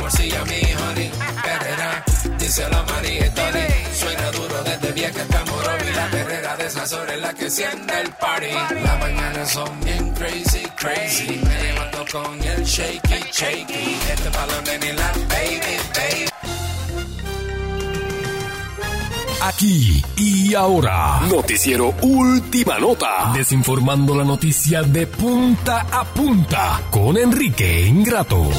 funny, 0.10 0.30
se 0.30 0.36
morcilla 0.36 0.46
mi 0.46 0.74
honey. 0.74 1.12
Perrera, 1.44 2.04
dice 2.38 2.70
la 2.70 2.84
María 2.84 3.28
y 3.28 3.30
Tony. 3.32 3.68
Suena 3.94 4.32
duro 4.32 4.64
desde 4.64 4.92
vieja 4.94 5.22
hasta 5.22 5.46
Morovi. 5.46 5.94
La 5.96 6.10
perrera 6.10 6.58
de 6.58 6.66
esas 6.66 6.94
horas 6.94 7.16
es 7.16 7.22
la 7.22 7.34
que 7.34 7.46
enciende 7.46 8.02
el 8.02 8.12
party. 8.14 8.82
Las 8.84 9.00
mañanas 9.00 9.52
son 9.52 9.80
bien 9.82 10.14
crazy, 10.14 10.64
crazy. 10.76 11.40
Me 11.44 11.64
levanto 11.64 12.06
con 12.12 12.44
el 12.44 12.64
shaky, 12.64 13.32
shaky. 13.32 13.98
Este 14.12 14.30
balón 14.30 14.68
en 14.68 14.96
la 14.96 15.12
baby, 15.30 15.78
baby. 15.96 16.30
Aquí 19.42 20.04
y 20.18 20.54
ahora. 20.54 21.22
Noticiero 21.30 21.96
Última 22.02 22.78
Nota. 22.78 23.32
Desinformando 23.34 24.16
la 24.16 24.26
noticia 24.26 24.84
de 24.84 25.08
punta 25.08 25.88
a 25.92 26.04
punta 26.04 26.82
con 26.92 27.18
Enrique 27.18 27.86
Ingrato. 27.88 28.50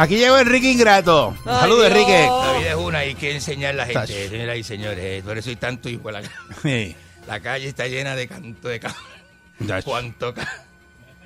Aquí 0.00 0.16
llegó 0.16 0.38
Enrique 0.38 0.70
Ingrato. 0.70 1.34
Ay, 1.44 1.60
Saludos, 1.60 1.86
Dios. 1.86 1.90
Enrique. 1.98 2.26
La 2.30 2.58
vida 2.58 2.68
es 2.70 2.74
una, 2.76 2.98
hay 2.98 3.14
que 3.14 3.34
enseñar 3.34 3.70
a 3.70 3.76
la 3.78 3.84
gente, 3.86 4.00
Tacho. 4.00 4.12
señoras 4.30 4.56
y 4.58 4.62
señores. 4.62 4.98
eh, 5.00 5.22
Por 5.24 5.38
eso 5.38 5.50
hay 5.50 5.56
tanto 5.56 5.88
hijo 5.88 6.10
la 6.10 6.22
calle. 6.22 6.34
Sí. 6.62 6.96
La 7.26 7.40
calle 7.40 7.68
está 7.68 7.86
llena 7.88 8.14
de 8.14 8.28
canto 8.28 8.68
de. 8.68 8.78
Tacho. 8.80 9.84
Cuánto, 9.84 10.34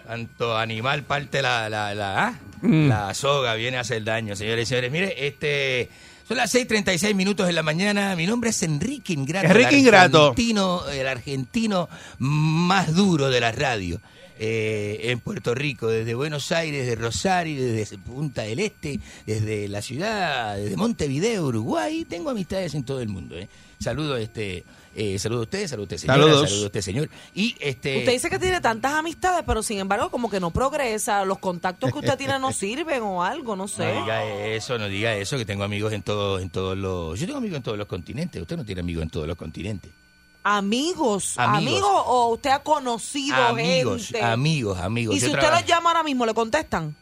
cuánto 0.07 0.57
animal 0.57 1.03
parte 1.05 1.43
la, 1.43 1.69
la, 1.69 1.95
la, 1.95 2.27
¿ah? 2.29 2.35
Mm. 2.63 2.89
la 2.89 3.15
soga, 3.15 3.55
viene 3.55 3.77
a 3.77 3.81
hacer 3.81 4.03
daño, 4.05 4.35
señores 4.37 4.67
y 4.67 4.69
señores. 4.69 4.91
Mire, 4.91 5.27
este. 5.27 5.91
Son 6.27 6.37
las 6.37 6.55
6:36 6.55 7.15
minutos 7.15 7.47
de 7.47 7.53
la 7.53 7.63
mañana. 7.63 8.17
Mi 8.17 8.27
nombre 8.27 8.51
es 8.51 8.63
Enrique 8.63 9.13
Ingrato. 9.13 9.47
Enrique 9.49 9.75
el 9.75 9.81
Ingrato. 9.81 10.29
Argentino, 10.31 10.89
el 10.89 11.07
argentino 11.09 11.89
más 12.19 12.95
duro 12.95 13.29
de 13.29 13.41
la 13.41 13.53
radio. 13.53 14.01
Eh, 14.45 15.13
en 15.13 15.21
Puerto 15.21 15.55
Rico, 15.55 15.87
desde 15.87 16.15
Buenos 16.15 16.51
Aires, 16.51 16.85
desde 16.85 17.01
Rosario, 17.01 17.65
desde 17.65 17.97
Punta 17.97 18.43
del 18.43 18.59
Este, 18.59 18.99
desde 19.25 19.69
la 19.69 19.81
ciudad, 19.81 20.57
desde 20.57 20.77
Montevideo, 20.77 21.47
Uruguay. 21.47 22.05
Tengo 22.05 22.31
amistades 22.31 22.75
en 22.75 22.83
todo 22.83 23.01
el 23.01 23.09
mundo. 23.09 23.39
¿eh? 23.39 23.49
Saludo, 23.79 24.17
este, 24.17 24.65
eh, 24.97 25.17
saludo 25.21 25.41
a 25.41 25.43
usted, 25.45 25.69
saludo 25.69 25.83
a 25.83 25.85
usted, 25.85 25.97
señora, 25.97 26.19
Saludos. 26.19 26.49
saludo 26.49 26.65
a 26.65 26.67
usted, 26.67 26.81
señor. 26.81 27.09
Y 27.37 27.55
este. 27.61 27.99
Usted 27.99 28.13
dice 28.15 28.31
que 28.31 28.41
tiene 28.41 28.61
tantas 28.61 28.95
amistades, 28.95 29.45
pero 29.47 29.63
sin 29.63 29.79
embargo 29.79 30.11
como 30.11 30.29
que 30.29 30.41
no 30.41 30.51
progresa. 30.51 31.25
Los 31.25 31.39
contactos 31.39 31.93
que 31.93 32.01
usted 32.01 32.19
tiene 32.19 32.37
no 32.41 32.53
sirven 32.53 33.01
o 33.03 33.23
algo, 33.23 33.55
no 33.55 33.69
sé. 33.69 33.95
No 33.95 34.01
diga 34.01 34.25
eso, 34.25 34.77
no 34.77 34.89
diga 34.89 35.15
eso, 35.15 35.39
que 35.39 35.45
tengo 35.45 35.63
amigos 35.63 35.93
en 35.93 36.03
todos, 36.03 36.43
en 36.43 36.51
todos 36.51 36.77
los. 36.77 37.21
Yo 37.21 37.27
tengo 37.27 37.39
amigos 37.39 37.59
en 37.59 37.63
todos 37.63 37.79
los 37.79 37.87
continentes. 37.87 38.43
Usted 38.43 38.57
no 38.57 38.65
tiene 38.65 38.81
amigos 38.81 39.05
en 39.05 39.11
todos 39.11 39.29
los 39.29 39.37
continentes. 39.37 39.93
Amigos, 40.45 41.35
Amigos. 41.39 41.59
amigos, 41.59 42.03
o 42.07 42.29
usted 42.35 42.51
ha 42.51 42.59
conocido 42.63 43.37
Amigos, 43.37 44.07
gente. 44.09 44.23
amigos, 44.23 44.79
amigos. 44.79 45.17
Y 45.17 45.21
si 45.21 45.27
usted 45.31 45.51
los 45.51 45.65
llama 45.65 45.91
ahora 45.91 46.03
mismo, 46.03 46.27
¿le 46.27 46.35
contestan? 46.35 46.97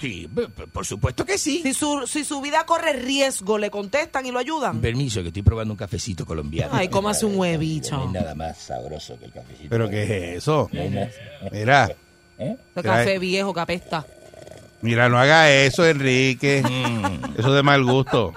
Sí, 0.00 0.26
por 0.72 0.86
supuesto 0.86 1.26
que 1.26 1.36
sí. 1.36 1.60
Si 1.62 1.74
su, 1.74 2.06
si 2.06 2.24
su 2.24 2.40
vida 2.40 2.64
corre 2.64 2.94
riesgo, 2.94 3.58
¿le 3.58 3.70
contestan 3.70 4.24
y 4.24 4.30
lo 4.30 4.38
ayudan? 4.38 4.80
Permiso, 4.80 5.20
que 5.20 5.28
estoy 5.28 5.42
probando 5.42 5.74
un 5.74 5.78
cafecito 5.78 6.24
colombiano. 6.24 6.72
Ay, 6.74 6.88
cómase 6.88 7.26
un 7.26 7.36
huevito. 7.38 7.90
No 7.96 8.02
hay 8.04 8.08
nada 8.08 8.34
más 8.34 8.56
sabroso 8.56 9.18
que 9.18 9.26
el 9.26 9.32
cafecito. 9.32 9.68
¿Pero 9.68 9.90
qué 9.90 10.02
es 10.04 10.38
eso? 10.38 10.70
Mira, 11.52 11.94
Ese 12.38 12.82
café 12.82 13.18
viejo 13.18 13.52
que 13.52 13.60
apesta. 13.60 14.06
mira, 14.80 15.10
no 15.10 15.18
haga 15.18 15.50
eso, 15.52 15.84
Enrique. 15.86 16.60
Eso 17.36 17.48
es 17.48 17.54
de 17.54 17.62
mal 17.62 17.84
gusto. 17.84 18.32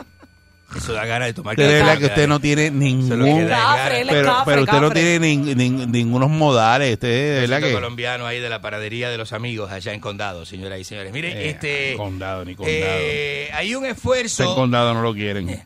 Eso 0.76 0.94
da 0.94 1.06
ganas 1.06 1.28
de 1.28 1.34
tomar 1.34 1.56
De 1.56 1.68
verdad 1.68 1.98
que 1.98 2.06
usted 2.06 2.28
no 2.28 2.40
tiene 2.40 2.72
ningún... 2.72 3.48
da 3.48 3.58
Cafre, 3.76 4.02
él 4.02 4.10
es 4.10 4.16
Pero, 4.16 4.26
cafre, 4.28 4.44
pero 4.54 4.64
usted 4.64 4.80
no 4.82 4.92
tiene 4.92 5.20
nin- 5.20 5.56
nin- 5.56 5.88
ningunos 5.88 6.30
modales. 6.30 6.94
Usted, 6.94 7.36
de 7.36 7.42
verdad 7.42 7.62
que... 7.62 7.74
colombiano 7.74 8.26
ahí 8.26 8.40
de 8.40 8.50
la 8.50 8.62
paradería 8.62 9.10
de 9.10 9.18
los 9.18 9.34
amigos 9.34 9.72
allá 9.72 9.94
en 9.94 10.00
Condado, 10.00 10.46
señoras 10.46 10.80
y 10.80 10.84
señores. 10.84 11.12
Mire, 11.14 11.32
Eh, 11.32 11.50
este. 11.50 11.94
condado, 11.98 12.44
ni 12.46 12.56
condado. 12.56 12.76
eh, 12.80 13.50
hay 13.54 13.76
un 13.76 13.86
esfuerzo. 13.86 14.56
condado 14.56 14.94
no 14.94 15.02
lo 15.02 15.14
quieren. 15.14 15.50
Eh, 15.50 15.66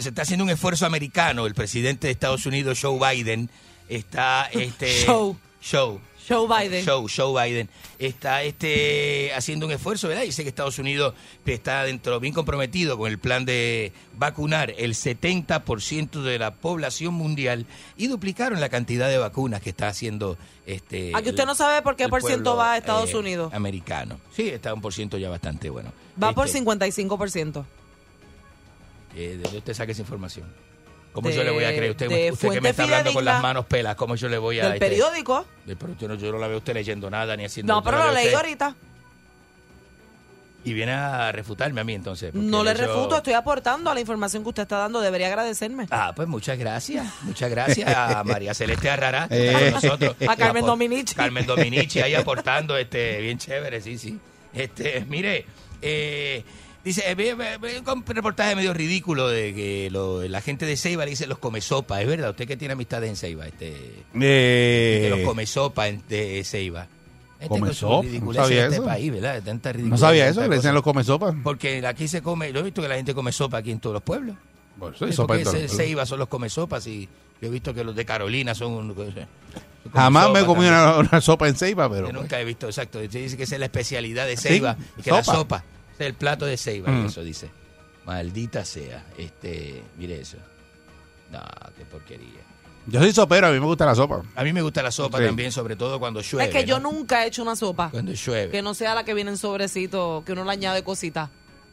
Se 0.00 0.08
está 0.10 0.22
haciendo 0.22 0.44
un 0.44 0.50
esfuerzo 0.50 0.86
americano. 0.86 1.46
El 1.46 1.54
presidente 1.54 2.06
de 2.08 2.12
Estados 2.12 2.46
Unidos, 2.46 2.78
Joe 2.80 2.98
Biden, 3.14 3.50
está 3.88 4.48
este 4.52 4.86
Show. 5.06 5.36
show 5.62 6.00
Joe 6.30 6.46
Biden. 6.46 6.84
Show, 6.84 7.06
Joe 7.14 7.44
Biden 7.44 7.68
está 7.98 8.42
este 8.44 9.32
haciendo 9.34 9.66
un 9.66 9.72
esfuerzo, 9.72 10.06
¿verdad? 10.08 10.22
Dice 10.22 10.42
que 10.44 10.48
Estados 10.48 10.78
Unidos 10.78 11.14
está 11.44 11.82
dentro 11.84 12.20
bien 12.20 12.32
comprometido 12.32 12.96
con 12.96 13.10
el 13.10 13.18
plan 13.18 13.44
de 13.44 13.92
vacunar 14.16 14.72
el 14.78 14.94
70% 14.94 16.22
de 16.22 16.38
la 16.38 16.54
población 16.54 17.14
mundial 17.14 17.66
y 17.96 18.06
duplicaron 18.06 18.60
la 18.60 18.68
cantidad 18.68 19.08
de 19.08 19.18
vacunas 19.18 19.60
que 19.60 19.70
está 19.70 19.88
haciendo 19.88 20.38
este 20.66 21.10
Aquí 21.16 21.30
usted 21.30 21.40
el- 21.42 21.46
no 21.48 21.54
sabe 21.56 21.82
por 21.82 21.96
qué 21.96 22.08
por 22.08 22.22
ciento 22.22 22.54
va 22.56 22.72
a 22.74 22.76
Estados 22.78 23.10
eh, 23.10 23.16
Unidos. 23.16 23.52
Americano. 23.52 24.20
Sí, 24.34 24.48
está 24.48 24.72
un 24.72 24.80
por 24.80 24.94
ciento 24.94 25.18
ya 25.18 25.28
bastante 25.28 25.68
bueno. 25.68 25.92
Va 26.22 26.32
por 26.32 26.46
Este, 26.46 26.58
55%. 26.60 27.64
eh, 29.16 29.36
¿De 29.36 29.42
dónde 29.42 29.58
usted 29.58 29.74
saca 29.74 29.90
esa 29.92 30.02
información? 30.02 30.46
¿Cómo 31.12 31.28
De- 31.28 31.34
yo 31.34 31.42
le 31.44 31.50
voy 31.50 31.64
a 31.64 31.68
creer? 31.74 31.90
Usted, 31.90 32.32
usted 32.32 32.50
que 32.50 32.60
me 32.60 32.68
está 32.70 32.84
hablando 32.84 33.12
con 33.12 33.24
las 33.24 33.42
manos 33.42 33.66
pelas, 33.66 33.96
¿cómo 33.96 34.14
yo 34.16 34.28
le 34.28 34.38
voy 34.38 34.60
a... 34.60 34.64
Del 34.64 34.74
este, 34.74 34.86
periódico. 34.88 35.44
Pero 35.66 35.96
yo 35.98 36.08
no, 36.08 36.14
yo 36.14 36.30
no 36.32 36.38
la 36.38 36.46
veo 36.46 36.56
a 36.56 36.58
usted 36.58 36.74
leyendo 36.74 37.10
nada 37.10 37.36
ni 37.36 37.44
haciendo... 37.44 37.72
No, 37.74 37.82
pero 37.82 37.98
lo 37.98 38.04
a 38.04 38.12
leí 38.12 38.26
usted- 38.26 38.36
ahorita. 38.36 38.74
Y 40.62 40.74
viene 40.74 40.92
a 40.92 41.32
refutarme 41.32 41.80
a 41.80 41.84
mí 41.84 41.94
entonces. 41.94 42.34
No 42.34 42.62
le 42.62 42.72
yo- 42.74 42.86
refuto, 42.86 43.16
estoy 43.16 43.32
aportando 43.32 43.90
a 43.90 43.94
la 43.94 44.00
información 44.00 44.42
que 44.42 44.50
usted 44.50 44.62
está 44.64 44.76
dando. 44.76 45.00
Debería 45.00 45.28
agradecerme. 45.28 45.86
Ah, 45.90 46.12
pues 46.14 46.28
muchas 46.28 46.58
gracias. 46.58 47.06
Muchas 47.22 47.50
gracias 47.50 47.88
a 47.96 48.22
María 48.26 48.52
Celeste 48.52 48.90
Arrará. 48.90 49.24
está 49.24 49.36
Eh. 49.36 49.70
nosotros. 49.70 50.14
A 50.28 50.36
Carmen 50.36 50.66
Dominici. 50.66 51.14
Carmen 51.14 51.46
Dominici 51.46 52.00
ahí 52.02 52.14
aportando, 52.14 52.76
este, 52.76 53.20
bien 53.22 53.38
chévere, 53.38 53.80
sí, 53.80 53.96
sí. 53.96 54.18
Este, 54.52 55.02
mire, 55.08 55.46
eh, 55.80 56.44
dice, 56.84 57.02
eh, 57.10 57.14
ve- 57.14 57.34
ve- 57.34 57.58
ve 57.58 57.80
un 57.80 58.04
reportaje 58.06 58.54
medio 58.56 58.72
ridículo 58.74 59.28
de 59.28 59.54
que 59.54 59.88
lo- 59.90 60.22
la 60.26 60.40
gente 60.40 60.66
de 60.66 60.76
Ceiba 60.76 61.04
le 61.04 61.10
dice 61.10 61.26
los 61.26 61.38
come 61.38 61.60
sopa, 61.60 62.00
es 62.00 62.06
verdad, 62.08 62.30
usted 62.30 62.46
que 62.46 62.56
tiene 62.56 62.72
amistades 62.72 63.10
en 63.10 63.16
Ceiba, 63.16 63.46
este, 63.46 63.74
Eh, 64.20 65.00
que 65.02 65.10
los 65.10 65.20
come 65.20 65.46
sopa 65.46 65.88
en, 65.88 66.02
de 66.08 66.42
Ceiba. 66.44 66.86
Gente 67.40 67.48
Come 67.58 67.72
sopa, 67.72 68.06
no 68.06 68.34
sabía 68.34 68.64
este 68.64 68.74
eso. 68.76 68.84
país, 68.84 69.10
¿verdad? 69.10 69.42
Tanta 69.42 69.72
no 69.72 69.96
sabía 69.96 70.28
eso, 70.28 70.42
le 70.46 70.56
decían 70.56 70.74
los 70.74 70.82
come 70.82 71.02
sopa. 71.02 71.34
Porque 71.42 71.86
aquí 71.86 72.06
se 72.06 72.20
come, 72.20 72.52
yo 72.52 72.60
he 72.60 72.62
visto 72.62 72.82
que 72.82 72.88
la 72.88 72.96
gente 72.96 73.14
come 73.14 73.32
sopa 73.32 73.56
aquí 73.58 73.70
en 73.70 73.80
todos 73.80 73.94
los 73.94 74.02
pueblos. 74.02 74.36
Bueno, 74.76 74.94
sopa 75.10 75.38
en. 75.38 75.68
Ceiba 75.68 76.04
son 76.04 76.18
los 76.18 76.28
come 76.28 76.50
sopas 76.50 76.86
y 76.86 77.08
yo 77.40 77.48
he 77.48 77.50
visto 77.50 77.72
que 77.72 77.82
los 77.82 77.96
de 77.96 78.04
Carolina 78.04 78.54
son... 78.54 78.94
Jamás 79.94 80.30
me 80.30 80.40
he 80.40 80.44
comido 80.44 80.68
una, 80.70 80.98
una 80.98 81.20
sopa 81.22 81.48
en 81.48 81.54
Ceiba, 81.56 81.88
pero. 81.88 82.02
Yo 82.08 82.12
pues, 82.12 82.22
nunca 82.22 82.38
he 82.38 82.44
visto, 82.44 82.66
exacto. 82.66 82.98
Se 83.00 83.08
dice 83.08 83.36
que 83.38 83.44
esa 83.44 83.54
es 83.56 83.58
la 83.60 83.66
especialidad 83.66 84.26
de 84.26 84.36
Ceiba. 84.36 84.76
Sí, 84.78 84.84
y 84.98 85.02
que 85.02 85.10
la 85.10 85.24
sopa. 85.24 85.64
Sopa 86.00 86.04
es 86.04 86.08
el 86.10 86.14
plato 86.14 86.46
de 86.46 86.56
Ceiba. 86.56 86.90
Mm. 86.90 87.06
Eso 87.06 87.22
dice. 87.22 87.50
Maldita 88.06 88.64
sea. 88.64 89.04
Este, 89.18 89.82
mire 89.96 90.20
eso. 90.20 90.38
No, 91.30 91.40
qué 91.76 91.84
porquería. 91.84 92.40
Yo 92.86 92.98
soy 93.00 93.12
sopero, 93.12 93.46
a 93.48 93.50
mí 93.50 93.60
me 93.60 93.66
gusta 93.66 93.84
la 93.86 93.94
sopa. 93.94 94.22
A 94.34 94.42
mí 94.42 94.52
me 94.52 94.62
gusta 94.62 94.82
la 94.82 94.90
sopa 94.90 95.18
Sí. 95.18 95.24
también, 95.26 95.52
sobre 95.52 95.76
todo 95.76 96.00
cuando 96.00 96.22
llueve. 96.22 96.46
es 96.48 96.50
que 96.54 96.64
yo 96.64 96.80
¿no? 96.80 96.90
nunca 96.90 97.24
he 97.24 97.28
hecho 97.28 97.42
una 97.42 97.54
sopa 97.54 97.90
Cuando 97.90 98.12
llueve. 98.12 98.50
que 98.50 98.62
no 98.62 98.72
sea 98.74 98.94
la 98.94 99.04
que 99.04 99.14
viene 99.14 99.30
en 99.30 99.36
sobrecito, 99.36 100.22
que 100.24 100.32
uno 100.32 100.44
le 100.44 100.50
añade 100.50 100.82
cositas. 100.82 101.28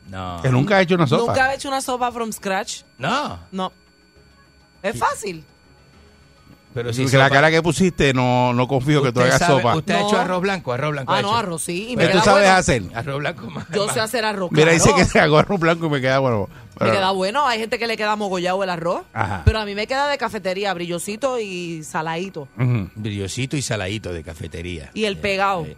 No. 0.09 0.39
Que 0.41 0.49
nunca 0.49 0.79
he 0.79 0.83
hecho 0.83 0.95
una 0.95 1.07
sopa. 1.07 1.31
Nunca 1.33 1.51
he 1.51 1.55
hecho 1.55 1.69
una 1.69 1.81
sopa 1.81 2.11
from 2.11 2.31
scratch. 2.31 2.83
No. 2.97 3.39
No. 3.51 3.71
Es 4.83 4.97
fácil. 4.99 5.43
Pero 6.77 6.93
Si 6.93 7.07
la 7.07 7.27
cara 7.31 7.49
que 7.49 7.63
pusiste, 7.63 8.13
no, 8.13 8.53
no 8.53 8.67
confío 8.67 9.01
que 9.01 9.11
tú 9.11 9.19
hagas 9.19 9.39
sabe- 9.39 9.55
sopa. 9.63 9.75
¿Usted 9.75 9.95
ha 9.95 10.01
hecho 10.01 10.15
arroz 10.19 10.41
blanco? 10.41 10.71
Arroz 10.73 10.91
blanco. 10.91 11.11
Ah, 11.11 11.23
no, 11.23 11.29
hecho? 11.29 11.37
arroz 11.37 11.63
sí. 11.63 11.87
Y 11.89 11.95
me 11.95 12.05
Pero 12.05 12.19
tú 12.19 12.25
sabes 12.25 12.43
bueno. 12.43 12.55
hacer. 12.59 12.83
Arroz 12.93 13.17
blanco 13.17 13.49
más. 13.49 13.65
Yo 13.73 13.85
más- 13.87 13.93
sé 13.95 13.99
hacer 13.99 14.25
arroz. 14.25 14.51
Mira, 14.51 14.71
dice 14.71 14.93
que 14.95 15.03
se 15.05 15.19
hago 15.19 15.39
arroz 15.39 15.59
blanco 15.59 15.87
y 15.87 15.89
me 15.89 16.01
queda 16.01 16.19
bueno. 16.19 16.47
Me 16.79 16.91
queda 16.91 17.09
bueno. 17.09 17.47
Hay 17.47 17.57
gente 17.57 17.79
que 17.79 17.87
le 17.87 17.97
queda 17.97 18.15
mogollado 18.15 18.63
el 18.63 18.69
arroz. 18.69 19.01
Ajá. 19.11 19.41
Pero 19.43 19.57
a 19.59 19.65
mí 19.65 19.73
me 19.73 19.87
queda 19.87 20.07
de 20.07 20.19
cafetería, 20.19 20.71
brillosito 20.75 21.39
y 21.39 21.83
saladito. 21.83 22.47
Brillosito 22.93 23.57
y 23.57 23.63
saladito 23.63 24.13
de 24.13 24.21
cafetería. 24.23 24.91
Y 24.93 25.05
el 25.05 25.17
pegado. 25.17 25.65
Eh. 25.65 25.75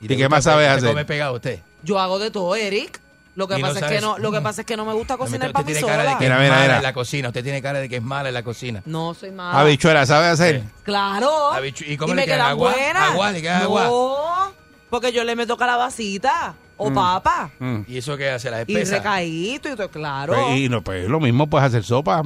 ¿Y 0.00 0.08
le 0.08 0.16
qué 0.16 0.28
más 0.30 0.44
sabe 0.44 0.64
¿usted 0.64 0.76
hacer? 0.78 0.88
come 0.88 1.04
pegado 1.04 1.34
usted? 1.34 1.58
Yo 1.82 1.98
hago 2.00 2.18
de 2.18 2.30
todo, 2.30 2.56
Eric. 2.56 2.98
Lo 3.36 3.46
que 3.46 3.58
Y 3.58 3.62
no 3.62 3.68
pasa 3.68 3.86
es 3.86 3.92
que 3.92 4.00
no, 4.00 4.18
lo 4.18 4.32
que 4.32 4.40
pasa 4.40 4.60
es 4.62 4.66
que 4.66 4.76
no 4.76 4.84
me 4.84 4.92
gusta 4.92 5.16
cocinar 5.16 5.48
usted 5.48 5.52
para 5.52 5.64
mí 5.66 5.72
tiene 5.72 5.86
cara 5.86 6.02
de 6.02 6.08
que 6.18 6.24
Mira, 6.24 6.34
es 6.36 6.40
mira, 6.42 6.52
mala 6.54 6.62
mira. 6.64 6.76
en 6.78 6.82
la 6.82 6.92
cocina. 6.92 7.28
Usted 7.28 7.44
tiene 7.44 7.62
cara 7.62 7.78
de 7.78 7.88
que 7.88 7.96
es 7.96 8.02
mala 8.02 8.28
en 8.28 8.34
la 8.34 8.42
cocina. 8.42 8.82
No 8.86 9.14
soy 9.14 9.30
mala. 9.30 9.60
Habichuela, 9.60 10.04
¿sabe 10.04 10.26
hacer? 10.26 10.62
Claro. 10.82 11.52
Habichu- 11.52 11.86
¿y 11.86 11.96
cómo 11.96 12.12
y 12.12 12.16
le 12.16 12.22
me 12.22 12.26
quedan? 12.26 12.38
quedan 12.38 12.50
¿Agua? 12.50 12.72
buenas. 12.72 13.02
¿Agua? 13.10 13.30
¿Le 13.32 13.42
quedan 13.42 13.62
no, 13.62 13.78
agua? 13.78 14.52
porque 14.90 15.12
yo 15.12 15.22
le 15.24 15.36
meto 15.36 15.56
calabacita 15.56 16.54
o 16.76 16.92
papa 16.92 17.50
Mm. 17.60 17.82
¿Y 17.86 17.98
eso 17.98 18.16
qué 18.16 18.30
hace? 18.30 18.50
¿La 18.50 18.58
y 18.58 18.62
espesa? 18.62 18.96
recaíto 18.96 19.68
y 19.72 19.76
todo, 19.76 19.88
claro. 19.90 20.32
Pues, 20.34 20.56
y 20.58 20.68
no, 20.68 20.82
pues 20.82 21.08
lo 21.08 21.20
mismo 21.20 21.46
puedes 21.46 21.66
hacer 21.68 21.84
sopa. 21.84 22.22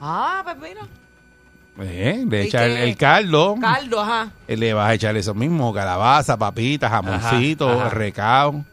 Ah, 0.00 0.40
pues 0.44 0.56
mira. 0.56 0.80
Eh, 1.80 2.24
le 2.28 2.44
¿Y 2.44 2.46
echas 2.48 2.62
el, 2.62 2.96
caldo. 2.96 3.56
Caldo, 3.60 4.00
ajá. 4.00 4.30
eh, 4.46 4.56
Le 4.56 4.72
vas 4.74 4.90
a 4.90 4.94
echar 4.94 5.16
eso 5.16 5.34
mismo, 5.34 5.72
calabaza, 5.72 6.36
papitas, 6.36 6.90
jamoncito, 6.90 7.68
Ajá, 7.68 7.80
ajá. 7.86 7.90
recao, 7.90 8.64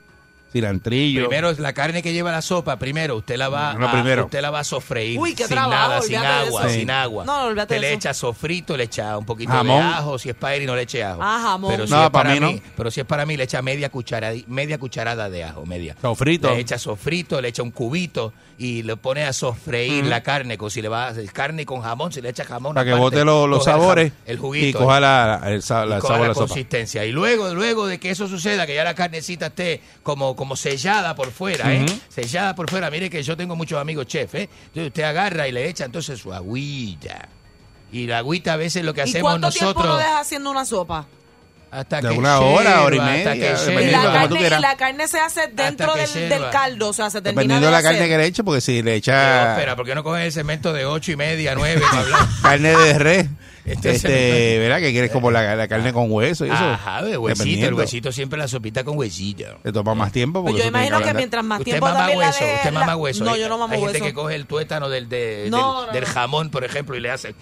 cilantrillo. 0.52 1.28
Primero, 1.28 1.52
la 1.54 1.74
carne 1.74 2.02
que 2.02 2.14
lleva 2.14 2.32
la 2.32 2.42
sopa, 2.42 2.78
primero 2.78 3.16
usted 3.18 3.38
la 3.38 3.50
va, 3.50 3.74
No, 3.76 3.88
a, 3.88 3.92
primero. 3.92 4.26
usted 4.26 4.42
la 4.42 4.50
va 4.52 4.60
a 4.60 4.64
sofreír 4.64 5.20
Uy, 5.20 5.36
qué 5.36 5.46
sin 5.46 5.56
trabajo, 5.56 5.72
nada, 5.90 6.02
sin 6.02 6.16
agua, 6.18 6.62
eso. 6.66 6.70
sin 6.80 6.92
agua. 6.92 7.26
No, 7.26 7.44
olvídate 7.46 7.76
Usted 7.76 7.76
de 7.76 7.82
le 7.90 7.94
echa 7.94 8.14
sofrito, 8.14 8.76
le 8.78 8.86
echa 8.86 9.18
un 9.18 9.26
poquito 9.26 9.52
Jamón. 9.52 9.78
de 9.78 9.84
ajo, 9.84 10.18
si 10.20 10.30
es 10.30 10.36
para 10.36 10.60
no 10.60 10.76
le 10.76 10.82
eche 10.84 11.04
ajo. 11.04 11.20
Ah, 11.24 11.40
jamón. 11.42 11.72
Pero 11.72 11.86
si 11.88 11.94
No, 11.94 12.04
es 12.06 12.10
para 12.10 12.24
para 12.30 12.34
mí 12.34 12.40
no. 12.40 12.52
mí, 12.54 12.62
pero 12.76 12.92
si 12.92 13.00
es 13.00 13.06
para 13.06 13.26
mí 13.26 13.38
le 13.38 13.44
echa 13.46 13.62
media 13.62 13.90
cucharada, 13.90 14.36
media 14.48 14.78
cucharada 14.78 15.30
de 15.30 15.44
ajo, 15.44 15.66
media. 15.66 15.96
Sofrito. 16.02 16.50
Le 16.50 16.60
echa 16.60 16.78
sofrito, 16.78 17.40
le 17.42 17.50
echa 17.50 17.64
un 17.64 17.72
cubito 17.72 18.34
y 18.58 18.84
le 18.84 18.98
pone 18.98 19.24
a 19.24 19.32
sofreír 19.34 20.06
la 20.06 20.22
carne, 20.22 20.58
con 20.58 20.70
si 20.70 20.82
le 20.82 20.90
va 20.90 21.06
a 21.06 21.08
hacer 21.10 21.32
carne 21.32 21.66
con 21.66 21.82
jamón, 21.82 22.12
si 22.12 22.22
le 22.22 22.30
echa 22.30 22.44
jamón 22.44 22.74
para 22.74 22.84
que 22.84 22.92
aparte, 22.92 23.04
bote 23.04 23.26
lo- 23.26 23.48
los 23.48 23.60
el 23.66 23.74
sabores 23.74 24.12
el 24.26 24.38
juguito 24.38 24.68
y 24.80 24.82
coja 24.84 25.00
la, 25.00 25.42
el, 25.46 25.60
y 25.60 25.62
la 25.90 26.00
coja 26.00 26.02
sabor 26.02 26.22
la 26.22 26.28
la 26.30 26.34
sopa. 26.34 26.48
consistencia. 26.48 27.06
Y 27.06 27.12
luego, 27.12 27.54
luego 27.54 27.88
de 27.88 28.00
que 28.00 28.10
eso 28.10 28.28
suceda, 28.28 28.66
que 28.68 28.76
ya 28.76 28.84
la 28.84 28.96
carnecita 28.96 29.48
esté 29.48 29.82
como, 30.04 30.36
como 30.40 30.56
sellada 30.56 31.16
por 31.16 31.32
fuera, 31.32 31.74
¿eh? 31.74 31.86
Sellada 32.08 32.56
por 32.56 32.70
fuera. 32.70 32.90
Mire 32.90 33.10
que 33.10 33.22
yo 33.22 33.36
tengo 33.36 33.58
muchos 33.58 33.78
amigos 33.78 34.08
chef, 34.08 34.36
¿eh? 34.36 34.50
Entonces 34.68 34.88
usted 34.88 35.04
agarra 35.04 35.50
y 35.50 35.52
le 35.52 35.68
echa 35.68 35.84
entonces 35.84 36.18
su 36.18 36.34
agüita. 36.34 37.28
Y 37.92 38.08
la 38.08 38.20
agüita 38.20 38.54
a 38.54 38.56
veces 38.56 38.86
lo 38.86 38.94
que 38.94 39.02
¿Y 39.02 39.04
hacemos 39.04 39.32
cuánto 39.34 39.50
tiempo 39.50 39.74
nosotros... 39.74 39.96
lo 39.96 39.98
dejas 39.98 40.22
haciendo 40.22 40.50
una 40.50 40.64
sopa? 40.64 41.08
hasta 41.72 42.00
De 42.00 42.08
que 42.10 42.18
una 42.18 42.40
hora, 42.40 42.84
hora 42.84 42.96
y 42.96 43.00
media, 43.02 43.36
Y 43.36 43.92
la, 43.92 44.02
carne, 44.02 44.40
y 44.40 44.62
la 44.62 44.78
carne 44.78 45.08
se 45.10 45.20
hace 45.20 45.48
dentro 45.48 45.94
del, 45.94 46.30
del 46.30 46.50
caldo, 46.52 46.88
o 46.88 46.94
sea, 46.94 47.10
se 47.10 47.22
termina 47.22 47.42
Dependiendo 47.42 47.66
de 47.68 47.72
la 47.74 47.78
hacer. 47.80 47.92
carne 47.92 48.08
que 48.08 48.18
le 48.18 48.26
eche, 48.26 48.44
porque 48.46 48.62
si 48.62 48.78
le 48.78 48.84
Pero, 48.84 48.96
echa 48.96 49.52
espera, 49.52 49.76
¿por 49.76 49.86
qué 49.86 49.94
no 49.94 50.04
cogen 50.06 50.22
el 50.22 50.32
cemento 50.32 50.72
de 50.72 50.86
ocho 50.86 51.12
y 51.12 51.18
media, 51.18 51.54
nueve 51.54 51.82
carne 52.42 52.76
de 52.78 52.98
res, 52.98 53.28
Entonces, 53.70 54.04
este, 54.06 54.60
¿verdad? 54.60 54.80
Que 54.80 54.92
quieres 54.92 55.12
como 55.12 55.32
la, 55.32 55.56
la 55.56 55.68
carne 55.68 55.94
con 55.94 56.12
hueso 56.12 56.46
y 56.46 56.50
eso. 56.50 56.58
Ajá, 56.58 57.02
de 57.04 57.18
huesito, 57.18 57.68
el 57.68 57.74
huesito 57.74 58.12
siempre 58.12 58.38
la 58.40 58.48
sopita 58.48 58.84
con 58.84 58.98
huesito. 58.98 59.46
Te 59.64 59.72
toma 59.72 59.94
más 59.96 60.12
tiempo 60.12 60.40
porque 60.42 60.54
Pues 60.54 60.64
yo 60.64 60.70
imagino 60.70 61.02
que 61.02 61.14
mientras 61.14 61.44
más 61.44 61.60
usted 61.60 61.72
tiempo 61.72 61.86
mama 61.88 62.00
también 62.00 62.20
hueso, 62.20 62.40
la 62.42 62.48
de, 62.48 62.56
usted 62.56 62.72
mama 62.72 62.96
hueso. 62.96 63.24
No, 63.24 63.32
Hay- 63.34 63.40
yo 63.42 63.50
no 63.50 63.58
mamo 63.58 63.74
Hay 63.74 63.80
hueso. 63.82 63.94
gente 63.94 64.08
que 64.08 64.14
coge 64.14 64.36
el 64.36 64.46
tuétano 64.48 64.90
del, 64.90 65.08
de- 65.10 65.48
No, 65.50 65.82
del, 65.82 65.88
no, 65.88 65.94
del 65.94 66.04
no. 66.04 66.10
jamón, 66.10 66.50
por 66.50 66.64
ejemplo, 66.64 66.96
y 66.96 67.00
le 67.00 67.12
hace 67.12 67.36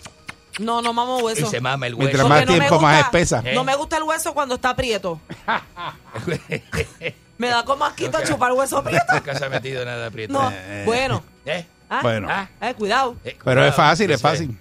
No, 0.60 0.82
no 0.82 0.92
mamo 0.94 1.20
y 1.20 1.24
hueso. 1.24 1.50
se 1.50 1.62
mama 1.62 1.88
el 1.88 1.94
hueso. 1.94 2.08
Mientras 2.08 2.28
más 2.28 2.46
tiempo, 2.46 2.80
más 2.80 3.00
espesa. 3.06 3.42
¿Eh? 3.46 3.54
No 3.56 3.64
me 3.64 3.76
gusta 3.76 3.98
el 3.98 4.04
hueso 4.04 4.34
cuando 4.34 4.56
está 4.56 4.76
prieto. 4.76 5.20
Me 7.38 7.50
da 7.50 7.64
como 7.64 7.86
asquito 7.86 8.18
chupar 8.26 8.52
hueso 8.54 8.84
prieto. 8.84 9.06
Nunca 9.14 9.36
se 9.38 9.46
ha 9.46 9.50
metido 9.50 9.86
nada 9.86 10.08
aprieto. 10.08 10.34
No, 10.34 10.52
Eh. 10.52 10.84
bueno. 10.86 11.24
¿Eh? 11.46 11.66
Ah, 11.90 12.00
Bueno. 12.02 12.28
Ah, 12.30 12.50
eh, 12.62 12.74
cuidado. 12.74 13.16
eh, 13.24 13.38
Pero 13.46 13.64
es 13.66 13.74
fácil, 13.76 14.10
es 14.12 14.22
fácil. 14.22 14.58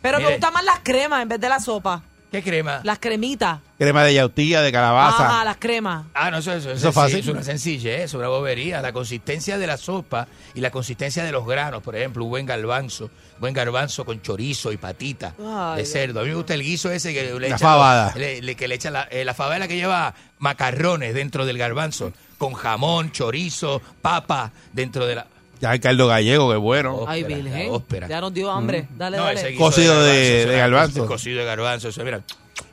Ah, 0.00 0.02
Pero 0.02 0.18
me 0.18 0.24
mire, 0.24 0.36
gustan 0.36 0.52
más 0.54 0.64
las 0.64 0.78
cremas 0.82 1.22
en 1.22 1.28
vez 1.28 1.40
de 1.40 1.48
la 1.48 1.60
sopa. 1.60 2.02
¿Qué 2.30 2.44
crema? 2.44 2.80
Las 2.84 3.00
cremitas. 3.00 3.58
Crema 3.76 4.04
de 4.04 4.14
yautía, 4.14 4.62
de 4.62 4.70
calabaza. 4.70 5.26
Ajá, 5.28 5.44
las 5.44 5.56
cremas. 5.56 6.06
Ah, 6.14 6.30
no, 6.30 6.38
eso, 6.38 6.52
eso, 6.52 6.70
Eso 6.70 6.88
es 6.90 6.94
fácil. 6.94 7.18
Es 7.18 7.26
una 7.26 7.42
sencillez, 7.42 8.02
es 8.02 8.14
una 8.14 8.28
bobería. 8.28 8.80
La 8.80 8.92
consistencia 8.92 9.58
de 9.58 9.66
la 9.66 9.76
sopa 9.76 10.28
y 10.54 10.60
la 10.60 10.70
consistencia 10.70 11.24
de 11.24 11.32
los 11.32 11.44
granos, 11.44 11.82
por 11.82 11.96
ejemplo, 11.96 12.22
un 12.22 12.30
buen 12.30 12.46
garbanzo, 12.46 13.10
buen 13.40 13.52
garbanzo 13.52 14.04
con 14.04 14.22
chorizo 14.22 14.70
y 14.70 14.76
patita 14.76 15.34
Ay, 15.44 15.78
de 15.78 15.86
cerdo. 15.86 16.20
A 16.20 16.22
mí 16.22 16.28
me 16.28 16.36
gusta 16.36 16.54
el 16.54 16.62
guiso 16.62 16.88
ese 16.92 17.12
que 17.12 17.32
le 17.34 17.40
La 17.40 17.46
echa 17.48 17.58
fabada. 17.58 18.14
le- 18.16 18.40
le- 18.40 18.54
que 18.54 18.68
le 18.68 18.76
echa 18.76 18.90
la, 18.92 19.02
eh, 19.10 19.24
la 19.24 19.34
fabada 19.34 19.56
es 19.56 19.60
la 19.60 19.68
que 19.68 19.76
lleva 19.76 20.14
macarrones 20.38 21.14
dentro 21.14 21.44
del 21.46 21.58
garbanzo, 21.58 22.12
con 22.38 22.54
jamón, 22.54 23.10
chorizo, 23.10 23.82
papa 24.02 24.52
dentro 24.72 25.04
de 25.06 25.16
la. 25.16 25.26
Ya 25.60 25.72
el 25.74 25.80
caldo 25.80 26.06
gallego, 26.06 26.50
que 26.50 26.56
bueno. 26.56 27.04
Ay, 27.06 27.22
Virgen. 27.22 27.68
ópera. 27.70 28.08
Ya 28.08 28.20
nos 28.20 28.32
dio 28.32 28.50
hambre. 28.50 28.88
Dale, 28.96 29.18
No, 29.18 29.24
dale. 29.24 29.54
Cocido 29.56 30.02
de- 30.02 30.10
eso 30.22 30.38
es 30.40 30.46
de 30.48 30.54
una 30.54 30.58
garbanzo. 30.68 30.98
cosa- 31.00 31.08
Cocido 31.08 31.38
de 31.40 31.44
garbanzo, 31.44 31.88
eso, 31.88 32.02
mira, 32.04 32.22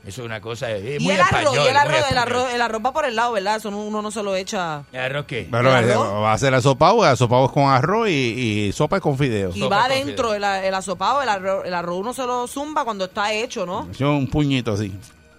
eso 0.06 0.22
es 0.22 0.26
una 0.26 0.40
cosa 0.40 0.70
eh, 0.72 0.96
Y 0.98 1.10
el 1.10 1.20
arroz, 1.20 1.28
español. 1.42 1.54
y 1.54 1.56
el 1.58 1.62
muy 1.64 1.76
arroz, 1.76 2.10
el 2.10 2.18
arroz, 2.18 2.46
el 2.54 2.60
arroz 2.62 2.82
va 2.86 2.92
por 2.94 3.04
el 3.04 3.14
lado, 3.16 3.32
¿verdad? 3.32 3.56
Eso 3.56 3.70
no- 3.70 3.82
uno 3.84 4.00
no 4.00 4.10
se 4.10 4.22
lo 4.22 4.34
echa. 4.36 4.84
¿El 4.92 5.00
arroz 5.00 5.26
qué? 5.26 5.40
¿El 5.52 5.54
eh, 5.66 5.68
arroz? 5.70 5.96
va 6.22 6.30
a 6.30 6.34
hacer 6.34 6.54
asopado, 6.54 7.02
asopado 7.04 7.44
es 7.46 7.52
con 7.52 7.64
arroz 7.64 8.08
y, 8.08 8.12
y 8.68 8.72
sopa 8.72 8.96
es 8.96 9.02
con 9.02 9.18
fideos. 9.18 9.54
Y 9.54 9.60
Sopa 9.60 9.76
va 9.76 9.84
fideo. 9.94 10.34
el, 10.34 10.44
el 10.44 10.74
asopado, 10.74 11.20
el 11.22 11.28
arroz, 11.28 11.66
el 11.66 11.74
arroz 11.74 11.96
uno 11.98 12.14
se 12.14 12.24
lo 12.24 12.46
zumba 12.46 12.84
cuando 12.84 13.04
está 13.04 13.32
hecho, 13.34 13.66
¿no? 13.66 13.86
Es 13.92 14.00
un 14.00 14.28
puñito 14.28 14.72
así. 14.72 14.92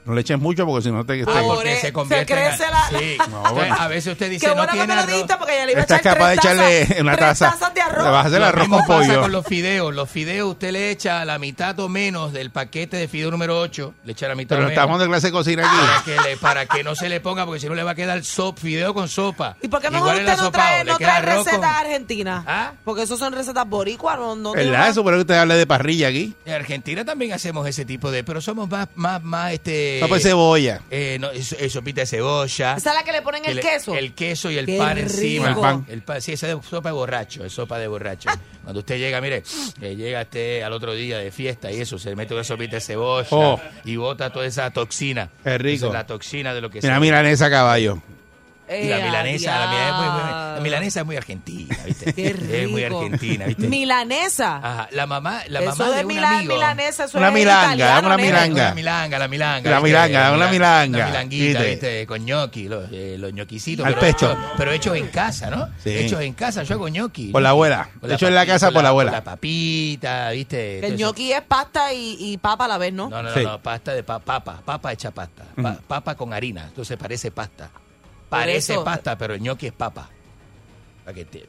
No 0.10 0.16
le 0.16 0.22
eches 0.22 0.40
mucho 0.40 0.66
porque 0.66 0.82
si 0.84 0.92
no 0.92 1.06
te... 1.06 1.22
Ah, 1.22 1.42
porque 1.46 1.76
se 1.76 1.82
se 1.82 1.94
convierte 1.94 2.34
en- 2.34 2.40
crece 2.40 2.64
la- 2.72 2.90
Sí. 3.00 3.18
No, 3.30 3.38
Entonces, 3.38 3.52
bueno. 3.54 3.76
A 3.80 3.88
veces 3.88 4.12
usted 4.14 4.30
dice, 4.30 4.48
Qué 4.48 4.56
no 4.56 4.62
que 4.64 4.72
tiene 4.72 4.88
me 4.88 4.96
lo 4.96 5.02
arroz. 5.02 5.16
diste 5.16 5.36
porque 5.38 5.56
ya 5.56 5.66
le 5.68 5.72
iba 5.74 5.80
a 5.80 5.84
Estás 5.84 6.00
echar 6.00 6.14
capaz 6.16 6.30
de 6.30 6.36
tres 6.38 6.46
echarle 6.46 6.82
tazas- 6.88 7.02
una 7.02 7.16
tres 7.16 7.28
taza. 7.28 7.52
tazas 7.52 7.74
de 7.76 7.82
arroz. 7.82 8.04
Le 8.06 8.10
vas 8.12 8.26
a 8.26 8.28
hacer 8.28 8.44
arroz 8.44 8.68
con 8.68 8.80
pasa 8.80 8.88
pollo. 8.88 9.22
con 9.22 9.32
los 9.32 9.46
fideos. 9.46 9.94
Los 9.94 10.10
fideos 10.10 10.50
usted 10.52 10.72
le 10.72 10.90
echa 10.90 11.24
la 11.26 11.38
mitad 11.38 11.80
o 11.80 11.90
menos 11.90 12.34
del 12.34 12.50
paquete 12.50 12.98
de 12.98 13.08
fideo 13.08 13.30
número 13.30 13.60
8. 13.60 13.94
Le 14.04 14.12
echa 14.14 14.28
la 14.28 14.34
mitad 14.36 14.56
Pero 14.56 14.68
o 14.68 14.70
estamos 14.72 14.98
menos. 14.98 15.02
de 15.02 15.08
clase 15.12 15.28
de 15.28 15.32
cocina 15.32 15.62
Para 15.64 15.98
aquí. 16.00 16.12
que, 16.12 16.30
le- 16.30 16.38
para 16.38 16.66
que 16.66 16.84
no 16.84 16.96
se 16.96 17.08
le 17.08 17.20
ponga, 17.22 17.46
porque 17.46 17.60
si 17.60 17.68
no 17.70 17.76
le 17.76 17.84
va 17.84 17.92
a 17.92 17.96
quedar 17.96 18.24
sop, 18.24 18.58
fideo 18.58 18.94
con 18.96 19.08
sopa. 19.08 19.56
¿Y 19.62 19.68
por 19.68 19.80
qué 19.80 19.92
mejor 19.92 20.16
Igual 20.16 20.26
usted 20.26 20.44
no 20.44 20.52
trae, 20.52 20.84
le 20.84 20.92
no 20.92 20.98
trae 20.98 21.12
arroz 21.18 21.36
con- 21.36 21.46
recetas 21.46 21.76
argentinas? 21.78 22.44
¿Ah? 22.48 22.72
Porque 22.84 23.04
eso 23.04 23.16
son 23.16 23.34
recetas 23.34 23.70
boricuas, 23.70 24.18
no, 24.18 24.36
no 24.36 24.54
¿Verdad? 24.54 24.90
Eso, 24.90 25.04
pero 25.06 25.18
que 25.18 25.22
usted 25.22 25.36
hable 25.36 25.54
de 25.54 25.68
parrilla 25.68 26.08
aquí. 26.08 26.34
En 26.46 26.54
Argentina 26.56 27.06
también 27.06 27.34
hacemos 27.34 27.68
ese 27.68 27.86
tipo 27.86 28.10
de, 28.10 28.24
pero 28.24 28.42
somos 28.42 28.68
más, 28.70 28.88
más, 28.96 29.22
más, 29.22 29.54
este... 29.54 29.99
No, 30.02 30.08
pues 30.08 30.24
cebolla. 30.24 30.82
eh, 30.90 31.18
no, 31.20 31.30
es- 31.32 31.54
es 31.54 31.72
sopita 31.74 32.02
de 32.02 32.08
cebolla. 32.08 32.76
¿Esa 32.76 32.90
es 32.92 32.96
la 32.96 33.04
que 33.04 33.12
le 33.12 33.22
ponen 33.22 33.42
Que 33.44 33.50
el 33.52 33.56
le- 33.58 33.62
queso? 33.62 33.94
El 33.96 34.14
queso 34.14 34.50
y 34.52 34.58
el 34.58 34.66
Qué 34.66 34.78
pan 34.78 34.98
encima. 34.98 35.50
El 35.50 35.56
pan. 35.56 35.86
El 35.90 36.02
pan, 36.04 36.22
sí, 36.22 36.34
esa 36.34 36.52
es 36.52 36.58
sopa 36.70 36.90
de 36.90 36.94
borracho, 36.94 37.44
es 37.46 37.54
sopa 37.54 37.78
de 37.80 37.88
borracho. 37.88 38.30
Cuando 38.64 38.80
usted 38.80 38.98
llega, 38.98 39.20
mire, 39.22 39.44
que 39.80 39.96
llega 39.96 40.22
usted 40.22 40.62
al 40.62 40.74
otro 40.74 40.94
día 40.94 41.18
de 41.18 41.32
fiesta 41.32 41.72
y 41.72 41.82
eso, 41.82 41.98
se 41.98 42.16
mete 42.16 42.34
una 42.34 42.44
sopita 42.44 42.76
de 42.78 42.82
cebolla 42.82 43.28
Oh. 43.32 43.60
y 43.86 43.96
bota 43.96 44.30
toda 44.32 44.46
esa 44.46 44.70
toxina. 44.72 45.30
Qué 45.44 45.58
rico. 45.58 45.78
Esa 45.78 45.88
es 45.88 45.94
la 45.94 46.08
toxina 46.08 46.54
de 46.54 46.62
lo 46.62 46.70
que 46.70 46.80
Mira, 46.82 47.00
mira 47.00 47.30
esa 47.30 47.50
caballo. 47.50 48.02
Y 48.70 48.88
la 48.88 49.00
Eh, 49.00 49.04
milanesa, 49.04 49.60
la, 49.60 49.68
milanesa 49.68 49.90
es 49.90 49.96
muy, 49.96 50.06
muy- 50.10 50.20
la 50.20 50.28
diablo. 50.46 50.62
milanesa 50.62 51.00
es 51.00 51.06
muy 51.08 51.18
argentina, 51.18 51.78
¿viste? 51.86 52.14
Qué 52.14 52.28
Es 52.28 52.70
muy 52.70 52.84
rico. 52.84 53.00
argentina, 53.02 53.46
¿viste? 53.48 53.68
Milanesa. 53.68 54.58
Ajá, 54.58 54.90
la 54.92 55.08
mamá, 55.08 55.42
la 55.48 55.60
eso 55.62 55.70
mamá 55.70 55.90
de 55.90 55.96
de 55.98 56.02
un 56.06 56.08
Mila- 56.14 56.38
amigo. 56.38 56.54
milanesa, 56.54 57.04
eso 57.06 57.18
Una 57.18 57.28
es 57.30 57.34
milanga, 57.34 57.66
italiano, 57.76 58.08
una 58.08 58.18
nene. 58.18 58.28
milanga. 58.30 58.64
La 58.70 58.74
milanga, 58.76 59.20
la 59.20 59.28
milanga. 59.28 59.70
La 59.72 59.78
¿viste? 59.78 59.88
milanga, 59.90 60.32
una 60.34 60.48
milanga, 60.50 60.98
La 61.00 61.06
milanguita, 61.08 61.60
¿viste? 61.60 61.70
¿viste? 61.72 62.08
Con 62.08 62.26
ñoqui, 62.26 62.68
los, 62.68 62.86
eh, 62.92 63.16
los 63.18 63.34
ñoquisitos. 63.34 63.86
Al 63.86 63.96
pero 63.96 64.06
pecho. 64.06 64.32
hechos- 64.34 64.38
pero 64.58 64.72
hechos 64.72 64.98
en 64.98 65.08
casa, 65.08 65.50
¿no? 65.50 65.68
Sí. 65.84 65.90
Hechos 65.90 66.22
en 66.22 66.34
casa, 66.34 66.62
yo 66.64 66.76
hago 66.76 66.90
ñoqui. 66.90 67.30
Por 67.32 67.42
la 67.42 67.50
abuela. 67.50 67.90
Con 68.00 68.12
Hecho 68.12 68.28
en 68.28 68.36
la 68.36 68.46
casa 68.46 68.70
por 68.72 68.84
la 68.84 68.90
abuela. 68.90 69.10
con 69.12 69.18
la 69.18 69.24
papita, 69.24 70.30
¿viste? 70.32 70.86
El 70.86 70.96
ñoqui 70.96 71.32
es 71.34 71.42
pasta 71.42 71.92
y, 71.92 72.18
y 72.20 72.38
papa 72.38 72.66
a 72.66 72.68
la 72.68 72.78
vez, 72.78 72.94
¿no? 72.94 73.10
No, 73.10 73.24
no, 73.24 73.30
no, 73.30 73.34
Sí. 73.36 73.44
no, 73.44 73.60
pasta 73.60 73.94
de 73.94 74.04
pa- 74.04 74.20
papa, 74.20 74.62
papa 74.64 74.94
hecha 74.94 75.10
pasta. 75.12 75.44
Pa- 75.60 75.78
Papa 75.88 76.14
con 76.16 76.34
harina, 76.34 76.66
entonces 76.68 76.98
parece 76.98 77.32
pasta. 77.32 77.70
Parece 78.30 78.74
eso- 78.74 78.84
pasta, 78.84 79.18
pero 79.18 79.34
el 79.34 79.42
ñoqui 79.42 79.68
es 79.68 79.74
papa. 79.74 80.10
Para 81.04 81.16
que 81.16 81.26
te, 81.26 81.46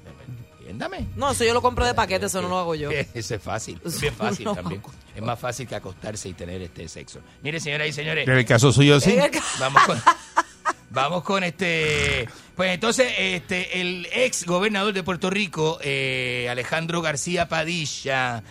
entiéndame. 0.58 1.06
No, 1.16 1.30
eso 1.32 1.44
yo 1.44 1.52
lo 1.52 1.60
compro 1.60 1.84
de 1.84 1.92
paquete, 1.94 2.26
eso 2.26 2.40
no 2.40 2.48
lo 2.48 2.58
hago 2.58 2.74
yo. 2.74 2.90
Eso 3.14 3.34
es 3.34 3.42
fácil, 3.42 3.80
es 3.84 4.00
bien 4.00 4.14
fácil 4.14 4.44
No. 4.46 4.54
también. 4.54 4.80
Es 5.14 5.22
más 5.22 5.38
fácil 5.38 5.66
que 5.66 5.74
acostarse 5.74 6.28
y 6.28 6.32
tener 6.34 6.62
este 6.62 6.88
sexo. 6.88 7.20
Mire, 7.42 7.60
señoras 7.60 7.88
y 7.88 7.92
señores, 7.92 8.26
En 8.26 8.34
el 8.36 8.44
caso 8.46 8.72
suyo, 8.72 8.98
sí. 9.00 9.12
En 9.12 9.20
el 9.22 9.30
ca- 9.30 9.42
vamos 9.58 9.82
con, 9.84 10.00
vamos 10.90 11.22
con 11.24 11.44
este. 11.44 12.28
Pues 12.56 12.72
entonces, 12.72 13.12
este, 13.18 13.80
el 13.80 14.06
ex 14.12 14.44
gobernador 14.46 14.92
de 14.94 15.02
Puerto 15.02 15.28
Rico, 15.30 15.78
eh, 15.82 16.46
Alejandro 16.50 17.02
García 17.02 17.48
Padilla, 17.48 18.42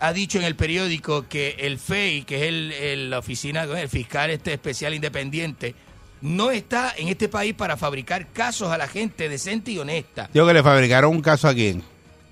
ha 0.00 0.12
dicho 0.12 0.38
en 0.38 0.44
el 0.44 0.56
periódico 0.56 1.26
que 1.28 1.56
el 1.60 1.78
FEI, 1.78 2.22
que 2.24 2.36
es 2.36 2.42
el, 2.42 2.72
el- 2.72 3.10
la 3.10 3.18
oficina, 3.20 3.62
el 3.64 3.88
fiscal 3.88 4.30
este 4.30 4.52
especial 4.54 4.94
independiente, 4.94 5.74
no 6.20 6.50
está 6.50 6.94
en 6.96 7.08
este 7.08 7.28
país 7.28 7.54
para 7.54 7.76
fabricar 7.76 8.26
casos 8.32 8.70
a 8.70 8.78
la 8.78 8.88
gente 8.88 9.28
decente 9.28 9.70
y 9.72 9.78
honesta. 9.78 10.28
Digo 10.32 10.46
que 10.46 10.54
le 10.54 10.62
fabricaron 10.62 11.10
un 11.10 11.22
caso 11.22 11.48
a 11.48 11.54
quién. 11.54 11.82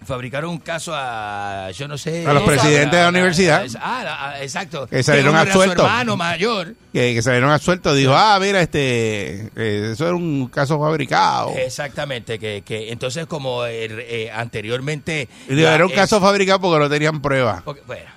Fabricaron 0.05 0.51
un 0.51 0.59
caso 0.59 0.93
a, 0.95 1.69
yo 1.73 1.89
no 1.89 1.99
sé... 1.99 2.25
A 2.25 2.33
los 2.33 2.45
presidentes 2.45 2.93
de 2.93 3.03
la 3.03 3.09
universidad. 3.09 3.67
Ah, 3.81 4.35
ah, 4.35 4.43
exacto. 4.43 4.87
Que 4.87 5.03
salieron 5.03 5.35
hombre, 5.35 5.51
absueltos. 5.51 5.79
su 5.79 5.83
hermano 5.85 6.17
mayor. 6.17 6.75
Que, 6.93 7.13
que 7.13 7.23
salieron 7.23 7.51
a 7.51 7.59
suelto. 7.59 7.93
Dijo, 7.93 8.15
ah, 8.15 8.39
mira, 8.41 8.61
este, 8.61 9.51
eh, 9.57 9.91
eso 9.93 10.07
era 10.07 10.15
un 10.15 10.47
caso 10.47 10.79
fabricado. 10.79 11.51
Exactamente, 11.57 12.39
que, 12.39 12.63
que 12.65 12.93
entonces 12.93 13.27
como 13.27 13.67
eh, 13.67 13.87
eh, 13.89 14.31
anteriormente... 14.33 15.29
La 15.49 15.75
era 15.75 15.85
un 15.87 15.93
caso 15.93 16.21
fabricado 16.21 16.61
porque 16.61 16.79
no 16.85 16.89
tenían 16.89 17.21
pruebas. 17.21 17.63
porque- 17.63 17.83
bueno, 17.85 18.09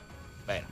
bueno, 0.45 0.67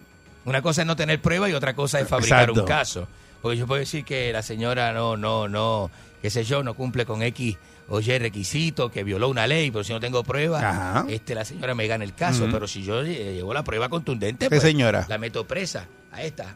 una 0.45 0.61
cosa 0.61 0.82
es 0.82 0.88
no 0.88 0.95
tener 0.95 1.19
prueba 1.19 1.49
y 1.49 1.53
otra 1.53 1.74
cosa 1.74 1.99
es 1.99 2.07
fabricar 2.07 2.41
Exacto. 2.41 2.61
un 2.61 2.68
caso. 2.68 3.07
Porque 3.41 3.57
yo 3.57 3.68
puedo 3.68 3.80
decir 3.80 4.03
que 4.03 4.31
la 4.34 4.41
señora 4.41 4.93
no, 4.93 5.15
no, 5.18 5.47
no, 5.47 5.91
qué 6.22 6.30
sé 6.30 6.43
yo, 6.43 6.64
no 6.64 6.73
cumple 6.73 7.05
con 7.05 7.22
X 7.22 7.57
o 7.89 7.99
Y 8.01 8.18
requisito, 8.19 8.91
que 8.91 9.03
violó 9.03 9.30
una 9.30 9.47
ley, 9.47 9.72
pero 9.72 9.84
si 9.84 9.93
no 9.93 9.99
tengo 9.99 10.23
prueba, 10.23 10.59
Ajá. 10.59 11.05
este, 11.09 11.34
la 11.35 11.45
señora 11.45 11.73
me 11.76 11.88
gana 11.88 12.03
el 12.03 12.14
caso. 12.14 12.47
Pero 12.51 12.68
si 12.68 12.84
yo 12.84 13.01
eh, 13.01 13.35
llevo 13.35 13.53
la 13.53 13.64
prueba 13.64 13.88
contundente, 13.89 14.45
¿Qué 14.45 14.49
pues, 14.49 14.61
señora? 14.61 15.05
la 15.07 15.18
meto 15.18 15.45
presa. 15.47 15.85
A 16.11 16.22
esta. 16.23 16.55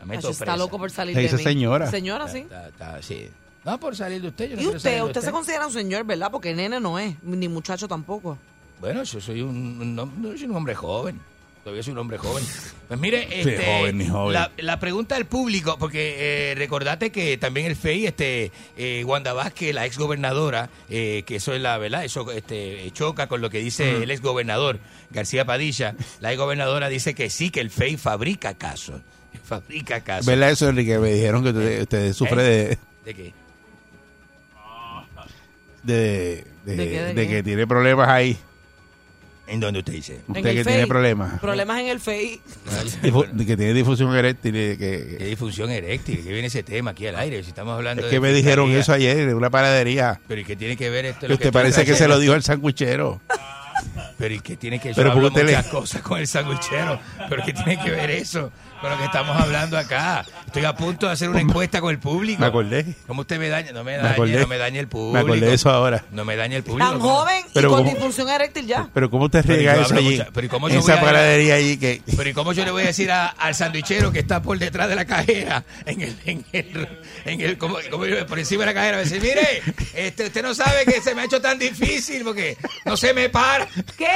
La 0.00 0.06
meto 0.06 0.26
Ay, 0.28 0.32
está 0.32 0.44
presa. 0.46 0.56
loco 0.56 0.78
por 0.78 0.90
salir 0.90 1.14
de 1.16 1.22
mí. 1.22 1.28
señora. 1.42 1.90
Señora, 1.90 2.28
sí. 2.28 2.38
Está- 2.38 2.68
está- 2.68 3.02
sí. 3.02 3.28
No, 3.64 3.78
por 3.78 3.96
salir 3.96 4.20
de 4.20 4.28
usted. 4.28 4.50
Yo 4.50 4.56
no 4.56 4.62
Y 4.62 4.66
usted, 4.76 5.02
usted 5.02 5.20
se 5.22 5.30
considera 5.30 5.66
un 5.66 5.72
señor, 5.72 6.04
¿verdad? 6.04 6.30
Porque 6.30 6.54
nene 6.54 6.80
no 6.80 6.98
es, 6.98 7.14
ni 7.22 7.48
muchacho 7.48 7.88
tampoco. 7.88 8.36
Bueno, 8.80 9.02
yo 9.04 9.20
soy 9.20 9.40
un, 9.40 9.80
un 9.80 10.36
soy 10.36 10.44
un 10.46 10.56
hombre 10.56 10.74
joven. 10.74 11.18
Todavía 11.64 11.82
soy 11.82 11.92
un 11.92 11.98
hombre 11.98 12.18
joven. 12.18 12.44
Pues 12.88 13.00
mire, 13.00 13.26
este, 13.40 13.56
joven 13.64 13.96
ni 13.96 14.06
joven. 14.06 14.34
La, 14.34 14.50
la 14.58 14.78
pregunta 14.78 15.14
del 15.14 15.24
público, 15.24 15.78
porque 15.78 16.50
eh, 16.50 16.54
recordate 16.56 17.10
que 17.10 17.38
también 17.38 17.66
el 17.66 17.74
FEI, 17.74 18.06
este, 18.06 18.52
eh, 18.76 19.02
Wanda 19.06 19.32
Vázquez, 19.32 19.74
la 19.74 19.86
exgobernadora, 19.86 20.68
eh, 20.90 21.22
que 21.24 21.36
eso 21.36 21.54
es 21.54 21.62
la 21.62 21.78
verdad, 21.78 22.04
eso 22.04 22.30
este, 22.32 22.90
choca 22.92 23.28
con 23.28 23.40
lo 23.40 23.48
que 23.48 23.60
dice 23.60 24.02
el 24.02 24.10
exgobernador 24.10 24.78
García 25.10 25.46
Padilla. 25.46 25.96
La 26.20 26.32
exgobernadora 26.32 26.90
dice 26.90 27.14
que 27.14 27.30
sí, 27.30 27.48
que 27.48 27.60
el 27.60 27.70
FEI 27.70 27.96
fabrica 27.96 28.52
casos. 28.52 29.00
Fabrica 29.42 30.02
casos. 30.02 30.26
¿Verdad 30.26 30.50
eso, 30.50 30.68
Enrique? 30.68 30.98
Me 30.98 31.14
dijeron 31.14 31.42
que 31.42 31.48
usted, 31.48 31.80
usted 31.80 32.12
sufre 32.12 32.42
de, 32.42 32.78
¿De 33.06 33.14
qué? 33.14 33.32
de, 35.82 36.44
de, 36.66 36.76
¿De 36.76 36.88
qué, 36.88 37.00
de 37.00 37.14
de 37.14 37.26
qué? 37.26 37.28
que 37.28 37.42
tiene 37.42 37.66
problemas 37.66 38.08
ahí. 38.08 38.36
¿En 39.46 39.60
dónde 39.60 39.80
usted 39.80 39.92
dice? 39.92 40.20
Usted 40.26 40.40
En 40.40 40.46
el 40.46 40.56
que 40.56 40.64
FEI. 40.64 40.72
tiene 40.74 40.86
problemas. 40.86 41.38
Problemas 41.40 41.80
en 41.80 41.88
el 41.88 42.00
FEI. 42.00 42.40
De 43.32 43.46
que 43.46 43.56
tiene 43.56 43.74
difusión 43.74 44.14
eréctil. 44.16 44.56
y 44.56 44.76
Que, 44.78 45.16
¿Qué 45.18 45.24
disfunción 45.26 45.70
eréctil? 45.70 46.22
¿Qué 46.24 46.32
viene 46.32 46.46
ese 46.46 46.62
tema 46.62 46.92
aquí 46.92 47.06
al 47.06 47.16
aire? 47.16 47.42
Si 47.42 47.50
estamos 47.50 47.74
hablando 47.76 48.00
es 48.02 48.06
de 48.06 48.10
que 48.16 48.20
me 48.20 48.32
dijeron 48.32 48.70
eso 48.70 48.92
ayer 48.94 49.18
en 49.18 49.34
una 49.34 49.50
panadería. 49.50 50.18
Pero 50.26 50.40
¿y 50.40 50.44
qué 50.44 50.56
tiene 50.56 50.76
que 50.78 50.88
ver 50.88 51.04
esto? 51.04 51.20
Que 51.20 51.28
lo 51.28 51.34
usted 51.34 51.46
estoy 51.48 51.60
parece 51.60 51.84
que 51.84 51.94
se 51.94 52.08
lo 52.08 52.18
dijo 52.18 52.32
al 52.32 52.42
sandwichero. 52.42 53.20
Pero 54.16 54.34
¿y 54.34 54.40
qué 54.40 54.56
tiene 54.56 54.78
que 54.80 54.90
yo 54.90 54.94
Pero 54.94 55.10
hablo 55.10 55.22
porque 55.24 55.40
usted 55.40 55.50
le- 55.50 55.56
muchas 55.58 55.70
cosas 55.72 56.02
con 56.02 56.18
el 56.20 56.26
sandwichero? 56.26 57.00
¿Pero 57.28 57.42
qué 57.44 57.52
tiene 57.52 57.82
que 57.82 57.90
ver 57.90 58.10
eso 58.12 58.50
con 58.84 58.92
lo 58.92 58.98
que 58.98 59.04
estamos 59.06 59.34
hablando 59.40 59.78
acá? 59.78 60.26
Estoy 60.44 60.64
a 60.66 60.74
punto 60.76 61.06
de 61.06 61.12
hacer 61.12 61.30
una 61.30 61.40
encuesta 61.40 61.80
con 61.80 61.90
el 61.90 61.98
público. 61.98 62.40
Me 62.40 62.46
acordé. 62.46 62.94
¿Cómo 63.06 63.22
usted 63.22 63.38
me 63.38 63.48
daña? 63.48 63.72
No 63.72 63.82
me 63.82 63.92
Me 63.92 63.96
dañe, 63.96 64.10
acordé. 64.12 64.40
no 64.40 64.46
me 64.46 64.58
dañe 64.58 64.78
el 64.78 64.88
público. 64.88 65.12
Me 65.14 65.20
acordé 65.20 65.46
de 65.46 65.54
eso 65.54 65.70
ahora. 65.70 66.04
No 66.10 66.26
me 66.26 66.36
dañe 66.36 66.56
el 66.56 66.62
público. 66.64 66.90
Tan 66.90 67.00
joven 67.00 67.44
Pero 67.54 67.68
y 67.68 67.72
con 67.72 67.84
disfunción 67.86 68.28
eréctil 68.28 68.66
ya. 68.66 68.90
Pero 68.92 69.10
¿cómo 69.10 69.24
usted 69.24 69.42
riega 69.46 69.76
eso 69.80 69.94
allí? 69.94 70.20
pero 70.34 70.46
¿y 70.46 70.50
cómo 70.50 70.68
yo 70.68 70.82
voy 70.82 70.84
esa 70.84 70.92
a 70.92 70.96
ir 70.96 71.02
a- 71.02 71.06
panadería 71.06 71.54
allí 71.54 71.78
que... 71.78 72.02
Pero 72.14 72.28
¿y 72.28 72.32
cómo 72.34 72.52
yo 72.52 72.64
le 72.66 72.70
voy 72.72 72.82
a 72.82 72.86
decir 72.86 73.10
a- 73.10 73.28
al 73.28 73.54
sandwichero 73.54 74.12
que 74.12 74.18
está 74.18 74.42
por 74.42 74.58
detrás 74.58 74.88
de 74.90 74.96
la 74.96 75.06
cajera, 75.06 75.64
en 75.86 76.02
el, 76.02 76.16
en 76.26 76.44
el, 76.52 76.88
en 77.24 77.40
el 77.40 77.56
como, 77.56 77.78
como 77.90 78.04
yo- 78.04 78.26
por 78.26 78.38
encima 78.38 78.64
de 78.66 78.66
la 78.66 78.74
cajera, 78.74 78.98
me 78.98 79.04
dice, 79.04 79.18
mire, 79.18 79.62
este, 79.94 80.26
usted 80.26 80.42
no 80.42 80.54
sabe 80.54 80.84
que 80.84 81.00
se 81.00 81.14
me 81.14 81.22
ha 81.22 81.24
hecho 81.24 81.40
tan 81.40 81.58
difícil 81.58 82.22
porque 82.22 82.58
no 82.84 82.98
se 82.98 83.14
me 83.14 83.30
para. 83.30 83.66
¿Qué? 83.96 84.06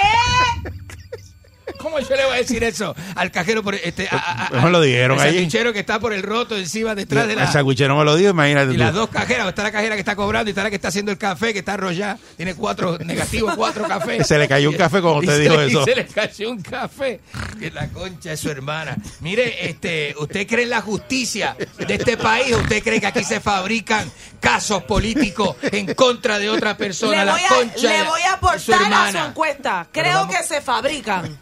¿Cómo 1.79 1.99
yo 2.01 2.17
le 2.17 2.25
voy 2.25 2.35
a 2.35 2.39
decir 2.39 2.63
eso 2.65 2.95
al 3.15 3.31
cajero 3.31 3.63
por 3.63 3.75
este 3.75 4.09
a- 4.11 4.17
a- 4.17 4.47
a- 4.47 4.51
Mejor 4.51 4.71
lo 4.71 4.81
dijeron 4.81 5.19
allí. 5.21 5.35
sandwichero 5.37 5.73
que 5.73 5.81
está 5.81 5.99
por 6.01 6.13
el 6.13 6.23
roto 6.23 6.57
encima 6.57 6.95
detrás 6.95 7.27
de 7.27 7.35
El 7.35 7.39
la 7.39 7.51
sandwichero 7.53 7.97
me 7.97 8.05
lo 8.05 8.17
dijo, 8.17 8.31
imagínate 8.31 8.71
y 8.73 8.75
tú. 8.75 8.79
las 8.79 8.93
dos 8.95 9.09
cajeras, 9.11 9.49
está 9.49 9.63
la 9.63 9.73
cajera 9.73 9.95
que 9.95 10.01
está 10.01 10.17
cobrando 10.17 10.49
y 10.49 10.53
está 10.53 10.63
la 10.65 10.71
que 10.71 10.77
está 10.77 10.89
haciendo 10.89 11.13
el 11.13 11.19
café, 11.19 11.53
que 11.53 11.61
está 11.61 11.75
arrollada, 11.75 12.19
tiene 12.37 12.55
cuatro 12.55 12.99
negativos, 12.99 13.55
cuatro 13.57 13.87
cafés. 13.87 14.27
Se 14.27 14.39
le 14.39 14.49
cayó 14.49 14.71
un 14.71 14.77
café 14.77 15.01
cuando 15.01 15.21
usted 15.21 15.41
dijo 15.41 15.57
le- 15.57 15.67
y 15.67 15.71
eso. 15.71 15.85
se 15.85 15.95
le 15.95 16.07
cayó 16.07 16.51
un 16.51 16.63
café. 16.63 17.21
Que 17.59 17.71
la 17.71 17.89
concha 17.89 18.33
es 18.33 18.41
su 18.41 18.51
hermana. 18.51 18.97
Mire, 19.21 19.69
este, 19.69 20.15
¿usted 20.19 20.47
cree 20.47 20.65
en 20.65 20.71
la 20.71 20.81
justicia 20.81 21.57
de 21.79 21.95
este 21.95 22.17
país? 22.17 22.55
¿O 22.55 22.59
¿Usted 22.59 22.83
cree 22.83 23.01
que 23.01 23.07
aquí 23.07 23.25
se 23.25 23.41
fabrican 23.41 24.11
casos 24.41 24.83
políticos 24.85 25.57
en 25.73 25.95
contra 25.95 26.39
de 26.39 26.51
otra 26.51 26.77
persona? 26.77 27.19
Le 27.21 27.25
la 27.25 27.33
voy, 27.33 27.41
concha 27.49 27.89
a, 27.89 27.93
le 27.93 27.99
de- 27.99 28.05
voy 28.05 28.21
a 28.23 28.29
su 28.59 28.73
aportar 28.75 28.93
a 28.93 29.13
su 29.13 29.19
encuesta. 29.19 29.87
Creo 29.93 30.15
vamos- 30.15 30.37
que 30.37 30.43
se 30.45 30.61
fabrican. 30.61 31.39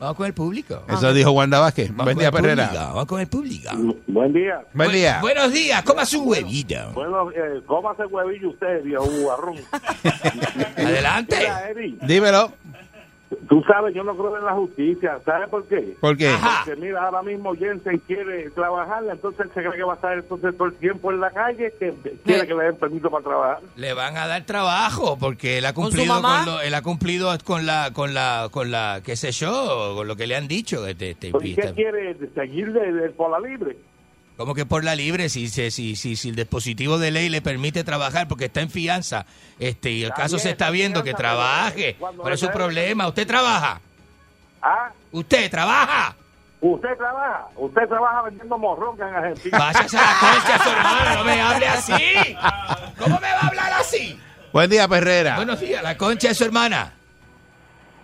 Vamos 0.00 0.16
con 0.16 0.26
el 0.26 0.32
público. 0.32 0.82
Eso 0.88 1.12
dijo 1.12 1.30
Wanda 1.32 1.58
Vázquez. 1.60 1.94
Buen 1.94 2.08
con 2.08 2.18
día, 2.18 2.30
público, 2.30 2.56
Perrera. 2.56 2.86
Vamos 2.88 3.04
con 3.06 3.20
el 3.20 3.26
público. 3.26 3.68
Buen 4.06 4.32
día. 4.32 4.64
Buen 4.72 4.88
Bu- 4.88 4.92
día. 4.94 5.18
Buenos 5.20 5.52
días, 5.52 5.82
cómase 5.82 6.16
un 6.16 6.26
huevito. 6.28 6.74
Bueno, 6.94 7.30
eh, 7.32 7.60
cómase 7.66 8.06
huevillo 8.06 8.48
usted, 8.48 8.82
viejo 8.82 9.04
guarrón. 9.04 9.56
Adelante. 10.76 11.36
Mira, 11.38 11.70
Eddie, 11.70 11.98
Dímelo. 12.00 12.52
Tú 13.48 13.62
sabes, 13.66 13.94
yo 13.94 14.02
no 14.04 14.16
creo 14.16 14.36
en 14.38 14.44
la 14.44 14.52
justicia. 14.52 15.18
¿Sabes 15.24 15.48
por 15.48 15.64
qué? 15.66 15.96
¿Por 16.00 16.16
qué? 16.16 16.28
Ajá. 16.28 16.62
Porque 16.64 16.80
mira, 16.80 17.04
ahora 17.04 17.22
mismo 17.22 17.54
Jensen 17.54 17.98
quiere 18.06 18.50
trabajar, 18.50 19.04
entonces 19.10 19.40
él 19.46 19.50
se 19.54 19.60
cree 19.60 19.72
que 19.76 19.82
va 19.84 19.92
a 19.92 19.96
estar 19.96 20.14
entonces 20.18 20.56
todo 20.56 20.68
el 20.68 20.74
tiempo 20.74 21.10
en 21.12 21.20
la 21.20 21.30
calle, 21.30 21.72
que 21.78 21.92
quiere 22.24 22.46
que 22.46 22.54
le 22.54 22.64
den 22.64 22.76
permiso 22.76 23.10
para 23.10 23.24
trabajar. 23.24 23.58
Le 23.76 23.92
van 23.94 24.16
a 24.16 24.26
dar 24.26 24.44
trabajo 24.44 25.16
porque 25.18 25.58
él 25.58 25.66
ha 25.66 25.72
¿Con 25.74 25.84
su 25.90 25.98
cumplido 25.98 26.20
con, 26.22 26.46
lo, 26.46 26.60
él 26.60 26.74
ha 26.74 26.82
cumplido 26.82 27.30
con 27.44 27.66
la 27.66 27.90
con 27.92 28.14
la 28.14 28.48
con 28.50 28.70
la 28.70 29.00
qué 29.04 29.16
sé 29.16 29.32
yo, 29.32 29.94
con 29.96 30.08
lo 30.08 30.16
que 30.16 30.26
le 30.26 30.36
han 30.36 30.48
dicho. 30.48 30.86
Este, 30.86 31.10
este, 31.10 31.30
¿Por 31.30 31.42
qué 31.42 31.50
este, 31.52 31.72
quiere 31.74 32.16
seguir 32.34 32.72
de, 32.72 32.92
de- 32.92 33.10
por 33.10 33.30
la 33.30 33.40
libre? 33.48 33.76
Como 34.40 34.54
que 34.54 34.64
por 34.64 34.84
la 34.84 34.94
libre 34.94 35.28
si 35.28 35.48
si, 35.48 35.70
si 35.70 35.94
si 36.16 36.28
el 36.30 36.34
dispositivo 36.36 36.98
de 36.98 37.10
ley 37.10 37.28
le 37.28 37.42
permite 37.42 37.84
trabajar 37.84 38.26
porque 38.26 38.46
está 38.46 38.62
en 38.62 38.70
fianza, 38.70 39.26
este 39.58 39.90
y 39.90 40.02
el 40.02 40.08
Está 40.10 40.22
caso 40.22 40.36
bien, 40.36 40.42
se 40.42 40.50
está 40.50 40.64
está 40.64 40.70
viendo 40.70 41.00
que 41.02 41.10
fianza, 41.10 41.18
pero 41.22 41.28
trabaje. 41.36 41.96
cuando 41.98 42.22
¿Cuál 42.22 42.34
es 42.34 42.40
su 42.40 42.46
le- 42.46 42.52
problema? 42.52 43.06
¿Usted 43.08 43.26
trabaja? 43.26 43.80
¿Ah? 44.62 44.90
¿Usted 45.12 45.50
trabaja? 45.50 46.16
Usted 46.62 46.96
trabaja, 46.96 47.46
usted 47.56 47.88
trabaja 47.88 48.22
vendiendo 48.22 48.58
morronca 48.58 49.08
en 49.08 49.14
Argentina. 49.14 49.58
Váyase 49.58 49.96
a 49.98 50.00
la 50.02 50.16
concha, 50.20 50.62
su 50.64 50.70
hermano, 50.70 51.14
no 51.16 51.24
me 51.24 51.40
hable 51.40 51.66
así. 51.68 52.36
¿Cómo 52.98 53.20
me 53.20 53.28
va 53.32 53.38
a 53.40 53.46
hablar 53.48 53.72
así? 53.74 54.18
Buen 54.52 54.68
día, 54.70 54.86
Perrera. 54.88 55.36
Buenos 55.36 55.60
días, 55.60 55.82
la 55.82 55.96
concha 55.96 56.28
de 56.28 56.34
su 56.34 56.44
hermana. 56.44 56.92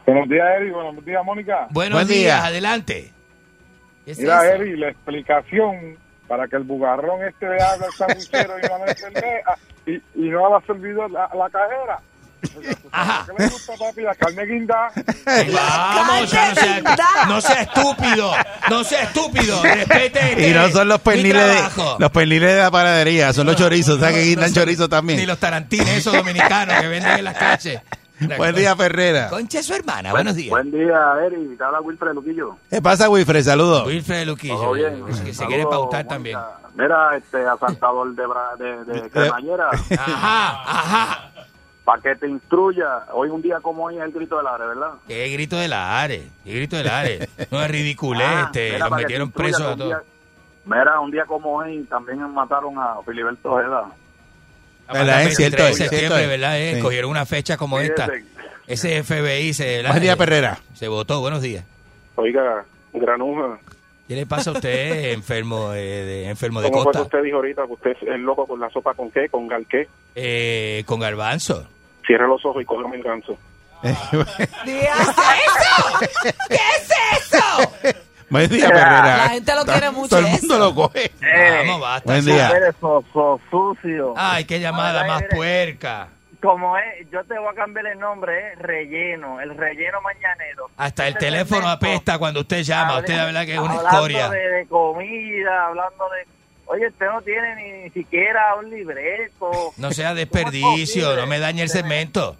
Buenos 0.06 0.28
días, 0.28 0.46
Eri. 0.58 0.70
Buenos 0.70 1.04
días, 1.04 1.24
Mónica. 1.24 1.66
Buenos 1.70 1.96
Buen 1.96 2.08
días, 2.08 2.20
día. 2.40 2.46
adelante. 2.46 3.12
¿Qué 4.04 4.12
es 4.12 4.18
Mira, 4.20 4.44
eso? 4.46 4.62
Eri, 4.62 4.76
la 4.76 4.88
explicación 4.90 5.98
para 6.26 6.48
que 6.48 6.56
el 6.56 6.64
bugarrón 6.64 7.22
este 7.24 7.48
le 7.48 7.62
hable 7.62 7.86
al 7.86 7.92
sandwichero 7.92 8.58
y 8.58 8.62
no 8.68 8.86
le 8.86 8.94
pendeja 8.94 9.58
y, 9.86 9.94
y 10.14 10.30
no 10.30 10.46
a 10.46 10.58
la 10.58 10.66
servidor, 10.66 11.10
a 11.16 11.34
la 11.34 11.50
cajera, 11.50 12.00
Ajá. 12.92 13.26
¿Qué 13.26 13.42
le 13.42 13.48
gusta, 13.48 13.72
papi? 13.78 14.02
La 14.02 14.14
carne 14.14 14.46
guinda. 14.46 14.92
Vamos, 15.52 16.30
ya 16.30 16.48
no 16.48 16.54
sea, 16.54 17.26
no 17.26 17.40
sea 17.40 17.62
estúpido, 17.62 18.32
no 18.70 18.84
sea 18.84 19.02
estúpido, 19.02 19.62
respete 19.62 20.30
este, 20.30 20.48
Y 20.48 20.52
no 20.52 20.68
son 20.70 20.88
los 20.88 21.00
perniles 21.00 21.44
de, 21.44 21.82
los 21.98 22.10
perniles 22.10 22.54
de 22.54 22.60
la 22.60 22.70
panadería, 22.70 23.32
son 23.32 23.46
los 23.46 23.56
chorizos, 23.56 24.00
¿sabes 24.00 24.16
que 24.16 24.22
guindan 24.22 24.52
chorizos 24.52 24.88
también? 24.88 25.18
Ni 25.18 25.26
los 25.26 25.38
tarantines 25.38 25.88
esos 25.88 26.12
dominicanos 26.12 26.80
que 26.80 26.88
venden 26.88 27.18
en 27.18 27.24
las 27.24 27.36
calles. 27.36 27.80
Buen 28.38 28.54
día, 28.54 28.74
Ferrera. 28.76 29.28
Concha 29.28 29.58
es 29.60 29.66
su 29.66 29.74
hermana, 29.74 30.10
buenos 30.12 30.34
días. 30.34 30.50
Buen 30.50 30.70
día, 30.70 31.14
Eri. 31.24 31.56
Te 31.56 31.64
habla 31.64 31.80
Wilfred 31.80 32.12
Luquillo. 32.14 32.56
¿Qué 32.70 32.80
pasa, 32.80 33.08
Wilfred? 33.10 33.42
Saludos. 33.42 33.86
Wilfred 33.86 34.26
Luquillo, 34.26 34.56
Todo 34.56 34.72
bien. 34.72 35.04
que 35.04 35.12
se 35.12 35.34
Saludos, 35.34 35.46
quiere 35.48 35.62
pautar 35.64 36.04
Mónica. 36.04 36.08
también. 36.14 36.38
Mira, 36.76 37.16
este 37.16 37.46
asaltador 37.46 38.14
de, 38.14 38.26
bra- 38.26 38.56
de, 38.58 38.84
de 38.84 39.10
cremallera, 39.10 39.70
Ajá, 39.70 40.62
ajá. 40.66 41.30
para 41.84 42.02
que 42.02 42.14
te 42.16 42.28
instruya, 42.28 43.04
hoy 43.12 43.28
un 43.30 43.40
día 43.42 43.60
como 43.60 43.84
hoy 43.84 43.96
es 43.96 44.02
el 44.02 44.12
grito 44.12 44.36
del 44.38 44.46
área, 44.46 44.66
¿verdad? 44.66 44.90
Qué 45.08 45.28
grito 45.30 45.56
de 45.56 45.68
la 45.68 46.00
ARE, 46.00 46.28
qué 46.44 46.52
grito 46.54 46.76
de 46.76 46.84
la 46.84 46.98
ARE. 47.00 47.28
No 47.50 47.62
es 47.62 47.70
ridiculez, 47.70 48.26
Ah, 48.28 48.42
este, 48.46 48.72
mira, 48.72 48.88
los 48.88 48.98
metieron 48.98 49.30
presos 49.30 49.62
a 49.62 49.74
todos. 49.76 49.88
día- 49.88 50.02
Mira, 50.66 51.00
un 51.00 51.10
día 51.12 51.24
como 51.26 51.54
hoy 51.56 51.84
también 51.84 52.18
mataron 52.34 52.76
a 52.78 52.96
Filiberto 53.06 53.52
Ojeda. 53.52 53.84
¿Verdad? 54.92 55.22
Es 55.24 55.36
cierto, 55.36 55.62
23 55.62 55.64
de 55.66 55.70
es 55.70 55.76
cierto, 55.76 55.94
septiembre, 56.16 56.22
es. 56.22 56.28
¿verdad? 56.28 56.60
Eh, 56.60 56.74
Sí. 56.76 56.80
Cogieron 56.80 57.10
una 57.10 57.26
fecha 57.26 57.56
como 57.56 57.78
esta. 57.80 58.08
Ese 58.66 59.02
FBI 59.02 59.52
se... 59.54 59.82
Buen 59.82 60.00
día, 60.00 60.12
eh, 60.14 60.16
Perrera. 60.16 60.58
Se 60.74 60.88
votó, 60.88 61.20
buenos 61.20 61.40
días. 61.42 61.64
Oiga, 62.16 62.64
granuja. 62.92 63.58
¿Qué 64.08 64.14
le 64.14 64.26
pasa 64.26 64.50
a 64.50 64.52
usted, 64.54 65.12
enfermo 65.12 65.72
eh, 65.72 65.78
de, 66.04 66.28
enfermo 66.28 66.60
de 66.60 66.70
¿Cómo 66.70 66.84
fue 66.84 66.92
que 66.92 66.98
costa? 66.98 67.16
usted 67.16 67.24
dijo 67.24 67.36
ahorita 67.36 67.66
que 67.66 67.72
usted 67.72 67.96
es 68.02 68.20
loco 68.20 68.46
con 68.46 68.60
la 68.60 68.70
sopa 68.70 68.94
con 68.94 69.10
qué? 69.10 69.28
¿Con 69.28 69.48
gal 69.48 69.66
qué? 69.68 69.88
Eh, 70.14 70.82
con 70.86 71.00
garbanzo. 71.00 71.66
Cierre 72.06 72.26
los 72.28 72.44
ojos 72.44 72.62
y 72.62 72.64
cógame 72.64 72.96
el 72.96 73.02
ganso. 73.02 73.36
¿Qué 73.82 74.80
es 76.54 76.90
eso? 77.20 77.72
Buen 78.28 78.48
día, 78.50 78.68
Perrera. 78.68 79.16
La 79.18 79.28
gente 79.30 79.54
lo 79.54 79.64
quiere 79.64 79.90
mucho 79.90 80.08
Todo 80.08 80.18
el 80.20 80.26
eso. 80.26 80.38
mundo 80.40 80.58
lo 80.58 80.74
coge. 80.74 81.10
Vamos, 81.66 81.80
basta. 81.80 82.12
Buen 82.12 82.24
día. 82.24 82.48
Eres 82.50 82.74
so- 82.80 83.04
so- 83.12 83.40
sucio. 83.50 84.14
Ay, 84.16 84.44
qué 84.44 84.58
llamada 84.60 85.04
más 85.04 85.22
puerca. 85.30 86.08
Como 86.42 86.76
es, 86.76 87.10
yo 87.10 87.24
te 87.24 87.38
voy 87.38 87.48
a 87.50 87.54
cambiar 87.54 87.86
el 87.86 87.98
nombre, 87.98 88.52
es 88.52 88.58
relleno, 88.58 89.40
el 89.40 89.56
relleno 89.56 90.00
mañanero. 90.02 90.66
Hasta 90.76 91.06
el 91.08 91.14
Este 91.14 91.26
teléfono 91.26 91.68
apesta 91.68 92.18
cuando 92.18 92.40
usted 92.40 92.62
llama. 92.62 92.98
Usted 92.98 93.16
la 93.16 93.24
verdad 93.24 93.46
que 93.46 93.54
es 93.54 93.58
una 93.58 93.70
hablando 93.74 93.88
escoria. 93.90 94.28
De, 94.28 94.38
de 94.50 94.66
comida, 94.66 95.66
hablando 95.66 96.04
de... 96.10 96.26
Oye, 96.66 96.88
usted 96.88 97.06
no 97.06 97.22
tiene 97.22 97.54
ni, 97.56 97.82
ni 97.84 97.90
siquiera 97.90 98.54
un 98.56 98.68
libreto. 98.70 99.50
No 99.76 99.92
sea 99.92 100.08
¿Cómo 100.10 100.20
es 100.20 100.28
desperdicio, 100.30 101.16
no 101.16 101.26
me 101.26 101.38
dañe 101.38 101.62
el 101.62 101.68
segmento. 101.68 102.36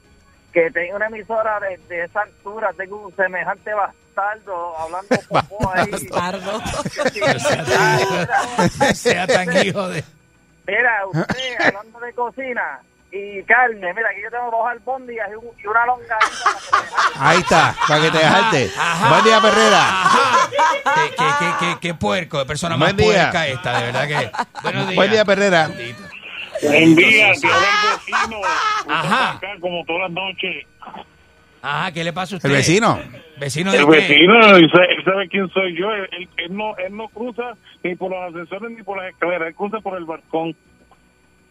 Que 0.57 0.71
tenga 0.71 0.97
una 0.97 1.07
emisora 1.09 1.61
de, 1.61 1.77
de 1.87 2.05
esa 2.05 2.23
altura, 2.23 2.71
tengo 2.79 3.09
un 3.09 3.15
semejante 3.15 3.75
bastardo 3.75 4.75
hablando 4.79 5.15
popó 5.29 5.71
ahí. 5.75 5.91
Bastardo. 5.91 6.63
Sea 8.95 9.27
tan 9.27 9.55
hijo 9.67 9.87
de... 9.91 10.03
Mira, 10.67 11.03
usted 11.13 11.61
hablando 11.63 12.01
de 12.01 12.13
cocina 12.15 12.81
y 13.13 13.43
carne, 13.43 13.93
mira, 13.95 14.09
aquí 14.11 14.23
yo 14.23 14.31
tengo 14.31 14.51
dos 14.51 14.67
albóndigas 14.67 15.29
y, 15.31 15.35
un- 15.35 15.51
y 15.63 15.67
una 15.67 15.85
longaniza. 15.85 16.51
Ahí 17.21 17.39
está, 17.41 17.75
para 17.87 18.01
que 18.01 18.11
te 18.11 18.17
dejaste. 18.19 18.71
Buen 19.11 19.25
día, 19.25 19.41
Perrera. 19.43 19.81
Ajá. 19.83 20.49
Qué, 20.95 21.11
qué, 21.17 21.25
qué, 21.39 21.53
qué, 21.61 21.77
qué 21.83 21.93
puerco, 21.95 22.39
de 22.39 22.47
persona 22.47 22.79
más 22.79 22.97
día. 22.97 23.25
puerca 23.31 23.47
esta, 23.47 23.79
de 23.79 23.85
verdad 23.93 24.07
que... 24.09 24.33
Buenos 24.63 24.87
días. 24.87 24.97
Buen 24.97 25.11
día, 25.11 25.25
Perrera. 25.27 25.69
Buen 26.63 26.97
día, 26.97 27.33
te 27.41 27.47
habla 27.47 27.67
el 27.93 27.99
vecino. 27.99 28.41
Ajá. 28.89 29.31
Acá, 29.33 29.49
como 29.61 29.85
todas 29.85 30.03
las 30.03 30.11
noches. 30.13 30.67
Ajá, 31.63 31.93
¿qué 31.93 32.05
le 32.05 32.13
pasa 32.13 32.35
a 32.35 32.37
usted? 32.37 32.49
El 32.49 32.57
vecino. 32.57 32.99
¿Vecino 33.39 33.73
de 33.73 33.79
El 33.79 33.85
qué? 33.87 33.91
vecino, 33.91 34.57
él 34.57 34.71
sabe, 35.05 35.29
quién 35.29 35.49
soy 35.51 35.77
yo. 35.79 35.93
Él, 35.93 36.09
él- 36.13 36.29
él 36.39 36.57
no, 36.57 36.77
él 36.77 36.97
no 36.97 37.09
cruza 37.09 37.55
ni 37.83 37.95
por 37.97 38.11
los 38.11 38.21
ascensores 38.35 38.71
ni 38.77 38.83
por 38.83 38.99
las 39.03 39.13
escaleras. 39.13 39.49
Él 39.49 39.55
cruza 39.55 39.79
por 39.81 39.99
el 39.99 40.05
balcón. 40.05 40.55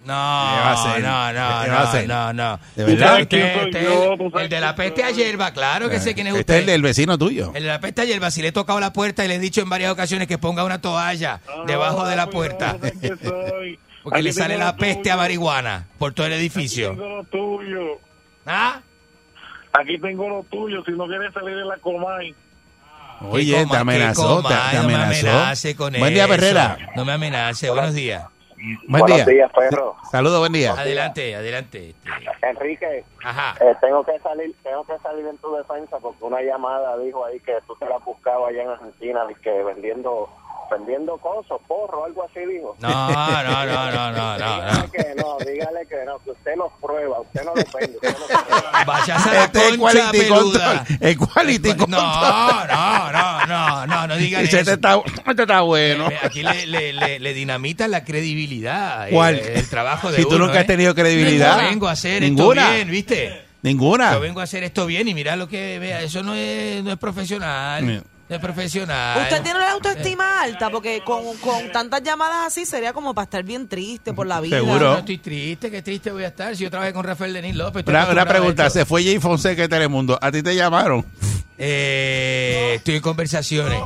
No, 0.05 0.13
no, 0.13 0.85
no, 0.85 0.99
¿Qué 0.99 1.01
va 1.01 1.91
a 1.91 2.01
no, 2.03 2.07
no, 2.07 2.33
no. 2.33 2.59
¿De 2.75 2.83
verdad? 2.85 3.21
Usted- 3.21 3.27
¿Quién 3.27 3.53
soy 3.55 3.65
usted- 3.71 3.83
yo? 3.83 4.15
¿Tú 4.17 4.29
sabes 4.29 4.43
el 4.43 4.49
de 4.51 4.61
la 4.61 4.75
peste 4.75 5.03
a 5.03 5.09
hierba, 5.09 5.51
claro 5.51 5.89
que 5.89 5.99
sé 5.99 6.13
quién 6.13 6.27
es 6.27 6.33
Este 6.33 6.39
usted. 6.41 6.53
es 6.53 6.59
el 6.61 6.65
del 6.67 6.81
vecino 6.83 7.17
tuyo. 7.17 7.51
El 7.55 7.63
de 7.63 7.69
la 7.69 7.79
peste 7.79 8.01
a 8.01 8.05
hierba, 8.05 8.29
si 8.29 8.41
le 8.43 8.49
he 8.49 8.51
tocado 8.51 8.79
la 8.79 8.93
puerta 8.93 9.25
y 9.25 9.27
le 9.27 9.35
he 9.35 9.39
dicho 9.39 9.61
en 9.61 9.69
varias 9.69 9.91
ocasiones 9.91 10.27
que 10.27 10.37
ponga 10.37 10.63
una 10.63 10.79
toalla 10.79 11.41
debajo 11.65 12.05
de 12.07 12.15
la 12.15 12.27
puerta. 12.29 12.73
No, 12.73 12.77
no 12.79 12.85
sé 12.87 12.93
quién 13.01 13.19
soy. 13.19 13.79
Porque 14.05 14.21
le 14.21 14.31
sale 14.31 14.57
la 14.57 14.77
peste 14.77 15.09
a 15.09 15.13
tuyo. 15.13 15.17
marihuana 15.17 15.87
por 15.99 16.13
todo 16.13 16.27
el 16.27 16.33
edificio. 16.33 16.91
Aquí 16.91 16.97
tengo 16.99 17.15
lo 17.17 17.23
tuyo. 17.25 17.99
¿Ah? 18.45 18.79
Aquí 19.73 19.99
tengo 19.99 20.29
lo 20.29 20.43
tuyo. 20.43 20.81
Si 20.85 20.91
no 20.93 21.05
quieres 21.07 21.33
salir 21.33 21.55
de 21.57 21.65
la 21.65 21.75
Comay. 21.77 22.33
Oye, 23.21 23.53
¿Qué 23.55 23.65
te 23.65 23.77
amenazó, 23.77 24.41
te, 24.43 24.49
te 24.49 24.77
No 24.77 24.83
me 24.87 24.95
amenazó. 24.95 25.29
amenace 25.29 25.75
con 25.75 25.93
Buen 25.93 26.13
día, 26.13 26.23
eso. 26.25 26.33
Perrera. 26.33 26.77
No 26.95 27.03
me 27.05 27.11
amenace. 27.13 27.69
Buenos 27.69 27.93
días. 27.93 28.25
Buen 28.87 29.01
Buenos 29.01 29.17
día. 29.17 29.25
días, 29.25 29.51
perro. 29.53 29.95
Saludos, 30.11 30.39
buen 30.39 30.53
día. 30.53 30.73
Adelante, 30.73 31.35
adelante. 31.35 31.89
Este, 31.89 32.47
Enrique, 32.49 33.03
Ajá. 33.23 33.53
eh, 33.63 33.75
tengo 33.81 34.03
que 34.03 34.17
salir 34.19 34.55
tengo 34.63 34.83
que 34.85 34.97
salir 35.03 35.25
en 35.25 35.37
tu 35.37 35.53
defensa 35.55 35.97
porque 36.01 36.23
una 36.23 36.41
llamada 36.41 36.97
dijo 36.97 37.25
ahí 37.25 37.39
que 37.41 37.53
tú 37.67 37.75
te 37.75 37.85
la 37.87 37.97
buscabas 37.99 38.49
allá 38.49 38.63
en 38.63 38.69
Argentina 38.69 39.21
y 39.29 39.35
que 39.41 39.51
vendiendo 39.63 40.29
vendiendo 40.71 41.17
cosas, 41.17 41.57
porro, 41.67 42.05
algo 42.05 42.23
así 42.23 42.39
dijo. 42.45 42.75
No, 42.79 42.89
no, 43.11 43.43
no, 43.43 43.65
no, 43.65 43.91
no, 43.91 44.11
no, 44.11 44.37
no. 44.37 44.37
Dígale 44.37 44.89
que 44.91 45.15
no, 45.15 45.37
dígale 45.39 45.87
que 45.87 45.95
no, 46.05 46.19
que 46.23 46.31
usted 46.31 46.55
los 46.57 46.71
prueba, 46.81 47.21
usted 47.21 47.43
no 47.43 47.53
los 47.55 47.65
vende, 47.73 47.95
usted 47.95 48.17
los 48.17 48.27
prueba. 48.41 48.83
Vayas 48.85 49.25
a 49.27 49.33
la 49.33 49.43
Este 49.45 49.59
es 49.69 49.77
concha 49.77 49.99
quality 50.11 50.17
peluda. 50.19 50.77
control. 50.77 50.97
El 51.01 51.17
quality 51.17 51.75
control. 51.75 51.89
No, 52.01 52.65
no, 52.65 53.11
no, 53.11 53.45
no, 53.45 53.87
no, 53.87 54.07
no 54.07 54.15
digan 54.17 54.43
eso. 54.45 54.57
este 54.57 54.73
está, 54.73 55.01
este 55.27 55.41
está 55.41 55.61
bueno. 55.61 56.09
Eh, 56.09 56.17
Aquí 56.23 56.43
le, 56.43 56.65
le, 56.67 56.93
le, 56.93 57.19
le 57.19 57.33
dinamitan 57.33 57.91
la 57.91 58.03
credibilidad. 58.03 59.07
eh, 59.07 59.11
¿Cuál? 59.11 59.35
El, 59.39 59.69
trabajo 59.69 60.11
de 60.11 60.17
Si 60.17 60.23
tú 60.23 60.35
uno, 60.35 60.45
nunca 60.45 60.59
has 60.59 60.65
¿eh? 60.65 60.67
tenido 60.67 60.93
credibilidad. 60.95 61.61
Yo 61.61 61.67
vengo 61.69 61.87
a 61.87 61.91
hacer 61.91 62.21
Ninguna. 62.21 62.61
esto 62.63 62.73
bien, 62.75 62.91
¿viste? 62.91 63.41
Ninguna. 63.61 64.13
Yo 64.13 64.19
vengo 64.19 64.39
a 64.41 64.43
hacer 64.43 64.63
esto 64.63 64.85
bien 64.85 65.07
y 65.07 65.13
mira 65.13 65.35
lo 65.35 65.47
que 65.47 65.79
vea. 65.79 66.01
Eso 66.01 66.21
no 66.21 66.35
es, 66.35 66.83
no 66.83 66.91
es 66.91 66.97
profesional. 66.97 68.03
Es 68.27 68.39
profesional. 68.39 69.21
Usted 69.21 69.43
tiene 69.43 69.59
la 69.59 69.71
autoestima 69.73 70.41
alta 70.41 70.71
porque 70.71 71.01
con, 71.05 71.37
con 71.37 71.71
tantas 71.71 72.01
llamadas 72.01 72.47
así 72.47 72.65
sería 72.65 72.91
como 72.91 73.13
para 73.13 73.25
estar 73.25 73.43
bien 73.43 73.67
triste 73.67 74.13
por 74.13 74.25
la 74.25 74.41
vida. 74.41 74.57
Seguro. 74.57 74.93
No 74.93 74.97
estoy 74.97 75.19
triste, 75.19 75.69
qué 75.69 75.83
triste 75.83 76.11
voy 76.11 76.23
a 76.23 76.29
estar. 76.29 76.55
Si 76.55 76.63
yo 76.63 76.71
trabajé 76.71 76.91
con 76.91 77.03
Rafael 77.03 77.33
Denis 77.33 77.55
López. 77.55 77.85
Una, 77.87 78.25
pregunta. 78.25 78.69
¿se 78.71 78.83
fue 78.85 79.03
Jay 79.03 79.19
Fonseca 79.19 79.61
de 79.61 79.67
Telemundo? 79.67 80.17
¿A 80.19 80.31
ti 80.31 80.41
te 80.41 80.55
llamaron? 80.55 81.05
Eh, 81.57 82.73
estoy 82.77 82.95
en 82.95 83.01
conversaciones. 83.01 83.79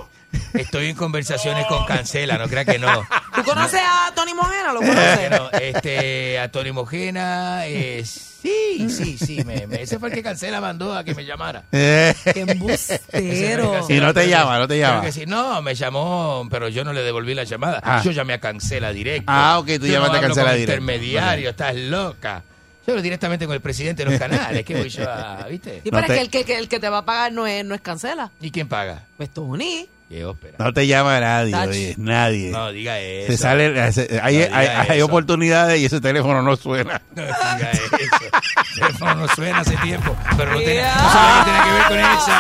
Estoy 0.53 0.87
en 0.87 0.95
conversaciones 0.95 1.65
con 1.67 1.85
Cancela, 1.85 2.37
no 2.37 2.47
crea 2.47 2.65
que 2.65 2.79
no. 2.79 2.87
¿Tú 3.35 3.43
conoces 3.43 3.81
a 3.83 4.11
Tony 4.15 4.33
Mojena? 4.33 4.73
¿Lo 4.73 4.79
conoces? 4.79 5.29
no. 5.31 5.49
Este, 5.51 6.39
a 6.39 6.51
Tony 6.51 6.71
Mojena, 6.71 7.67
eh, 7.67 8.03
sí, 8.05 8.87
sí, 8.89 9.17
sí, 9.17 9.43
me, 9.43 9.67
me- 9.67 9.81
ese 9.83 9.99
fue 9.99 10.09
el 10.09 10.15
que 10.15 10.23
Cancela 10.23 10.59
mandó 10.61 10.95
a 10.95 11.03
que 11.03 11.13
me 11.15 11.25
llamara. 11.25 11.63
Eh, 11.71 12.13
¡Qué 12.33 12.41
embustero! 12.41 13.85
Y 13.89 13.99
no 13.99 14.13
te 14.13 14.27
llama, 14.27 14.57
no 14.59 14.67
te 14.67 14.75
Creo 14.75 14.89
llama. 14.89 15.01
que 15.01 15.11
sí. 15.11 15.25
No, 15.25 15.61
me 15.61 15.75
llamó, 15.75 16.47
pero 16.49 16.67
yo 16.69 16.83
no 16.83 16.93
le 16.93 17.01
devolví 17.01 17.33
la 17.33 17.43
llamada. 17.43 17.79
Ah. 17.83 18.01
Yo 18.03 18.11
llamé 18.11 18.33
a 18.33 18.39
Cancela 18.39 18.91
directo. 18.91 19.25
Ah, 19.27 19.59
ok, 19.59 19.67
tú 19.79 19.85
Yo 19.85 19.93
llamaste 19.93 19.97
no 19.97 20.03
a 20.03 20.17
hablo 20.17 20.27
Cancela 20.27 20.49
con 20.51 20.57
directo. 20.59 20.71
intermediario, 20.81 21.49
estás 21.51 21.75
loca. 21.75 22.43
Yo 22.87 22.93
hablo 22.93 23.01
directamente 23.01 23.45
con 23.45 23.53
el 23.53 23.61
presidente 23.61 24.03
de 24.03 24.09
los 24.11 24.19
canales. 24.19 24.63
¿Qué 24.65 24.75
voy 24.75 24.89
yo 24.89 25.09
a, 25.09 25.45
viste? 25.49 25.81
No 25.85 25.91
pero 25.91 26.07
te- 26.07 26.13
que 26.13 26.21
el 26.21 26.29
que, 26.29 26.43
que 26.45 26.57
el 26.57 26.67
que 26.69 26.79
te 26.79 26.89
va 26.89 26.99
a 26.99 27.05
pagar 27.05 27.31
no 27.31 27.45
es, 27.45 27.63
no 27.63 27.75
es 27.75 27.81
cancela. 27.81 28.31
¿Y 28.41 28.49
quién 28.51 28.67
paga? 28.67 29.03
Pues 29.17 29.29
Tony. 29.29 29.87
Qué 30.09 30.25
ópera. 30.25 30.55
No 30.57 30.73
te 30.73 30.87
llama 30.87 31.19
nadie, 31.19 31.51
Tach. 31.51 31.69
oye, 31.69 31.93
nadie. 31.99 32.49
No, 32.49 32.71
diga 32.71 32.97
eso. 32.99 33.31
Se 33.31 33.37
sale, 33.37 33.91
se- 33.93 34.19
hay, 34.23 34.37
No 34.49 34.55
hay, 34.55 34.67
diga 34.67 34.81
hay 34.89 34.97
eso. 34.97 35.05
oportunidades 35.05 35.79
y 35.79 35.85
ese 35.85 36.01
teléfono 36.01 36.41
no 36.41 36.55
suena. 36.55 36.99
No 37.15 37.21
diga 37.23 37.69
eso. 37.71 37.83
El 37.95 38.81
teléfono 38.81 39.15
no 39.15 39.27
suena 39.35 39.59
hace 39.59 39.77
tiempo. 39.77 40.15
Pero 40.35 40.51
no, 40.53 40.57
tiene, 40.57 40.81
no 40.81 41.11
sabe 41.11 41.43
qué 41.45 41.51
tiene 41.51 41.63
que 41.63 41.71
ver 41.75 41.87
con 41.89 41.99
eso. 41.99 42.31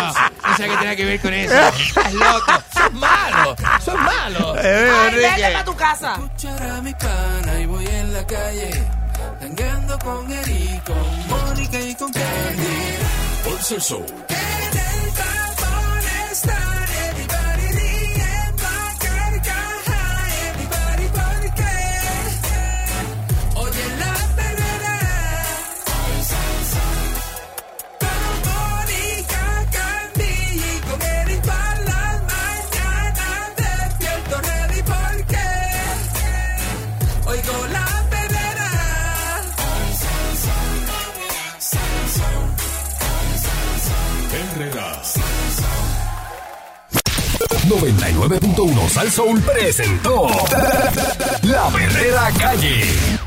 No 0.47 0.57
sabe 0.57 0.69
qué 0.69 0.77
tiene 0.77 0.95
que 0.95 1.05
ver 1.05 1.19
con 1.19 1.33
eso. 1.33 1.53
Estás 1.89 2.13
loco. 2.13 2.63
Sos 2.73 2.93
malo. 2.93 3.55
Sos 3.85 3.95
malo. 3.95 4.55
Eh, 4.63 4.89
Ay, 4.91 5.07
Enrique. 5.09 5.27
vete 5.29 5.51
para 5.53 5.65
tu 5.65 5.75
casa. 5.75 6.13
escuchar 6.13 6.63
a 6.71 6.81
mi 6.81 6.93
pana 6.95 7.59
y 7.61 7.65
voy 7.67 7.85
en 7.85 8.13
la 8.13 8.25
calle 8.25 8.83
Tangando 9.39 9.97
con 9.99 10.29
Eri, 10.31 10.81
con 10.85 11.27
Mónica 11.29 11.79
y 11.79 11.95
con 11.95 12.11
Candy 12.11 12.79
Pulse 13.43 13.75
el 13.75 13.81
show. 13.81 14.05
En 14.27 14.77
el 14.77 15.13
tapón 15.13 16.68
99.1 47.69 48.89
Sal 48.89 49.11
Soul 49.11 49.41
presentó 49.41 50.27
La 51.43 51.69
Verdadera 51.69 52.31
Calle. 52.39 53.18